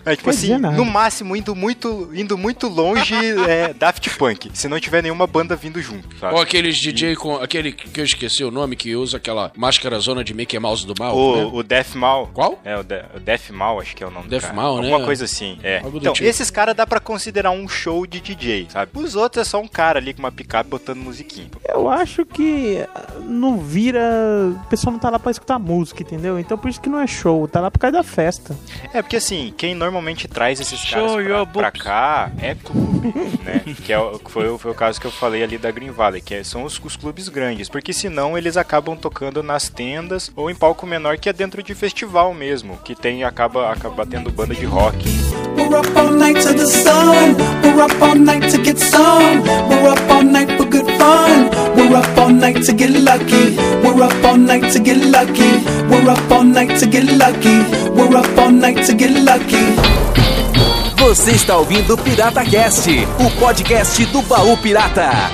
É 0.06 0.16
tipo 0.16 0.30
Quer 0.30 0.36
assim, 0.36 0.58
nada. 0.58 0.76
no 0.76 0.86
máximo 0.86 1.36
indo 1.36 1.56
muito, 1.56 2.10
indo 2.14 2.38
muito 2.38 2.68
longe 2.68 3.16
é 3.48 3.74
Daft 3.74 4.10
Punk, 4.18 4.50
se 4.54 4.68
não 4.68 4.80
tiver 4.80 5.02
nenhuma 5.02 5.28
banda 5.28 5.56
vindo 5.56 5.82
junto, 5.82 6.16
sabe? 6.18 6.36
Ou 6.36 6.42
aqueles 6.42 6.78
DJ 6.80 7.16
com. 7.16 7.36
Aquele 7.36 7.72
que 7.72 8.00
eu 8.00 8.06
esqueci 8.06 8.44
o 8.44 8.52
nome, 8.52 8.76
que 8.76 8.96
usa 8.96 9.18
aquela 9.18 9.52
máscara 9.56 10.00
zona 10.00 10.24
de 10.24 10.34
Mickey 10.34 10.58
Mouse 10.60 10.86
do 10.86 10.94
mal. 10.98 11.16
O, 11.16 11.36
né? 11.36 11.50
o 11.54 11.64
Death 11.64 11.96
Mal. 11.96 12.30
Qual? 12.34 12.60
É, 12.64 12.78
o, 12.78 12.84
De, 12.84 13.04
o 13.16 13.20
Death 13.20 13.50
Mal, 13.52 13.80
acho 13.80 13.96
que 13.96 14.04
é 14.04 14.08
o 14.08 14.12
nome 14.12 14.28
Death 14.28 14.42
do 14.42 14.48
cara. 14.48 14.56
Mal, 14.56 14.78
né? 14.78 14.90
Alguma 14.90 15.06
coisa 15.06 15.26
assim, 15.26 15.58
é. 15.64 15.80
Algo 15.80 15.98
Então, 15.98 16.14
tipo. 16.14 16.28
esses 16.28 16.50
caras 16.50 16.76
dá 16.76 16.86
pra 16.86 17.00
considerar 17.00 17.52
um 17.52 17.68
show 17.68 18.06
de 18.06 18.20
DJ, 18.20 18.68
sabe? 18.70 18.92
Os 18.94 19.16
outros 19.16 19.46
é 19.48 19.50
só 19.50 19.60
um 19.60 19.68
cara 19.68 20.00
ali 20.00 20.14
com 20.14 20.20
uma 20.20 20.32
picape 20.32 20.70
botando 20.70 20.98
musiquinha. 21.00 21.48
Eu 21.68 21.90
acho 21.90 22.26
que 22.26 22.86
não 23.22 23.58
vira. 23.58 24.02
O 24.66 24.70
pessoal 24.70 24.92
não 24.92 25.00
tá 25.00 25.10
lá 25.10 25.20
pra 25.20 25.32
escutar 25.32 25.60
música, 25.60 26.02
entendeu? 26.02 26.40
Então 26.40 26.58
por 26.58 26.70
isso 26.70 26.80
que 26.82 26.90
não 26.90 27.00
é 27.00 27.08
show, 27.08 27.48
tá 27.48 27.60
lá 27.60 27.70
por 27.72 27.80
causa 27.80 27.98
da 27.98 28.04
festa. 28.04 28.56
É, 28.94 29.02
porque 29.02 29.18
assim, 29.18 29.54
quem 29.58 29.73
normalmente 29.74 30.28
traz 30.28 30.60
esses 30.60 30.80
Show 30.80 31.18
caras 31.18 31.48
pra, 31.48 31.72
pra 31.72 31.72
cá 31.72 32.32
é 32.42 32.56
clube, 32.56 33.14
né? 33.44 33.62
Que 33.84 33.92
é, 33.94 34.00
o- 34.00 34.20
que 34.20 34.32
foi, 34.32 34.50
o- 34.50 34.58
foi 34.58 34.72
o 34.72 34.76
caso 34.76 35.00
que 35.00 35.08
eu 35.08 35.12
falei 35.12 35.44
ali 35.44 35.58
da 35.58 35.72
Green 35.72 35.92
Valley, 35.92 36.22
que 36.22 36.36
é- 36.36 36.44
são 36.44 36.64
os, 36.64 36.80
os 36.84 36.96
clubes 36.96 37.28
grandes. 37.30 37.70
Porque 37.70 37.92
senão 37.94 38.38
eles 38.38 38.58
acabam 38.58 38.96
tocando 38.96 39.42
nas 39.44 39.70
tendas 39.70 40.32
ou 40.36 40.50
em 40.50 40.56
palco 40.56 40.86
menor 40.86 41.18
que 41.18 41.30
é 41.30 41.34
dentro 41.34 41.62
de 41.64 41.74
festival 41.76 42.34
mesmo, 42.34 42.78
que 42.78 42.96
tem 42.96 43.24
acaba, 43.24 43.72
acaba 43.72 44.06
tendo 44.06 44.32
banda 44.32 44.54
de 44.56 44.66
rock. 44.66 45.04
We're 45.56 45.76
up 45.78 45.96
all 45.96 46.12
night 46.12 46.38
to 46.42 46.54
the 46.54 46.66
sun. 46.68 47.36
We're 47.64 47.82
up 47.82 48.02
all 48.02 48.16
night 48.16 48.50
to 48.52 48.62
get 48.62 48.80
some. 48.80 49.44
We're 49.70 49.90
up 49.90 50.10
all 50.10 50.24
night 50.24 50.50
for 50.58 50.66
good 50.66 50.88
fun. 51.00 51.50
We're 51.76 51.96
up 51.96 52.18
all 52.18 52.30
night 52.30 52.64
to 52.64 52.74
get 52.74 52.92
lucky. 52.92 53.56
We're 53.84 54.04
up 54.04 54.24
all 54.24 54.38
night 54.38 54.72
to 54.74 54.80
get 54.80 54.98
lucky. 54.98 55.52
We're 55.90 56.10
up 56.10 56.32
all 56.32 56.44
night 56.44 56.80
to 56.80 56.86
get 56.88 57.06
lucky. 57.18 57.58
We're 57.92 58.16
up 58.18 58.38
all 58.38 58.52
night 58.52 58.86
to 58.88 58.94
get 58.94 59.12
lucky. 59.24 59.66
Você 60.98 61.32
está 61.32 61.58
ouvindo 61.58 61.98
Pirata 61.98 62.46
Cast, 62.46 62.88
o 63.20 63.30
podcast 63.40 64.06
do 64.06 64.22
baú 64.22 64.56
pirata. 64.58 65.32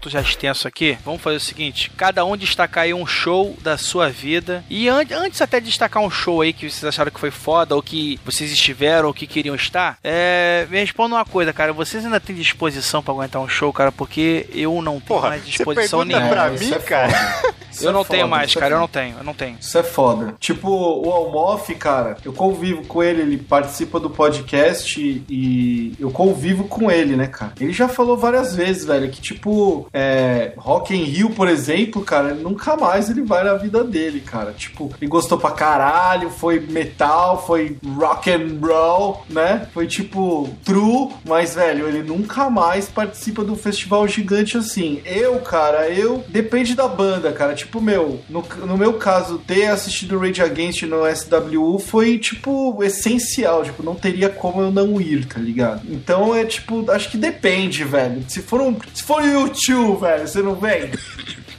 Assunto 0.00 0.08
já 0.08 0.20
extenso 0.20 0.66
aqui, 0.66 0.96
vamos 1.04 1.20
fazer 1.20 1.36
o 1.36 1.40
seguinte: 1.40 1.90
cada 1.96 2.24
um 2.24 2.36
destacar 2.36 2.84
aí 2.84 2.94
um 2.94 3.06
show 3.06 3.56
da 3.60 3.76
sua 3.76 4.08
vida. 4.08 4.64
E 4.70 4.88
an 4.88 5.04
antes 5.12 5.40
até 5.42 5.60
de 5.60 5.66
destacar 5.66 6.02
um 6.02 6.10
show 6.10 6.40
aí 6.40 6.52
que 6.52 6.70
vocês 6.70 6.84
acharam 6.84 7.10
que 7.10 7.20
foi 7.20 7.30
foda, 7.30 7.74
ou 7.74 7.82
que 7.82 8.18
vocês 8.24 8.50
estiveram, 8.50 9.08
ou 9.08 9.14
que 9.14 9.26
queriam 9.26 9.54
estar, 9.54 9.98
é, 10.02 10.66
me 10.70 10.78
responda 10.78 11.16
uma 11.16 11.24
coisa, 11.24 11.52
cara. 11.52 11.72
Vocês 11.72 12.04
ainda 12.04 12.20
têm 12.20 12.34
disposição 12.34 13.02
pra 13.02 13.12
aguentar 13.12 13.42
um 13.42 13.48
show, 13.48 13.72
cara? 13.72 13.92
Porque 13.92 14.46
eu 14.52 14.80
não 14.80 14.94
tenho 14.94 15.02
Porra, 15.02 15.30
mais 15.30 15.42
você 15.42 15.50
disposição 15.50 16.00
pergunta 16.00 16.18
nenhuma. 16.18 16.34
pra 16.34 16.50
mim, 16.50 16.72
é 16.72 16.78
cara? 16.78 17.12
Isso 17.70 17.84
Eu 17.84 17.90
é 17.90 17.92
não 17.92 18.04
tenho 18.04 18.22
foda, 18.22 18.30
mais, 18.36 18.56
é 18.56 18.60
cara. 18.60 18.74
Eu 18.74 18.80
não 18.80 18.88
tenho, 18.88 19.16
eu 19.18 19.24
não 19.24 19.34
tenho. 19.34 19.56
Isso 19.60 19.78
é 19.78 19.82
foda. 19.82 20.34
Tipo, 20.38 20.68
o 20.68 21.10
Almof, 21.10 21.74
cara, 21.74 22.16
eu 22.24 22.32
convivo 22.32 22.84
com 22.84 23.02
ele, 23.02 23.22
ele 23.22 23.36
participa 23.38 23.98
do 24.00 24.10
podcast 24.10 25.24
e 25.28 25.94
eu 25.98 26.10
convivo 26.10 26.64
com 26.64 26.90
ele, 26.90 27.16
né, 27.16 27.26
cara? 27.26 27.52
Ele 27.60 27.72
já 27.72 27.88
falou 27.88 28.16
várias 28.16 28.54
vezes, 28.54 28.84
velho, 28.84 29.10
que 29.10 29.20
tipo, 29.20 29.88
é, 29.92 30.52
Rock 30.56 30.94
in 30.94 31.04
Rio, 31.04 31.30
por 31.30 31.48
exemplo, 31.48 32.02
cara, 32.02 32.34
nunca 32.34 32.76
mais 32.76 33.08
ele 33.10 33.22
vai 33.22 33.44
na 33.44 33.54
vida 33.54 33.84
dele, 33.84 34.20
cara. 34.20 34.52
Tipo, 34.52 34.92
ele 35.00 35.08
gostou 35.08 35.38
pra 35.38 35.50
caralho, 35.50 36.30
foi 36.30 36.60
metal, 36.60 37.44
foi 37.46 37.76
rock 37.98 38.30
and 38.30 38.58
roll, 38.60 39.24
né? 39.28 39.68
Foi 39.72 39.86
tipo 39.86 40.48
true, 40.64 41.10
mas 41.24 41.54
velho, 41.54 41.86
ele 41.88 42.02
nunca 42.02 42.50
mais 42.50 42.88
participa 42.88 43.44
de 43.44 43.50
um 43.50 43.56
festival 43.56 44.06
gigante 44.08 44.56
assim. 44.56 45.00
Eu, 45.04 45.38
cara, 45.40 45.88
eu 45.88 46.24
depende 46.28 46.74
da 46.74 46.88
banda, 46.88 47.32
cara. 47.32 47.54
Tipo, 47.60 47.80
meu, 47.80 48.20
no, 48.28 48.42
no 48.66 48.78
meu 48.78 48.94
caso, 48.94 49.38
ter 49.38 49.66
assistido 49.66 50.18
Rage 50.18 50.42
Against 50.42 50.82
no 50.82 51.02
SWU 51.14 51.78
foi 51.78 52.18
tipo 52.18 52.82
essencial, 52.82 53.62
tipo, 53.62 53.82
não 53.82 53.94
teria 53.94 54.28
como 54.28 54.62
eu 54.62 54.70
não 54.70 55.00
ir, 55.00 55.26
tá 55.26 55.38
ligado? 55.38 55.82
Então 55.88 56.34
é 56.34 56.44
tipo, 56.44 56.90
acho 56.90 57.10
que 57.10 57.18
depende, 57.18 57.84
velho. 57.84 58.24
Se 58.28 58.40
for 58.40 58.60
um, 58.60 58.76
se 58.94 59.02
for 59.02 59.22
YouTube, 59.22 60.00
velho, 60.00 60.26
você 60.26 60.42
não 60.42 60.54
vem? 60.54 60.90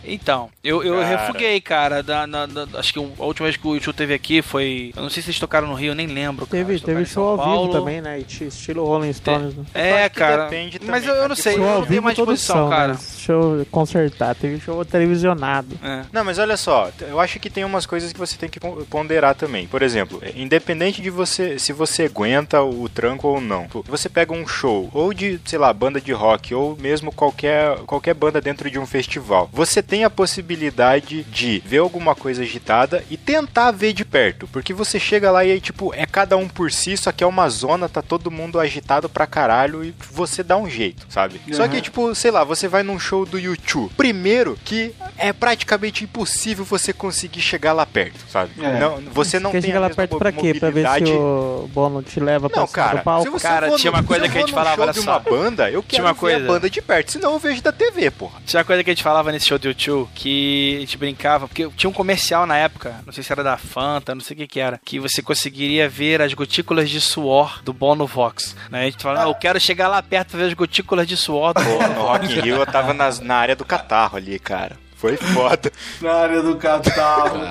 Então, 0.03 0.49
eu, 0.63 0.83
eu 0.83 0.95
Cara. 1.01 1.05
refuguei, 1.17 1.61
cara. 1.61 2.01
Da, 2.03 2.25
na- 2.27 2.45
da- 2.45 2.67
acho 2.79 2.93
que 2.93 2.99
a 2.99 3.23
última 3.23 3.45
vez 3.47 3.57
que 3.57 3.67
o 3.67 3.75
YouTube 3.75 3.95
teve 3.95 4.13
aqui 4.13 4.41
foi. 4.41 4.91
Eu 4.95 5.03
não 5.03 5.09
sei 5.09 5.21
se 5.23 5.29
eles 5.29 5.39
tocaram 5.39 5.67
no 5.67 5.73
Rio, 5.73 5.91
eu 5.91 5.95
nem 5.95 6.07
lembro. 6.07 6.45
cara. 6.47 6.63
Teve, 6.65 6.79
teve 6.79 7.05
show 7.05 7.27
ao 7.29 7.37
Paulo. 7.37 7.67
vivo 7.67 7.79
também, 7.79 8.01
né? 8.01 8.19
Estilo 8.19 8.85
Rolling 8.85 9.13
Stones. 9.13 9.55
né? 9.55 9.63
É, 9.73 10.09
cara. 10.09 10.43
depende 10.45 10.79
também, 10.79 10.91
mas 10.91 11.03
eu, 11.05 11.09
eu 11.11 11.15
cara, 11.17 11.27
não 11.29 11.35
sei, 11.35 11.53
eu 11.53 11.57
Show 11.57 11.67
ao 11.69 11.79
não 11.81 11.87
tenho 11.87 12.01
mais 12.03 12.15
todos 12.15 12.39
disposição, 12.39 12.67
são, 12.67 12.69
cara. 12.69 12.93
né? 12.93 12.99
Show 13.17 13.65
consertar, 13.71 14.35
teve 14.35 14.59
show 14.59 14.83
televisionado. 14.85 15.77
É. 15.83 16.03
Não, 16.11 16.23
mas 16.23 16.39
olha 16.39 16.57
só, 16.57 16.89
eu 17.01 17.19
acho 17.19 17.39
que 17.39 17.49
tem 17.49 17.63
umas 17.63 17.85
coisas 17.85 18.11
que 18.11 18.19
você 18.19 18.37
tem 18.37 18.49
que 18.49 18.59
pon- 18.59 18.83
ponderar 18.89 19.35
também. 19.35 19.67
Por 19.67 19.81
exemplo, 19.81 20.21
independente 20.35 21.01
de 21.01 21.09
você 21.09 21.57
se 21.59 21.73
você 21.73 22.03
aguenta 22.03 22.61
o 22.61 22.87
tranco 22.89 23.27
ou 23.27 23.41
não. 23.41 23.67
Você 23.87 24.09
pega 24.09 24.33
um 24.33 24.47
show, 24.47 24.89
ou 24.93 25.13
de, 25.13 25.39
sei 25.45 25.59
lá, 25.59 25.71
banda 25.73 25.99
de 26.01 26.11
rock, 26.11 26.53
ou 26.53 26.75
mesmo 26.77 27.11
qualquer, 27.11 27.77
qualquer 27.85 28.13
banda 28.13 28.41
dentro 28.41 28.69
de 28.69 28.79
um 28.79 28.85
festival. 28.85 29.49
Você 29.53 29.81
tem 29.91 30.05
a 30.05 30.09
possibilidade 30.09 31.23
de 31.23 31.61
ver 31.65 31.79
alguma 31.79 32.15
coisa 32.15 32.43
agitada 32.43 33.03
e 33.09 33.17
tentar 33.17 33.71
ver 33.71 33.91
de 33.91 34.05
perto. 34.05 34.47
Porque 34.47 34.73
você 34.73 34.97
chega 34.97 35.29
lá 35.29 35.43
e 35.43 35.51
aí, 35.51 35.59
tipo, 35.59 35.93
é 35.93 36.05
cada 36.05 36.37
um 36.37 36.47
por 36.47 36.71
si, 36.71 36.95
só 36.95 37.11
que 37.11 37.21
é 37.23 37.27
uma 37.27 37.49
zona, 37.49 37.89
tá 37.89 38.01
todo 38.01 38.31
mundo 38.31 38.57
agitado 38.57 39.09
pra 39.09 39.27
caralho 39.27 39.83
e 39.83 39.93
você 40.11 40.43
dá 40.43 40.55
um 40.55 40.69
jeito, 40.69 41.05
sabe? 41.09 41.41
Só 41.51 41.67
que, 41.67 41.75
Uhum. 41.75 41.81
tipo, 41.81 42.15
sei 42.15 42.31
lá, 42.31 42.45
você 42.45 42.69
vai 42.69 42.83
num 42.83 42.97
show 42.97 43.25
do 43.25 43.37
YouTube. 43.37 43.91
Primeiro 43.97 44.57
que 44.63 44.93
é 45.17 45.33
praticamente 45.33 46.05
impossível 46.05 46.63
você 46.63 46.93
conseguir 46.93 47.41
chegar 47.41 47.73
lá 47.73 47.85
perto, 47.85 48.19
sabe? 48.29 48.51
É. 48.63 48.79
Não, 48.79 49.01
você 49.11 49.39
não 49.39 49.51
Quer 49.51 49.59
tem 49.61 49.71
chegar 49.71 49.79
a 49.79 49.87
lá 49.87 49.89
perto 49.89 50.17
pra 50.17 50.31
quê? 50.31 50.53
Pra 50.53 50.69
ver 50.69 50.87
se 50.87 51.03
o 51.13 51.69
Bono 51.73 52.01
te 52.01 52.17
leva 52.19 52.49
pra 52.49 52.61
Não, 52.61 52.67
cima 52.67 52.85
cara, 52.85 52.97
do 52.99 53.03
palco? 53.03 53.23
se 53.23 53.29
você 53.29 53.47
Cara, 53.47 53.67
for 53.67 53.77
tinha 53.77 53.91
no- 53.91 53.97
uma 53.97 54.03
coisa 54.05 54.29
que 54.29 54.37
a 54.37 54.39
gente 54.41 54.49
num 54.51 54.55
falava, 54.57 54.75
show 54.75 54.83
olha 54.85 54.93
de 54.93 55.01
só. 55.01 55.11
uma 55.11 55.19
banda, 55.19 55.69
eu 55.69 55.83
quero 55.83 56.03
uma 56.03 56.13
ver 56.13 56.19
coisa. 56.19 56.37
a 56.45 56.47
banda 56.47 56.69
de 56.69 56.81
perto, 56.81 57.11
senão 57.11 57.33
eu 57.33 57.39
vejo 57.39 57.61
da 57.61 57.71
TV, 57.73 58.09
porra. 58.09 58.39
Tinha 58.45 58.59
uma 58.59 58.65
coisa 58.65 58.83
que 58.83 58.89
a 58.89 58.93
gente 58.93 59.03
falava 59.03 59.31
nesse 59.33 59.47
show 59.47 59.59
do 59.59 59.67
YouTube 59.67 59.80
que 60.15 60.75
a 60.77 60.79
gente 60.81 60.97
brincava, 60.97 61.47
porque 61.47 61.67
tinha 61.75 61.89
um 61.89 61.93
comercial 61.93 62.45
na 62.45 62.57
época, 62.57 62.95
não 63.05 63.11
sei 63.13 63.23
se 63.23 63.31
era 63.31 63.43
da 63.43 63.57
Fanta, 63.57 64.13
não 64.13 64.21
sei 64.21 64.35
o 64.35 64.37
que 64.39 64.47
que 64.47 64.59
era, 64.59 64.79
que 64.83 64.99
você 64.99 65.21
conseguiria 65.21 65.87
ver 65.89 66.21
as 66.21 66.33
gotículas 66.33 66.89
de 66.89 66.99
suor 67.01 67.61
do 67.63 67.73
Bono 67.73 68.05
Vox. 68.05 68.55
Né? 68.69 68.81
A 68.81 68.85
gente 68.85 69.01
falava, 69.01 69.23
"Não, 69.23 69.31
eu 69.31 69.35
quero 69.35 69.59
chegar 69.59 69.87
lá 69.87 70.01
perto 70.03 70.29
pra 70.31 70.39
ver 70.39 70.45
as 70.47 70.53
gotículas 70.53 71.07
de 71.07 71.17
suor 71.17 71.53
do 71.53 71.63
Bono 71.63 71.87
no 71.89 71.93
Vox. 71.95 72.21
Rock 72.21 72.25
in 72.33 72.41
Rio 72.41 72.55
eu 72.57 72.65
tava 72.65 72.93
nas- 72.93 73.19
na 73.19 73.35
área 73.35 73.55
do 73.55 73.65
catarro 73.65 74.17
ali, 74.17 74.37
cara. 74.39 74.77
Foi 75.01 75.17
foda. 75.17 75.71
Na 75.99 76.13
área 76.13 76.43
do 76.43 76.55
catarro. 76.57 77.39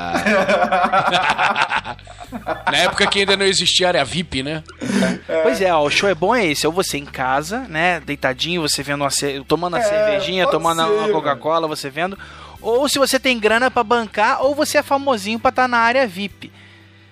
Na 2.71 2.77
época 2.79 3.07
que 3.09 3.19
ainda 3.21 3.37
não 3.37 3.45
existia 3.45 3.89
área 3.89 4.05
VIP, 4.05 4.41
né? 4.43 4.63
Pois 5.43 5.61
é, 5.61 5.75
ó, 5.75 5.83
o 5.83 5.91
show 5.91 6.09
é 6.09 6.15
bom 6.15 6.33
é 6.35 6.47
esse, 6.47 6.65
ou 6.67 6.73
você 6.73 6.97
em 6.97 7.05
casa, 7.05 7.61
né, 7.69 7.99
deitadinho, 8.01 8.63
você 8.63 8.83
vendo 8.85 9.03
uma 9.03 9.11
ce- 9.11 9.43
tomando 9.49 9.75
a 9.77 9.81
É, 9.81 9.83
cervejinha, 9.83 10.47
tomando 10.47 10.85
ser, 10.85 10.91
uma 10.93 11.09
Coca-Cola, 11.09 11.67
você 11.67 11.91
vendo, 11.91 12.17
ou 12.63 12.89
se 12.89 12.99
você 13.01 13.19
tem 13.19 13.37
grana 13.39 13.69
pra 13.71 13.83
bancar, 13.83 14.43
ou 14.43 14.55
você 14.55 14.79
é 14.79 14.83
famosinho 14.83 15.41
pra 15.41 15.49
estar 15.49 15.67
na 15.67 15.79
área 15.79 16.07
VIP. 16.07 16.53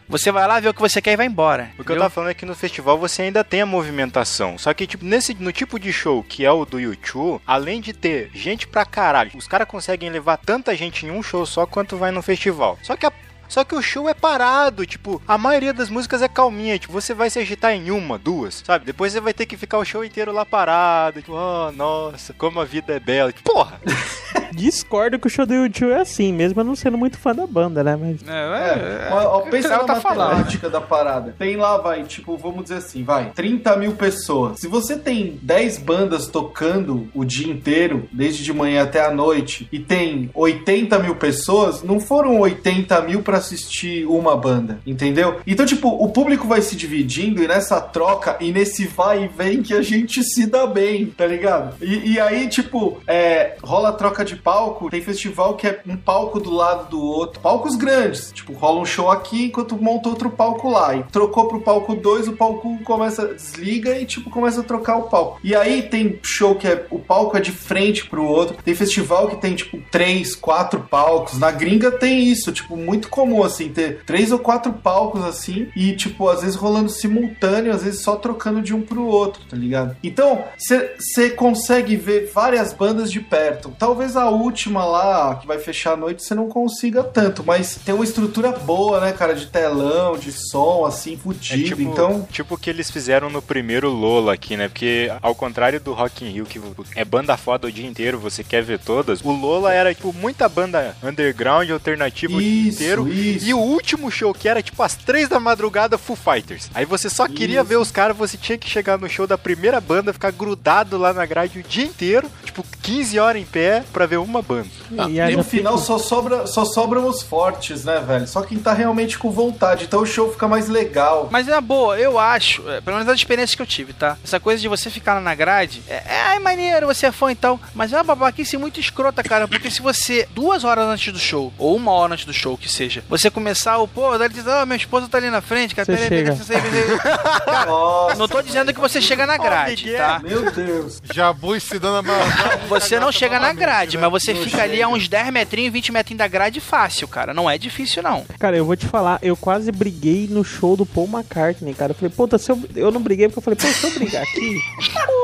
Você 0.09 0.32
vai 0.32 0.47
lá 0.47 0.59
ver 0.59 0.70
o 0.70 0.74
que 0.74 0.80
você 0.80 1.02
quer 1.02 1.12
e 1.12 1.16
vai 1.16 1.26
embora. 1.26 1.70
O 1.78 1.85
que 1.85 1.93
eu 1.93 1.97
tava 1.98 2.09
falando 2.09 2.30
é 2.30 2.35
que 2.35 2.47
no 2.47 2.55
festival 2.55 2.97
você 2.98 3.22
ainda 3.22 3.44
tem 3.44 3.60
a 3.60 3.66
movimentação. 3.66 4.56
Só 4.56 4.72
que, 4.72 4.86
tipo, 4.86 5.05
nesse, 5.05 5.35
no 5.35 5.52
tipo 5.52 5.78
de 5.78 5.93
show 5.93 6.22
que 6.22 6.47
é 6.47 6.51
o 6.51 6.64
do 6.64 6.80
YouTube, 6.80 7.43
além 7.47 7.78
de 7.80 7.93
ter 7.93 8.30
gente 8.32 8.66
pra 8.66 8.86
caralho, 8.86 9.30
os 9.35 9.47
caras 9.47 9.68
conseguem 9.68 10.09
levar 10.09 10.39
tanta 10.39 10.74
gente 10.74 11.05
em 11.05 11.10
um 11.10 11.22
show 11.22 11.44
só 11.44 11.66
quanto 11.66 11.97
vai 11.98 12.10
no 12.10 12.22
festival. 12.22 12.78
Só 12.82 12.97
que 12.97 13.05
a- 13.05 13.12
Só 13.48 13.64
que 13.64 13.74
o 13.74 13.82
show 13.82 14.08
é 14.08 14.14
parado, 14.14 14.86
tipo, 14.86 15.20
a 15.26 15.38
maioria 15.38 15.72
das 15.72 15.88
músicas 15.88 16.22
é 16.22 16.28
calminha, 16.28 16.78
tipo, 16.78 16.92
você 16.92 17.14
vai 17.14 17.30
se 17.30 17.38
agitar 17.38 17.72
em 17.72 17.90
uma, 17.90 18.18
duas, 18.18 18.62
sabe? 18.66 18.84
Depois 18.84 19.12
você 19.12 19.20
vai 19.20 19.32
ter 19.32 19.46
que 19.46 19.56
ficar 19.56 19.78
o 19.78 19.84
show 19.84 20.04
inteiro 20.04 20.32
lá 20.32 20.44
parado, 20.44 21.20
tipo, 21.20 21.32
oh, 21.32 21.72
nossa, 21.72 22.32
como 22.34 22.60
a 22.60 22.64
vida 22.64 22.94
é 22.94 23.00
bela. 23.00 23.32
Tipo, 23.32 23.52
porra! 23.52 23.80
Discordo 24.52 25.18
que 25.18 25.26
o 25.26 25.30
show 25.30 25.46
do 25.46 25.54
YouTube 25.54 25.92
é 25.92 26.00
assim, 26.00 26.32
mesmo 26.32 26.60
eu 26.60 26.64
não 26.64 26.74
sendo 26.74 26.98
muito 26.98 27.18
fã 27.18 27.34
da 27.34 27.46
banda, 27.46 27.84
né? 27.84 27.96
Mas. 27.96 28.26
É, 28.26 29.08
mas, 29.10 29.24
ó, 29.24 29.40
pensa 29.42 29.68
ela 29.68 29.86
na 29.86 29.94
tá 29.94 30.00
falando. 30.00 30.30
matemática 30.30 30.70
da 30.70 30.80
parada. 30.80 31.34
Tem 31.38 31.56
lá, 31.56 31.76
vai, 31.78 32.02
tipo, 32.04 32.36
vamos 32.36 32.64
dizer 32.64 32.76
assim, 32.76 33.04
vai, 33.04 33.30
30 33.30 33.76
mil 33.76 33.92
pessoas. 33.92 34.58
Se 34.58 34.66
você 34.66 34.96
tem 34.96 35.38
10 35.42 35.78
bandas 35.78 36.26
tocando 36.26 37.08
o 37.14 37.24
dia 37.24 37.50
inteiro, 37.50 38.08
desde 38.12 38.42
de 38.42 38.52
manhã 38.52 38.82
até 38.82 39.04
a 39.04 39.10
noite, 39.10 39.68
e 39.70 39.78
tem 39.78 40.30
80 40.34 40.98
mil 40.98 41.16
pessoas, 41.16 41.82
não 41.82 42.00
foram 42.00 42.38
80 42.40 43.00
mil 43.02 43.22
pra 43.22 43.38
assistir 43.39 44.06
uma 44.06 44.36
banda, 44.36 44.81
entendeu? 44.86 45.40
Então, 45.47 45.66
tipo, 45.66 45.89
o 45.89 46.09
público 46.09 46.47
vai 46.47 46.62
se 46.62 46.77
dividindo 46.77 47.43
e 47.43 47.48
nessa 47.48 47.81
troca 47.81 48.36
e 48.40 48.52
nesse 48.52 48.86
vai 48.86 49.24
e 49.24 49.28
vem 49.28 49.62
que 49.62 49.74
a 49.74 49.82
gente 49.82 50.23
se 50.23 50.47
dá 50.47 50.66
bem, 50.66 51.06
tá 51.06 51.27
ligado? 51.27 51.77
E, 51.81 52.12
e 52.12 52.20
aí, 52.20 52.48
tipo, 52.48 53.01
é, 53.06 53.56
rola 53.62 53.93
troca 53.93 54.24
de 54.24 54.36
palco, 54.36 54.90
tem 54.90 55.01
festival 55.01 55.55
que 55.56 55.66
é 55.66 55.81
um 55.86 55.97
palco 55.97 56.40
do 56.40 56.51
lado 56.51 56.90
do 56.90 57.01
outro, 57.01 57.40
palcos 57.40 57.77
grandes, 57.77 58.32
tipo, 58.32 58.52
rola 58.52 58.81
um 58.81 58.85
show 58.85 59.10
aqui 59.10 59.47
enquanto 59.47 59.77
monta 59.77 60.09
outro 60.09 60.31
palco 60.31 60.69
lá, 60.69 60.94
e 60.94 61.02
trocou 61.05 61.48
pro 61.48 61.60
palco 61.60 61.94
2, 61.94 62.28
o 62.28 62.32
palco 62.36 62.78
começa, 62.85 63.35
desliga 63.35 63.98
e, 63.98 64.05
tipo, 64.05 64.31
começa 64.31 64.60
a 64.60 64.65
trocar 64.65 64.97
o 64.97 65.02
palco. 65.02 65.40
E 65.43 65.55
aí 65.55 65.82
tem 65.82 66.19
show 66.23 66.55
que 66.55 66.66
é, 66.66 66.86
o 66.90 66.98
palco 66.98 67.36
é 67.36 67.40
de 67.40 67.52
frente 67.52 68.06
pro 68.06 68.24
outro, 68.24 68.56
tem 68.62 68.74
festival 68.74 69.28
que 69.28 69.36
tem, 69.36 69.55
tipo, 69.55 69.78
três, 69.90 70.35
quatro 70.35 70.81
palcos, 70.81 71.39
na 71.39 71.51
gringa 71.51 71.90
tem 71.90 72.28
isso, 72.28 72.52
tipo, 72.52 72.77
muito 72.77 73.09
comum, 73.09 73.27
assim, 73.44 73.68
ter 73.68 74.02
três 74.05 74.32
ou 74.32 74.38
quatro 74.38 74.72
palcos, 74.72 75.24
assim, 75.24 75.68
e, 75.76 75.92
tipo, 75.94 76.28
às 76.28 76.40
vezes 76.40 76.56
rolando 76.56 76.88
simultâneo, 76.88 77.72
às 77.72 77.82
vezes 77.82 78.00
só 78.02 78.16
trocando 78.16 78.60
de 78.62 78.74
um 78.74 78.82
pro 78.82 79.05
outro, 79.06 79.42
tá 79.48 79.56
ligado? 79.56 79.96
Então, 80.02 80.44
você 80.59 81.30
consegue 81.30 81.96
ver 81.96 82.30
várias 82.34 82.72
bandas 82.72 83.10
de 83.10 83.20
perto. 83.20 83.72
Talvez 83.78 84.16
a 84.16 84.28
última 84.28 84.84
lá, 84.84 85.36
que 85.36 85.46
vai 85.46 85.59
fechar 85.59 85.92
a 85.92 85.96
noite, 85.96 86.22
você 86.22 86.34
não 86.34 86.48
consiga 86.48 87.02
tanto, 87.02 87.42
mas 87.44 87.76
tem 87.84 87.94
uma 87.94 88.05
estrutura 88.05 88.50
boa, 88.52 89.00
né, 89.00 89.12
cara, 89.12 89.34
de 89.34 89.46
telão, 89.46 90.16
de 90.18 90.32
som, 90.32 90.84
assim, 90.84 91.14
É 91.14 91.16
fudido. 91.16 91.64
tipo, 91.64 91.82
então, 91.82 92.26
tipo 92.30 92.55
o 92.55 92.59
que 92.59 92.70
eles 92.70 92.90
fizeram 92.90 93.28
no 93.30 93.40
primeiro 93.42 93.90
Lola 93.90 94.34
aqui, 94.34 94.56
né? 94.56 94.68
Porque 94.68 95.10
ao 95.22 95.34
contrário 95.34 95.80
do 95.80 95.92
Rock 95.92 96.24
in 96.24 96.30
Rio, 96.30 96.44
que 96.44 96.60
é 96.94 97.05
banda 97.05 97.36
foda 97.36 97.66
o 97.66 97.72
dia 97.72 97.86
inteiro, 97.86 98.18
você 98.18 98.42
quer 98.44 98.62
ver 98.62 98.78
todas, 98.78 99.20
o 99.22 99.30
Lola 99.30 99.72
era, 99.72 99.94
tipo, 99.94 100.12
muita 100.12 100.48
banda 100.48 100.96
underground, 101.02 101.70
alternativa 101.70 102.36
o 102.36 102.40
dia 102.40 102.68
Isso, 102.68 102.82
inteiro. 102.82 103.09
isso. 103.09 103.18
E 103.19 103.55
o 103.55 103.59
último 103.59 104.11
show, 104.11 104.32
que 104.32 104.49
era, 104.49 104.62
tipo, 104.62 104.82
às 104.82 104.95
três 104.95 105.28
da 105.28 105.39
madrugada, 105.40 105.99
Foo 105.99 106.16
Fighters. 106.16 106.70
Aí 106.74 106.85
você 106.85 107.09
só 107.11 107.27
queria 107.28 107.61
Isso. 107.61 107.69
ver 107.69 107.77
os 107.77 107.90
caras, 107.90 108.16
você 108.16 108.36
tinha 108.36 108.59
que 108.59 108.69
chegar 108.69 108.99
no 108.99 109.09
show 109.09 109.27
da 109.27 109.36
primeira 109.39 109.81
banda, 109.81 110.12
ficar 110.12 110.31
grudado 110.32 110.97
lá 110.99 111.12
na 111.12 111.27
grade 111.27 111.59
o 111.59 111.62
dia 111.62 111.85
inteiro, 111.85 112.31
tipo, 112.45 112.65
15 112.82 113.19
horas 113.19 113.40
em 113.43 113.45
pé, 113.45 113.85
pra 113.93 114.07
ver 114.07 114.19
uma 114.19 114.43
banda. 114.43 114.69
Ah, 114.97 115.09
e 115.09 115.20
haja 115.20 115.36
no 115.36 115.45
final 115.45 115.74
pico- 115.74 115.86
só, 115.86 115.99
sobra, 115.99 116.47
só 116.47 116.65
sobram 116.65 117.07
os 117.07 117.23
fortes, 117.23 117.85
né, 117.85 118.01
velho? 118.07 118.27
Só 118.27 118.43
quem 118.43 118.59
tá 118.59 118.73
realmente 118.73 119.19
com 119.19 119.31
vontade. 119.31 119.85
Então 119.85 120.01
o 120.03 120.07
show 120.07 120.31
fica 120.32 120.49
mais 120.49 120.69
legal. 120.69 121.28
Mas 121.31 121.47
na 121.47 121.61
boa, 121.61 121.99
eu 121.99 122.19
acho, 122.19 122.69
é, 122.69 122.81
pelo 122.81 122.97
menos 122.97 123.07
das 123.07 123.16
experiências 123.19 123.55
que 123.55 123.62
eu 123.62 123.66
tive, 123.66 123.93
tá? 123.93 124.16
Essa 124.24 124.40
coisa 124.40 124.61
de 124.61 124.69
você 124.69 124.90
ficar 124.90 125.15
lá 125.15 125.20
na 125.20 125.35
grade, 125.35 125.82
é, 125.89 125.95
é 126.07 126.20
ai, 126.28 126.39
maneiro, 126.39 126.86
você 126.86 127.07
é 127.07 127.12
fã 127.12 127.31
e 127.31 127.35
tal, 127.35 127.61
mas 127.74 127.93
é 127.93 127.97
uma 127.97 128.05
babaquice 128.05 128.57
muito 128.57 128.81
escrota, 128.81 129.23
cara, 129.23 129.47
porque 129.49 129.70
se 129.70 129.82
você, 129.82 130.27
duas 130.35 130.65
horas 130.65 130.86
antes 130.86 131.12
do 131.12 131.19
show, 131.19 131.53
ou 131.59 131.77
uma 131.77 131.93
hora 131.93 132.15
antes 132.15 132.24
do 132.24 132.32
show, 132.32 132.57
que 132.57 132.70
seja, 132.70 133.03
você 133.09 133.30
começar 133.30 133.78
o, 133.78 133.89
pô, 133.89 134.16
daí 134.18 134.28
diz, 134.28 134.47
ah, 134.47 134.66
minha 134.66 134.76
esposa 134.76 135.09
tá 135.09 135.18
ali 135.18 135.30
na 135.30 135.40
frente, 135.40 135.74
cara, 135.74 135.86
peraí, 135.86 136.09
peraí, 136.09 136.36
peraí, 136.36 136.70
peraí. 136.70 136.98
Cara, 137.44 137.66
Nossa, 137.66 138.16
não 138.16 138.28
tô 138.28 138.43
dizendo 138.43 138.72
que 138.74 138.80
você 138.80 139.01
chega 139.01 139.26
na 139.26 139.36
grade, 139.36 139.93
tá? 139.94 140.20
meu 140.22 140.51
Deus. 140.51 141.01
Jabu 141.12 141.56
ensinando 141.56 141.97
a 141.97 142.02
maldade. 142.02 142.66
Você 142.68 143.01
não 143.01 143.10
chega 143.10 143.39
na 143.39 143.52
grade, 143.52 143.97
né? 143.97 144.02
mas 144.02 144.22
você 144.22 144.35
Não 144.35 144.43
fica 144.43 144.62
ali 144.62 144.82
a 144.82 144.89
uns 144.89 145.09
10 145.09 145.32
metrinhos, 145.32 145.72
20 145.72 145.93
metrinhos 145.93 146.18
da 146.18 146.28
grade 146.28 146.60
fácil, 146.60 147.09
cara. 147.09 147.32
Não 147.32 147.48
é 147.48 147.56
difícil, 147.56 148.02
não. 148.02 148.24
Cara, 148.39 148.56
eu 148.56 148.64
vou 148.64 148.76
te 148.76 148.86
falar, 148.86 149.18
eu 149.22 149.36
quase 149.36 149.72
briguei 149.72 150.28
no 150.30 150.44
show 150.44 150.76
do 150.76 150.85
Paul 150.85 151.09
McCartney, 151.09 151.74
cara. 151.74 151.93
Eu 151.93 151.94
falei, 151.94 152.12
puta, 152.14 152.39
se 152.39 152.51
eu, 152.51 152.60
eu 152.76 152.90
não 152.90 153.01
briguei 153.01 153.28
porque 153.28 153.39
eu 153.39 153.43
falei, 153.43 153.59
pô, 153.59 153.66
se 153.66 153.85
eu 153.86 153.90
brigar 153.93 154.22
aqui. 154.22 154.59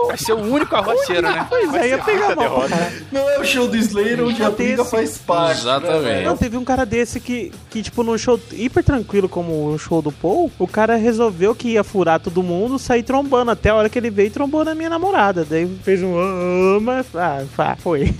Vai 0.06 0.18
ser 0.18 0.32
o 0.32 0.40
único 0.40 0.74
arroceiro, 0.74 1.30
né? 1.30 1.46
Pois 1.48 1.74
é, 1.74 1.88
ia 1.88 1.98
pegar 1.98 2.34
mal. 2.36 2.64
Não 3.12 3.28
é 3.28 3.38
o 3.38 3.44
show 3.44 3.68
do 3.68 3.76
Slayer 3.76 4.22
onde 4.22 4.42
a 4.42 4.50
briga 4.50 4.84
faz 4.84 5.18
parte. 5.18 5.60
Exatamente. 5.60 6.02
Né, 6.02 6.14
velho? 6.14 6.26
Não, 6.26 6.36
teve 6.36 6.56
um 6.56 6.64
cara 6.64 6.84
desse 6.84 7.20
que, 7.20 7.52
que, 7.74 7.82
tipo, 7.82 8.04
num 8.04 8.16
show 8.16 8.38
hiper 8.52 8.84
tranquilo 8.84 9.28
como 9.28 9.66
o 9.66 9.76
show 9.76 10.00
do 10.00 10.12
Paul, 10.12 10.48
o 10.60 10.66
cara 10.68 10.94
resolveu 10.94 11.56
que 11.56 11.70
ia 11.70 11.82
furar 11.82 12.20
todo 12.20 12.40
mundo, 12.40 12.78
sair 12.78 13.02
trombando. 13.02 13.50
Até 13.50 13.70
a 13.70 13.74
hora 13.74 13.88
que 13.88 13.98
ele 13.98 14.10
veio, 14.10 14.30
trombou 14.30 14.64
na 14.64 14.76
minha 14.76 14.88
namorada. 14.88 15.44
Daí 15.44 15.66
fez 15.82 16.00
um. 16.00 16.16
"Ah", 16.16 16.78
mas. 16.80 17.06
Ah, 17.16 17.44
pá, 17.56 17.74
foi. 17.74 18.14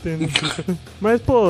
mas, 0.98 1.20
pô, 1.20 1.48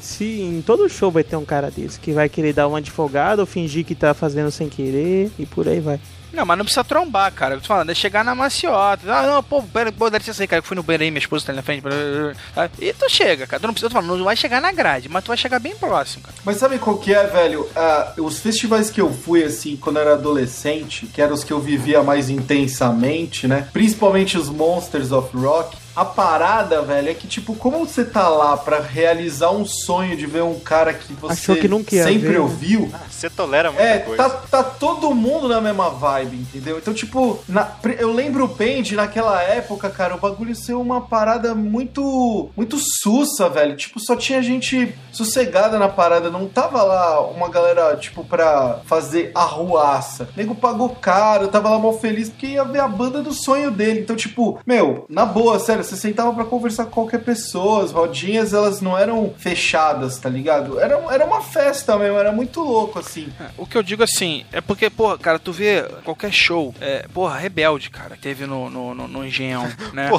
se, 0.00 0.40
em 0.40 0.60
todo 0.62 0.88
show 0.88 1.12
vai 1.12 1.22
ter 1.22 1.36
um 1.36 1.44
cara 1.44 1.70
desse 1.70 2.00
que 2.00 2.10
vai 2.10 2.28
querer 2.28 2.54
dar 2.54 2.66
uma 2.66 2.82
de 2.82 2.90
folgada 2.90 3.40
ou 3.40 3.46
fingir 3.46 3.84
que 3.84 3.94
tá 3.94 4.12
fazendo 4.12 4.50
sem 4.50 4.68
querer 4.68 5.30
e 5.38 5.46
por 5.46 5.68
aí 5.68 5.78
vai. 5.78 6.00
Não, 6.32 6.46
mas 6.46 6.58
não 6.58 6.64
precisa 6.64 6.84
trombar, 6.84 7.32
cara. 7.32 7.54
Eu 7.54 7.60
tô 7.60 7.66
falando, 7.66 7.90
é 7.90 7.94
chegar 7.94 8.24
na 8.24 8.34
maciota. 8.34 9.00
Ah, 9.12 9.26
não, 9.26 9.42
pô, 9.42 9.62
pera, 9.62 9.90
pô, 9.90 10.08
dá 10.08 10.18
licença 10.18 10.42
aí, 10.42 10.46
cara. 10.46 10.60
Eu 10.60 10.64
fui 10.64 10.76
no 10.76 10.82
banheiro 10.82 11.04
aí, 11.04 11.10
minha 11.10 11.18
esposa 11.18 11.46
tá 11.46 11.52
ali 11.52 11.56
na 11.56 11.62
frente. 11.62 11.82
blá, 11.82 11.90
blá, 11.90 12.32
blá, 12.32 12.34
blá. 12.54 12.70
E 12.78 12.92
tu 12.92 13.08
chega, 13.08 13.46
cara. 13.46 13.60
Tu 13.60 13.66
não 13.66 13.74
precisa, 13.74 13.90
falando, 13.90 14.16
não 14.16 14.24
vai 14.24 14.36
chegar 14.36 14.60
na 14.60 14.72
grade, 14.72 15.08
mas 15.08 15.24
tu 15.24 15.28
vai 15.28 15.36
chegar 15.36 15.58
bem 15.58 15.74
próximo, 15.76 16.24
cara. 16.24 16.36
Mas 16.44 16.56
sabe 16.58 16.78
qual 16.78 16.98
que 16.98 17.14
é, 17.14 17.26
velho? 17.26 17.68
Ah, 17.74 18.12
os 18.18 18.38
festivais 18.38 18.90
que 18.90 19.00
eu 19.00 19.12
fui, 19.12 19.44
assim, 19.44 19.76
quando 19.76 19.96
eu 19.96 20.02
era 20.02 20.12
adolescente, 20.14 21.06
que 21.06 21.20
eram 21.20 21.34
os 21.34 21.44
que 21.44 21.52
eu 21.52 21.60
vivia 21.60 22.02
mais 22.02 22.30
intensamente, 22.30 23.46
né? 23.46 23.68
Principalmente 23.72 24.38
os 24.38 24.48
Monsters 24.48 25.12
of 25.12 25.36
Rock. 25.36 25.76
A 25.94 26.04
parada, 26.04 26.82
velho, 26.82 27.08
é 27.10 27.14
que, 27.14 27.26
tipo, 27.26 27.54
como 27.56 27.84
você 27.84 28.04
tá 28.04 28.28
lá 28.28 28.56
pra 28.56 28.78
realizar 28.80 29.50
um 29.50 29.64
sonho 29.66 30.16
de 30.16 30.24
ver 30.26 30.42
um 30.42 30.58
cara 30.58 30.94
que 30.94 31.12
você 31.14 31.32
Achou 31.32 31.56
que 31.56 31.66
nunca 31.68 31.94
ia 31.94 32.04
sempre 32.04 32.28
ver. 32.28 32.38
ouviu, 32.40 32.90
Você 33.10 33.28
tolera 33.28 33.70
muita 33.70 33.84
é, 33.86 33.98
coisa. 33.98 34.22
tá, 34.22 34.30
tá 34.30 34.62
todo 34.62 35.12
mundo 35.14 35.48
na 35.48 35.60
mesma 35.60 35.90
vibe, 35.90 36.36
entendeu? 36.36 36.78
Então, 36.78 36.94
tipo, 36.94 37.40
na- 37.48 37.72
eu 37.98 38.12
lembro 38.12 38.46
bem 38.46 38.82
de 38.82 38.94
naquela 38.94 39.42
época, 39.42 39.90
cara, 39.90 40.14
o 40.14 40.18
bagulho 40.18 40.54
ser 40.54 40.74
uma 40.74 41.00
parada 41.00 41.54
muito, 41.54 42.50
muito 42.56 42.78
sussa, 43.02 43.48
velho. 43.48 43.76
Tipo, 43.76 43.98
só 44.00 44.14
tinha 44.16 44.42
gente 44.42 44.94
sossegada 45.12 45.78
na 45.78 45.88
parada, 45.88 46.30
não 46.30 46.46
tava 46.46 46.82
lá 46.82 47.20
uma 47.28 47.48
galera, 47.48 47.96
tipo, 47.96 48.24
pra 48.24 48.80
fazer 48.86 49.32
arruaça. 49.34 50.28
O 50.34 50.38
nego 50.38 50.54
pagou 50.54 50.90
caro, 50.90 51.48
tava 51.48 51.68
lá 51.68 51.78
mal 51.78 51.98
feliz 51.98 52.28
porque 52.28 52.46
ia 52.46 52.64
ver 52.64 52.80
a 52.80 52.88
banda 52.88 53.20
do 53.22 53.32
sonho 53.32 53.70
dele. 53.70 54.00
Então, 54.00 54.14
tipo, 54.16 54.58
meu, 54.64 55.04
na 55.08 55.26
boa, 55.26 55.58
sério, 55.58 55.80
você 55.90 55.96
sentava 55.96 56.32
pra 56.32 56.44
conversar 56.44 56.84
com 56.86 56.90
qualquer 56.92 57.18
pessoa, 57.20 57.84
as 57.84 57.92
rodinhas, 57.92 58.52
elas 58.54 58.80
não 58.80 58.96
eram 58.96 59.32
fechadas, 59.36 60.18
tá 60.18 60.28
ligado? 60.28 60.78
Era, 60.80 60.94
era 61.10 61.24
uma 61.26 61.40
festa 61.40 61.96
mesmo, 61.98 62.16
era 62.18 62.32
muito 62.32 62.60
louco, 62.60 62.98
assim. 62.98 63.28
O 63.58 63.66
que 63.66 63.76
eu 63.76 63.82
digo 63.82 64.02
assim, 64.02 64.44
é 64.52 64.60
porque, 64.60 64.88
porra, 64.88 65.18
cara, 65.18 65.38
tu 65.38 65.52
vê 65.52 65.82
qualquer 66.04 66.32
show, 66.32 66.74
é, 66.80 67.06
porra, 67.12 67.36
Rebelde, 67.38 67.90
cara, 67.90 68.16
que 68.16 68.22
teve 68.22 68.46
no, 68.46 68.70
no, 68.70 68.94
no, 68.94 69.08
no 69.08 69.24
Engenhão, 69.26 69.68
né? 69.92 70.10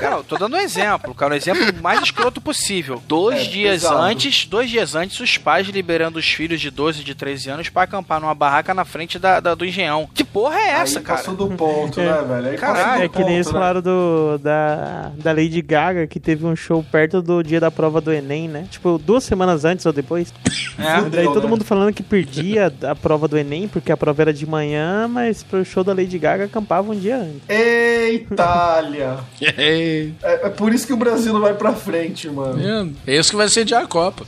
Cara, 0.00 0.16
eu 0.16 0.24
tô 0.24 0.36
dando 0.36 0.56
um 0.56 0.60
exemplo, 0.60 1.14
cara, 1.14 1.34
um 1.34 1.36
exemplo 1.36 1.64
mais 1.82 2.02
escroto 2.02 2.40
possível. 2.40 3.02
Dois 3.06 3.40
É, 3.40 3.44
dias 3.44 3.82
pesado. 3.82 4.00
antes, 4.00 4.46
dois 4.46 4.70
dias 4.70 4.94
antes, 4.94 5.20
os 5.20 5.36
pais 5.38 5.66
liberando 5.68 6.18
os 6.18 6.26
filhos 6.26 6.60
de 6.60 6.70
12 6.70 7.00
e 7.00 7.04
de 7.04 7.14
13 7.14 7.50
anos 7.50 7.68
pra 7.68 7.82
acampar 7.82 8.20
numa 8.20 8.34
barraca 8.34 8.72
na 8.74 8.84
frente 8.84 9.18
da, 9.18 9.40
da- 9.40 9.54
do 9.54 9.64
Engenhão. 9.64 10.08
Que 10.14 10.24
porra 10.24 10.58
é 10.58 10.68
essa, 10.70 10.98
Aí 10.98 11.04
cara? 11.04 11.18
passou 11.18 11.34
do 11.34 11.48
ponto, 11.56 12.00
né, 12.00 12.22
velho? 12.26 12.48
Aí 12.48 12.56
Caralho, 12.56 12.84
passou 12.84 12.98
do 12.98 13.04
É 13.04 13.08
que 13.08 13.24
nem 13.24 13.34
eles 13.34 13.46
né? 13.46 13.52
falaram 13.52 13.80
do, 13.82 14.38
da 14.38 14.83
da, 14.84 15.12
da 15.16 15.32
Lady 15.32 15.62
Gaga, 15.62 16.06
que 16.06 16.20
teve 16.20 16.44
um 16.44 16.54
show 16.54 16.84
perto 16.92 17.22
do 17.22 17.42
dia 17.42 17.58
da 17.58 17.70
prova 17.70 18.00
do 18.00 18.12
Enem, 18.12 18.48
né? 18.48 18.66
Tipo, 18.70 18.98
duas 18.98 19.24
semanas 19.24 19.64
antes 19.64 19.86
ou 19.86 19.92
depois. 19.92 20.32
É. 20.78 21.06
E 21.06 21.10
daí 21.10 21.24
todo 21.24 21.44
né? 21.44 21.48
mundo 21.48 21.64
falando 21.64 21.92
que 21.92 22.02
perdia 22.02 22.72
a 22.82 22.94
prova 22.94 23.26
do 23.26 23.38
Enem, 23.38 23.66
porque 23.66 23.90
a 23.90 23.96
prova 23.96 24.22
era 24.22 24.32
de 24.32 24.46
manhã, 24.46 25.08
mas 25.08 25.42
pro 25.42 25.64
show 25.64 25.82
da 25.82 25.94
Lady 25.94 26.18
Gaga 26.18 26.44
acampava 26.44 26.92
um 26.92 26.98
dia 26.98 27.16
antes. 27.16 27.42
Ei, 27.48 28.16
Itália! 28.16 29.18
É, 29.56 30.46
é 30.46 30.50
por 30.50 30.72
isso 30.72 30.86
que 30.86 30.92
o 30.92 30.96
Brasil 30.96 31.32
não 31.32 31.40
vai 31.40 31.54
pra 31.54 31.72
frente, 31.72 32.28
mano. 32.28 32.60
É 33.06 33.16
isso 33.16 33.30
que 33.30 33.36
vai 33.36 33.48
ser 33.48 33.72
a 33.74 33.86
Copa. 33.86 34.26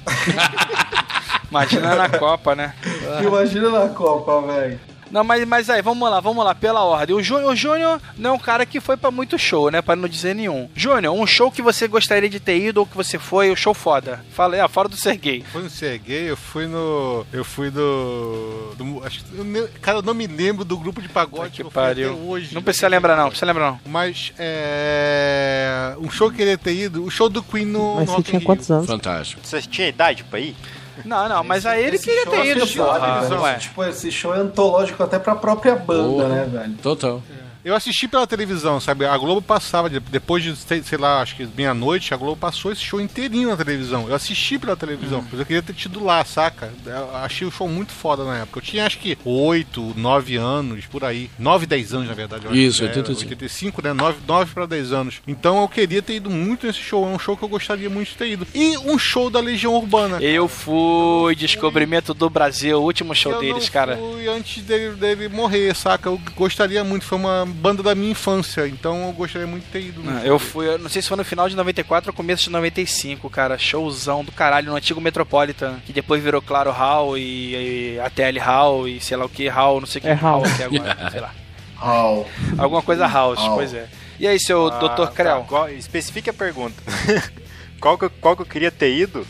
Imagina 1.50 1.94
na 1.94 2.08
Copa, 2.08 2.54
né? 2.54 2.74
Imagina 3.22 3.70
na 3.70 3.88
Copa, 3.88 4.42
velho. 4.42 4.78
Não, 5.10 5.22
mas, 5.22 5.46
mas 5.46 5.70
aí, 5.70 5.80
vamos 5.80 6.10
lá, 6.10 6.18
vamos 6.20 6.44
lá, 6.44 6.54
pela 6.54 6.82
ordem. 6.82 7.14
O 7.14 7.22
Júnior, 7.22 7.52
o 7.52 7.56
Júnior 7.56 8.00
não 8.18 8.30
é 8.30 8.32
um 8.32 8.38
cara 8.38 8.66
que 8.66 8.80
foi 8.80 8.96
pra 8.96 9.10
muito 9.10 9.38
show, 9.38 9.70
né? 9.70 9.80
Pra 9.80 9.94
não 9.96 10.08
dizer 10.08 10.34
nenhum. 10.34 10.68
Júnior, 10.74 11.14
um 11.14 11.26
show 11.26 11.50
que 11.50 11.62
você 11.62 11.86
gostaria 11.86 12.28
de 12.28 12.40
ter 12.40 12.58
ido 12.58 12.78
ou 12.80 12.86
que 12.86 12.96
você 12.96 13.18
foi, 13.18 13.50
o 13.50 13.56
show 13.56 13.72
foda. 13.72 14.24
Fala 14.32 14.54
aí, 14.56 14.60
ah, 14.60 14.68
fora 14.68 14.88
do 14.88 14.96
Serguei. 14.96 15.44
Foi 15.52 15.62
no 15.62 15.70
Serguei, 15.70 16.28
eu 16.30 16.36
fui 16.36 16.66
no. 16.66 17.24
Eu 17.32 17.44
fui 17.44 17.70
do. 17.70 18.72
do- 18.76 19.04
acho, 19.04 19.24
que- 19.24 19.36
eu 19.38 19.68
cara, 19.80 19.98
eu 19.98 20.02
não 20.02 20.14
me 20.14 20.26
lembro 20.26 20.64
do 20.64 20.76
grupo 20.76 21.00
de 21.00 21.08
pagode 21.08 21.50
Que 21.52 21.62
eu 21.62 21.66
fui 21.70 21.74
pariu. 21.74 22.12
até 22.12 22.20
hoje. 22.22 22.54
Não 22.54 22.62
precisa 22.62 22.88
lembrar, 22.88 23.16
não, 23.16 23.28
precisa 23.28 23.46
lembrar, 23.46 23.70
não. 23.70 23.80
Mas 23.86 24.32
é. 24.38 25.94
Um 26.00 26.10
show 26.10 26.28
que 26.28 26.34
eu 26.34 26.38
queria 26.38 26.58
ter 26.58 26.74
ido, 26.74 27.04
o 27.04 27.10
show 27.10 27.28
do 27.28 27.42
Queen 27.42 27.64
no. 27.64 27.96
Mas 27.96 28.00
no 28.00 28.06
você 28.06 28.12
Rock 28.16 28.20
in 28.20 28.24
tinha 28.30 28.38
Rio. 28.40 28.46
quantos 28.46 28.70
anos? 28.70 28.86
Fantástico. 28.86 29.40
Você 29.44 29.62
tinha 29.62 29.88
idade 29.88 30.24
pra 30.24 30.40
ir? 30.40 30.56
Não, 31.05 31.28
não, 31.28 31.44
mas 31.44 31.66
aí 31.66 31.85
ele 31.85 31.98
queria 31.98 32.27
ter 32.27 32.36
é 32.36 32.47
ido, 32.47 32.66
porra. 32.66 33.20
velho. 33.23 33.43
Ué. 33.43 33.55
Tipo, 33.55 33.85
esse 33.85 34.10
show 34.10 34.35
é 34.35 34.39
antológico 34.39 35.02
até 35.02 35.18
pra 35.18 35.35
própria 35.35 35.74
banda, 35.77 36.24
Porra. 36.24 36.28
né, 36.28 36.44
velho? 36.51 36.74
Total. 36.82 37.23
Eu 37.66 37.74
assisti 37.74 38.06
pela 38.06 38.28
televisão, 38.28 38.78
sabe? 38.78 39.05
A 39.06 39.18
Globo 39.18 39.43
passava, 39.43 39.90
de- 39.90 39.98
depois 39.98 40.40
de, 40.44 40.55
sei, 40.55 40.97
lá, 40.97 41.20
acho 41.20 41.34
que 41.34 41.44
meia-noite, 41.56 42.14
a 42.14 42.16
Globo 42.16 42.36
passou 42.36 42.70
esse 42.70 42.80
show 42.80 43.01
inteirinho 43.01 43.48
na 43.48 43.56
televisão. 43.56 44.06
Eu 44.09 44.14
assisti 44.14 44.56
pela 44.56 44.76
televisão, 44.76 45.18
Hum. 45.18 45.24
mas 45.32 45.40
eu 45.40 45.44
queria 45.44 45.62
ter 45.62 45.72
tido 45.72 46.05
lá, 46.05 46.24
saca? 46.24 46.72
Eu 46.86 47.16
achei 47.16 47.44
o 47.44 47.51
show 47.51 47.68
muito 47.68 47.90
foda 47.90 48.22
na 48.24 48.36
época. 48.38 48.60
Eu 48.60 48.62
tinha 48.62 48.86
acho 48.86 48.98
que 48.98 49.18
8, 49.24 49.94
9 49.97 50.36
anos, 50.36 50.86
por 50.86 51.02
aí. 51.02 51.28
9, 51.36 51.66
10 51.66 51.93
anos, 51.93 52.06
na 52.06 52.14
verdade. 52.14 52.44
eu 52.47 52.55
Isso, 52.55 52.78
que 52.78 52.84
é, 52.84 52.88
85. 52.88 53.30
85, 53.32 53.82
né? 53.82 53.93
9, 53.93 54.18
9 54.28 54.55
para 54.55 54.66
10 54.66 54.93
anos. 54.93 55.20
Então 55.26 55.60
eu 55.60 55.68
queria 55.68 56.01
ter 56.01 56.14
ido 56.14 56.30
muito 56.30 56.68
nesse 56.68 56.78
show. 56.78 57.05
É 57.05 57.09
um 57.09 57.18
show 57.18 57.36
que 57.36 57.43
eu 57.43 57.48
gostaria 57.48 57.90
muito 57.90 58.10
de 58.10 58.14
ter 58.16 58.28
ido. 58.30 58.47
E 58.55 58.78
um 58.78 58.97
show 58.97 59.28
da 59.28 59.40
Legião 59.40 59.74
Urbana. 59.74 60.22
Eu 60.22 60.47
fui 60.47 61.34
descobrimento 61.34 62.14
do 62.14 62.30
Brasil, 62.30 62.78
o 62.78 62.84
último 62.84 63.12
show 63.12 63.32
eu 63.32 63.40
deles, 63.40 63.64
não 63.64 63.72
cara. 63.72 63.97
fui 63.97 64.28
antes 64.28 64.62
dele, 64.62 64.94
dele 64.94 65.28
morrer, 65.28 65.74
saca? 65.74 66.09
Eu 66.09 66.20
gostaria 66.36 66.84
muito, 66.84 67.05
foi 67.05 67.18
uma 67.18 67.55
banda 67.56 67.82
da 67.82 67.94
minha 67.94 68.10
infância, 68.12 68.66
então 68.68 69.06
eu 69.06 69.12
gostaria 69.12 69.46
muito 69.46 69.64
de 69.64 69.70
ter 69.70 69.80
ido. 69.80 70.02
no 70.02 70.10
Ah, 70.10 70.22
Eu 70.24 70.38
fui, 70.38 70.66
eu 70.68 70.78
não 70.78 70.88
sei 70.88 71.02
se 71.02 71.08
foi 71.08 71.16
no 71.16 71.24
final 71.24 71.48
de 71.48 71.56
94 71.56 72.10
ou 72.10 72.14
começo 72.14 72.44
de 72.44 72.50
95, 72.50 73.28
cara. 73.30 73.58
Showzão 73.58 74.24
do 74.24 74.30
caralho 74.32 74.68
no 74.70 74.76
antigo 74.76 75.00
Metropolitan, 75.00 75.76
que 75.84 75.92
depois 75.92 76.22
virou 76.22 76.40
Claro 76.42 76.70
Hall 76.70 77.16
e, 77.18 77.94
e 77.94 78.00
ATL 78.00 78.38
Hall 78.40 78.86
e 78.88 79.00
sei 79.00 79.16
lá 79.16 79.24
o 79.24 79.28
que, 79.28 79.48
Hall, 79.48 79.80
não 79.80 79.86
sei 79.86 79.98
o 79.98 80.02
que 80.02 80.08
É 80.08 80.12
Hall. 80.14 80.44
até 80.44 80.64
agora, 80.64 81.10
sei 81.10 81.20
lá. 81.20 81.34
Au. 81.78 82.28
Alguma 82.56 82.82
coisa 82.82 83.06
House, 83.06 83.38
Hall. 83.38 83.54
pois 83.56 83.74
é. 83.74 83.86
E 84.18 84.26
aí, 84.26 84.38
seu 84.40 84.68
Ah, 84.68 84.78
Dr. 84.78 85.12
Creu? 85.12 85.40
tá. 85.40 85.40
Qual- 85.46 85.68
especifique 85.68 86.30
a 86.30 86.32
pergunta. 86.34 86.82
qual, 87.80 87.98
que, 87.98 88.08
qual 88.08 88.34
que 88.36 88.42
eu 88.42 88.46
queria 88.46 88.70
ter 88.70 88.94
ido? 88.96 89.26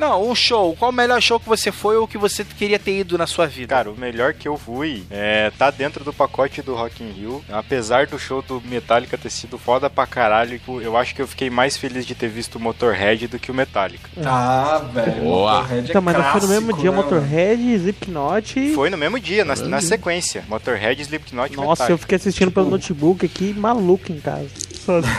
Não, 0.00 0.30
um 0.30 0.34
show. 0.34 0.74
Qual 0.76 0.90
o 0.90 0.94
melhor 0.94 1.20
show 1.20 1.38
que 1.38 1.46
você 1.46 1.70
foi 1.70 1.96
ou 1.98 2.08
que 2.08 2.16
você 2.16 2.42
queria 2.42 2.78
ter 2.78 3.00
ido 3.00 3.18
na 3.18 3.26
sua 3.26 3.46
vida? 3.46 3.74
Cara, 3.74 3.90
o 3.90 3.94
melhor 3.98 4.32
que 4.32 4.48
eu 4.48 4.56
fui 4.56 5.04
é, 5.10 5.52
tá 5.58 5.70
dentro 5.70 6.02
do 6.02 6.10
pacote 6.10 6.62
do 6.62 6.74
Rock 6.74 7.04
in 7.04 7.10
Rio. 7.10 7.44
Apesar 7.52 8.06
do 8.06 8.18
show 8.18 8.40
do 8.40 8.62
Metallica 8.64 9.18
ter 9.18 9.28
sido 9.28 9.58
foda 9.58 9.90
pra 9.90 10.06
caralho, 10.06 10.58
tipo, 10.58 10.80
eu 10.80 10.96
acho 10.96 11.14
que 11.14 11.20
eu 11.20 11.28
fiquei 11.28 11.50
mais 11.50 11.76
feliz 11.76 12.06
de 12.06 12.14
ter 12.14 12.28
visto 12.28 12.54
o 12.56 12.60
Motorhead 12.60 13.28
do 13.28 13.38
que 13.38 13.50
o 13.50 13.54
Metallica. 13.54 14.08
Ah, 14.24 14.82
velho. 14.90 15.22
Boa. 15.22 15.60
Motorhead 15.60 15.86
é 15.86 15.90
Então, 15.90 16.00
mas 16.00 16.16
não 16.16 16.24
foi 16.32 16.40
no 16.40 16.48
mesmo 16.48 16.66
clássico, 16.68 16.80
dia 16.80 16.90
né, 16.90 16.96
Motorhead, 16.96 17.62
Slipknot. 17.74 18.74
Foi 18.74 18.88
no 18.88 18.96
mesmo 18.96 19.20
dia, 19.20 19.44
na, 19.44 19.54
na 19.54 19.80
sequência. 19.82 20.44
Motorhead, 20.48 21.02
Slipknot 21.02 21.54
Nossa, 21.56 21.62
eu 21.62 21.68
Metallica. 21.70 21.98
fiquei 21.98 22.16
assistindo 22.16 22.50
pelo 22.50 22.70
notebook 22.70 23.26
aqui, 23.26 23.52
maluco 23.52 24.10
em 24.10 24.18
casa. 24.18 24.48
Sozinho. 24.82 25.12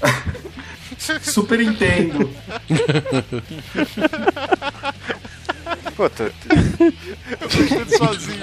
Super 1.22 1.60
entendo. 1.60 2.30
Pô, 5.96 6.08
tô- 6.08 6.24
sozinho. 7.96 8.40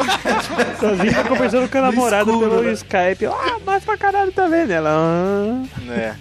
Sozinho, 0.80 1.16
tô 1.24 1.30
conversando 1.30 1.70
com 1.70 1.78
a 1.78 1.82
namorada 1.82 2.26
pelo 2.26 2.62
né? 2.64 2.72
Skype. 2.74 3.26
Ah, 3.26 3.58
mas 3.66 3.84
pra 3.84 3.98
caralho 3.98 4.32
também, 4.32 4.66
né? 4.66 4.76
Ela. 4.76 4.90
ah. 4.92 5.64
né. 5.82 6.16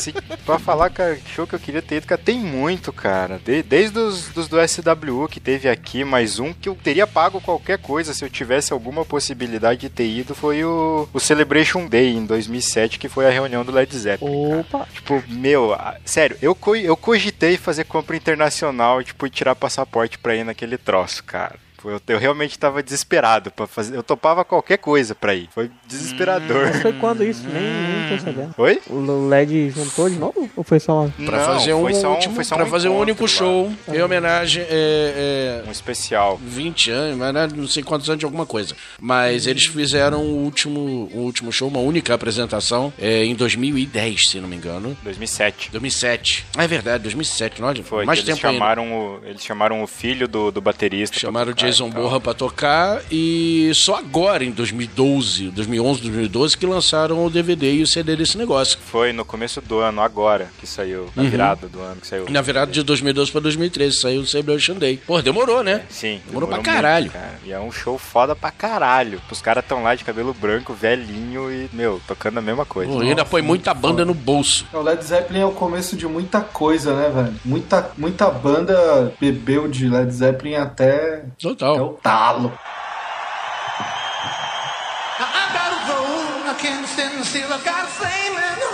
Se, 0.00 0.12
pra 0.46 0.58
falar, 0.58 0.90
cara, 0.90 1.18
show 1.26 1.46
que 1.46 1.54
eu 1.54 1.58
queria 1.58 1.82
ter 1.82 1.96
ido, 1.96 2.06
cara, 2.06 2.20
tem 2.24 2.38
muito, 2.38 2.92
cara. 2.92 3.38
De- 3.44 3.62
desde 3.62 3.98
os 3.98 4.28
dos 4.28 4.48
do 4.48 4.56
SWU 4.66 5.28
que 5.28 5.38
teve 5.40 5.68
aqui, 5.68 6.04
mais 6.04 6.38
um 6.38 6.52
que 6.52 6.68
eu 6.68 6.74
teria 6.74 7.06
pago 7.06 7.40
qualquer 7.40 7.78
coisa 7.78 8.14
se 8.14 8.24
eu 8.24 8.30
tivesse 8.30 8.72
alguma 8.72 9.04
possibilidade 9.04 9.80
de 9.80 9.88
ter 9.88 10.06
ido, 10.08 10.34
foi 10.34 10.64
o, 10.64 11.08
o 11.12 11.20
Celebration 11.20 11.86
Day 11.86 12.10
em 12.16 12.24
2007, 12.24 12.98
que 12.98 13.08
foi 13.08 13.26
a 13.26 13.30
reunião 13.30 13.64
do 13.64 13.72
Led 13.72 13.96
Zeppelin. 13.96 14.48
cara. 14.48 14.60
Opa. 14.60 14.88
Tipo, 14.92 15.22
meu, 15.28 15.74
a- 15.74 15.96
sério, 16.04 16.36
eu, 16.40 16.54
co- 16.54 16.76
eu 16.76 16.96
cogitei 16.96 17.56
fazer 17.56 17.84
compra 17.84 18.16
internacional, 18.16 19.02
tipo, 19.02 19.26
e 19.26 19.30
tirar 19.30 19.54
passaporte 19.54 20.18
pra 20.18 20.34
ir 20.34 20.44
naquele 20.44 20.78
troço, 20.78 21.22
cara. 21.24 21.56
Foi- 21.80 21.94
Eu, 21.94 22.00
eu 22.08 22.18
realmente 22.18 22.58
tava 22.58 22.82
desesperado 22.82 23.50
para 23.50 23.66
fazer. 23.66 23.96
Eu 23.96 24.02
topava 24.02 24.44
qualquer 24.44 24.78
coisa 24.78 25.14
pra 25.14 25.34
ir. 25.34 25.48
Foi 25.52 25.70
desesperador. 25.86 26.66
Mas 26.66 26.82
foi 26.82 26.92
quando 26.94 27.24
isso? 27.24 27.42
Nem, 27.48 27.62
nem 27.62 28.18
tô 28.18 28.24
sabendo. 28.24 28.54
Oi? 28.58 28.80
O 28.88 29.28
LED 29.28 29.70
juntou 29.70 30.08
de 30.08 30.16
novo? 30.16 30.50
Ou 30.56 30.64
foi 30.64 30.78
só 30.80 31.02
uma. 31.02 31.10
Pra 31.26 31.38
Não, 31.38 31.44
fazer 31.44 31.74
um 31.74 31.82
foi 31.82 31.94
só 31.94 32.12
último, 32.12 32.34
foi 32.34 32.44
só 32.44 32.56
pra 32.56 32.66
fazer 32.66 32.88
um 32.88 32.98
único 32.98 33.22
lá. 33.22 33.28
show 33.28 33.72
em 33.88 34.02
homenagem 34.02 34.62
é, 34.68 35.62
é, 35.64 35.68
Um 35.68 35.72
especial. 35.72 36.38
20 36.42 36.90
anos, 36.90 37.16
mas 37.18 37.34
né, 37.34 37.48
não 37.54 37.66
sei 37.66 37.82
quantos 37.82 38.08
anos 38.08 38.18
de 38.20 38.24
alguma 38.24 38.46
coisa. 38.46 38.74
Mas 39.00 39.46
eles 39.46 39.66
fizeram 39.66 40.20
o 40.22 40.44
último, 40.44 40.80
o 41.12 41.18
último 41.20 41.52
show, 41.52 41.68
uma 41.68 41.80
única 41.80 42.14
apresentação 42.14 42.92
é, 42.98 43.24
em 43.24 43.34
2010, 43.34 44.20
se 44.30 44.40
não 44.40 44.48
me 44.48 44.56
engano. 44.56 44.96
2007. 45.02 45.70
2007. 45.72 46.46
Ah, 46.56 46.64
é 46.64 46.68
verdade, 46.68 47.02
2007, 47.04 47.60
não? 47.60 47.74
Foi 47.82 48.04
mais 48.04 48.18
que 48.20 48.26
eles 48.28 48.34
tempo 48.36 48.46
ainda. 48.46 48.58
chamaram 48.58 48.92
o, 48.92 49.20
eles 49.24 49.42
chamaram 49.42 49.82
o 49.82 49.86
filho 49.86 50.26
do, 50.28 50.50
do 50.50 50.60
baterista. 50.60 51.18
Chamaram 51.18 51.52
o 51.52 51.54
tocar 51.54 51.69
Jason 51.70 51.88
e 51.88 51.92
tal. 51.92 52.02
Borra 52.02 52.20
pra 52.20 52.34
tocar 52.34 53.02
e 53.10 53.70
só 53.74 53.96
agora, 53.96 54.44
em 54.44 54.50
2012, 54.50 55.50
2011, 55.50 56.00
2012, 56.02 56.56
que 56.56 56.66
lançaram 56.66 57.24
o 57.24 57.30
DVD 57.30 57.72
e 57.74 57.82
o 57.82 57.86
CD 57.86 58.16
desse 58.16 58.36
negócio. 58.36 58.78
Foi 58.86 59.12
no 59.12 59.24
começo 59.24 59.60
do 59.60 59.78
ano, 59.78 60.00
agora, 60.00 60.48
que 60.58 60.66
saiu. 60.66 61.08
Na 61.16 61.22
Uhum. 61.22 61.30
virada 61.30 61.68
do 61.68 61.80
ano 61.80 62.00
que 62.00 62.06
saiu. 62.06 62.26
Na 62.28 62.40
virada 62.42 62.70
de 62.72 62.82
2012 62.82 63.30
pra 63.32 63.40
2013 63.40 64.00
saiu 64.00 64.20
o 64.22 64.26
Celebration 64.26 64.74
Day. 64.74 64.98
Pô, 65.06 65.20
demorou, 65.22 65.62
né? 65.62 65.82
Sim. 65.88 66.20
Demorou 66.26 66.48
pra 66.48 66.56
muito, 66.58 66.66
caralho. 66.66 67.10
cara. 67.10 67.38
E 67.44 67.52
é 67.52 67.58
um 67.60 67.70
show 67.72 67.96
foda 67.98 68.34
pra 68.34 68.50
caralho. 68.50 69.20
Os 69.30 69.40
caras 69.40 69.64
tão 69.66 69.82
lá 69.82 69.94
de 69.94 70.04
cabelo 70.04 70.34
branco, 70.34 70.74
velhinho 70.74 71.50
e, 71.52 71.68
meu, 71.72 72.00
tocando 72.06 72.38
a 72.38 72.42
mesma 72.42 72.64
coisa. 72.64 72.90
Pô, 72.92 73.00
ainda 73.00 73.24
põe 73.24 73.42
muita 73.42 73.72
banda 73.74 74.04
no 74.04 74.14
bolso. 74.14 74.66
O 74.72 74.80
Led 74.80 75.02
Zeppelin 75.04 75.40
é 75.40 75.46
o 75.46 75.52
começo 75.52 75.96
de 75.96 76.06
muita 76.06 76.40
coisa, 76.40 76.94
né, 76.94 77.10
velho? 77.14 77.34
Muita, 77.44 77.90
muita 77.96 78.30
banda 78.30 79.12
bebeu 79.20 79.68
de 79.68 79.88
Led 79.88 80.10
Zeppelin 80.12 80.54
até, 80.54 81.24
Total. 81.60 81.84
o 81.84 81.92
talo. 82.02 82.52
I 85.18 85.52
got 85.52 85.72
a 85.76 86.48
I 86.48 86.54
can't 86.58 86.86
stand 86.88 87.22
still. 87.26 87.52
I 87.52 87.62
got 87.62 87.84
a 87.84 88.69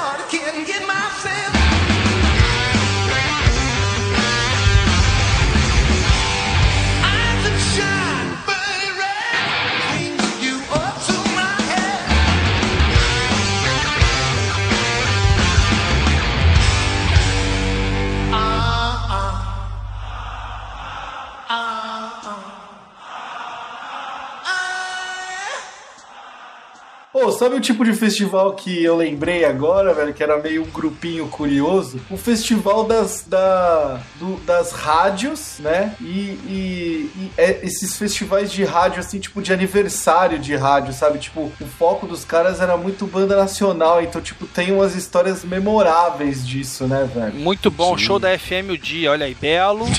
Pô, 27.19 27.33
sabe 27.33 27.55
o 27.55 27.61
tipo 27.61 27.83
de 27.83 27.95
festival 27.95 28.53
que 28.53 28.85
eu 28.85 28.95
lembrei 28.95 29.43
agora, 29.47 29.95
velho? 29.95 30.13
Que 30.13 30.23
era 30.23 30.37
meio 30.37 30.63
um 30.63 30.67
grupinho 30.67 31.27
curioso? 31.29 31.99
O 32.11 32.17
festival 32.19 32.85
das, 32.85 33.25
da, 33.27 34.03
do- 34.17 34.37
das 34.45 34.71
rádios, 34.73 35.55
né? 35.61 35.95
E, 35.99 36.05
e- 36.05 37.11
e 37.17 37.31
é- 37.39 37.61
esses 37.63 37.97
festivais 37.97 38.53
de 38.53 38.65
rádio, 38.65 39.01
assim, 39.01 39.19
tipo 39.19 39.41
de 39.41 39.51
aniversário 39.51 40.39
de 40.39 40.55
rádio, 40.57 40.93
sabe? 40.93 41.19
Tipo, 41.19 41.51
o 41.59 41.67
foco 41.79 42.07
dos 42.07 42.23
caras 42.23 42.61
era 42.61 42.77
muito 42.77 43.07
banda 43.07 43.35
nacional, 43.35 44.03
então, 44.03 44.21
tipo, 44.21 44.47
tem 44.47 44.71
umas 44.71 44.95
histórias 44.95 45.43
memoráveis 45.43 46.47
disso, 46.47 46.87
né, 46.87 47.09
velho? 47.15 47.33
Muito 47.35 47.71
bom, 47.71 47.97
show 47.97 48.19
da 48.19 48.39
FM 48.39 48.73
o 48.73 48.77
dia, 48.79 49.11
olha 49.11 49.25
aí, 49.25 49.35
belo. 49.35 49.87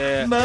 É, 0.00 0.26
Não! 0.26 0.38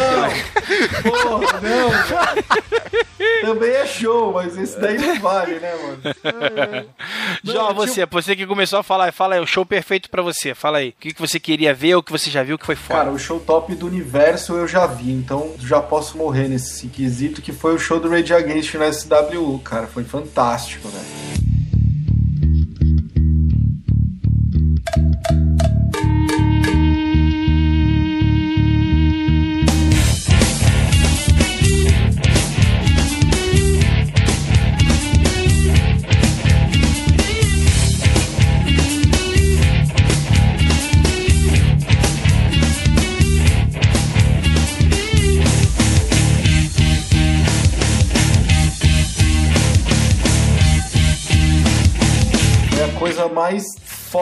Porra, 1.11 1.59
não! 1.61 1.89
velho. 1.89 2.99
Também 3.41 3.71
é 3.71 3.85
show, 3.85 4.31
mas 4.33 4.55
esse 4.57 4.79
daí 4.79 4.97
não 4.97 5.19
vale, 5.19 5.59
né, 5.59 5.73
mano? 5.81 5.88
Mano. 5.89 6.85
Jó, 7.43 7.73
você, 7.73 8.05
você 8.05 8.35
que 8.35 8.45
começou 8.45 8.79
a 8.79 8.83
falar, 8.83 9.11
fala 9.11 9.35
aí, 9.35 9.41
o 9.41 9.47
show 9.47 9.65
perfeito 9.65 10.09
pra 10.09 10.21
você. 10.21 10.53
Fala 10.53 10.79
aí. 10.79 10.89
O 10.89 10.93
que, 10.99 11.13
que 11.13 11.21
você 11.21 11.39
queria 11.39 11.73
ver, 11.73 11.95
o 11.95 12.03
que 12.03 12.11
você 12.11 12.29
já 12.29 12.43
viu 12.43 12.57
que 12.57 12.65
foi 12.65 12.75
foda. 12.75 12.99
Cara, 12.99 13.11
o 13.11 13.19
show 13.19 13.39
top 13.39 13.73
do 13.75 13.87
universo 13.87 14.53
eu 14.53 14.67
já 14.67 14.85
vi, 14.85 15.11
então 15.11 15.55
já 15.59 15.81
posso 15.81 16.17
morrer 16.17 16.47
nesse 16.47 16.87
quesito, 16.87 17.41
que 17.41 17.51
foi 17.51 17.75
o 17.75 17.79
show 17.79 17.99
do 17.99 18.09
Rage 18.09 18.33
Against 18.33 18.75
no 18.75 18.93
SWU, 18.93 19.59
cara. 19.59 19.87
Foi 19.87 20.03
fantástico, 20.03 20.87
velho. 20.87 21.38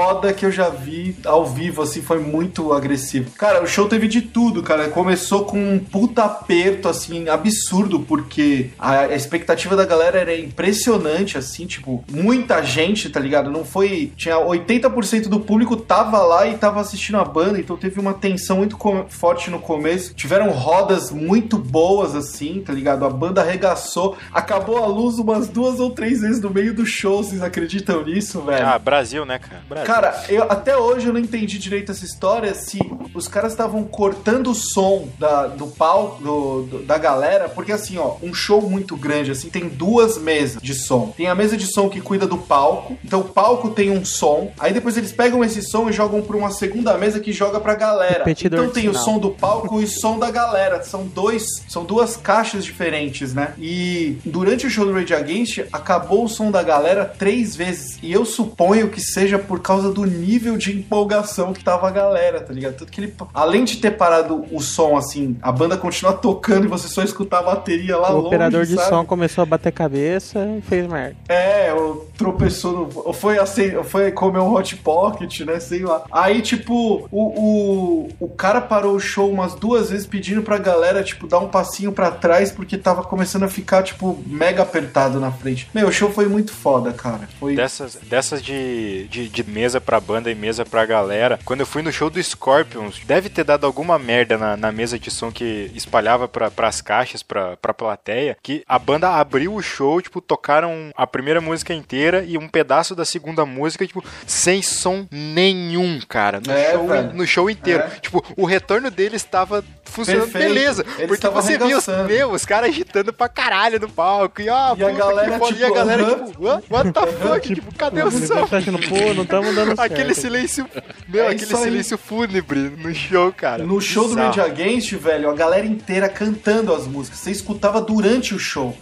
Foda 0.07 0.31
que 0.31 0.45
eu 0.45 0.51
já 0.51 0.69
vi 0.69 1.17
ao 1.25 1.45
vivo, 1.45 1.81
assim, 1.81 2.01
foi 2.01 2.19
muito 2.19 2.71
agressivo. 2.71 3.31
Cara, 3.31 3.61
o 3.61 3.67
show 3.67 3.89
teve 3.89 4.07
de 4.07 4.21
tudo, 4.21 4.63
cara. 4.63 4.87
Começou 4.87 5.43
com 5.43 5.57
um 5.57 5.79
puta 5.79 6.23
aperto, 6.23 6.87
assim, 6.87 7.27
absurdo, 7.27 7.99
porque 7.99 8.69
a 8.79 9.13
expectativa 9.13 9.75
da 9.75 9.85
galera 9.85 10.17
era 10.17 10.37
impressionante, 10.37 11.37
assim, 11.37 11.65
tipo, 11.65 12.05
muita 12.09 12.63
gente, 12.63 13.09
tá 13.09 13.19
ligado? 13.19 13.51
Não 13.51 13.65
foi. 13.65 14.13
Tinha 14.15 14.37
80% 14.37 15.27
do 15.27 15.41
público 15.41 15.75
tava 15.75 16.19
lá 16.19 16.47
e 16.47 16.57
tava 16.57 16.79
assistindo 16.79 17.17
a 17.17 17.25
banda, 17.25 17.59
então 17.59 17.75
teve 17.75 17.99
uma 17.99 18.13
tensão 18.13 18.57
muito 18.57 18.77
forte 19.09 19.49
no 19.49 19.59
começo. 19.59 20.13
Tiveram 20.13 20.51
rodas 20.51 21.11
muito 21.11 21.57
boas, 21.57 22.15
assim, 22.15 22.63
tá 22.65 22.71
ligado? 22.71 23.03
A 23.03 23.09
banda 23.09 23.41
arregaçou. 23.41 24.17
Acabou 24.31 24.77
a 24.77 24.87
luz 24.87 25.19
umas 25.19 25.49
duas 25.49 25.81
ou 25.81 25.89
três 25.89 26.21
vezes 26.21 26.41
no 26.41 26.49
meio 26.49 26.73
do 26.73 26.85
show, 26.85 27.21
vocês 27.21 27.43
acreditam 27.43 28.05
nisso, 28.05 28.39
velho? 28.41 28.65
Ah, 28.65 28.79
Brasil, 28.79 29.25
né, 29.25 29.37
cara? 29.37 29.61
Brasil. 29.67 29.85
Cara, 29.85 29.96
eu, 30.29 30.43
até 30.43 30.77
hoje 30.77 31.07
eu 31.07 31.13
não 31.13 31.19
entendi 31.19 31.57
direito 31.57 31.91
essa 31.91 32.05
história 32.05 32.53
se 32.53 32.79
os 33.13 33.27
caras 33.27 33.51
estavam 33.53 33.83
cortando 33.83 34.51
o 34.51 34.55
som 34.55 35.07
da, 35.19 35.47
do 35.47 35.67
palco 35.67 36.23
do- 36.23 36.61
do- 36.63 36.83
da 36.83 36.97
galera, 36.97 37.49
porque 37.49 37.71
assim, 37.71 37.97
ó, 37.97 38.15
um 38.21 38.33
show 38.33 38.61
muito 38.61 38.95
grande, 38.95 39.31
assim, 39.31 39.49
tem 39.49 39.67
duas 39.67 40.17
mesas 40.17 40.61
de 40.61 40.73
som. 40.73 41.13
Tem 41.17 41.27
a 41.27 41.35
mesa 41.35 41.57
de 41.57 41.65
som 41.71 41.89
que 41.89 41.99
cuida 42.01 42.27
do 42.27 42.37
palco, 42.37 42.97
então 43.03 43.21
o 43.21 43.25
palco 43.25 43.69
tem 43.71 43.89
um 43.89 44.05
som, 44.05 44.51
aí 44.59 44.71
depois 44.73 44.97
eles 44.97 45.11
pegam 45.11 45.43
esse 45.43 45.61
som 45.61 45.89
e 45.89 45.93
jogam 45.93 46.21
pra 46.21 46.37
uma 46.37 46.51
segunda 46.51 46.97
mesa 46.97 47.19
que 47.19 47.31
joga 47.33 47.59
pra 47.59 47.75
galera. 47.75 48.19
Repetidor 48.19 48.59
então 48.59 48.71
tem 48.73 48.89
o 48.89 48.93
som 48.93 49.17
do 49.17 49.31
palco 49.31 49.81
e 49.81 49.85
o 49.85 49.87
som 49.87 50.19
da 50.19 50.29
galera. 50.29 50.83
São 50.83 51.05
dois, 51.05 51.43
são 51.67 51.83
duas 51.83 52.15
caixas 52.17 52.63
diferentes, 52.63 53.33
né? 53.33 53.53
E 53.57 54.17
durante 54.25 54.67
o 54.67 54.69
show 54.69 54.85
do 54.85 54.93
Rage 54.93 55.13
Against, 55.13 55.59
acabou 55.71 56.25
o 56.25 56.29
som 56.29 56.51
da 56.51 56.61
galera 56.61 57.05
três 57.05 57.55
vezes. 57.55 57.97
E 58.03 58.11
eu 58.11 58.25
suponho 58.25 58.89
que 58.89 59.01
seja 59.01 59.39
por 59.39 59.59
causa 59.61 59.86
do 59.91 60.05
nível 60.05 60.57
de 60.57 60.77
empolgação 60.77 61.53
que 61.53 61.63
tava 61.63 61.87
a 61.87 61.91
galera, 61.91 62.41
tá 62.41 62.53
ligado? 62.53 62.75
Tanto 62.75 62.91
que 62.91 63.01
ele, 63.01 63.13
além 63.33 63.63
de 63.63 63.77
ter 63.77 63.91
parado 63.91 64.45
o 64.51 64.59
som 64.61 64.97
assim, 64.97 65.37
a 65.41 65.51
banda 65.51 65.77
continua 65.77 66.13
tocando 66.13 66.65
e 66.65 66.67
você 66.67 66.87
só 66.87 67.03
escutar 67.03 67.39
a 67.39 67.43
bateria 67.43 67.97
lá 67.97 68.11
O 68.11 68.15
longe, 68.15 68.27
operador 68.27 68.65
de 68.65 68.75
sabe? 68.75 68.89
som 68.89 69.05
começou 69.05 69.41
a 69.41 69.45
bater 69.45 69.71
cabeça 69.71 70.39
e 70.57 70.61
fez 70.61 70.87
merda. 70.87 71.15
É, 71.29 71.73
ou 71.73 72.07
tropeçou 72.17 72.71
no. 73.05 73.13
Foi, 73.13 73.37
assim, 73.39 73.83
foi 73.83 74.11
comer 74.11 74.39
um 74.39 74.53
hot 74.53 74.75
pocket, 74.77 75.41
né? 75.41 75.59
Sei 75.59 75.81
lá. 75.83 76.03
Aí, 76.11 76.41
tipo, 76.41 77.07
o, 77.11 77.21
o, 77.21 78.09
o 78.19 78.27
cara 78.29 78.61
parou 78.61 78.95
o 78.95 78.99
show 78.99 79.29
umas 79.29 79.53
duas 79.55 79.89
vezes 79.89 80.05
pedindo 80.05 80.41
pra 80.41 80.57
galera, 80.57 81.03
tipo, 81.03 81.27
dar 81.27 81.39
um 81.39 81.47
passinho 81.47 81.91
pra 81.91 82.11
trás, 82.11 82.51
porque 82.51 82.77
tava 82.77 83.03
começando 83.03 83.43
a 83.43 83.47
ficar, 83.47 83.83
tipo, 83.83 84.17
mega 84.25 84.63
apertado 84.63 85.19
na 85.19 85.31
frente. 85.31 85.69
Meu, 85.73 85.87
o 85.87 85.91
show 85.91 86.11
foi 86.11 86.27
muito 86.27 86.51
foda, 86.51 86.91
cara. 86.93 87.27
Foi. 87.39 87.55
Dessas, 87.55 87.95
dessas 88.09 88.41
de, 88.41 89.07
de, 89.07 89.29
de 89.29 89.43
mesa 89.43 89.76
pra 89.79 89.99
banda 89.99 90.31
e 90.31 90.35
mesa 90.35 90.65
pra 90.65 90.85
galera. 90.85 91.39
Quando 91.45 91.61
eu 91.61 91.65
fui 91.65 91.81
no 91.81 91.91
show 91.91 92.09
do 92.09 92.21
Scorpions, 92.21 93.01
deve 93.05 93.29
ter 93.29 93.43
dado 93.43 93.65
alguma 93.65 93.97
merda 93.99 94.37
na, 94.37 94.57
na 94.57 94.71
mesa 94.71 94.97
de 94.99 95.11
som 95.11 95.31
que 95.31 95.71
espalhava 95.73 96.27
pra, 96.27 96.49
pras 96.49 96.81
caixas, 96.81 97.23
pra, 97.23 97.57
pra 97.57 97.73
plateia, 97.73 98.37
que 98.41 98.63
a 98.67 98.79
banda 98.79 99.09
abriu 99.09 99.53
o 99.53 99.61
show, 99.61 100.01
tipo, 100.01 100.21
tocaram 100.21 100.91
a 100.95 101.05
primeira 101.07 101.41
música 101.41 101.73
inteira 101.73 102.23
e 102.25 102.37
um 102.37 102.47
pedaço 102.47 102.95
da 102.95 103.05
segunda 103.05 103.45
música, 103.45 103.85
tipo, 103.85 104.03
sem 104.25 104.61
som 104.61 105.07
nenhum, 105.11 105.99
cara. 106.07 106.41
No, 106.45 106.51
É, 106.53 106.71
show, 106.71 106.87
no 107.13 107.27
show 107.27 107.49
inteiro. 107.49 107.83
É. 107.83 107.99
Tipo, 107.99 108.23
o 108.35 108.45
retorno 108.45 108.89
deles 108.89 109.21
estava 109.21 109.63
funcionando 109.89 110.31
Perfeito. 110.31 110.53
beleza. 110.53 110.85
Eles 110.97 111.07
porque 111.07 111.27
você 111.29 111.57
via 111.57 111.77
os, 111.77 111.87
meu, 112.07 112.31
os 112.31 112.45
caras 112.45 112.69
agitando 112.69 113.11
pra 113.13 113.27
caralho 113.29 113.79
no 113.79 113.89
palco. 113.89 114.41
E, 114.41 114.49
ó, 114.49 114.75
E 114.75 114.83
a 114.83 114.91
galera, 114.91 115.39
foda. 115.39 115.55
E 115.57 115.63
a 115.63 115.67
tipo, 115.67 115.73
galera, 115.75 116.03
aham. 116.03 116.25
tipo, 116.27 116.43
what, 116.69 116.91
the 116.91 117.07
fuck? 117.17 117.55
tipo, 117.55 117.75
cadê 117.75 118.03
o 118.03 118.11
som? 118.11 118.45
Tá 118.47 118.57
achando, 118.57 118.79
pô, 118.79 119.13
não 119.13 119.23
estamos 119.23 119.55
dando 119.55 119.67
certo. 119.75 119.81
Aquele 119.81 120.13
silêncio, 120.13 120.67
meu, 121.07 121.25
É 121.25 121.27
aquele 121.29 121.55
silêncio 121.55 121.97
fúnebre 121.97 122.59
no 122.77 122.93
show, 122.93 123.31
cara. 123.33 123.63
No 123.63 123.79
show 123.81 124.07
do. 124.07 124.15
Rage 124.15 124.41
Against, 124.41 124.93
velho, 124.93 125.29
a 125.29 125.33
galera 125.33 125.65
inteira 125.65 126.09
cantando 126.09 126.73
as 126.73 126.85
músicas. 126.87 127.19
Você 127.19 127.31
escutava 127.31 127.81
durante 127.81 128.33
o 128.35 128.39
show. 128.39 128.75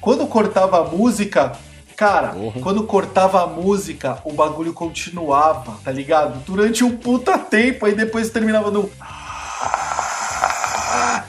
Quando 0.00 0.26
cortava 0.26 0.80
a 0.80 0.84
música, 0.84 1.52
cara, 1.96 2.34
quando 2.62 2.82
cortava 2.84 3.42
a 3.42 3.46
música, 3.46 4.18
o 4.24 4.32
bagulho 4.32 4.72
continuava, 4.72 5.76
tá 5.84 5.92
ligado? 5.92 6.42
Durante 6.44 6.82
um 6.82 6.96
puta 6.96 7.38
tempo, 7.38 7.86
aí 7.86 7.94
depois 7.94 8.28
terminava 8.30 8.70
no. 8.70 8.90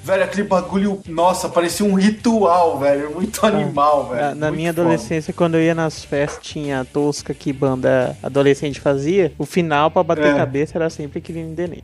Velho, 0.03 0.23
aquele 0.23 0.43
bagulho, 0.43 1.01
nossa, 1.07 1.47
parecia 1.49 1.85
um 1.85 1.93
ritual, 1.93 2.77
velho. 2.79 3.11
Muito 3.13 3.45
animal, 3.45 4.09
velho. 4.09 4.21
Na, 4.21 4.35
na 4.35 4.51
minha 4.51 4.73
foda. 4.73 4.81
adolescência, 4.81 5.33
quando 5.33 5.55
eu 5.55 5.61
ia 5.63 5.73
nas 5.75 6.03
festinhas 6.03 6.85
tosca 6.91 7.33
que 7.33 7.53
banda 7.53 8.17
adolescente 8.21 8.79
fazia, 8.79 9.31
o 9.37 9.45
final 9.45 9.89
pra 9.91 10.03
bater 10.03 10.25
É. 10.27 10.33
cabeça 10.35 10.77
era 10.77 10.89
sempre 10.89 11.19
aquele 11.19 11.43
neném. 11.43 11.81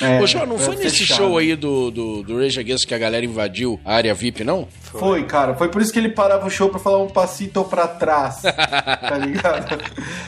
É, 0.00 0.20
Ô, 0.20 0.26
João, 0.26 0.46
não 0.46 0.56
é 0.56 0.58
foi 0.58 0.76
nesse 0.76 0.98
fechado. 0.98 1.16
show 1.18 1.38
aí 1.38 1.54
do, 1.56 1.90
do, 1.90 2.22
do 2.22 2.38
Rage 2.38 2.60
Against 2.60 2.86
que 2.86 2.94
a 2.94 2.98
galera 2.98 3.24
invadiu 3.24 3.80
a 3.84 3.94
área 3.94 4.14
VIP, 4.14 4.44
não? 4.44 4.68
Foi, 4.98 5.24
cara. 5.24 5.54
Foi 5.54 5.68
por 5.68 5.80
isso 5.82 5.92
que 5.92 5.98
ele 5.98 6.10
parava 6.10 6.46
o 6.46 6.50
show 6.50 6.68
pra 6.68 6.78
falar 6.78 6.98
um 6.98 7.08
passito 7.08 7.64
pra 7.64 7.86
trás. 7.86 8.42
tá 8.42 9.18
ligado? 9.18 9.82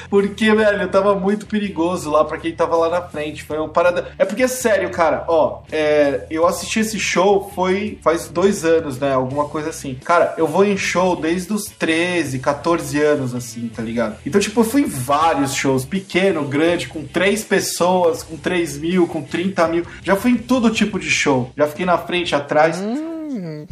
Porque, 0.08 0.54
velho, 0.54 0.88
tava 0.88 1.14
muito 1.14 1.46
perigoso 1.46 2.10
lá 2.10 2.24
pra 2.24 2.38
quem 2.38 2.54
tava 2.54 2.76
lá 2.76 2.88
na 2.88 3.02
frente. 3.02 3.42
Foi 3.42 3.58
uma 3.58 3.68
parada. 3.68 4.12
É 4.18 4.24
porque, 4.24 4.46
sério, 4.48 4.90
cara, 4.90 5.24
ó, 5.28 5.60
é, 5.70 6.26
eu 6.30 6.46
assisti 6.46 6.80
esse 6.80 6.98
show 6.98 7.50
foi 7.54 7.98
faz 8.02 8.28
dois 8.28 8.64
anos, 8.64 8.98
né? 8.98 9.12
Alguma 9.12 9.46
coisa 9.46 9.70
assim. 9.70 9.94
Cara, 10.04 10.34
eu 10.36 10.46
vou 10.46 10.64
em 10.64 10.76
show 10.76 11.16
desde 11.16 11.52
os 11.52 11.64
13, 11.64 12.38
14 12.38 13.00
anos, 13.00 13.34
assim, 13.34 13.68
tá 13.68 13.82
ligado? 13.82 14.16
Então, 14.24 14.40
tipo, 14.40 14.60
eu 14.60 14.64
fui 14.64 14.82
em 14.82 14.86
vários 14.86 15.54
shows, 15.54 15.84
pequeno, 15.84 16.44
grande, 16.44 16.88
com 16.88 17.04
três 17.04 17.44
pessoas, 17.44 18.22
com 18.22 18.36
3 18.36 18.78
mil, 18.78 19.06
com 19.06 19.22
30 19.22 19.68
mil. 19.68 19.84
Já 20.02 20.16
fui 20.16 20.32
em 20.32 20.36
todo 20.36 20.70
tipo 20.70 20.98
de 20.98 21.10
show. 21.10 21.50
Já 21.56 21.66
fiquei 21.66 21.86
na 21.86 21.98
frente, 21.98 22.34
atrás. 22.34 22.78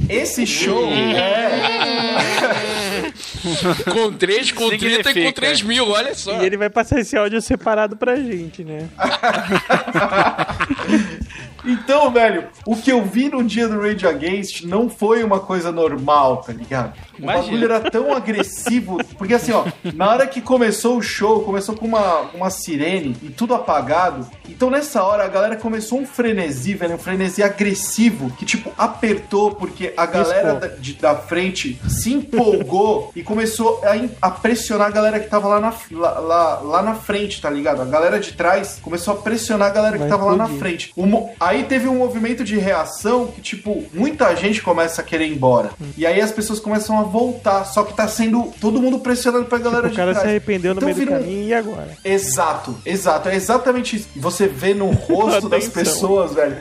Esse 0.09 0.47
show 0.47 0.89
é. 0.93 2.17
Com 3.93 4.13
3, 4.13 4.53
com 4.53 4.69
30 4.69 4.85
e 4.85 4.89
com 4.89 5.03
Significa. 5.09 5.33
3 5.33 5.63
mil, 5.63 5.89
olha 5.89 6.15
só. 6.15 6.43
E 6.43 6.47
ele 6.47 6.57
vai 6.57 6.69
passar 6.69 7.01
esse 7.01 7.17
áudio 7.17 7.41
separado 7.41 7.97
pra 7.97 8.17
gente, 8.17 8.65
né? 8.65 8.89
Então, 11.67 12.11
velho, 12.13 12.45
o 12.65 12.77
que 12.77 12.91
eu 12.91 13.05
vi 13.05 13.29
no 13.29 13.43
dia 13.43 13.69
do 13.69 13.81
Rage 13.81 14.07
Against 14.07 14.63
não 14.65 14.89
foi 14.89 15.23
uma 15.25 15.41
coisa 15.41 15.73
normal, 15.73 16.39
tá 16.39 16.53
ligado? 16.53 16.93
O 17.19 17.23
Imagina. 17.23 17.43
bagulho 17.45 17.65
era 17.65 17.91
tão 17.91 18.15
agressivo, 18.15 18.99
porque 19.19 19.35
assim, 19.35 19.53
ó, 19.53 19.65
na 19.95 20.09
hora 20.11 20.27
que 20.27 20.41
começou 20.41 20.97
o 20.99 21.03
show, 21.03 21.43
começou 21.43 21.75
com 21.75 21.87
uma, 21.87 22.21
uma 22.35 22.51
sirene 22.51 23.17
e 23.23 23.29
tudo 23.31 23.55
apagado. 23.55 24.27
Então 24.49 24.71
nessa 24.71 25.03
hora 25.03 25.25
a 25.25 25.29
galera 25.29 25.57
começou 25.57 25.99
um 26.01 26.07
frenesi, 26.07 26.75
velho, 26.75 26.95
um 26.95 26.99
frenesi 26.99 27.43
agressivo, 27.43 28.31
que 28.39 28.45
tipo 28.45 28.71
apertou 28.79 29.55
porque 29.55 29.93
a 29.97 30.07
galera 30.07 30.55
da, 30.55 30.67
de- 30.69 30.95
da 30.95 31.15
frente 31.17 31.81
se 31.89 32.13
empolgou 32.13 33.11
e 33.17 33.23
começou 33.23 33.81
a, 33.83 34.27
a 34.29 34.31
pressionar 34.31 34.89
a 34.89 34.91
galera 34.91 35.19
que 35.21 35.29
tava 35.29 35.49
lá 35.49 35.61
na, 35.61 35.73
lá, 35.93 36.19
lá, 36.21 36.61
lá 36.61 36.83
na 36.83 36.95
frente, 36.95 37.41
tá 37.41 37.51
ligado? 37.51 37.83
A 37.83 37.85
galera 37.85 38.21
de 38.21 38.33
trás 38.33 38.79
começou 38.81 39.15
a 39.15 39.17
pressionar 39.17 39.69
a 39.69 39.73
galera 39.75 39.95
que 39.95 40.01
Vai 40.01 40.09
tava 40.09 40.25
lá 40.27 40.37
na 40.37 40.49
frente. 40.49 40.93
O 40.97 41.07
mo- 41.07 41.35
aí 41.57 41.65
teve 41.65 41.89
um 41.89 41.97
movimento 41.97 42.45
de 42.45 42.57
reação 42.59 43.27
que, 43.29 43.41
tipo, 43.41 43.85
muita 43.93 44.35
gente 44.37 44.63
começa 44.63 45.01
a 45.01 45.05
querer 45.05 45.27
ir 45.27 45.33
embora. 45.33 45.71
E 45.97 46.07
aí 46.07 46.21
as 46.21 46.31
pessoas 46.33 46.61
começam 46.61 46.99
a 46.99 47.03
voltar. 47.03 47.65
Só 47.65 47.83
que 47.83 47.93
tá 47.95 48.07
sendo 48.09 48.53
todo 48.61 48.81
mundo 48.81 48.99
pressionando 48.99 49.47
pra 49.47 49.59
galera 49.59 49.87
O 49.87 49.91
de 49.91 49.97
cara 49.97 50.13
trás. 50.13 50.23
se 50.25 50.29
arrependeu 50.31 50.75
no 50.75 50.81
Então 50.81 50.95
meio 50.95 51.07
do 51.07 51.13
um- 51.13 51.17
caminho 51.19 51.49
e 51.49 51.55
agora? 51.55 51.89
Exato, 52.05 52.77
exato. 52.85 53.29
É 53.29 53.35
exatamente 53.35 53.97
isso. 53.97 54.09
Você 54.17 54.47
vê 54.47 54.75
no 54.75 54.91
rosto 54.91 55.49
das 55.49 55.69
pessoas, 55.69 56.33
velho. 56.35 56.57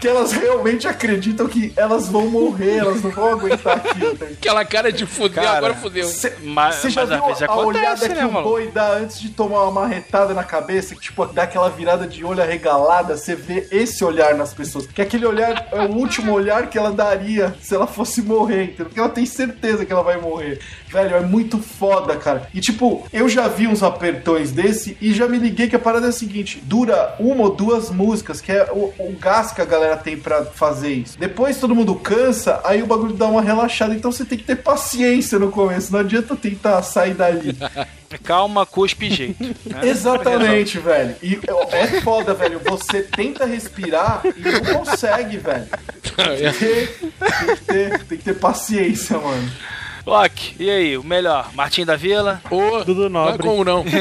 que 0.00 0.06
elas 0.06 0.30
realmente 0.30 0.86
acreditam 0.86 1.48
que 1.48 1.72
elas 1.76 2.08
vão 2.08 2.28
morrer, 2.28 2.76
elas 2.76 3.02
não 3.02 3.10
vão 3.10 3.32
aguentar 3.32 3.78
aquilo. 3.78 4.16
tá? 4.16 4.26
Aquela 4.26 4.64
cara 4.64 4.92
de 4.92 5.04
fudeu, 5.04 5.42
Cara, 5.42 5.56
agora 5.58 5.74
fudeu. 5.74 6.06
Cê, 6.06 6.34
Mas- 6.44 6.76
cê 6.76 6.88
já 6.90 7.00
mas 7.00 7.10
às 7.10 7.16
viu 7.18 7.26
vezes 7.26 7.42
a, 7.42 7.46
a 7.46 7.56
olhada 7.56 8.08
né, 8.08 8.14
que 8.14 8.24
o 8.24 8.42
boi 8.42 8.70
dá 8.72 8.92
antes 8.92 9.18
de 9.18 9.30
tomar 9.30 9.64
uma 9.64 9.72
marretada 9.80 10.32
na 10.34 10.44
cabeça, 10.44 10.94
que 10.94 11.00
tipo, 11.00 11.26
dá 11.26 11.42
aquela 11.42 11.68
virada 11.68 12.06
de 12.06 12.24
olho 12.24 12.40
arregalada, 12.40 13.16
você 13.16 13.34
vê 13.34 13.66
esse 13.72 14.04
olhar 14.04 14.27
nas 14.34 14.54
pessoas. 14.54 14.86
Que 14.86 15.02
aquele 15.02 15.26
olhar 15.26 15.68
é 15.72 15.80
o 15.82 15.92
último 15.92 16.32
olhar 16.32 16.68
que 16.68 16.78
ela 16.78 16.92
daria 16.92 17.54
se 17.60 17.74
ela 17.74 17.86
fosse 17.86 18.22
morrer, 18.22 18.64
entendeu? 18.64 18.86
Porque 18.86 19.00
ela 19.00 19.08
tem 19.08 19.26
certeza 19.26 19.84
que 19.84 19.92
ela 19.92 20.02
vai 20.02 20.20
morrer. 20.20 20.60
Velho, 20.90 21.16
é 21.16 21.20
muito 21.20 21.58
foda, 21.58 22.16
cara. 22.16 22.48
E 22.54 22.60
tipo, 22.60 23.06
eu 23.12 23.28
já 23.28 23.46
vi 23.48 23.66
uns 23.66 23.82
apertões 23.82 24.50
desse 24.50 24.96
e 25.00 25.12
já 25.12 25.28
me 25.28 25.38
liguei 25.38 25.68
que 25.68 25.76
a 25.76 25.78
parada 25.78 26.06
é 26.06 26.08
a 26.08 26.12
seguinte: 26.12 26.60
dura 26.64 27.14
uma 27.18 27.44
ou 27.44 27.54
duas 27.54 27.90
músicas, 27.90 28.40
que 28.40 28.50
é 28.52 28.68
o, 28.72 28.92
o 28.98 29.16
gás 29.20 29.52
que 29.52 29.60
a 29.60 29.64
galera 29.64 29.96
tem 29.96 30.16
pra 30.16 30.44
fazer 30.44 30.92
isso. 30.92 31.18
Depois 31.18 31.58
todo 31.58 31.74
mundo 31.74 31.94
cansa, 31.94 32.60
aí 32.64 32.82
o 32.82 32.86
bagulho 32.86 33.12
dá 33.14 33.26
uma 33.26 33.42
relaxada. 33.42 33.94
Então 33.94 34.10
você 34.10 34.24
tem 34.24 34.38
que 34.38 34.44
ter 34.44 34.56
paciência 34.56 35.38
no 35.38 35.50
começo, 35.50 35.92
não 35.92 36.00
adianta 36.00 36.34
tentar 36.34 36.82
sair 36.82 37.14
dali. 37.14 37.56
Calma, 38.24 38.64
cuspe 38.64 39.10
jeito. 39.10 39.44
né? 39.66 39.80
Exatamente, 39.82 40.78
velho. 40.78 41.14
E 41.22 41.38
é 41.72 42.00
foda, 42.00 42.32
velho. 42.32 42.58
Você 42.64 43.02
tenta 43.02 43.44
respirar 43.44 44.22
e 44.24 44.40
não 44.40 44.80
consegue, 44.80 45.36
velho. 45.36 45.66
Tem 46.02 46.52
que 46.52 46.58
ter, 46.58 46.98
tem 46.98 47.56
que 47.56 47.60
ter, 47.64 48.04
tem 48.04 48.18
que 48.18 48.24
ter 48.24 48.34
paciência, 48.34 49.18
mano. 49.18 49.50
Loki, 50.08 50.54
e 50.58 50.70
aí, 50.70 50.96
o 50.96 51.04
melhor? 51.04 51.52
Martim 51.54 51.84
da 51.84 51.94
Vila? 51.96 52.40
Ô, 52.50 52.82
Dudu 52.82 53.08
Não 53.10 53.28
é 53.28 53.30
Nobre. 53.32 53.46
como 53.46 53.64
não. 53.64 53.84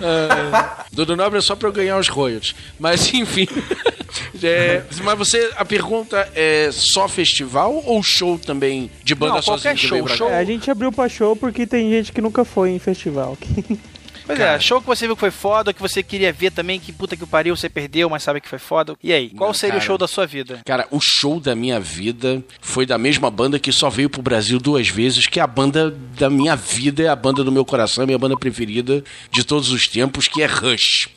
É, 0.00 0.84
Dudu 0.92 1.16
Nobre 1.16 1.38
é 1.38 1.42
só 1.42 1.56
pra 1.56 1.68
eu 1.68 1.72
ganhar 1.72 1.98
os 1.98 2.08
royalties. 2.08 2.54
Mas 2.78 3.12
enfim. 3.14 3.48
É, 4.42 4.82
mas 5.02 5.18
você, 5.18 5.50
a 5.56 5.64
pergunta 5.64 6.28
é 6.34 6.68
só 6.70 7.08
festival 7.08 7.82
ou 7.84 8.02
show 8.02 8.38
também 8.38 8.90
de 9.02 9.14
banda 9.14 9.34
Não, 9.34 9.42
qualquer 9.42 9.74
que 9.74 9.86
show, 9.86 10.06
show. 10.06 10.28
É, 10.30 10.38
a 10.38 10.44
gente 10.44 10.70
abriu 10.70 10.92
pra 10.92 11.08
show 11.08 11.34
porque 11.34 11.66
tem 11.66 11.90
gente 11.90 12.12
que 12.12 12.20
nunca 12.20 12.44
foi 12.44 12.70
em 12.70 12.78
festival. 12.78 13.36
Pois 14.26 14.40
é, 14.40 14.58
show 14.58 14.80
que 14.80 14.86
você 14.86 15.06
viu 15.06 15.14
que 15.14 15.20
foi 15.20 15.30
foda, 15.30 15.72
que 15.72 15.80
você 15.80 16.02
queria 16.02 16.32
ver 16.32 16.50
também, 16.50 16.80
que 16.80 16.92
puta 16.92 17.16
que 17.16 17.24
pariu, 17.24 17.56
você 17.56 17.68
perdeu, 17.68 18.10
mas 18.10 18.22
sabe 18.24 18.40
que 18.40 18.48
foi 18.48 18.58
foda. 18.58 18.94
E 19.02 19.12
aí, 19.12 19.30
qual 19.30 19.50
Não, 19.50 19.54
seria 19.54 19.74
cara. 19.74 19.82
o 19.82 19.86
show 19.86 19.96
da 19.96 20.08
sua 20.08 20.26
vida? 20.26 20.60
Cara, 20.66 20.86
o 20.90 20.98
show 21.00 21.38
da 21.38 21.54
minha 21.54 21.78
vida 21.78 22.42
foi 22.60 22.84
da 22.84 22.98
mesma 22.98 23.30
banda 23.30 23.58
que 23.58 23.70
só 23.70 23.88
veio 23.88 24.10
pro 24.10 24.20
Brasil 24.22 24.58
duas 24.58 24.88
vezes, 24.88 25.26
que 25.26 25.38
é 25.38 25.42
a 25.42 25.46
banda 25.46 25.90
da 26.18 26.28
minha 26.28 26.56
vida, 26.56 27.04
é 27.04 27.08
a 27.08 27.16
banda 27.16 27.44
do 27.44 27.52
meu 27.52 27.64
coração, 27.64 28.02
é 28.02 28.04
a 28.04 28.06
minha 28.06 28.18
banda 28.18 28.36
preferida 28.36 29.02
de 29.30 29.44
todos 29.44 29.70
os 29.70 29.86
tempos, 29.86 30.26
que 30.26 30.42
é 30.42 30.46
Rush. 30.46 31.08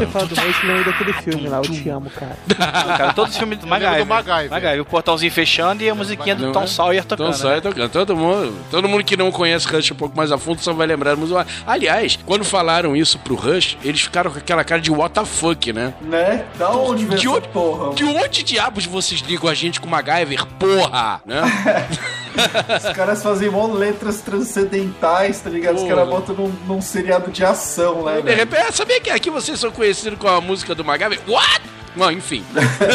Você 0.00 0.06
fala 0.06 0.26
do 0.26 0.34
Rush, 0.34 0.62
lembra 0.64 0.84
daquele 0.84 1.12
filme 1.12 1.48
lá, 1.48 1.58
Eu 1.58 1.62
Te 1.62 1.88
Amo, 1.88 2.10
cara. 2.10 2.36
Não, 2.46 2.56
cara, 2.96 3.12
todos 3.12 3.32
os 3.32 3.38
filmes 3.38 3.58
do 3.58 3.66
MacGyver. 3.66 3.98
do 4.00 4.06
MacGyver. 4.06 4.50
MacGyver, 4.50 4.80
o 4.80 4.84
portãozinho 4.84 5.32
fechando 5.32 5.82
e 5.82 5.90
a 5.90 5.94
musiquinha 5.94 6.34
do 6.34 6.52
Tom 6.52 6.62
é? 6.62 6.66
Sawyer 6.66 7.04
tocando. 7.04 7.26
Tom 7.26 7.32
Sawyer 7.32 7.56
né? 7.56 7.60
tocando. 7.62 7.90
Todo 7.90 8.16
mundo, 8.16 8.54
todo 8.70 8.88
mundo 8.88 9.04
que 9.04 9.16
não 9.16 9.30
conhece 9.30 9.66
Rush 9.68 9.92
um 9.92 9.96
pouco 9.96 10.16
mais 10.16 10.32
a 10.32 10.38
fundo 10.38 10.60
só 10.60 10.72
vai 10.72 10.86
lembrar. 10.86 11.16
Mas, 11.16 11.30
aliás, 11.66 12.18
quando 12.24 12.44
falaram 12.44 12.96
isso 12.96 13.18
pro 13.18 13.34
Rush, 13.34 13.76
eles 13.84 14.00
ficaram 14.00 14.30
com 14.30 14.38
aquela 14.38 14.64
cara 14.64 14.80
de 14.80 14.90
what 14.90 15.14
the 15.14 15.24
fuck, 15.24 15.72
né? 15.72 15.92
Né? 16.00 16.44
Da 16.58 16.70
onde 16.70 17.04
veio 17.04 17.18
De 17.18 17.26
essa 17.26 17.36
onde, 17.36 17.48
porra? 17.48 17.94
de 17.94 18.04
onde 18.04 18.42
diabos 18.42 18.86
vocês 18.86 19.20
ligam 19.20 19.48
a 19.50 19.54
gente 19.54 19.80
com 19.80 19.88
MacGyver? 19.88 20.46
Porra! 20.58 21.20
Né? 21.26 21.40
Os 22.30 22.92
caras 22.94 23.22
fazem 23.22 23.50
mó 23.50 23.66
letras 23.66 24.20
transcendentais, 24.20 25.40
tá 25.40 25.50
ligado? 25.50 25.76
Os 25.76 25.82
Porra. 25.82 25.96
caras 25.96 26.08
botam 26.08 26.34
num, 26.34 26.48
num 26.66 26.80
seriado 26.80 27.30
de 27.30 27.44
ação, 27.44 28.04
né, 28.04 28.20
De 28.22 28.34
repente, 28.34 28.62
ah, 28.68 28.72
sabia 28.72 29.00
que 29.00 29.10
aqui 29.10 29.30
vocês 29.30 29.58
são 29.58 29.70
conhecidos 29.70 29.89
com 30.16 30.28
a 30.28 30.40
música 30.40 30.74
do 30.74 30.84
MacGyver? 30.84 31.20
What? 31.26 31.60
Bom, 31.96 32.08
enfim. 32.10 32.44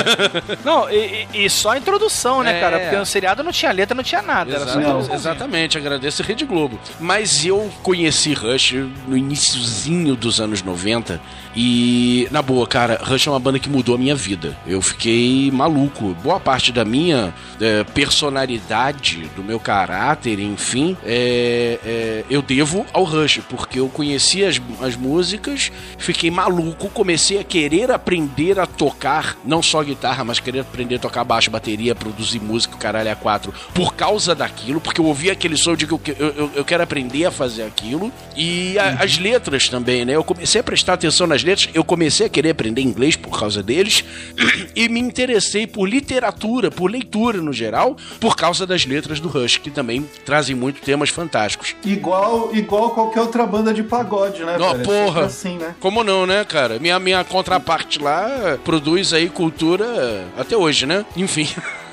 Não, 0.64 0.90
e, 0.90 1.28
e- 1.34 1.50
só 1.50 1.72
a 1.72 1.78
introdução, 1.78 2.42
né, 2.42 2.58
É. 2.58 2.60
cara? 2.62 2.80
Porque 2.80 2.96
no 2.96 3.06
seriado 3.06 3.44
não 3.44 3.52
tinha 3.52 3.72
letra, 3.72 3.94
não 3.94 4.04
tinha 4.04 4.22
nada. 4.22 4.50
Era 4.52 4.60
só 4.60 4.66
a 4.66 4.70
Exata- 4.70 4.82
introdução. 4.88 5.16
exatamente, 5.16 5.78
agradeço 5.78 6.22
a 6.22 6.26
Rede 6.26 6.46
Globo. 6.46 6.80
Mas 7.00 7.46
eu 7.46 7.70
conheci 7.84 8.34
Rush 8.34 8.74
no 9.08 9.18
iniciozinho 9.18 10.16
dos 10.16 10.40
anos 10.40 10.62
90 10.64 11.20
e, 11.56 12.28
na 12.32 12.42
boa, 12.42 12.68
cara, 12.68 13.00
Rush 13.04 13.28
é 13.28 13.30
uma 13.30 13.40
banda 13.40 13.58
que 13.60 13.70
mudou 13.70 13.96
a 13.96 13.98
minha 13.98 14.16
vida. 14.16 14.58
Eu 14.68 14.82
fiquei 14.82 15.50
maluco. 15.52 16.14
Boa 16.24 16.40
parte 16.40 16.72
da 16.72 16.84
minha 16.84 17.34
é, 17.62 17.84
personalidade, 17.86 19.30
do 19.36 19.44
meu 19.44 19.60
caráter, 19.60 20.40
enfim, 20.40 20.98
é, 21.06 21.80
é, 21.86 22.24
eu 22.30 22.42
devo 22.42 22.86
ao 22.92 23.04
Rush, 23.04 23.40
porque 23.50 23.80
eu 23.80 23.88
conheci 23.88 24.44
as, 24.44 24.60
as 24.82 24.96
músicas, 24.96 25.72
fiquei 25.98 26.30
maluco, 26.30 26.90
comecei 26.90 27.40
a 27.40 27.44
querer 27.44 27.92
aprender 27.92 28.60
a 28.60 28.66
tocar, 28.66 29.38
não 29.46 29.62
só 29.62 29.82
guitarra, 29.84 30.24
mas 30.24 30.40
querer 30.40 30.60
aprender 30.62 30.96
a 30.96 31.00
tocar 31.00 31.24
baixo, 31.24 31.50
bateria, 31.50 31.96
produzir 31.96 32.40
música, 32.40 32.76
o 32.76 32.78
caralho 32.78 33.12
a 33.12 33.16
quatro, 33.16 33.54
por 33.74 33.94
causa 33.96 34.36
daquilo, 34.36 34.82
porque 34.82 35.00
eu 35.00 35.06
ouvi 35.06 35.30
aquele 35.30 35.56
som 35.58 35.76
de 35.76 35.88
que 35.88 35.94
eu, 35.94 36.02
eu, 36.20 36.28
eu- 36.36 36.52
eu 36.56 36.66
quero 36.66 36.84
aprender 36.84 37.26
a 37.26 37.32
fazer 37.32 37.64
aquilo, 37.64 38.12
e 38.36 38.78
a- 38.78 38.98
as 39.04 39.18
letras 39.18 39.70
também, 39.70 40.04
né? 40.06 40.16
Eu 40.16 40.24
comecei 40.24 40.60
a 40.60 40.64
prestar 40.64 40.94
atenção 40.94 41.26
nas 41.28 41.44
letras, 41.46 41.70
eu 41.74 41.84
comecei 41.84 42.26
a 42.26 42.30
querer 42.30 42.50
aprender 42.50 42.82
inglês 42.82 43.16
por 43.16 43.38
causa 43.38 43.62
deles, 43.64 44.04
e 44.76 44.90
me 44.90 45.00
interessei 45.00 45.66
por 45.68 45.88
literatura, 45.88 46.70
por 46.70 46.90
leitura 46.90 47.42
no 47.42 47.54
geral, 47.54 47.96
por 48.20 48.36
causa 48.36 48.66
das 48.66 48.86
letras 48.86 49.20
do 49.20 49.28
Rush, 49.28 49.58
que 49.58 49.70
também 49.70 50.08
trazem 50.26 50.56
muito 50.56 50.82
temas 50.82 51.10
fantásticos. 51.10 51.76
Igual, 51.84 52.54
igual 52.54 52.90
qualquer 52.92 53.22
outra 53.22 53.46
banda 53.46 53.74
de 53.74 53.84
pagode, 53.84 54.44
né, 54.44 54.58
Não? 54.58 54.72
É 54.72 54.78
porra. 54.80 55.06
sempre 55.06 55.24
assim, 55.24 55.58
né? 55.58 55.76
Como 55.80 56.04
não, 56.04 56.26
né, 56.26 56.44
cara? 56.44 56.80
Minha, 56.80 57.00
minha 57.00 57.24
contraparte 57.24 58.00
lá 58.00 58.58
produz 58.64 59.14
aí 59.14 59.30
cultura 59.30 60.26
até 60.38 60.58
hoje, 60.58 60.86
né? 60.86 61.06
Enfim. 61.16 61.48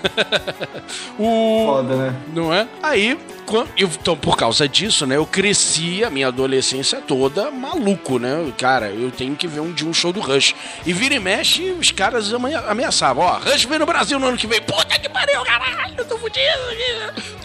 o... 1.18 1.64
Foda, 1.66 1.96
né? 1.96 2.16
Não 2.34 2.52
é? 2.52 2.66
Aí, 2.82 3.18
então, 3.76 4.16
por 4.16 4.36
causa 4.36 4.66
disso, 4.68 5.06
né, 5.06 5.16
eu 5.16 5.26
cresci 5.26 6.02
a 6.04 6.10
minha 6.10 6.28
adolescência 6.28 7.00
toda 7.00 7.50
maluco, 7.50 8.18
né? 8.18 8.52
Cara, 8.56 8.86
eu 8.90 9.10
tenho 9.10 9.34
que 9.36 9.46
ver 9.46 9.60
um 9.60 9.72
dia 9.72 9.86
um 9.86 9.92
show 9.92 10.12
do 10.12 10.20
Rush. 10.20 10.54
E 10.86 10.92
vira 10.92 11.14
e 11.14 11.18
mexe, 11.20 11.70
os 11.72 11.90
caras 11.90 12.32
amea- 12.32 12.64
ameaçavam, 12.68 13.24
ó, 13.24 13.38
Rush 13.38 13.64
vem 13.64 13.78
no 13.78 13.86
Brasil 13.86 14.18
no 14.18 14.26
ano 14.28 14.36
que 14.38 14.46
vem. 14.46 14.60
Puta 14.62 14.98
que 14.98 15.08
pariu, 15.08 15.42
caralho, 15.42 15.94
eu 15.98 16.04
tô 16.04 16.16
fudido. 16.16 16.42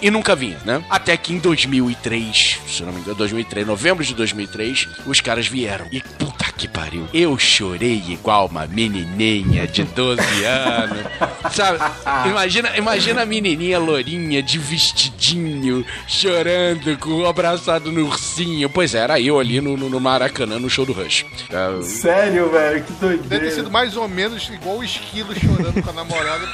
E 0.02 0.10
nunca 0.12 0.36
vinha, 0.36 0.58
né? 0.64 0.82
Até 0.90 1.18
que 1.18 1.34
em 1.34 1.40
2003, 1.40 2.60
se 2.68 2.84
não 2.84 2.94
me 2.94 3.00
engano, 3.02 3.16
2003, 3.18 3.66
novembro 3.68 4.06
de 4.06 4.14
2003, 4.14 4.88
os 5.08 5.20
caras 5.20 5.48
vieram. 5.48 5.88
E 5.92 6.00
puta 6.00 6.46
que 6.56 6.68
pariu, 6.68 7.08
eu 7.14 7.38
chorei 7.38 8.02
igual 8.08 8.48
uma 8.48 8.66
menininha 8.68 9.68
de 9.68 9.84
12 9.84 10.22
anos. 10.46 11.00
Sabe? 11.52 11.80
Imagina, 12.30 12.47
imagina 12.78 13.22
a 13.22 13.26
menininha 13.26 13.80
lourinha 13.80 14.42
de 14.42 14.58
vestidinho, 14.58 15.86
chorando, 16.08 16.98
com 16.98 17.10
o 17.22 17.26
abraçado 17.28 17.92
no 17.92 18.06
ursinho. 18.06 18.70
Pois 18.70 18.94
é, 18.96 19.00
era 19.00 19.20
eu 19.20 19.40
ali 19.40 19.60
no, 19.62 19.76
no- 19.78 19.90
no 19.90 20.00
Maracanã, 20.00 20.60
no 20.60 20.70
show 20.70 20.86
do 20.86 20.94
Rush. 20.94 21.26
Ah, 21.54 21.82
Sério, 21.84 22.50
velho, 22.50 22.84
que 22.84 22.92
Deve 22.94 23.18
ter 23.18 23.28
doideira. 23.30 23.52
sido 23.52 23.72
mais 23.72 23.96
ou 23.98 24.08
menos 24.08 24.50
igual 24.50 24.78
o 24.78 24.84
esquilo 24.84 25.34
chorando 25.40 25.82
com 25.82 25.90
a 25.90 25.94
namorada. 25.94 26.48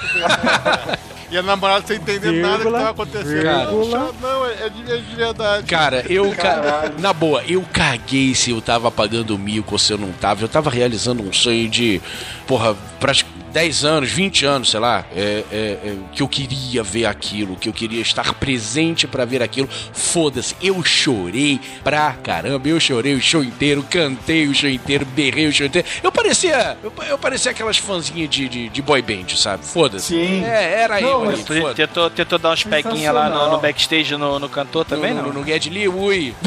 e 1.32 1.38
a 1.38 1.42
namorada 1.42 1.86
sem 1.88 1.98
entender 1.98 2.32
nada 2.42 2.58
que 2.58 2.64
Vírgula, 2.64 2.78
tava 2.80 2.90
acontecendo. 2.92 3.26
vírgula. 3.42 4.00
Não, 4.00 4.14
não, 4.22 4.46
é, 4.46 4.54
é 4.66 4.70
de, 4.70 4.92
é 4.92 4.98
de 4.98 5.16
verdade. 5.16 5.68
Cara, 5.68 6.06
eu. 6.10 6.32
Caralho. 6.32 6.94
Na 7.00 7.12
boa, 7.14 7.44
eu 7.48 7.64
caguei 7.74 8.36
se 8.36 8.52
eu 8.52 8.62
tava 8.62 8.92
pagando 8.92 9.38
mico 9.38 9.74
ou 9.74 9.80
se 9.80 9.92
eu 9.94 9.98
não 9.98 10.12
tava. 10.12 10.44
Eu 10.44 10.48
tava 10.50 10.70
realizando 10.70 11.24
um 11.24 11.34
sonho 11.34 11.68
de. 11.70 12.02
Porra, 12.48 12.76
pra 13.00 13.14
10 13.54 13.86
anos, 13.86 14.12
20 14.12 14.46
anos, 14.46 14.72
sei 14.72 14.80
lá. 14.80 15.06
é, 15.16 15.44
é, 15.52 15.56
é, 15.56 15.96
que 16.12 16.24
eu 16.24 16.28
queria 16.28 16.82
ver 16.82 17.06
aquilo, 17.06 17.56
que 17.56 17.70
eu 17.70 17.74
queria 17.74 18.02
estar 18.02 18.34
presente 18.34 19.08
pra 19.08 19.26
ver 19.26 19.44
aquilo. 19.44 19.70
Foda-se, 19.94 20.56
eu 20.62 20.84
chorei 20.84 21.62
pra 21.84 22.12
caramba. 22.14 22.68
Eu 22.68 22.80
chorei 22.80 23.14
o 23.14 23.22
show 23.22 23.44
inteiro, 23.44 23.86
cantei 23.90 24.48
o 24.48 24.56
show 24.56 24.70
inteiro, 24.70 25.06
berrei 25.06 25.48
o 25.48 25.54
show 25.54 25.68
inteiro. 25.68 25.88
Eu 26.02 26.12
parecia. 26.12 26.78
Eu, 26.84 26.92
eu 27.08 27.18
parecia 27.18 27.52
aquelas 27.52 27.78
fãzinhas 27.78 28.30
de, 28.30 28.50
de, 28.50 28.70
de 28.70 28.82
boy 28.82 29.02
band, 29.02 29.36
sabe? 29.36 29.64
Foda-se. 29.64 30.08
Sim. 30.08 30.44
É, 30.44 30.82
era 30.82 31.00
Não, 31.00 31.32
eu 31.32 31.74
tentou, 31.76 32.10
tentou 32.10 32.40
dar 32.40 32.52
uns 32.52 32.64
peguinhas 32.64 33.14
lá 33.14 33.30
no, 33.30 33.52
no 33.52 33.60
backstage 33.60 34.18
no, 34.18 34.40
no 34.40 34.50
cantor 34.50 34.84
também, 34.84 35.14
no, 35.14 35.22
não? 35.22 35.34
no, 35.34 35.40
no 35.42 35.46
Get 35.46 35.68
Lee, 35.68 35.88
ui. 35.88 36.34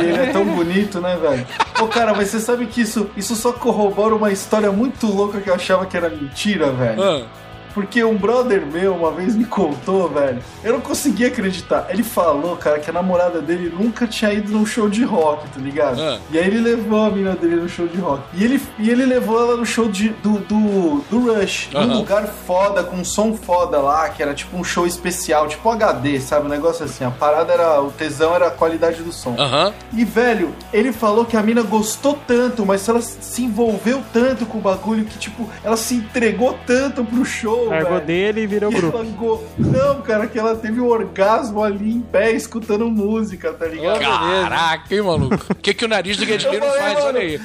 E 0.00 0.06
ele 0.06 0.18
é 0.18 0.26
tão 0.32 0.44
bonito, 0.44 1.00
né, 1.00 1.16
velho? 1.16 1.46
Pô, 1.74 1.86
cara, 1.86 2.14
mas 2.14 2.28
você 2.28 2.40
sabe 2.40 2.66
que 2.66 2.80
isso, 2.80 3.10
isso 3.16 3.34
só 3.34 3.52
corrobora 3.52 4.14
uma 4.14 4.30
história 4.32 4.70
muito 4.70 5.06
louca 5.06 5.40
que 5.40 5.50
eu 5.50 5.54
achava 5.54 5.86
que 5.86 5.96
era 5.96 6.08
mentira, 6.14 6.70
velho. 6.72 7.02
Ah. 7.02 7.43
Porque 7.74 8.02
um 8.04 8.16
brother 8.16 8.64
meu 8.64 8.94
uma 8.94 9.10
vez 9.10 9.34
me 9.34 9.44
contou, 9.44 10.08
velho. 10.08 10.38
Eu 10.62 10.74
não 10.74 10.80
conseguia 10.80 11.28
acreditar. 11.28 11.86
Ele 11.90 12.02
falou, 12.02 12.56
cara, 12.56 12.78
que 12.78 12.88
a 12.88 12.92
namorada 12.92 13.40
dele 13.40 13.74
nunca 13.76 14.06
tinha 14.06 14.32
ido 14.32 14.52
num 14.52 14.64
show 14.64 14.88
de 14.88 15.02
rock, 15.04 15.48
tá 15.48 15.60
ligado? 15.60 16.00
Ah. 16.00 16.18
E 16.30 16.38
aí 16.38 16.46
ele 16.46 16.60
levou 16.60 17.04
a 17.04 17.10
mina 17.10 17.34
dele 17.34 17.56
no 17.56 17.68
show 17.68 17.86
de 17.86 17.98
rock. 17.98 18.22
E 18.34 18.44
ele, 18.44 18.62
e 18.78 18.88
ele 18.88 19.04
levou 19.04 19.40
ela 19.40 19.56
no 19.56 19.66
show 19.66 19.88
de, 19.88 20.10
do, 20.22 20.38
do, 20.38 21.04
do 21.10 21.34
Rush. 21.34 21.70
Num 21.72 21.98
lugar 21.98 22.26
foda, 22.26 22.84
com 22.84 22.96
um 22.96 23.04
som 23.04 23.34
foda 23.34 23.78
lá, 23.78 24.08
que 24.08 24.22
era 24.22 24.34
tipo 24.34 24.56
um 24.56 24.64
show 24.64 24.86
especial, 24.86 25.48
tipo 25.48 25.68
HD, 25.68 26.20
sabe? 26.20 26.46
Um 26.46 26.50
negócio 26.50 26.84
assim. 26.84 27.04
A 27.04 27.10
parada 27.10 27.52
era. 27.52 27.82
O 27.82 27.90
tesão 27.90 28.34
era 28.34 28.48
a 28.48 28.50
qualidade 28.50 29.02
do 29.02 29.12
som. 29.12 29.34
E, 29.92 30.04
velho, 30.04 30.54
ele 30.72 30.92
falou 30.92 31.24
que 31.24 31.36
a 31.36 31.42
mina 31.42 31.62
gostou 31.62 32.18
tanto, 32.26 32.64
mas 32.64 32.88
ela 32.88 33.00
se 33.00 33.42
envolveu 33.42 34.02
tanto 34.12 34.46
com 34.46 34.58
o 34.58 34.60
bagulho 34.60 35.04
que, 35.04 35.18
tipo, 35.18 35.48
ela 35.62 35.76
se 35.76 35.96
entregou 35.96 36.56
tanto 36.66 37.04
pro 37.04 37.24
show, 37.24 37.63
Largou 37.68 37.92
velho. 37.94 38.06
dele 38.06 38.40
e 38.42 38.46
virou 38.46 38.70
grupo. 38.70 39.44
Não, 39.58 40.02
cara, 40.02 40.26
que 40.26 40.38
ela 40.38 40.56
teve 40.56 40.80
um 40.80 40.86
orgasmo 40.88 41.62
ali 41.62 41.92
em 41.94 42.00
pé, 42.00 42.32
escutando 42.32 42.88
música, 42.88 43.52
tá 43.52 43.66
ligado? 43.66 44.00
Caraca, 44.00 44.94
hein, 44.94 45.02
maluco? 45.02 45.34
O 45.50 45.54
que, 45.60 45.74
que 45.74 45.84
o 45.84 45.88
nariz 45.88 46.16
do 46.16 46.26
falei, 46.68 46.94
faz? 46.94 47.04
Olha 47.04 47.20
aí. 47.20 47.40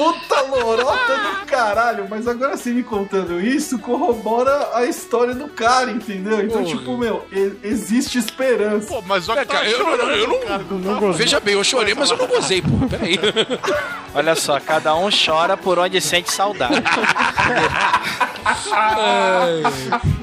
Puta 0.00 0.40
lorota 0.40 1.14
do 1.14 1.44
caralho, 1.44 2.06
mas 2.08 2.26
agora 2.26 2.56
você 2.56 2.70
me 2.70 2.82
contando 2.82 3.38
isso, 3.38 3.78
corrobora 3.78 4.70
a 4.72 4.86
história 4.86 5.34
do 5.34 5.46
cara, 5.48 5.90
entendeu? 5.90 6.42
Então, 6.42 6.64
Porra. 6.64 6.74
tipo, 6.74 6.96
meu, 6.96 7.26
existe 7.62 8.16
esperança. 8.16 8.86
Pô, 8.86 9.02
mas 9.02 9.28
olha 9.28 9.40
É, 9.40 9.44
cara, 9.44 9.68
eu, 9.68 9.78
eu, 9.78 10.08
eu 10.08 10.78
não. 10.78 11.12
Veja 11.12 11.38
bem, 11.38 11.52
eu 11.52 11.62
chorei, 11.62 11.94
mas 11.94 12.10
eu 12.10 12.16
não 12.16 12.26
gozei, 12.26 12.62
pô. 12.62 12.88
Peraí. 12.88 13.18
Olha 14.14 14.34
só, 14.34 14.58
cada 14.58 14.94
um 14.96 15.08
chora 15.10 15.56
por 15.56 15.78
onde 15.78 16.00
sente 16.00 16.32
saudade. 16.32 16.82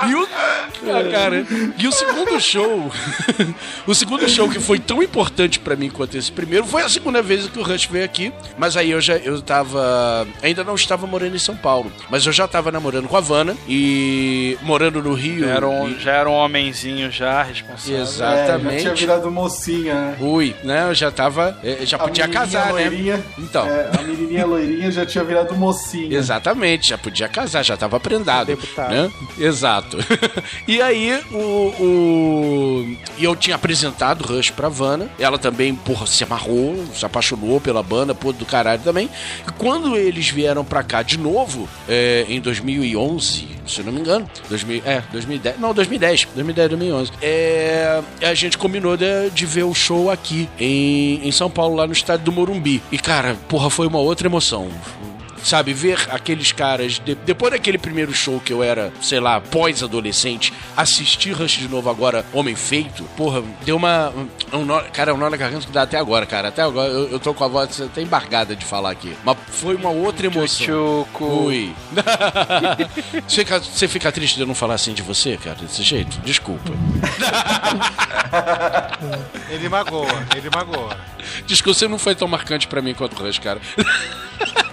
E 0.08 0.16
o, 0.16 0.28
ah, 0.92 1.12
cara, 1.12 1.46
e 1.78 1.88
o 1.88 1.92
segundo 1.92 2.40
show, 2.40 2.92
o 3.86 3.94
segundo 3.94 4.28
show 4.28 4.50
que 4.50 4.60
foi 4.60 4.80
tão 4.80 5.02
importante 5.02 5.60
pra 5.60 5.76
mim 5.76 5.90
quanto 5.90 6.18
esse 6.18 6.32
primeiro 6.32 6.66
foi 6.66 6.82
a 6.82 6.90
segunda 6.90 7.22
vez 7.22 7.48
que 7.48 7.60
o 7.60 7.64
Rush 7.64 7.86
veio 7.86 8.06
aqui, 8.06 8.34
mas 8.58 8.76
aí 8.76 8.92
eu 8.92 9.00
já 9.00 9.18
eu 9.18 9.42
tava, 9.42 9.67
ainda 10.42 10.64
não 10.64 10.76
estava 10.76 11.06
morando 11.08 11.36
em 11.36 11.40
São 11.40 11.56
Paulo, 11.56 11.92
mas 12.10 12.26
eu 12.26 12.32
já 12.32 12.48
tava 12.48 12.72
namorando 12.72 13.08
com 13.08 13.16
a 13.16 13.20
Havana 13.20 13.56
e 13.68 14.58
morando 14.62 15.02
no 15.02 15.14
Rio. 15.14 15.46
Já 15.46 15.52
era 15.54 15.68
um, 15.68 15.90
e- 15.90 16.00
já 16.00 16.12
era 16.14 16.30
um 16.30 16.34
homenzinho 16.34 17.12
já, 17.12 17.44
responsável. 17.44 17.96
É, 17.96 18.06
já 18.06 18.44
Exatamente. 18.44 18.82
tinha 18.82 18.96
virado 18.96 19.32
mocinha, 19.32 19.94
né? 19.94 20.18
Ui, 20.20 20.56
né? 20.64 20.86
Eu 20.90 20.94
já 20.96 21.12
tava, 21.12 21.58
eh, 21.64 21.80
já 21.86 21.98
A 21.98 22.00
podia 22.02 22.28
casar, 22.28 22.68
né? 22.68 22.72
loirinha, 22.72 23.24
Então. 23.38 23.66
é, 23.68 23.90
a 23.98 24.02
menininha 24.04 24.46
loirinha 24.46 24.92
já 24.92 25.06
tinha 25.06 25.24
virado 25.24 25.56
mocinha. 25.56 26.16
Exatamente, 26.18 26.90
já 26.90 26.98
podia 26.98 27.28
casar, 27.28 27.64
já 27.64 27.76
tava 27.76 28.00
prendado. 28.00 28.48
Deputado. 28.48 28.92
Né? 28.92 29.12
Exato. 29.40 29.98
e 30.68 30.82
aí, 30.82 31.20
o, 31.32 31.38
o- 31.38 32.98
E 33.18 33.24
eu 33.24 33.36
tinha 33.36 33.56
apresentado 33.56 34.24
Rush 34.24 34.52
pra 34.52 34.70
Vanna. 34.70 35.08
Ela 35.20 35.38
também, 35.38 35.74
porra, 35.76 36.06
se 36.06 36.24
amarrou, 36.24 36.86
se 36.94 37.06
apaixonou 37.06 37.60
pela 37.60 37.82
banda, 37.82 38.14
pô, 38.14 38.32
do 38.32 38.46
caralho 38.46 38.82
também. 38.84 39.10
E 39.48 39.52
quando 39.52 39.96
eles 39.96 40.30
vieram 40.30 40.66
pra 40.66 40.84
cá 40.84 41.02
de 41.02 41.18
novo, 41.18 41.70
é, 41.88 42.26
em 42.28 42.42
2011, 42.42 43.48
se 43.66 43.82
não 43.82 43.94
me 43.94 44.02
engano, 44.02 44.30
2000, 44.50 44.82
é, 44.86 45.02
2010, 45.12 45.60
não, 45.60 45.74
2010, 45.74 46.28
2010, 46.36 46.70
2011, 46.70 47.12
é, 47.22 48.02
a 48.22 48.34
gente 48.34 48.58
combinou 48.58 48.98
de, 48.98 49.30
de 49.30 49.46
ver 49.46 49.64
o 49.64 49.74
show 49.74 50.12
aqui 50.12 50.50
em, 50.60 51.26
em 51.26 51.32
São 51.32 51.50
Paulo, 51.50 51.76
lá 51.76 51.88
no 51.88 51.94
estádio 51.94 52.26
do 52.26 52.32
Morumbi. 52.32 52.82
E, 52.92 52.98
cara, 52.98 53.38
porra, 53.48 53.70
foi 53.70 53.88
uma 53.88 54.00
outra 54.00 54.28
emoção. 54.28 54.70
Sabe, 55.44 55.74
ver 55.74 56.00
aqueles 56.12 56.52
caras. 56.52 57.00
de- 57.00 57.16
depois 57.16 57.52
daquele 57.52 57.78
primeiro 57.78 58.14
show 58.14 58.40
que 58.40 58.52
eu 58.52 58.64
era, 58.64 58.92
sei 59.02 59.20
lá, 59.20 59.40
pós-adolescente, 59.40 60.54
assistir 60.76 61.32
Rush 61.32 61.58
de 61.58 61.68
novo 61.68 61.90
agora, 61.90 62.26
Homem 62.34 62.56
Feito, 62.56 63.04
porra, 63.16 63.44
deu 63.64 63.76
uma. 63.76 64.14
Um 64.52 64.66
nó, 64.66 64.82
cara, 64.94 65.14
um 65.14 65.18
nó 65.18 65.30
na 65.30 65.38
garganta 65.38 65.66
que 65.66 65.72
dá 65.72 65.84
até 65.84 65.98
agora, 65.98 66.26
cara. 66.26 66.48
Até 66.50 66.62
agora 66.62 66.90
eu, 66.92 67.10
eu 67.10 67.20
tô 67.20 67.34
com 67.34 67.44
a 67.44 67.48
voz 67.48 67.82
até 67.82 68.02
embargada 68.02 68.56
de 68.56 68.66
falar 68.66 68.92
aqui. 68.92 69.16
Mas 69.24 69.38
foi 69.50 69.76
uma 69.76 69.90
outra 69.90 70.28
emoção. 70.28 70.66
Tchucu. 70.66 71.26
Ui. 71.46 71.74
você, 73.28 73.44
fica, 73.46 73.60
você 73.60 73.88
fica 73.88 74.12
triste 74.12 74.36
de 74.36 74.42
eu 74.42 74.48
não 74.48 74.56
falar 74.56 74.76
assim 74.76 74.94
de 74.94 75.02
você, 75.02 75.38
cara, 75.38 75.58
desse 75.62 75.84
jeito? 75.84 76.20
Desculpa. 76.22 76.72
Ele 79.50 79.70
magoa, 79.70 80.08
ele 80.36 80.50
magoa. 80.54 80.98
Desculpa, 81.46 81.78
você 81.80 81.88
não 81.88 81.98
foi 81.98 82.16
tão 82.16 82.28
marcante 82.28 82.68
pra 82.68 82.82
mim 82.82 82.94
quanto 82.94 83.20
o 83.20 83.24
Rush, 83.26 83.40
cara. 83.40 83.60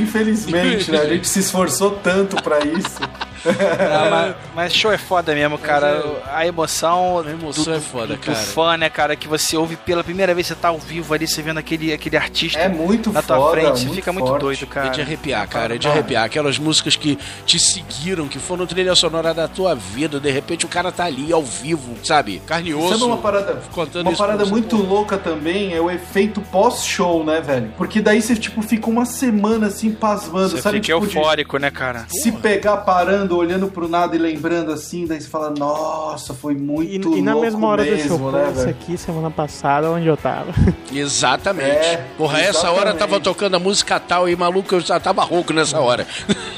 Infelizmente, 0.00 0.90
né? 0.90 0.98
A 0.98 1.08
gente 1.08 1.28
se 1.28 1.40
esforçou 1.40 1.92
tanto 1.92 2.40
pra 2.42 2.60
isso. 2.60 3.00
Ah, 3.46 4.08
mas, 4.10 4.34
mas 4.54 4.74
show 4.74 4.92
é 4.92 4.98
foda 4.98 5.34
mesmo, 5.34 5.58
cara. 5.58 6.02
A 6.32 6.46
emoção, 6.46 7.18
A 7.26 7.30
emoção 7.30 7.64
do, 7.64 7.74
é 7.74 7.80
foda, 7.80 8.06
do, 8.14 8.18
cara. 8.18 8.38
do 8.38 8.44
fã, 8.44 8.76
né, 8.76 8.88
cara? 8.90 9.16
Que 9.16 9.26
você 9.28 9.56
ouve 9.56 9.76
pela 9.76 10.04
primeira 10.04 10.34
vez, 10.34 10.46
você 10.46 10.54
tá 10.54 10.68
ao 10.68 10.78
vivo 10.78 11.12
ali, 11.14 11.26
você 11.26 11.42
vendo 11.42 11.58
aquele, 11.58 11.92
aquele 11.92 12.16
artista 12.16 12.58
É 12.58 12.68
muito 12.68 13.12
na 13.12 13.22
tua 13.22 13.36
foda, 13.36 13.52
frente, 13.60 13.78
você 13.78 13.84
muito 13.86 13.94
fica 13.96 14.12
muito 14.12 14.28
forte. 14.28 14.40
doido, 14.40 14.62
É 14.64 14.66
cara. 14.66 14.88
de 14.90 15.00
arrepiar, 15.00 15.48
cara, 15.48 15.74
é 15.74 15.78
de 15.78 15.88
arrepiar. 15.88 16.24
Aquelas 16.24 16.58
músicas 16.58 16.96
que 16.96 17.18
te 17.46 17.58
seguiram, 17.58 18.28
que 18.28 18.38
foram 18.38 18.66
trilha 18.66 18.94
sonora 18.94 19.32
da 19.32 19.48
tua 19.48 19.74
vida, 19.74 20.20
de 20.20 20.30
repente 20.30 20.64
o 20.64 20.68
cara 20.68 20.92
tá 20.92 21.04
ali 21.04 21.32
ao 21.32 21.42
vivo, 21.42 21.96
sabe? 22.04 22.40
Carne 22.46 22.70
e 22.70 22.74
osso. 22.74 22.90
Sabe 22.90 23.04
uma 23.04 23.16
parada, 23.18 23.60
contando 23.72 24.06
uma 24.06 24.12
isso 24.12 24.22
parada 24.22 24.44
muito 24.44 24.76
pô. 24.76 24.82
louca 24.82 25.16
também 25.18 25.74
é 25.74 25.80
o 25.80 25.90
efeito 25.90 26.40
pós-show, 26.40 27.24
né, 27.24 27.40
velho? 27.40 27.72
Porque 27.76 28.00
daí 28.00 28.20
você, 28.20 28.34
tipo, 28.36 28.62
fica 28.62 28.88
uma 28.88 29.04
semana 29.04 29.66
assim, 29.68 29.90
pasmando, 29.92 30.50
Você 30.50 30.60
sabe? 30.62 30.80
fica 30.80 30.94
tipo, 30.94 31.06
de 31.06 31.16
eufórico, 31.16 31.58
né, 31.58 31.70
cara? 31.70 32.06
se 32.08 32.32
pegar 32.32 32.78
parando, 32.78 33.29
olhando 33.36 33.68
pro 33.68 33.88
nada 33.88 34.14
e 34.14 34.18
lembrando 34.18 34.72
assim, 34.72 35.06
daí 35.06 35.20
você 35.20 35.28
fala, 35.28 35.50
nossa, 35.50 36.34
foi 36.34 36.54
E, 36.54 36.56
muito 36.56 37.16
e 37.16 37.22
na 37.22 37.32
louco 37.32 37.44
mesma 37.46 37.66
hora 37.68 37.84
do 37.84 37.90
mesmo, 37.90 38.08
show, 38.08 38.18
pô, 38.18 38.30
né, 38.30 38.44
isso 38.50 38.54
velho? 38.60 38.70
aqui 38.70 38.96
semana 38.98 39.30
passada, 39.30 39.90
onde 39.90 40.06
eu 40.06 40.16
tava. 40.16 40.52
Exatamente. 40.92 41.70
É, 41.70 42.06
Porra, 42.16 42.38
essa 42.40 42.70
hora 42.70 42.90
exatamente. 42.90 42.98
tava 42.98 43.20
tocando 43.20 43.56
a 43.56 43.58
música 43.58 43.98
tal 44.00 44.28
e 44.28 44.36
maluco, 44.36 44.74
eu 44.74 44.80
já 44.80 44.98
tava 45.00 45.22
rouco 45.22 45.52
nessa 45.52 45.78
hora. 45.80 46.06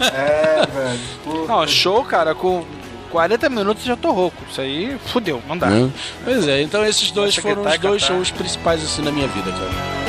É, 0.00 0.66
velho. 1.26 1.46
Não, 1.46 1.66
show, 1.66 2.04
cara, 2.04 2.34
com 2.34 2.64
40 3.10 3.48
minutos 3.50 3.84
já 3.84 3.96
tô 3.96 4.10
rouco. 4.10 4.36
Isso 4.50 4.60
aí, 4.60 4.96
fudeu, 5.06 5.42
não 5.48 5.56
dá. 5.56 5.66
Né? 5.68 5.90
Pois 6.24 6.48
é, 6.48 6.62
então 6.62 6.84
esses 6.84 7.10
dois 7.10 7.34
que 7.34 7.40
foram 7.42 7.62
tá 7.62 7.70
os 7.70 7.74
e 7.76 7.78
dois 7.78 8.02
catar. 8.02 8.14
shows 8.14 8.30
principais 8.30 8.82
assim 8.82 9.02
na 9.02 9.12
minha 9.12 9.28
vida, 9.28 9.50
cara. 9.52 10.01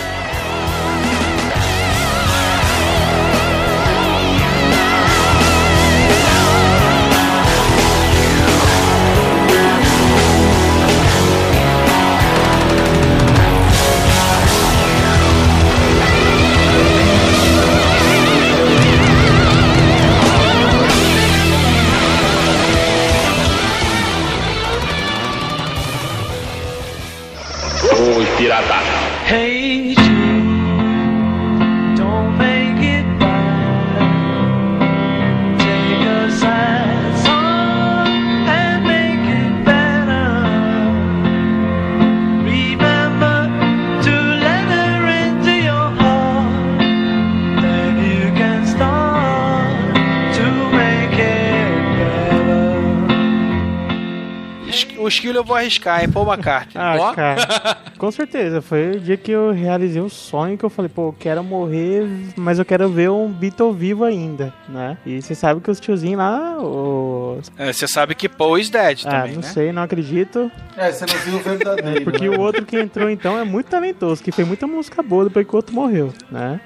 O 55.04 55.08
esquilo 55.08 55.38
eu 55.38 55.44
vou 55.44 55.56
arriscar, 55.56 56.02
hein? 56.02 56.10
Paul 56.10 56.26
McCartney. 56.32 56.82
Ah, 56.82 56.96
Ó. 56.98 57.14
cara. 57.14 57.78
Com 57.98 58.10
certeza. 58.12 58.62
Foi 58.62 58.92
o 58.92 59.00
dia 59.00 59.18
que 59.18 59.32
eu 59.32 59.52
realizei 59.52 60.02
o 60.02 60.10
sonho 60.10 60.58
que 60.58 60.64
eu 60.64 60.70
falei, 60.70 60.90
pô, 60.94 61.10
eu 61.10 61.16
quero 61.18 61.44
morrer, 61.44 62.06
mas 62.36 62.60
eu 62.60 62.66
quero 62.66 62.90
ver 62.90 63.10
um 63.10 63.30
Beatle 63.30 63.72
vivo 63.74 64.04
ainda, 64.04 64.54
né? 64.68 64.98
E 65.06 65.22
você 65.22 65.36
sabe 65.36 65.62
que 65.62 65.70
os 65.72 65.80
tiozinhos 65.80 66.18
lá, 66.18 66.58
os... 66.58 67.52
É, 67.58 67.72
Você 67.72 67.88
sabe 67.88 68.16
que 68.16 68.28
Paul 68.30 68.58
is 68.58 68.70
dead 68.70 69.02
Ah, 69.06 69.12
também, 69.12 69.34
não 69.36 69.42
né? 69.42 69.48
sei, 69.48 69.72
não 69.72 69.84
acredito. 69.84 70.52
É, 70.78 70.92
você 70.92 71.06
não 71.06 71.20
viu 71.20 71.36
o 71.36 71.40
verdadeiro. 71.40 72.02
Porque 72.06 72.30
né? 72.30 72.38
o 72.38 72.40
outro 72.42 72.66
que 72.66 72.78
entrou 72.78 73.10
então 73.10 73.38
é 73.38 73.44
muito 73.44 73.68
talentoso, 73.68 74.24
que 74.24 74.32
fez 74.32 74.48
muita 74.48 74.66
música 74.68 75.02
boa 75.04 75.26
depois 75.26 75.46
que 75.48 75.54
o 75.54 75.58
outro 75.58 75.76
morreu, 75.76 76.14
né? 76.32 76.60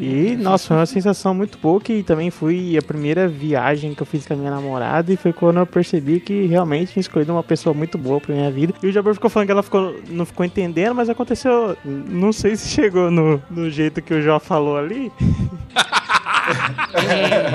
E, 0.00 0.36
nossa, 0.36 0.68
foi 0.68 0.76
uma 0.78 0.86
sensação 0.86 1.34
muito 1.34 1.58
boa 1.58 1.80
que 1.80 2.02
também 2.02 2.30
foi 2.30 2.76
a 2.78 2.82
primeira 2.82 3.28
viagem 3.28 3.94
que 3.94 4.02
eu 4.02 4.06
fiz 4.06 4.26
com 4.26 4.32
a 4.34 4.36
minha 4.36 4.50
namorada 4.50 5.12
e 5.12 5.16
foi 5.16 5.32
quando 5.32 5.58
eu 5.58 5.66
percebi 5.66 6.20
que 6.20 6.46
realmente 6.46 6.92
tinha 6.92 7.00
escolhido 7.02 7.32
uma 7.32 7.42
pessoa 7.46 7.72
muito 7.74 7.96
boa 7.96 8.20
pra 8.20 8.34
minha 8.34 8.50
vida. 8.50 8.74
E 8.82 8.86
o 8.88 8.92
Jabor 8.92 9.14
ficou 9.14 9.30
falando 9.30 9.46
que 9.46 9.52
ela 9.52 9.62
ficou, 9.62 9.96
não 10.08 10.26
ficou 10.26 10.44
entendendo, 10.44 10.94
mas 10.94 11.08
aconteceu, 11.08 11.76
não 11.84 12.32
sei 12.32 12.56
se 12.56 12.68
chegou 12.68 13.10
no, 13.10 13.42
no 13.50 13.70
jeito 13.70 14.02
que 14.02 14.12
o 14.14 14.20
Jó 14.22 14.38
falou 14.38 14.76
ali. 14.76 15.10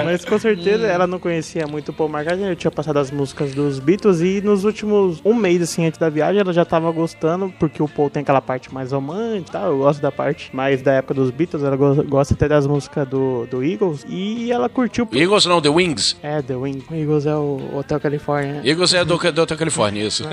Mas 0.06 0.26
com 0.26 0.38
certeza 0.38 0.86
ela 0.88 1.08
não 1.08 1.18
conhecia 1.20 1.66
muito 1.68 1.90
o 1.90 1.94
Paul 1.94 2.10
McCartney, 2.10 2.50
eu 2.50 2.56
tinha 2.56 2.72
passado 2.72 2.98
as 3.00 3.10
músicas 3.10 3.54
dos 3.54 3.80
Beatles 3.80 4.20
e 4.22 4.42
nos 4.42 4.64
últimos 4.66 5.22
um 5.24 5.34
mês 5.34 5.62
assim 5.62 5.86
antes 5.86 5.98
da 6.00 6.10
viagem 6.10 6.42
ela 6.42 6.54
já 6.54 6.66
tava 6.66 6.92
gostando, 6.92 7.54
porque 7.60 7.82
o 7.82 7.88
Paul 7.88 8.10
tem 8.10 8.22
aquela 8.22 8.42
parte 8.42 8.74
mais 8.74 8.92
romântica 8.92 9.50
e 9.50 9.52
tal, 9.52 9.72
eu 9.72 9.78
gosto 9.80 10.02
da 10.02 10.12
parte 10.12 10.54
mais 10.56 10.82
da 10.82 10.94
época 10.94 11.14
dos 11.14 11.32
Beatles, 11.32 11.64
ela 11.64 11.76
go- 11.76 12.04
gosta 12.04 12.34
até 12.34 12.48
das 12.48 12.68
músicas 12.68 13.08
do, 13.08 13.46
do 13.48 13.64
Eagles 13.64 14.06
e 14.10 14.52
ela 14.52 14.68
curtiu. 14.70 15.08
Eagles 15.14 15.46
não, 15.46 15.62
The 15.62 15.70
Wings. 15.70 16.18
É, 16.22 16.42
The 16.42 16.56
Wing. 16.56 16.84
Eagles 16.92 17.26
é 17.26 17.36
o 17.36 17.62
Hotel 17.74 18.00
California. 18.00 18.62
Eagles 18.64 18.94
é 18.94 19.04
do, 19.06 19.18
do 19.32 19.42
Hotel 19.42 19.58
Califórnia, 19.82 20.08
isso. 20.08 20.24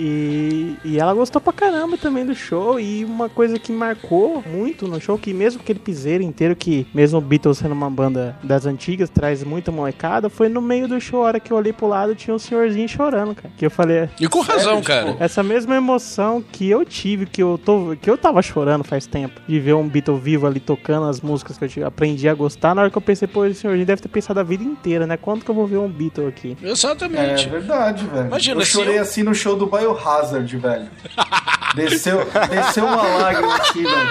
E, 0.00 0.76
e 0.84 0.96
ela 1.00 1.12
gostou 1.12 1.40
pra 1.40 1.52
caramba 1.52 1.96
também 1.98 2.24
do 2.24 2.32
show. 2.34 2.78
E 2.78 3.04
uma 3.04 3.28
coisa 3.28 3.58
que 3.58 3.72
marcou 3.72 4.44
muito 4.46 4.86
no 4.86 5.00
show, 5.00 5.18
que 5.18 5.34
mesmo 5.34 5.60
aquele 5.60 5.80
piseiro 5.80 6.22
inteiro, 6.22 6.54
que 6.54 6.86
mesmo 6.94 7.18
o 7.18 7.20
Beatles 7.20 7.58
sendo 7.58 7.72
uma 7.72 7.90
banda 7.90 8.36
das 8.44 8.64
antigas, 8.64 9.10
traz 9.10 9.42
muita 9.42 9.72
molecada, 9.72 10.30
foi 10.30 10.48
no 10.48 10.62
meio 10.62 10.86
do 10.86 11.00
show, 11.00 11.22
a 11.22 11.26
hora 11.26 11.40
que 11.40 11.52
eu 11.52 11.56
olhei 11.56 11.72
pro 11.72 11.88
lado, 11.88 12.14
tinha 12.14 12.32
um 12.32 12.38
senhorzinho 12.38 12.88
chorando, 12.88 13.34
cara. 13.34 13.52
Que 13.58 13.66
eu 13.66 13.70
falei. 13.72 14.08
E 14.20 14.28
com 14.28 14.40
razão, 14.40 14.80
cara. 14.82 15.16
Essa 15.18 15.42
mesma 15.42 15.74
emoção 15.74 16.40
que 16.52 16.70
eu 16.70 16.84
tive, 16.84 17.26
que 17.26 17.42
eu, 17.42 17.58
tô, 17.62 17.96
que 18.00 18.08
eu 18.08 18.16
tava 18.16 18.40
chorando 18.40 18.84
faz 18.84 19.04
tempo, 19.04 19.40
de 19.48 19.58
ver 19.58 19.74
um 19.74 19.88
Beatle 19.88 20.16
vivo 20.16 20.46
ali 20.46 20.60
tocando 20.60 21.06
as 21.08 21.20
músicas 21.20 21.58
que 21.58 21.64
eu 21.64 21.68
tive- 21.68 21.84
aprendi 21.86 22.28
a 22.28 22.34
gostar, 22.34 22.72
na 22.72 22.82
hora 22.82 22.90
que 22.90 22.96
eu 22.96 23.02
pensei, 23.02 23.26
pô, 23.26 23.44
esse 23.44 23.60
senhorzinho 23.62 23.86
deve 23.86 24.00
ter 24.00 24.08
pensado 24.08 24.38
a 24.38 24.44
vida 24.44 24.62
inteira, 24.62 25.08
né? 25.08 25.16
Quando 25.16 25.44
que 25.44 25.50
eu 25.50 25.54
vou 25.56 25.66
ver 25.66 25.78
um 25.78 25.88
Beatle 25.88 26.28
aqui? 26.28 26.56
É 26.62 26.70
Exatamente. 26.70 27.48
verdade, 27.48 28.06
velho. 28.06 28.28
Imagina, 28.38 28.60
eu 28.62 28.66
chorei 28.66 28.98
eu- 28.98 29.02
assim 29.02 29.22
no 29.22 29.34
show 29.34 29.56
do 29.56 29.66
Biohazard, 29.66 30.56
velho. 30.56 30.88
Desceu, 31.74 32.26
desceu 32.50 32.84
uma 32.86 33.02
lágrima 33.02 33.54
aqui, 33.56 33.82
velho. 33.82 34.10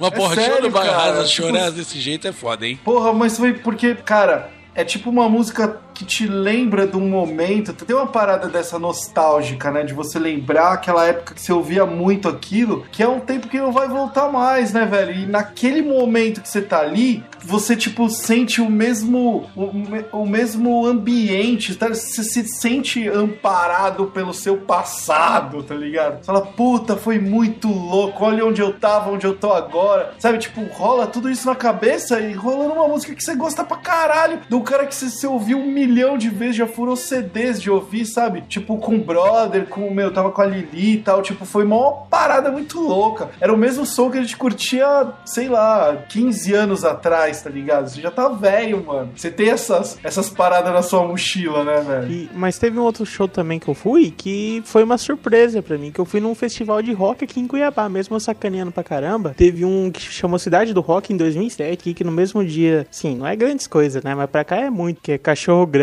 Uma 0.00 0.10
porra, 0.10 0.32
É 0.32 0.36
show 0.36 0.44
sério, 0.44 0.62
do 0.62 0.70
Barrasa 0.70 1.12
cara. 1.14 1.26
chorar 1.26 1.70
desse 1.70 2.00
jeito 2.00 2.26
é 2.26 2.32
foda, 2.32 2.66
hein? 2.66 2.78
Porra, 2.84 3.12
mas 3.12 3.36
foi 3.38 3.52
porque, 3.54 3.94
cara, 3.94 4.50
é 4.74 4.82
tipo 4.84 5.08
uma 5.08 5.28
música 5.28 5.78
que 5.98 6.04
te 6.04 6.28
lembra 6.28 6.86
de 6.86 6.96
um 6.96 7.08
momento. 7.08 7.72
Tem 7.72 7.96
uma 7.96 8.06
parada 8.06 8.48
dessa 8.48 8.78
nostálgica, 8.78 9.68
né? 9.72 9.82
De 9.82 9.92
você 9.92 10.16
lembrar 10.16 10.74
aquela 10.74 11.04
época 11.04 11.34
que 11.34 11.42
você 11.42 11.52
ouvia 11.52 11.84
muito 11.84 12.28
aquilo, 12.28 12.86
que 12.92 13.02
é 13.02 13.08
um 13.08 13.18
tempo 13.18 13.48
que 13.48 13.58
não 13.58 13.72
vai 13.72 13.88
voltar 13.88 14.30
mais, 14.30 14.72
né, 14.72 14.86
velho? 14.86 15.12
E 15.12 15.26
naquele 15.26 15.82
momento 15.82 16.40
que 16.40 16.48
você 16.48 16.62
tá 16.62 16.78
ali, 16.78 17.24
você, 17.42 17.74
tipo, 17.74 18.08
sente 18.08 18.60
o 18.60 18.70
mesmo. 18.70 19.50
o, 19.56 20.20
o 20.20 20.24
mesmo 20.24 20.86
ambiente, 20.86 21.74
tá? 21.74 21.88
Você 21.88 22.22
se 22.22 22.46
sente 22.46 23.08
amparado 23.08 24.06
pelo 24.06 24.32
seu 24.32 24.56
passado, 24.56 25.64
tá 25.64 25.74
ligado? 25.74 26.18
Você 26.18 26.26
fala, 26.26 26.42
puta, 26.42 26.96
foi 26.96 27.18
muito 27.18 27.66
louco, 27.66 28.24
olha 28.24 28.46
onde 28.46 28.62
eu 28.62 28.72
tava, 28.72 29.10
onde 29.10 29.26
eu 29.26 29.34
tô 29.34 29.52
agora. 29.52 30.14
Sabe, 30.20 30.38
tipo, 30.38 30.62
rola 30.72 31.08
tudo 31.08 31.28
isso 31.28 31.44
na 31.44 31.56
cabeça 31.56 32.20
e 32.20 32.34
rolando 32.34 32.74
uma 32.74 32.86
música 32.86 33.16
que 33.16 33.24
você 33.24 33.34
gosta 33.34 33.64
pra 33.64 33.78
caralho, 33.78 34.38
do 34.48 34.60
cara 34.60 34.86
que 34.86 34.94
você, 34.94 35.10
você 35.10 35.26
ouviu 35.26 35.58
um 35.58 35.66
milhão 35.66 35.87
de 36.18 36.28
vezes, 36.28 36.56
já 36.56 36.66
furou 36.66 36.94
CDs 36.96 37.60
de 37.60 37.70
ouvir, 37.70 38.04
sabe? 38.04 38.42
Tipo, 38.42 38.76
com 38.78 38.94
o 38.96 38.98
brother, 38.98 39.66
com 39.66 39.86
o 39.88 39.94
meu, 39.94 40.12
tava 40.12 40.30
com 40.30 40.42
a 40.42 40.44
Lili 40.46 40.94
e 40.94 40.96
tal, 40.98 41.22
tipo, 41.22 41.44
foi 41.44 41.64
uma 41.64 41.92
parada 42.10 42.50
muito 42.50 42.78
louca. 42.80 43.30
Era 43.40 43.52
o 43.52 43.56
mesmo 43.56 43.86
som 43.86 44.10
que 44.10 44.18
a 44.18 44.20
gente 44.22 44.36
curtia, 44.36 44.86
sei 45.24 45.48
lá, 45.48 45.96
15 46.08 46.52
anos 46.54 46.84
atrás, 46.84 47.42
tá 47.42 47.48
ligado? 47.50 47.88
Você 47.88 48.00
já 48.00 48.10
tá 48.10 48.28
velho, 48.28 48.84
mano. 48.84 49.10
Você 49.16 49.30
tem 49.30 49.48
essas, 49.50 49.98
essas 50.04 50.28
paradas 50.28 50.72
na 50.72 50.82
sua 50.82 51.06
mochila, 51.06 51.64
né, 51.64 51.80
velho? 51.80 52.12
E- 52.12 52.30
mas 52.34 52.58
teve 52.58 52.78
um 52.78 52.82
outro 52.82 53.06
show 53.06 53.26
também 53.26 53.58
que 53.58 53.68
eu 53.68 53.74
fui 53.74 54.10
que 54.16 54.62
foi 54.66 54.82
uma 54.84 54.98
surpresa 54.98 55.62
pra 55.62 55.78
mim, 55.78 55.90
que 55.90 55.98
eu 56.00 56.04
fui 56.04 56.20
num 56.20 56.34
festival 56.34 56.82
de 56.82 56.92
rock 56.92 57.24
aqui 57.24 57.40
em 57.40 57.46
Cuiabá, 57.46 57.88
mesmo 57.88 58.18
sacaneando 58.20 58.70
pra 58.72 58.84
caramba. 58.84 59.34
Teve 59.36 59.64
um 59.64 59.90
que 59.90 60.00
chamou 60.00 60.38
Cidade 60.38 60.72
do 60.74 60.80
Rock 60.80 61.12
em 61.12 61.16
2007, 61.16 61.72
aqui, 61.72 61.94
que 61.94 62.04
no 62.04 62.12
mesmo 62.12 62.44
dia, 62.44 62.86
sim, 62.90 63.16
não 63.16 63.26
é 63.26 63.34
grandes 63.34 63.66
coisas, 63.66 64.02
né? 64.02 64.14
Mas 64.14 64.28
pra 64.30 64.44
cá 64.44 64.56
é 64.56 64.70
muito, 64.70 65.00
que 65.00 65.12
é 65.12 65.18
Cachorro 65.18 65.66
Grande, 65.66 65.77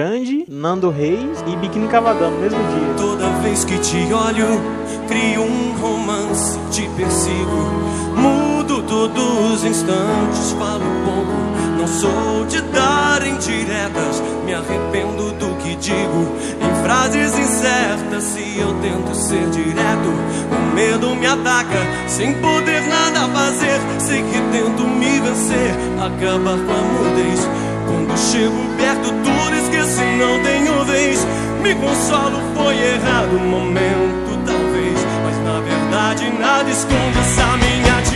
Nando 0.50 0.90
Reis 0.90 1.42
e 1.48 1.56
Biquíni 1.56 1.88
Cavadão 1.88 2.30
no 2.30 2.40
mesmo 2.42 2.60
dia. 2.60 2.94
Toda 2.98 3.30
vez 3.42 3.64
que 3.64 3.78
te 3.80 4.12
olho, 4.12 4.60
crio 5.08 5.44
um 5.44 5.74
romance, 5.80 6.60
te 6.70 6.82
persigo. 6.98 7.72
Mudo 8.14 8.84
todos 8.84 9.54
os 9.54 9.64
instantes, 9.64 10.52
falo 10.60 10.84
pouco. 11.06 11.56
Não 11.78 11.88
sou 11.88 12.46
de 12.46 12.60
dar 12.74 13.26
indiretas, 13.26 14.22
me 14.44 14.54
arrependo 14.54 15.32
do 15.40 15.56
que 15.64 15.76
digo. 15.78 16.28
Em 16.60 16.84
frases 16.84 17.40
incertas, 17.40 18.24
se 18.24 18.60
eu 18.60 18.74
tento 18.82 19.16
ser 19.16 19.50
direto, 19.52 20.10
o 20.52 20.76
medo 20.76 21.16
me 21.16 21.26
ataca, 21.26 21.80
sem 22.08 22.34
poder 22.34 22.82
nada 22.90 23.30
fazer. 23.30 23.80
Sei 24.00 24.22
que 24.24 24.42
tento 24.52 24.84
me 24.84 25.22
vencer, 25.22 25.74
acabar 26.02 26.58
com 26.58 26.74
a 26.74 26.82
mudez. 26.82 27.65
Quando 27.86 28.18
chego 28.18 28.56
perto, 28.78 29.10
tudo 29.24 29.56
esqueço 29.56 30.02
não 30.18 30.44
tenho 30.44 30.84
vez. 30.86 31.26
Me 31.62 31.76
consolo, 31.76 32.40
foi 32.56 32.76
errado 32.78 33.36
o 33.36 33.40
momento, 33.40 34.40
talvez. 34.46 35.00
Mas 35.24 35.38
na 35.44 35.60
verdade, 35.62 36.30
nada 36.40 36.70
esconde 36.70 37.20
essa 37.20 37.58
minha 37.58 38.02
timidez. 38.02 38.15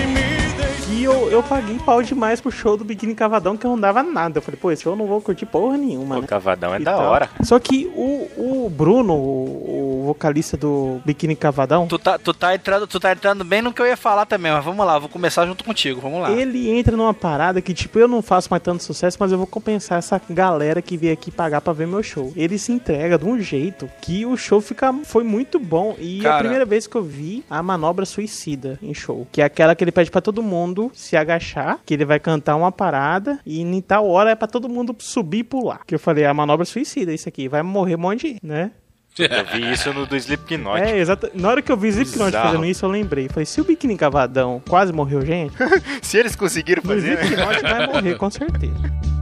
E 0.99 1.03
eu, 1.05 1.31
eu 1.31 1.41
paguei 1.41 1.77
pau 1.79 2.03
demais 2.03 2.41
pro 2.41 2.51
show 2.51 2.75
do 2.75 2.83
Biquíni 2.83 3.15
Cavadão, 3.15 3.55
que 3.55 3.65
eu 3.65 3.69
não 3.71 3.79
dava 3.79 4.03
nada. 4.03 4.39
Eu 4.39 4.41
falei, 4.41 4.59
pô, 4.59 4.69
esse 4.69 4.83
show 4.83 4.91
eu 4.91 4.97
não 4.97 5.05
vou 5.07 5.21
curtir 5.21 5.45
porra 5.45 5.77
nenhuma, 5.77 6.17
O 6.17 6.21
né? 6.21 6.27
Cavadão 6.27 6.73
é 6.75 6.81
E 6.81 6.83
da 6.83 6.91
tal. 6.97 7.05
hora. 7.05 7.29
Só 7.41 7.57
que 7.57 7.89
o, 7.95 8.27
o 8.65 8.69
Bruno, 8.69 9.13
o, 9.13 10.01
o 10.01 10.03
vocalista 10.07 10.57
do 10.57 10.99
Biquíni 11.05 11.37
Cavadão, 11.37 11.87
Tu 11.87 11.97
tá, 11.97 12.17
tu, 12.19 12.33
tá 12.33 12.53
entrando, 12.53 12.85
tu 12.85 12.99
tá 12.99 13.13
entrando 13.13 13.45
bem 13.45 13.61
no 13.61 13.71
que 13.71 13.81
eu 13.81 13.85
ia 13.85 13.95
falar 13.95 14.25
também, 14.25 14.51
mas 14.51 14.65
vamos 14.65 14.85
lá, 14.85 14.99
vou 14.99 15.07
começar 15.07 15.45
junto 15.45 15.63
contigo, 15.63 16.01
vamos 16.01 16.19
lá. 16.21 16.31
Ele 16.33 16.69
entra 16.69 16.97
numa 16.97 17.13
parada 17.13 17.61
que, 17.61 17.73
tipo, 17.73 17.97
eu 17.97 18.07
não 18.07 18.21
faço 18.21 18.49
mais 18.51 18.61
tanto 18.61 18.83
sucesso, 18.83 19.15
mas 19.21 19.31
eu 19.31 19.37
vou 19.37 19.47
compensar 19.47 19.99
essa 19.99 20.19
galera 20.29 20.81
que 20.81 20.97
veio 20.97 21.13
aqui 21.13 21.31
pagar 21.31 21.61
pra 21.61 21.71
ver 21.71 21.87
meu 21.87 22.03
show. 22.03 22.33
Ele 22.35 22.57
se 22.57 22.73
entrega 22.73 23.17
de 23.17 23.23
um 23.25 23.39
jeito 23.39 23.89
que 24.01 24.25
o 24.25 24.35
show 24.35 24.59
fica 24.59 24.93
foi 25.05 25.23
muito 25.23 25.59
bom. 25.59 25.95
E 25.97 26.17
é 26.17 26.21
a 26.21 26.23
Cara. 26.23 26.39
primeira 26.39 26.65
vez 26.65 26.87
que 26.87 26.95
eu 26.97 27.03
vi 27.03 27.45
a 27.49 27.63
manobra 27.63 28.05
suicida 28.05 28.77
em 28.83 28.93
show. 28.93 29.25
Que 29.31 29.41
é 29.41 29.45
aquela 29.45 29.73
que 29.75 29.81
ele 29.83 29.93
pede 29.93 30.11
pra 30.11 30.19
todo 30.19 30.43
mundo 30.43 30.88
se 30.93 31.15
agachar, 31.15 31.79
que 31.85 31.93
ele 31.93 32.05
vai 32.05 32.19
cantar 32.19 32.55
uma 32.55 32.71
parada, 32.71 33.39
e 33.45 33.61
em 33.61 33.81
tal 33.81 34.07
hora 34.07 34.31
é 34.31 34.35
pra 34.35 34.47
todo 34.47 34.69
mundo 34.69 34.95
subir 34.99 35.39
e 35.39 35.43
pular. 35.43 35.81
Que 35.85 35.95
eu 35.95 35.99
falei, 35.99 36.25
a 36.25 36.33
manobra 36.33 36.65
suicida, 36.65 37.13
isso 37.13 37.27
aqui, 37.29 37.47
vai 37.47 37.61
morrer 37.63 37.95
um 37.95 37.99
monte 37.99 38.33
de 38.33 38.39
né? 38.41 38.71
Eu 39.17 39.45
vi 39.45 39.71
isso 39.73 39.91
no 39.93 40.05
do 40.05 40.15
Slipknot. 40.15 40.81
É, 40.81 40.97
exato. 40.97 41.29
Na 41.33 41.49
hora 41.49 41.61
que 41.61 41.71
eu 41.71 41.75
vi 41.75 41.89
Slipknot 41.89 42.27
Bizarro. 42.27 42.47
fazendo 42.47 42.65
isso, 42.65 42.85
eu 42.85 42.89
lembrei. 42.89 43.27
Falei, 43.27 43.45
se 43.45 43.59
o 43.59 43.65
Biquíni 43.65 43.97
Cavadão 43.97 44.61
quase 44.67 44.93
morreu 44.93 45.25
gente, 45.25 45.53
Se 46.01 46.17
eles 46.17 46.35
conseguiram 46.35 46.81
o 46.83 46.87
fazer, 46.87 47.17
né? 47.17 47.23
Slipknot 47.23 47.61
vai 47.61 47.87
morrer, 47.87 48.17
com 48.17 48.29
certeza. 48.29 49.18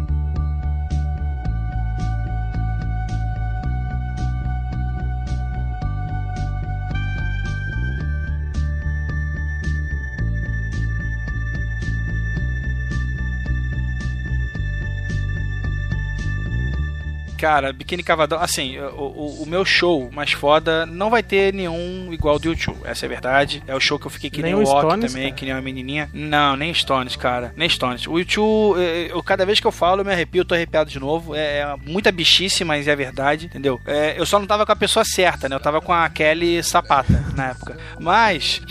Cara, 17.37 17.71
Biquíni 17.71 18.03
Cavadão, 18.03 18.39
assim, 18.39 18.79
o, 18.79 19.01
o, 19.01 19.43
o 19.43 19.45
meu 19.45 19.63
show 19.63 20.09
mais 20.11 20.31
foda 20.31 20.85
não 20.85 21.09
vai 21.09 21.21
ter 21.21 21.53
nenhum 21.53 22.11
igual 22.11 22.39
do 22.39 22.47
YouTube, 22.49 22.77
essa 22.83 23.05
é 23.05 23.07
a 23.07 23.09
verdade. 23.09 23.63
É 23.67 23.75
o 23.75 23.79
show 23.79 23.99
que 23.99 24.07
eu 24.07 24.11
fiquei 24.11 24.29
que 24.29 24.41
nem, 24.41 24.53
Nem 24.53 24.63
o 24.63 24.65
Stones, 24.65 25.11
também, 25.11 25.29
cara. 25.29 25.35
que 25.35 25.45
nem 25.45 25.53
uma 25.53 25.61
menininha. 25.61 26.09
Não, 26.13 26.55
nem 26.55 26.73
Stones, 26.73 27.15
cara, 27.15 27.53
nem 27.55 27.69
Stones. 27.69 28.07
O 28.07 28.17
YouTube, 28.17 28.79
eh, 28.79 29.09
eu, 29.11 29.21
cada 29.21 29.45
vez 29.45 29.59
que 29.59 29.67
eu 29.67 29.71
falo, 29.71 30.01
eu 30.01 30.05
me 30.05 30.11
arrepio, 30.11 30.41
eu 30.41 30.45
tô 30.45 30.55
arrepiado 30.55 30.89
de 30.89 30.99
novo. 30.99 31.35
É, 31.35 31.59
é 31.59 31.75
muita 31.85 32.11
bichice, 32.11 32.63
mas 32.63 32.87
é 32.87 32.95
verdade, 32.95 33.45
entendeu? 33.45 33.79
É, 33.85 34.15
eu 34.17 34.25
só 34.25 34.39
não 34.39 34.47
tava 34.47 34.65
com 34.65 34.71
a 34.71 34.75
pessoa 34.75 35.05
certa, 35.05 35.47
né? 35.47 35.55
Eu 35.55 35.59
tava 35.59 35.81
com 35.81 35.93
a 35.93 36.09
Kelly 36.09 36.63
Sapata 36.63 37.25
na 37.35 37.49
época. 37.49 37.77
Mas. 37.99 38.61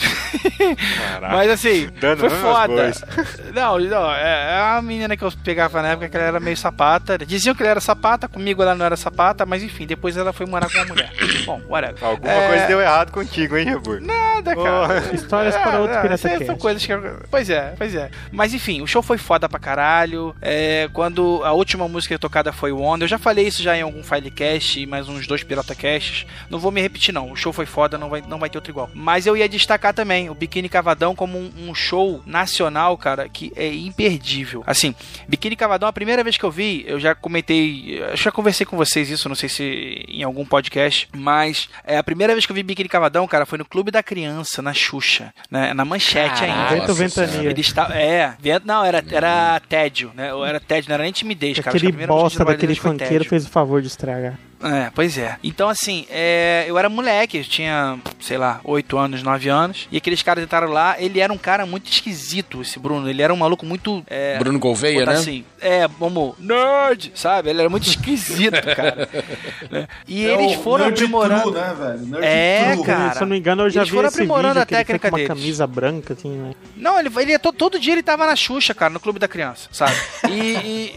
mas 1.20 1.50
assim, 1.50 1.88
Dando 2.00 2.20
foi 2.20 2.30
foda. 2.30 2.92
Não, 3.54 3.78
não, 3.78 4.12
é, 4.12 4.54
é 4.54 4.76
a 4.76 4.82
menina 4.82 5.16
que 5.16 5.24
eu 5.24 5.32
pegava 5.44 5.80
na 5.82 5.88
época 5.88 6.08
que 6.08 6.16
ela 6.16 6.26
era 6.26 6.40
meio 6.40 6.56
sapata. 6.56 7.18
Diziam 7.18 7.54
que 7.54 7.62
ela 7.62 7.70
era 7.72 7.80
sapata, 7.80 8.28
comigo 8.28 8.55
ela 8.62 8.74
não 8.74 8.84
era 8.86 8.96
sapata, 8.96 9.44
mas 9.46 9.62
enfim, 9.62 9.86
depois 9.86 10.16
ela 10.16 10.32
foi 10.32 10.46
morar 10.46 10.70
com 10.70 10.78
uma 10.78 10.86
mulher. 10.86 11.12
Bom, 11.46 11.60
whatever. 11.68 12.02
Alguma 12.04 12.32
É, 12.32 12.48
coisa 12.48 12.66
deu 12.66 12.80
errado 12.80 13.10
contigo, 13.12 13.56
hein, 13.56 13.64
Rebur? 13.66 14.00
Nada, 14.00 14.54
cara. 14.54 14.98
Histórias 15.14 15.56
para 15.56 15.80
outro 15.80 15.96
É, 15.96 16.02
Pirata 16.02 16.28
aí 16.28 16.46
São 16.46 16.56
coisas 16.56 16.84
que. 16.84 16.92
Pois 17.30 17.50
é, 17.50 17.74
pois 17.76 17.94
é. 17.94 18.10
Mas 18.32 18.54
enfim, 18.54 18.80
o 18.80 18.86
show 18.86 19.02
foi 19.02 19.18
foda 19.18 19.48
pra 19.48 19.58
caralho. 19.58 20.34
É, 20.40 20.88
quando 20.92 21.42
a 21.44 21.52
última 21.52 21.88
música 21.88 22.18
tocada 22.18 22.52
foi 22.52 22.72
Wonder, 22.72 23.04
eu 23.04 23.10
já 23.10 23.18
falei 23.18 23.46
isso 23.46 23.62
já 23.62 23.76
em 23.76 23.82
algum 23.82 24.02
Filecast 24.02 24.80
e 24.80 24.86
mais 24.86 25.08
uns 25.08 25.26
dois 25.26 25.42
Pirata 25.42 25.74
Casts. 25.74 26.26
Não 26.50 26.58
vou 26.58 26.70
me 26.70 26.80
repetir, 26.80 27.12
não. 27.12 27.30
O 27.30 27.36
show 27.36 27.52
foi 27.52 27.66
foda, 27.66 27.96
não 27.98 28.08
vai, 28.08 28.22
não 28.26 28.38
vai 28.38 28.48
ter 28.50 28.58
outro 28.58 28.70
igual. 28.70 28.90
Mas 28.94 29.26
eu 29.26 29.36
ia 29.36 29.48
destacar 29.48 29.92
também 29.94 30.28
o 30.30 30.34
Biquíni 30.34 30.68
Cavadão 30.68 31.14
como 31.14 31.38
um, 31.38 31.50
um 31.68 31.74
show 31.74 32.22
nacional, 32.26 32.96
cara, 32.96 33.28
que 33.28 33.52
é 33.56 33.72
imperdível. 33.72 34.62
Assim, 34.66 34.94
Biquíni 35.28 35.56
Cavadão, 35.56 35.88
a 35.88 35.92
primeira 35.92 36.22
vez 36.22 36.36
que 36.36 36.44
eu 36.44 36.50
vi, 36.50 36.84
eu 36.86 36.98
já 37.00 37.14
comentei. 37.14 37.98
Eu 38.00 38.16
já 38.16 38.30
conversei 38.46 38.56
conversei 38.56 38.66
com 38.66 38.76
vocês 38.76 39.10
isso, 39.10 39.28
não 39.28 39.34
sei 39.34 39.48
se 39.48 40.04
em 40.08 40.22
algum 40.22 40.44
podcast, 40.44 41.08
mas 41.14 41.68
é 41.84 41.98
a 41.98 42.02
primeira 42.02 42.32
vez 42.32 42.46
que 42.46 42.52
eu 42.52 42.54
vi 42.54 42.62
Biquíni 42.62 42.88
Cavadão, 42.88 43.26
cara, 43.26 43.44
foi 43.44 43.58
no 43.58 43.64
Clube 43.64 43.90
da 43.90 44.02
Criança, 44.02 44.62
na 44.62 44.72
Xuxa, 44.72 45.34
né? 45.50 45.74
Na 45.74 45.84
manchete 45.84 46.44
ainda. 46.44 46.74
Vento 46.76 46.94
Ventania. 46.94 47.50
Ele 47.50 47.60
está, 47.60 47.88
é, 47.92 48.34
vento, 48.38 48.66
não, 48.66 48.84
era, 48.84 49.04
era 49.10 49.60
tédio, 49.68 50.12
né? 50.14 50.32
Ou 50.32 50.44
Era 50.44 50.60
tédio, 50.60 50.88
não 50.88 50.94
era 50.94 51.02
nem 51.02 51.12
timidez, 51.12 51.58
cara. 51.58 51.76
Aquele 51.76 51.92
bosta 52.06 52.44
daquele 52.44 52.74
funkeiro 52.74 53.24
fez 53.24 53.46
o 53.46 53.48
favor 53.48 53.80
de 53.80 53.88
estragar. 53.88 54.38
É, 54.62 54.90
pois 54.94 55.18
é. 55.18 55.36
Então, 55.42 55.68
assim, 55.68 56.06
é, 56.10 56.64
eu 56.66 56.78
era 56.78 56.88
moleque, 56.88 57.38
eu 57.38 57.44
tinha, 57.44 57.98
sei 58.20 58.38
lá, 58.38 58.60
8 58.64 58.96
anos, 58.96 59.22
9 59.22 59.48
anos, 59.48 59.86
e 59.92 59.96
aqueles 59.98 60.22
caras 60.22 60.42
entraram 60.42 60.68
lá, 60.72 60.96
ele 60.98 61.20
era 61.20 61.32
um 61.32 61.36
cara 61.38 61.66
muito 61.66 61.90
esquisito, 61.90 62.62
esse 62.62 62.78
Bruno, 62.78 63.08
ele 63.08 63.20
era 63.22 63.32
um 63.32 63.36
maluco 63.36 63.66
muito... 63.66 64.02
É, 64.06 64.38
Bruno 64.38 64.58
Gouveia, 64.58 65.04
né? 65.04 65.12
Assim, 65.12 65.44
é, 65.60 65.86
como, 65.98 66.34
nerd, 66.38 67.12
sabe? 67.14 67.50
Ele 67.50 67.60
era 67.60 67.68
muito 67.68 67.86
esquisito, 67.86 68.56
cara. 68.74 69.08
Né? 69.70 69.86
E 70.08 70.26
É 70.26 70.32
eles 70.32 70.54
foram 70.54 70.86
nerd 70.86 70.94
aprimorando... 70.94 71.42
true, 71.42 71.54
né, 71.54 71.74
velho? 71.78 71.98
Nerd 72.06 72.24
É, 72.24 72.72
true. 72.72 72.84
cara. 72.86 73.12
Se 73.14 73.18
eu 73.18 73.26
não 73.26 73.32
me 73.34 73.38
engano, 73.38 73.62
eu 73.64 73.70
já 73.70 73.80
Eles 73.80 73.90
vi 73.90 73.94
foram 73.96 74.08
esse 74.08 74.16
aprimorando 74.16 74.54
vídeo 74.54 74.62
a 74.62 74.66
que 74.66 74.74
ele 74.74 74.84
foi 74.84 74.98
técnica 74.98 75.10
com 75.10 75.16
uma 75.16 75.26
camisa 75.26 75.66
branca, 75.66 76.14
assim, 76.14 76.30
né? 76.30 76.52
Não, 76.76 76.98
ele, 76.98 77.10
ele 77.18 77.32
ia 77.32 77.38
to- 77.38 77.52
todo 77.52 77.78
dia 77.78 77.92
ele 77.92 78.02
tava 78.02 78.26
na 78.26 78.34
Xuxa, 78.34 78.74
cara, 78.74 78.92
no 78.92 79.00
Clube 79.00 79.18
da 79.18 79.28
Criança, 79.28 79.68
sabe? 79.70 79.94
E, 80.30 80.40
e, 80.40 80.94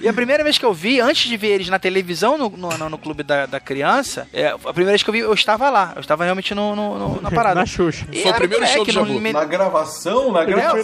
e 0.04 0.08
a 0.08 0.12
primeira 0.12 0.42
vez 0.42 0.56
que 0.56 0.64
eu 0.64 0.72
vi, 0.72 0.98
antes 1.00 1.28
de 1.28 1.36
ver 1.36 1.48
eles 1.48 1.68
na 1.68 1.78
televisão 1.78 2.38
no, 2.38 2.48
no, 2.50 2.69
no- 2.78 2.88
no 2.90 2.98
Clube 2.98 3.22
da, 3.22 3.46
da 3.46 3.60
Criança, 3.60 4.28
é, 4.32 4.48
a 4.48 4.58
primeira 4.58 4.90
vez 4.92 5.02
que 5.02 5.10
eu 5.10 5.12
vi, 5.12 5.18
eu 5.20 5.32
estava 5.34 5.68
lá. 5.70 5.92
Eu 5.96 6.00
estava 6.00 6.24
realmente 6.24 6.54
no, 6.54 6.74
no- 6.76 6.98
no- 6.98 7.20
na 7.22 7.30
parada. 7.32 7.54
Na 7.60 7.66
Xuxa. 7.66 8.06
E 8.12 8.22
Foi 8.22 8.30
o 8.30 8.34
primeiro 8.34 8.66
show 8.66 8.84
do 8.84 8.92
Jabu. 8.92 9.20
me- 9.20 9.32
Na 9.32 9.44
gravação, 9.44 10.32
na 10.32 10.42
É, 10.42 10.46
gravação. 10.46 10.78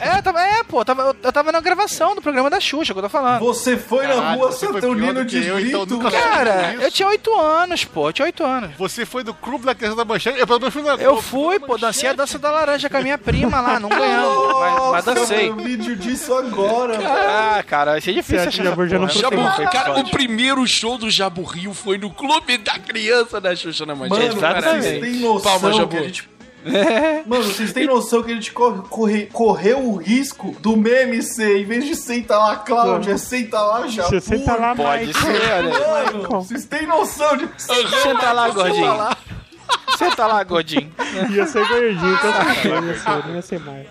é, 0.00 0.18
é, 0.18 0.22
tava, 0.22 0.42
é, 0.42 0.62
pô, 0.64 0.80
eu 0.80 0.84
tava, 0.84 1.02
eu, 1.02 1.16
eu 1.22 1.32
tava 1.32 1.52
na 1.52 1.60
gravação 1.60 2.14
do 2.14 2.22
programa 2.22 2.48
da 2.50 2.60
Xuxa, 2.60 2.92
que 2.92 2.98
eu 2.98 3.02
tô 3.02 3.08
falando. 3.08 3.40
Você 3.40 3.76
foi 3.76 4.06
na 4.06 4.14
Caralho, 4.14 4.38
rua 4.38 4.52
você 4.52 4.66
foi 4.66 4.74
Saturnino 4.80 5.12
pior 5.12 5.24
do 5.24 5.30
que 5.30 5.40
de 5.40 5.46
eu, 5.48 5.60
então 5.60 5.86
cara. 6.10 6.74
Eu 6.80 6.90
tinha 6.90 7.08
oito 7.08 7.34
anos, 7.38 7.84
pô, 7.84 8.08
eu 8.08 8.12
tinha 8.12 8.26
oito 8.26 8.44
anos. 8.44 8.70
Você 8.76 9.04
foi 9.06 9.22
do 9.24 9.34
clube 9.34 9.64
da 9.64 9.74
criança 9.74 9.96
da 9.96 10.04
manchete? 10.04 10.38
Eu 10.38 10.46
menos 10.46 10.72
fui 10.72 10.82
na 10.82 10.94
Eu 10.94 11.20
fui, 11.20 11.58
pô, 11.58 11.76
dancei 11.78 12.08
a 12.08 12.12
dança 12.12 12.38
da 12.38 12.50
laranja 12.50 12.88
com 12.88 12.96
a 12.96 13.00
minha 13.00 13.18
prima 13.18 13.60
lá, 13.60 13.78
não 13.80 13.88
ganhamos, 13.88 14.52
mas, 14.58 14.90
mas 14.92 15.04
dancei. 15.04 15.48
eu 15.50 15.56
vídeo 15.56 15.96
disso 15.96 16.34
agora. 16.34 16.98
Ah, 17.04 17.62
cara, 17.66 17.92
vai 17.92 18.00
ser 18.00 18.12
difícil 18.12 18.48
achar 18.48 18.62
já 18.64 18.70
essa 18.70 18.88
já 18.88 18.98
não 18.98 19.08
Jabu, 19.08 19.36
cara, 19.70 19.98
o 20.00 20.10
primeiro 20.10 20.66
show 20.66 20.98
do 20.98 21.10
Jabu 21.10 21.25
Rio 21.44 21.72
foi 21.74 21.98
no 21.98 22.10
Clube 22.10 22.58
da 22.58 22.78
Criança 22.78 23.40
da 23.40 23.54
Xuxa 23.54 23.84
na 23.86 23.94
Manchete. 23.94 24.20
Mano, 24.20 24.36
exatamente. 24.38 24.82
vocês 24.82 25.00
têm 25.00 25.12
noção 25.20 25.52
Palma, 25.52 25.70
que 25.70 25.76
Jabu. 25.76 25.96
a 25.96 26.02
gente... 26.02 26.36
Mano, 27.26 27.44
vocês 27.44 27.72
têm 27.72 27.86
noção 27.86 28.24
que 28.24 28.32
a 28.32 28.34
gente 28.34 28.50
corre, 28.52 28.82
corre- 28.88 29.26
correu 29.32 29.78
o 29.88 29.96
risco 29.96 30.50
do 30.60 30.76
meme 30.76 31.22
ser, 31.22 31.60
em 31.60 31.64
vez 31.64 31.84
de 31.84 31.94
senta 31.94 32.36
lá, 32.36 32.56
Cláudia, 32.56 33.16
senta 33.18 33.60
lá, 33.60 33.86
já. 33.86 34.02
Você 34.02 34.20
senta 34.20 34.56
lá, 34.56 34.74
Pode 34.74 35.06
Mike. 35.06 35.20
ser, 35.20 35.28
olha 35.52 35.76
aí. 35.76 36.12
Mano, 36.12 36.28
vocês 36.42 36.64
têm 36.64 36.84
noção 36.88 37.36
de. 37.36 37.48
Senta 37.56 38.32
lá, 38.32 38.48
gordinho. 38.48 38.94
Senta 39.96 40.26
lá, 40.26 40.42
gordinho. 40.42 40.92
Ia 41.30 41.46
ser 41.46 41.68
gordinho, 41.68 42.18
com 42.18 42.32
certeza. 42.32 42.84
Ia 42.84 42.98
ser, 42.98 43.26
não 43.28 43.34
ia 43.36 43.42
ser 43.42 43.60
mais. 43.60 43.86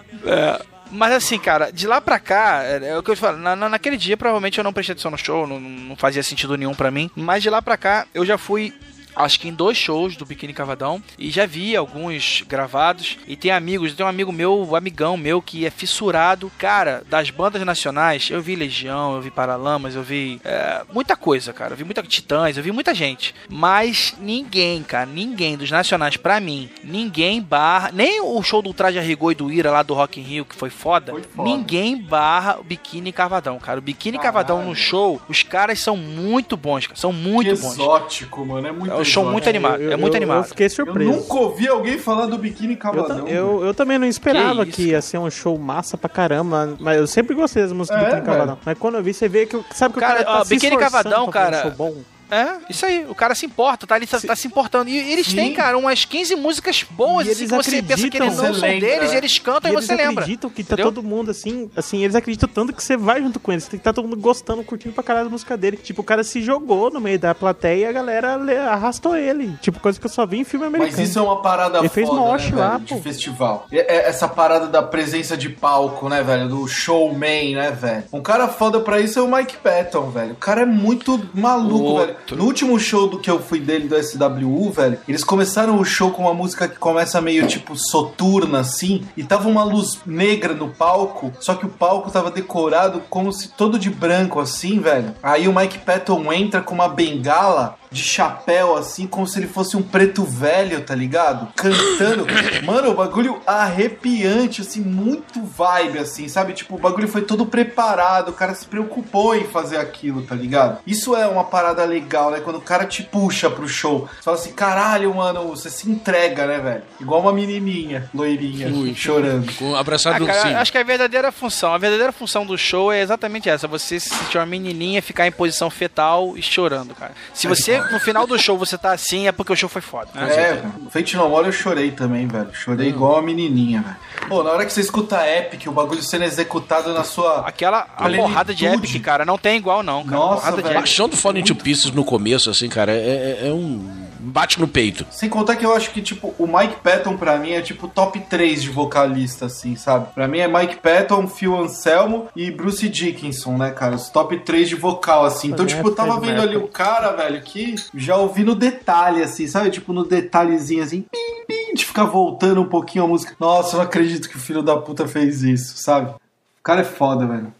Mas 0.91 1.14
assim, 1.14 1.38
cara, 1.40 1.72
de 1.72 1.88
lá 1.88 1.99
pra 1.99 2.20
cá, 2.20 2.62
é, 2.64 2.90
é 2.90 2.98
o 2.98 3.03
que 3.03 3.12
eu 3.12 3.18
falo, 3.18 3.38
na, 3.38 3.56
na- 3.56 3.70
naquele 3.70 3.98
dia 3.98 4.16
provavelmente 4.16 4.57
eu 4.57 4.64
não 4.64 4.72
prestei 4.74 4.94
atenção 4.94 5.12
no 5.12 5.18
show, 5.18 5.45
não, 5.48 5.60
não 5.60 5.95
fazia 5.95 6.22
sentido 6.24 6.56
nenhum 6.57 6.74
pra 6.74 6.91
mim. 6.91 7.10
Mas 7.16 7.41
de 7.44 7.49
lá 7.49 7.62
pra 7.62 7.76
cá, 7.78 8.06
eu 8.14 8.26
já 8.26 8.38
fui. 8.38 8.74
Acho 9.15 9.39
que 9.39 9.47
em 9.47 9.53
dois 9.53 9.77
shows 9.77 10.15
do 10.15 10.25
Biquíni 10.25 10.53
Cavadão 10.53 11.01
e 11.17 11.29
já 11.29 11.45
vi 11.45 11.75
alguns 11.75 12.43
gravados. 12.47 13.17
E 13.27 13.35
tem 13.35 13.51
amigos, 13.51 13.93
tem 13.93 14.05
um 14.05 14.09
amigo 14.09 14.31
meu, 14.31 14.67
um 14.69 14.75
amigão 14.75 15.15
meu 15.17 15.41
que 15.41 15.65
é 15.65 15.69
fissurado. 15.69 16.51
Cara, 16.57 17.03
das 17.09 17.29
bandas 17.29 17.61
nacionais, 17.63 18.29
eu 18.29 18.41
vi 18.41 18.55
Legião, 18.55 19.15
eu 19.15 19.21
vi 19.21 19.31
Paralamas, 19.31 19.95
eu 19.95 20.03
vi 20.03 20.39
é, 20.43 20.81
muita 20.93 21.15
coisa, 21.15 21.53
cara. 21.53 21.73
Eu 21.73 21.77
vi 21.77 21.83
muita 21.83 22.03
Titãs, 22.03 22.57
eu 22.57 22.63
vi 22.63 22.71
muita 22.71 22.93
gente. 22.93 23.33
Mas 23.49 24.15
ninguém, 24.19 24.83
cara, 24.83 25.05
ninguém 25.05 25.57
dos 25.57 25.71
nacionais, 25.71 26.17
pra 26.17 26.39
mim, 26.39 26.69
ninguém 26.83 27.41
barra. 27.41 27.91
Nem 27.93 28.21
o 28.21 28.41
show 28.43 28.61
do 28.61 28.73
Traje 28.73 28.99
a 28.99 29.01
Rigor 29.01 29.31
e 29.31 29.35
do 29.35 29.51
Ira 29.51 29.71
lá 29.71 29.81
do 29.81 29.93
Rock 29.93 30.19
in 30.19 30.23
Rio, 30.23 30.45
que 30.45 30.55
foi 30.55 30.69
foda. 30.69 31.11
Foi 31.13 31.23
foda. 31.23 31.49
Ninguém 31.49 31.97
barra 32.01 32.59
o 32.59 32.63
Biquíni 32.63 33.11
Cavadão, 33.11 33.57
cara. 33.59 33.79
O 33.79 33.81
Biquíni 33.81 34.19
Cavadão 34.19 34.63
no 34.65 34.75
show, 34.75 35.21
os 35.29 35.41
caras 35.43 35.79
são 35.79 35.95
muito 35.97 36.55
bons, 36.57 36.85
cara. 36.87 36.99
São 36.99 37.11
muito 37.13 37.53
Que 37.55 37.61
bons. 37.61 37.73
exótico, 37.73 38.45
mano. 38.45 38.67
É 38.67 38.71
muito 38.71 38.91
É 38.91 39.05
um 39.10 39.11
show 39.11 39.26
muito 39.32 39.48
animado. 39.49 39.82
Eu- 39.82 39.91
é 39.91 39.95
muito 39.98 40.14
eu- 40.14 40.18
animado. 40.18 40.38
Eu 40.40 40.44
fiquei 40.44 40.65
Eu 40.65 40.69
surpreso. 40.69 41.11
nunca 41.11 41.34
ouvi 41.36 41.68
alguém 41.68 41.98
falar 41.98 42.26
do 42.26 42.38
biquíni 42.38 42.73
Eu, 42.73 42.80
cavadão. 42.80 43.27
eu, 43.27 43.64
eu 43.65 43.73
também 43.73 43.98
não 43.98 44.07
esperava 44.07 44.65
Que 44.65 44.72
que, 44.72 44.88
ia 44.90 45.02
ser 45.02 45.18
um 45.18 45.30
show 45.30 45.57
massa 45.57 45.98
pra 45.98 46.10
caramba, 46.10 46.76
mas 46.80 46.98
eu 46.98 47.07
sempre 47.07 47.36
gostei 47.36 47.64
das 47.64 47.72
músicas 47.72 47.99
É, 48.02 48.03
do 48.03 48.10
Biquíni. 48.15 48.26
Cavadão. 48.26 48.57
Mas 48.65 48.77
quando 48.77 48.95
eu 48.95 49.03
vi, 49.03 49.14
você 49.14 49.27
vê 49.30 49.45
que, 49.45 49.56
o- 49.57 49.65
sabe 49.73 49.94
que 49.94 49.99
Cara, 49.99 50.14
o 50.22 50.23
cara 50.23 50.26
tá 50.26 50.41
ó, 50.41 50.44
se 50.44 50.49
Biquíni 50.56 50.77
Cavadão, 50.77 51.27
cara, 51.30 51.57
um 51.57 51.61
show 51.61 51.72
bom. 51.72 51.95
É, 52.31 52.56
isso 52.69 52.85
aí. 52.85 53.06
O 53.07 53.15
cara 53.15 53.35
se 53.35 53.45
importa, 53.45 53.85
tá? 53.85 53.95
Ele 53.97 54.07
tá, 54.07 54.19
tá 54.19 54.35
se 54.35 54.47
importando. 54.47 54.89
E 54.89 54.97
eles 54.97 55.27
Sim. 55.27 55.35
têm, 55.35 55.53
cara, 55.53 55.77
umas 55.77 56.06
15 56.06 56.35
músicas 56.35 56.84
boas, 56.84 57.27
E 57.27 57.31
assim, 57.31 57.41
eles 57.43 57.52
que 57.52 57.57
você 57.72 57.81
pensa 57.84 58.10
que 58.10 58.18
eles 58.18 58.35
não 58.35 58.43
são 58.45 58.53
Você 58.53 58.61
deles, 58.68 58.84
lembra, 58.89 59.14
e 59.14 59.18
eles 59.18 59.39
cantam 59.39 59.69
E 59.69 59.73
e, 59.73 59.76
eles 59.77 59.85
você 59.85 59.95
lembra. 59.95 60.23
acreditam 60.23 60.49
que 60.49 60.64
tá 60.64 60.73
Entendeu? 60.76 60.91
todo 60.91 61.03
mundo 61.03 61.31
assim, 61.31 61.69
assim, 61.76 62.03
eles 62.03 62.15
acreditam 62.15 62.49
tanto 62.52 62.73
que 62.73 62.84
você 62.84 62.97
vai 62.97 63.22
junto 63.22 63.39
com 63.39 63.52
eles, 63.52 63.68
que 63.68 63.77
tá 63.77 63.93
todo 63.93 64.06
mundo 64.07 64.18
gostando, 64.19 64.64
curtindo 64.64 64.93
pra 64.93 65.03
caralho 65.03 65.27
a 65.27 65.30
música 65.30 65.56
dele. 65.56 65.77
Tipo, 65.77 66.02
o 66.02 66.03
cara 66.03 66.23
se 66.23 66.41
jogou 66.41 66.89
no 66.91 66.99
meio 66.99 67.19
da 67.19 67.35
plateia 67.35 67.85
e 67.85 67.85
a 67.85 67.91
galera 67.91 68.35
le- 68.35 68.57
arrastou 68.57 69.15
ele. 69.15 69.56
Tipo, 69.61 69.80
coisa 69.80 69.99
que 69.99 70.06
eu 70.06 70.10
só 70.10 70.26
vi 70.26 70.39
em 70.39 70.43
filme 70.43 70.65
americano. 70.65 70.97
Mas 70.97 71.10
isso 71.10 71.19
é 71.19 71.22
uma 71.22 71.41
parada 71.41 71.80
Ele 71.80 71.89
fez 71.89 72.07
foda, 72.07 72.22
mosh 72.22 72.49
né, 72.52 72.57
lá, 72.57 72.69
velho, 72.77 72.88
pô. 72.89 72.95
de 72.95 73.02
festival. 73.02 73.68
É- 73.72 73.97
é 73.97 74.10
essa 74.10 74.27
parada 74.27 74.68
da 74.68 74.81
presença 74.81 75.38
de 75.38 75.49
palco, 75.49 76.10
né, 76.10 76.23
velho? 76.23 76.47
Do 76.49 76.68
showman, 76.68 77.56
né, 77.56 77.72
velho? 77.72 78.03
Um 78.11 78.22
cara 78.22 78.47
foda 78.47 78.80
pra 78.80 78.99
isso 78.99 79.19
é 79.19 79.22
o 79.22 79.27
Mike 79.31 79.57
Patton, 79.57 80.10
velho. 80.10 80.34
O 80.34 80.38
cara 80.38 80.61
é 80.61 80.65
muito 80.65 81.30
maluco, 81.34 81.84
Outro. 81.84 82.06
velho. 82.07 82.14
No 82.31 82.45
último 82.45 82.79
show 82.79 83.07
do 83.07 83.19
que 83.19 83.29
eu 83.29 83.39
fui 83.39 83.59
dele 83.59 83.87
do 83.87 84.01
SWU, 84.01 84.71
velho, 84.71 84.99
eles 85.07 85.23
começaram 85.23 85.79
o 85.79 85.85
show 85.85 86.11
com 86.11 86.23
uma 86.23 86.33
música 86.33 86.67
que 86.67 86.77
começa 86.77 87.21
meio 87.21 87.47
tipo 87.47 87.75
soturna, 87.75 88.59
assim, 88.59 89.03
e 89.15 89.23
tava 89.23 89.47
uma 89.47 89.63
luz 89.63 89.99
negra 90.05 90.53
no 90.53 90.69
palco, 90.69 91.31
só 91.39 91.55
que 91.55 91.65
o 91.65 91.69
palco 91.69 92.11
tava 92.11 92.31
decorado 92.31 93.01
como 93.09 93.31
se 93.31 93.49
todo 93.49 93.79
de 93.79 93.89
branco, 93.89 94.39
assim, 94.39 94.79
velho. 94.79 95.13
Aí 95.21 95.47
o 95.47 95.55
Mike 95.55 95.79
Patton 95.79 96.31
entra 96.33 96.61
com 96.61 96.75
uma 96.75 96.89
bengala 96.89 97.77
de 97.95 98.03
chapéu, 98.03 98.76
assim, 98.76 99.07
como 99.07 99.26
se 99.26 99.39
ele 99.39 99.47
fosse 99.47 99.77
um 99.77 99.81
preto 99.81 100.26
velho, 100.26 100.81
tá 100.81 100.93
ligado? 100.93 101.47
Cantando. 101.55 102.27
Mano, 102.65 102.91
o 102.91 102.93
bagulho 102.93 103.41
arrepiante, 103.47 104.61
assim, 104.61 104.81
muito 104.81 105.41
vibe, 105.41 105.99
assim, 105.99 106.27
sabe? 106.27 106.51
Tipo, 106.51 106.76
o 106.76 106.77
bagulho 106.77 107.07
foi 107.07 107.22
todo 107.22 107.45
preparado, 107.45 108.30
o 108.30 108.34
cara 108.34 108.53
se 108.53 108.65
preocupou 108.65 109.34
em 109.34 109.45
fazer 109.45 109.77
aquilo, 109.77 110.23
tá 110.23 110.35
ligado? 110.35 110.80
Isso 110.85 111.15
é 111.15 111.26
uma 111.26 111.45
parada 111.45 111.85
legal, 111.85 112.31
né? 112.31 112.41
Quando 112.41 112.57
o 112.57 112.61
cara 112.61 112.85
te 112.85 113.01
puxa 113.01 113.49
pro 113.49 113.67
show. 113.67 114.09
Você 114.17 114.23
fala 114.23 114.38
assim, 114.38 114.51
caralho, 114.51 115.15
mano, 115.15 115.47
você 115.47 115.69
se 115.69 115.89
entrega, 115.89 116.45
né, 116.45 116.59
velho? 116.59 116.84
Igual 116.99 117.22
uma 117.22 117.31
menininha, 117.31 118.09
loirinha, 118.13 118.69
chorando. 118.93 119.53
Com 119.53 119.73
abraçado 119.73 120.26
Ah, 120.26 120.27
cara, 120.27 120.59
acho 120.59 120.72
que 120.72 120.77
a 120.77 120.84
verdadeira 120.84 121.31
função, 121.31 121.73
a 121.73 121.77
verdadeira 121.77 122.11
função 122.11 122.45
do 122.45 122.57
show 122.57 122.91
é 122.91 123.01
exatamente 123.01 123.49
essa: 123.49 123.69
você 123.69 124.01
se 124.01 124.09
sentir 124.09 124.38
uma 124.38 124.45
menininha, 124.45 125.01
ficar 125.01 125.26
em 125.26 125.31
posição 125.31 125.69
fetal 125.69 126.34
e 126.35 126.41
chorando, 126.41 126.93
cara. 126.93 127.13
Se 127.34 127.47
você, 127.47 127.85
no 127.91 127.99
final 127.99 128.26
do 128.28 128.38
show, 128.40 128.57
você 128.57 128.78
tá 128.78 128.91
assim, 128.91 129.28
é 129.28 129.32
porque 129.32 129.52
o 129.53 129.56
show 129.56 129.70
foi 129.70 129.82
foda. 129.82 130.10
É, 130.16 130.53
velho. 130.53 130.74
Fate 130.90 131.16
No 131.18 131.30
More 131.30 131.45
eu 131.48 131.52
chorei 131.52 131.91
também, 131.91 132.28
velho. 132.28 132.49
Chorei 132.53 132.90
igual 132.90 133.14
uma 133.14 133.22
menininha, 133.22 133.82
velho. 133.82 133.95
Pô, 134.30 134.44
na 134.44 134.52
hora 134.52 134.66
que 134.66 134.72
você 134.74 134.82
escuta 134.82 135.18
Epic, 135.28 135.68
o 135.68 135.72
bagulho 135.72 136.02
sendo 136.02 136.24
executado 136.24 136.94
na 136.94 137.03
sua. 137.03 137.40
Aquela 137.48 137.88
a 137.98 138.10
porrada 138.10 138.53
de 138.53 138.66
Epic, 138.66 139.02
cara, 139.02 139.26
não 139.26 139.38
tem 139.38 139.57
igual, 139.57 139.84
não, 139.84 140.03
cara. 140.03 140.16
Nossa, 140.18 140.36
porrada 140.41 140.57
de 140.57 140.62
velho. 140.64 140.68
Epic. 140.74 140.82
Baixando 140.82 141.16
Falling 141.18 141.44
to 141.44 141.56
Pieces 141.56 141.91
no 141.91 142.03
começo, 142.06 142.49
assim, 142.49 142.70
cara, 142.70 142.91
é, 142.91 143.40
é- 143.44 143.48
é 143.49 143.53
um. 143.53 144.05
Bate 144.26 144.60
no 144.60 144.68
peito. 144.68 145.06
Sem 145.11 145.30
contar 145.30 145.56
que 145.56 145.65
eu 145.65 145.73
acho 145.76 145.91
que, 145.91 146.02
tipo, 146.02 146.34
o 146.38 146.47
Mike 146.47 146.81
Patton 146.81 147.15
pra 147.15 147.38
mim 147.38 147.52
é 147.52 147.61
tipo 147.61 147.88
top 147.88 148.19
3 148.19 148.64
de 148.64 148.69
vocalista, 148.69 149.45
assim, 149.45 149.76
sabe? 149.76 150.14
Pra 150.14 150.27
mim 150.27 150.39
é 150.39 150.47
Mike 150.47 150.77
Patton, 150.77 151.27
Phil 151.27 151.56
Anselmo 151.56 152.27
e 152.35 152.49
Bruce 152.52 152.88
Dickinson, 152.89 153.57
né, 153.57 153.72
cara? 153.72 153.95
Os 153.95 154.10
top 154.10 154.38
3 154.39 154.69
de 154.69 154.76
vocal, 154.76 155.26
assim. 155.26 155.49
Então, 155.49 155.65
tipo, 155.65 155.88
eu 155.88 155.95
tava 155.95 156.19
vendo 156.19 156.41
ali 156.41 156.57
o 156.57 156.68
cara, 156.68 157.11
velho, 157.11 157.41
que 157.41 157.76
já 157.93 158.18
ouvi 158.18 158.43
no 158.43 158.56
detalhe, 158.56 159.22
assim, 159.22 159.47
sabe? 159.47 159.69
Tipo, 159.69 159.93
no 159.93 160.06
detalhezinho, 160.06 160.84
assim, 160.84 161.02
pim, 161.02 161.45
pim, 161.47 161.73
de 161.73 161.85
ficar 161.85 162.06
voltando 162.06 162.61
um 162.61 162.69
pouquinho 162.69 163.06
a 163.06 163.07
música. 163.07 163.35
Nossa, 163.39 163.76
eu 163.76 163.80
não 163.80 163.85
acredito 163.85 164.30
que 164.30 164.38
o 164.38 164.39
filho 164.39 164.64
da 164.64 164.77
puta 164.77 165.07
fez 165.07 165.43
isso, 165.43 165.77
sabe? 165.77 166.10
O 166.10 166.64
cara 166.64 166.81
é 166.81 166.85
foda, 166.85 167.26
velho. 167.26 167.53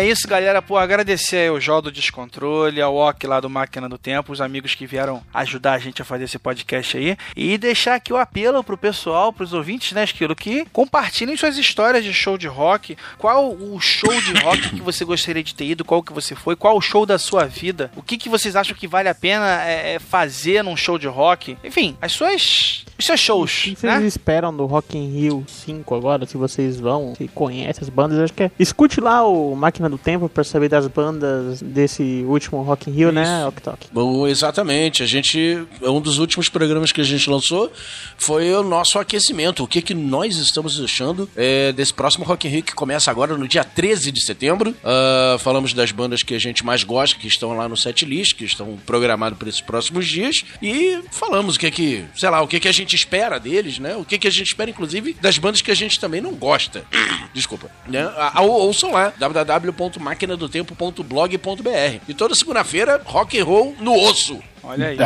É 0.00 0.06
isso, 0.06 0.28
galera. 0.28 0.60
Pô, 0.60 0.76
agradecer 0.76 1.36
aí 1.36 1.48
ao 1.48 1.60
Jó 1.60 1.80
do 1.80 1.90
Descontrole, 1.90 2.80
ao 2.80 2.96
Ok 2.96 3.28
lá 3.28 3.40
do 3.40 3.48
Máquina 3.48 3.88
do 3.88 3.96
Tempo, 3.96 4.32
os 4.32 4.40
amigos 4.40 4.74
que 4.74 4.86
vieram 4.86 5.22
ajudar 5.32 5.72
a 5.72 5.78
gente 5.78 6.02
a 6.02 6.04
fazer 6.04 6.24
esse 6.24 6.38
podcast 6.38 6.96
aí. 6.96 7.16
E 7.34 7.56
deixar 7.56 7.94
aqui 7.94 8.12
o 8.12 8.16
apelo 8.16 8.62
pro 8.62 8.76
pessoal, 8.76 9.32
pros 9.32 9.52
ouvintes, 9.52 9.92
né, 9.92 10.04
Esquilo, 10.04 10.36
que 10.36 10.66
compartilhem 10.66 11.36
suas 11.36 11.56
histórias 11.56 12.04
de 12.04 12.12
show 12.12 12.36
de 12.36 12.46
rock. 12.46 12.96
Qual 13.18 13.54
o 13.54 13.80
show 13.80 14.20
de 14.20 14.32
rock 14.40 14.70
que 14.70 14.82
você 14.82 15.04
gostaria 15.04 15.42
de 15.42 15.54
ter 15.54 15.64
ido? 15.64 15.84
Qual 15.84 16.02
que 16.02 16.12
você 16.12 16.34
foi? 16.34 16.56
Qual 16.56 16.76
o 16.76 16.80
show 16.80 17.06
da 17.06 17.18
sua 17.18 17.46
vida? 17.46 17.90
O 17.96 18.02
que, 18.02 18.18
que 18.18 18.28
vocês 18.28 18.54
acham 18.54 18.76
que 18.76 18.86
vale 18.86 19.08
a 19.08 19.14
pena 19.14 19.64
é, 19.64 19.94
é, 19.94 19.98
fazer 19.98 20.62
num 20.62 20.76
show 20.76 20.98
de 20.98 21.06
rock? 21.06 21.56
Enfim, 21.64 21.96
as 22.00 22.12
suas. 22.12 22.84
Os 22.98 23.04
seus 23.04 23.20
shows, 23.20 23.50
O 23.60 23.62
que 23.62 23.76
vocês 23.76 24.00
né? 24.00 24.06
esperam 24.06 24.56
do 24.56 24.64
Rock 24.66 24.96
in 24.96 25.10
Rio 25.10 25.44
5 25.46 25.94
agora? 25.94 26.26
Se 26.26 26.36
vocês 26.36 26.78
vão, 26.80 27.14
se 27.16 27.28
conhecem 27.28 27.82
as 27.82 27.88
bandas, 27.88 28.18
acho 28.18 28.32
que 28.32 28.44
é. 28.44 28.50
Escute 28.58 29.00
lá 29.00 29.26
o 29.26 29.54
Máquina 29.54 29.88
do 29.88 29.98
Tempo 29.98 30.28
pra 30.28 30.42
saber 30.44 30.68
das 30.68 30.86
bandas 30.86 31.60
desse 31.60 32.24
último 32.26 32.62
Rock 32.62 32.88
in 32.90 32.92
Rio, 32.94 33.12
né, 33.12 33.44
Ok 33.46 33.62
Tok? 33.62 33.86
Bom, 33.92 34.26
exatamente. 34.26 35.02
A 35.02 35.06
gente. 35.06 35.66
Um 35.82 36.00
dos 36.00 36.18
últimos 36.18 36.48
programas 36.48 36.92
que 36.92 37.00
a 37.00 37.04
gente 37.04 37.28
lançou 37.28 37.70
foi 38.16 38.52
o 38.54 38.62
nosso 38.62 38.98
aquecimento. 38.98 39.62
O 39.62 39.66
que, 39.66 39.82
que 39.82 39.94
nós 39.94 40.36
estamos 40.36 40.80
achando 40.82 41.28
é, 41.36 41.72
desse 41.72 41.92
próximo 41.92 42.24
Rock 42.24 42.46
in 42.46 42.50
Rio 42.50 42.62
que 42.62 42.74
começa 42.74 43.10
agora 43.10 43.36
no 43.36 43.46
dia 43.48 43.64
13 43.64 44.10
de 44.10 44.24
setembro. 44.24 44.74
Ah, 44.84 45.36
falamos 45.38 45.72
das 45.72 45.90
bandas 45.92 46.22
que 46.22 46.34
a 46.34 46.38
gente 46.38 46.64
mais 46.64 46.82
gosta, 46.84 47.18
que 47.18 47.26
estão 47.26 47.56
lá 47.56 47.68
no 47.68 47.76
setlist, 47.76 48.34
que 48.36 48.44
estão 48.44 48.76
programadas 48.86 49.38
para 49.38 49.48
esses 49.48 49.60
próximos 49.60 50.06
dias. 50.06 50.36
E 50.62 51.00
falamos 51.10 51.56
o 51.56 51.58
que 51.58 51.70
que, 51.70 52.04
sei 52.14 52.30
lá, 52.30 52.40
o 52.40 52.48
que 52.48 52.60
que 52.60 52.68
a 52.68 52.72
gente 52.72 52.85
espera 52.94 53.40
deles, 53.40 53.78
né? 53.78 53.96
O 53.96 54.04
que 54.04 54.18
que 54.18 54.28
a 54.28 54.30
gente 54.30 54.48
espera, 54.48 54.70
inclusive, 54.70 55.14
das 55.20 55.38
bandas 55.38 55.62
que 55.62 55.70
a 55.70 55.74
gente 55.74 55.98
também 55.98 56.20
não 56.20 56.34
gosta. 56.34 56.84
Desculpa. 57.34 57.70
Né? 57.88 58.02
Ah, 58.16 58.42
ou- 58.42 58.66
ouçam 58.66 58.92
lá, 58.92 59.12
www.maquinadotempo.blog.br. 59.18 62.00
E 62.08 62.14
toda 62.14 62.34
segunda-feira, 62.34 63.00
rock 63.04 63.38
and 63.38 63.44
roll 63.44 63.76
no 63.80 63.94
osso. 63.94 64.38
Olha 64.66 64.88
aí. 64.88 64.98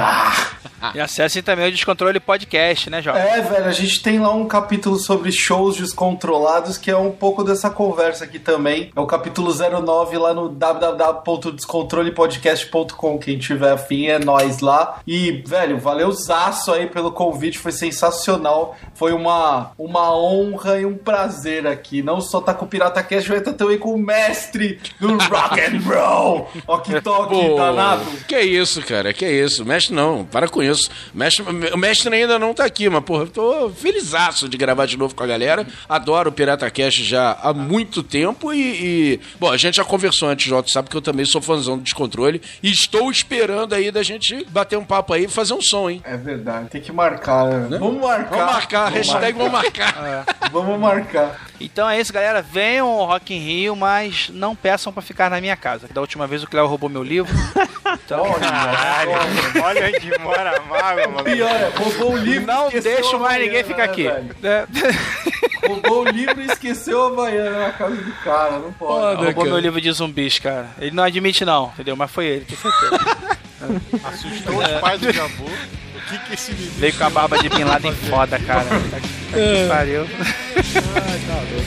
E 0.95 1.01
acessem 1.01 1.43
também 1.43 1.69
o 1.69 1.71
Descontrole 1.71 2.19
Podcast, 2.19 2.89
né, 2.89 3.03
Jó? 3.03 3.15
É, 3.15 3.43
velho, 3.43 3.67
a 3.67 3.73
gente 3.73 4.03
tem 4.03 4.19
lá 4.19 4.33
um 4.33 4.49
capítulo 4.49 4.97
sobre 4.97 5.31
shows 5.31 5.77
descontrolados 5.77 6.79
que 6.79 6.91
é 6.91 6.97
um 6.97 7.11
pouco 7.11 7.45
dessa 7.45 7.69
conversa 7.69 8.25
aqui 8.25 8.39
também. 8.39 8.91
É 8.97 9.01
o 9.01 9.07
capítulo 9.07 9.53
09 9.53 10.17
lá 10.17 10.33
no 10.33 10.49
www.descontrolepodcast.com. 10.49 13.19
Quem 13.19 13.37
tiver 13.37 13.73
afim 13.73 14.07
é 14.07 14.19
nós 14.19 14.61
lá. 14.61 15.01
E, 15.07 15.43
velho, 15.47 15.79
valeu 15.79 16.11
zaço 16.13 16.73
aí 16.73 16.87
pelo 16.87 17.13
convite, 17.13 17.59
foi 17.59 17.73
sensacional. 17.73 18.75
Foi 18.95 19.13
uma, 19.13 19.73
uma 19.77 20.17
honra 20.17 20.81
e 20.81 20.87
um 20.87 20.97
prazer 20.97 21.67
aqui. 21.67 22.03
Não 22.03 22.23
só 22.23 22.41
tá 22.41 22.55
com 22.55 22.65
o 22.65 22.69
Pirata 22.69 23.03
Cast, 23.03 23.29
vai 23.29 23.37
estar 23.39 23.53
também 23.53 23.77
com 23.77 23.93
o 23.93 23.99
mestre 23.99 24.81
do 24.99 25.19
rock 25.19 25.61
and 25.61 25.79
roll. 25.85 26.49
Ok, 26.67 26.99
toque, 27.03 27.37
danado. 27.55 28.07
Que 28.27 28.41
isso, 28.41 28.81
cara, 28.83 29.13
que 29.13 29.29
isso. 29.29 29.50
Mestre 29.59 29.95
não, 29.95 30.25
para 30.25 30.49
com 30.49 30.63
isso. 30.63 30.89
Mestre, 31.13 31.45
o 31.73 31.77
mestre 31.79 32.15
ainda 32.15 32.39
não 32.39 32.55
tá 32.55 32.65
aqui, 32.65 32.89
mas, 32.89 33.03
porra, 33.05 33.25
eu 33.25 33.29
tô 33.29 33.71
felizaço 33.71 34.49
de 34.49 34.57
gravar 34.57 34.87
de 34.87 34.97
novo 34.97 35.15
com 35.15 35.23
a 35.23 35.27
galera. 35.27 35.67
Adoro 35.89 36.31
o 36.31 36.33
Pirata 36.33 36.71
Cast 36.71 37.03
já 37.05 37.39
há 37.43 37.53
muito 37.53 38.03
tempo 38.03 38.53
e, 38.53 38.61
e- 39.15 39.21
Bom, 39.39 39.51
a 39.51 39.57
gente 39.57 39.77
já 39.77 39.85
conversou 39.85 40.29
antes, 40.29 40.47
Jota, 40.47 40.69
sabe 40.71 40.89
que 40.89 40.97
eu 40.97 41.03
também 41.03 41.25
sou 41.25 41.41
fãzão 41.41 41.77
do 41.77 41.83
Descontrole 41.85 42.41
e 42.63 42.71
estou 42.71 43.11
esperando 43.11 43.75
aí 43.75 43.91
da 43.91 44.03
gente 44.03 44.45
bater 44.51 44.77
um 44.79 44.85
papo 44.85 45.13
aí 45.13 45.25
e 45.25 45.29
fazer 45.29 45.55
um 45.55 45.61
som, 45.63 45.89
hein? 45.91 46.01
É 46.05 46.17
verdade, 46.17 46.69
tem 46.69 46.81
que 46.81 46.93
marcar, 46.93 47.47
né? 47.47 47.79
Vamos 47.79 48.01
marcar. 48.01 48.37
Vamos 48.37 48.53
marcar, 48.53 48.93
hashtag 48.93 49.37
vamos 49.37 49.53
marcar. 49.53 50.25
Vamos 50.53 50.81
marcar. 50.81 51.47
Então 51.61 51.89
é 51.89 52.01
isso, 52.01 52.13
galera. 52.13 52.43
Venham 52.43 52.89
ao 52.89 53.07
Rock 53.07 53.33
in 53.33 53.39
Rio, 53.39 53.77
mas 53.77 54.29
não 54.33 54.57
peçam 54.57 54.93
pra 54.93 55.01
ficar 55.01 55.31
na 55.31 55.41
minha 55.41 55.57
casa. 55.57 55.87
Da 55.93 56.01
última 56.01 56.27
vez 56.27 56.43
o 56.43 56.47
Cléo 56.49 56.67
roubou 56.67 56.89
meu 56.91 57.03
livro. 57.05 57.33
Então, 58.05 58.25
Caralho, 58.35 59.11
olha 59.63 59.87
onde 59.87 60.19
mora 60.19 60.57
a 60.57 60.61
mágoa, 60.63 61.09
mano. 61.09 61.25
Pior, 61.25 61.51
é, 61.51 61.73
roubou 61.77 62.13
o 62.13 62.17
livro 62.17 62.47
não 62.47 62.67
esqueceu 62.67 62.95
deixo 62.95 63.17
a 63.17 63.19
mais 63.19 63.43
ninguém 63.43 63.65
ficar 63.65 63.87
né, 63.87 63.93
aqui. 63.93 64.07
É. 64.07 64.67
Roubou 65.67 66.05
o 66.07 66.09
livro 66.09 66.41
e 66.41 66.47
esqueceu 66.47 67.03
a 67.03 67.07
Havaiana 67.09 67.67
na 67.67 67.73
casa 67.73 67.95
do 67.95 68.13
cara, 68.25 68.59
não 68.59 68.73
pode. 68.73 69.25
roubou 69.25 69.45
meu 69.45 69.59
livro 69.59 69.81
de 69.81 69.93
zumbis, 69.93 70.39
cara. 70.39 70.71
Ele 70.81 70.91
não 70.91 71.05
admite, 71.05 71.45
não, 71.45 71.71
entendeu? 71.75 71.95
Mas 71.97 72.11
foi 72.11 72.27
ele, 72.27 72.45
tenho 72.47 72.61
certeza. 72.61 73.41
Assustou 74.09 74.59
os 74.59 74.81
pais 74.81 75.01
do 75.01 75.13
Jabu. 75.13 75.45
O 75.45 76.09
que 76.09 76.19
que 76.19 76.35
esse 76.35 76.53
menino... 76.53 76.73
Veio 76.79 76.95
com 76.95 77.05
a 77.05 77.11
barba 77.11 77.39
de 77.39 77.49
Bin 77.51 77.65
Laden 77.65 77.93
foda, 77.93 78.39
cara. 78.39 78.65
Tá 78.65 79.01
que 79.01 79.69
pariu. 79.69 80.07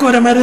go 0.03 0.11
to 0.11 0.19
my 0.19 0.33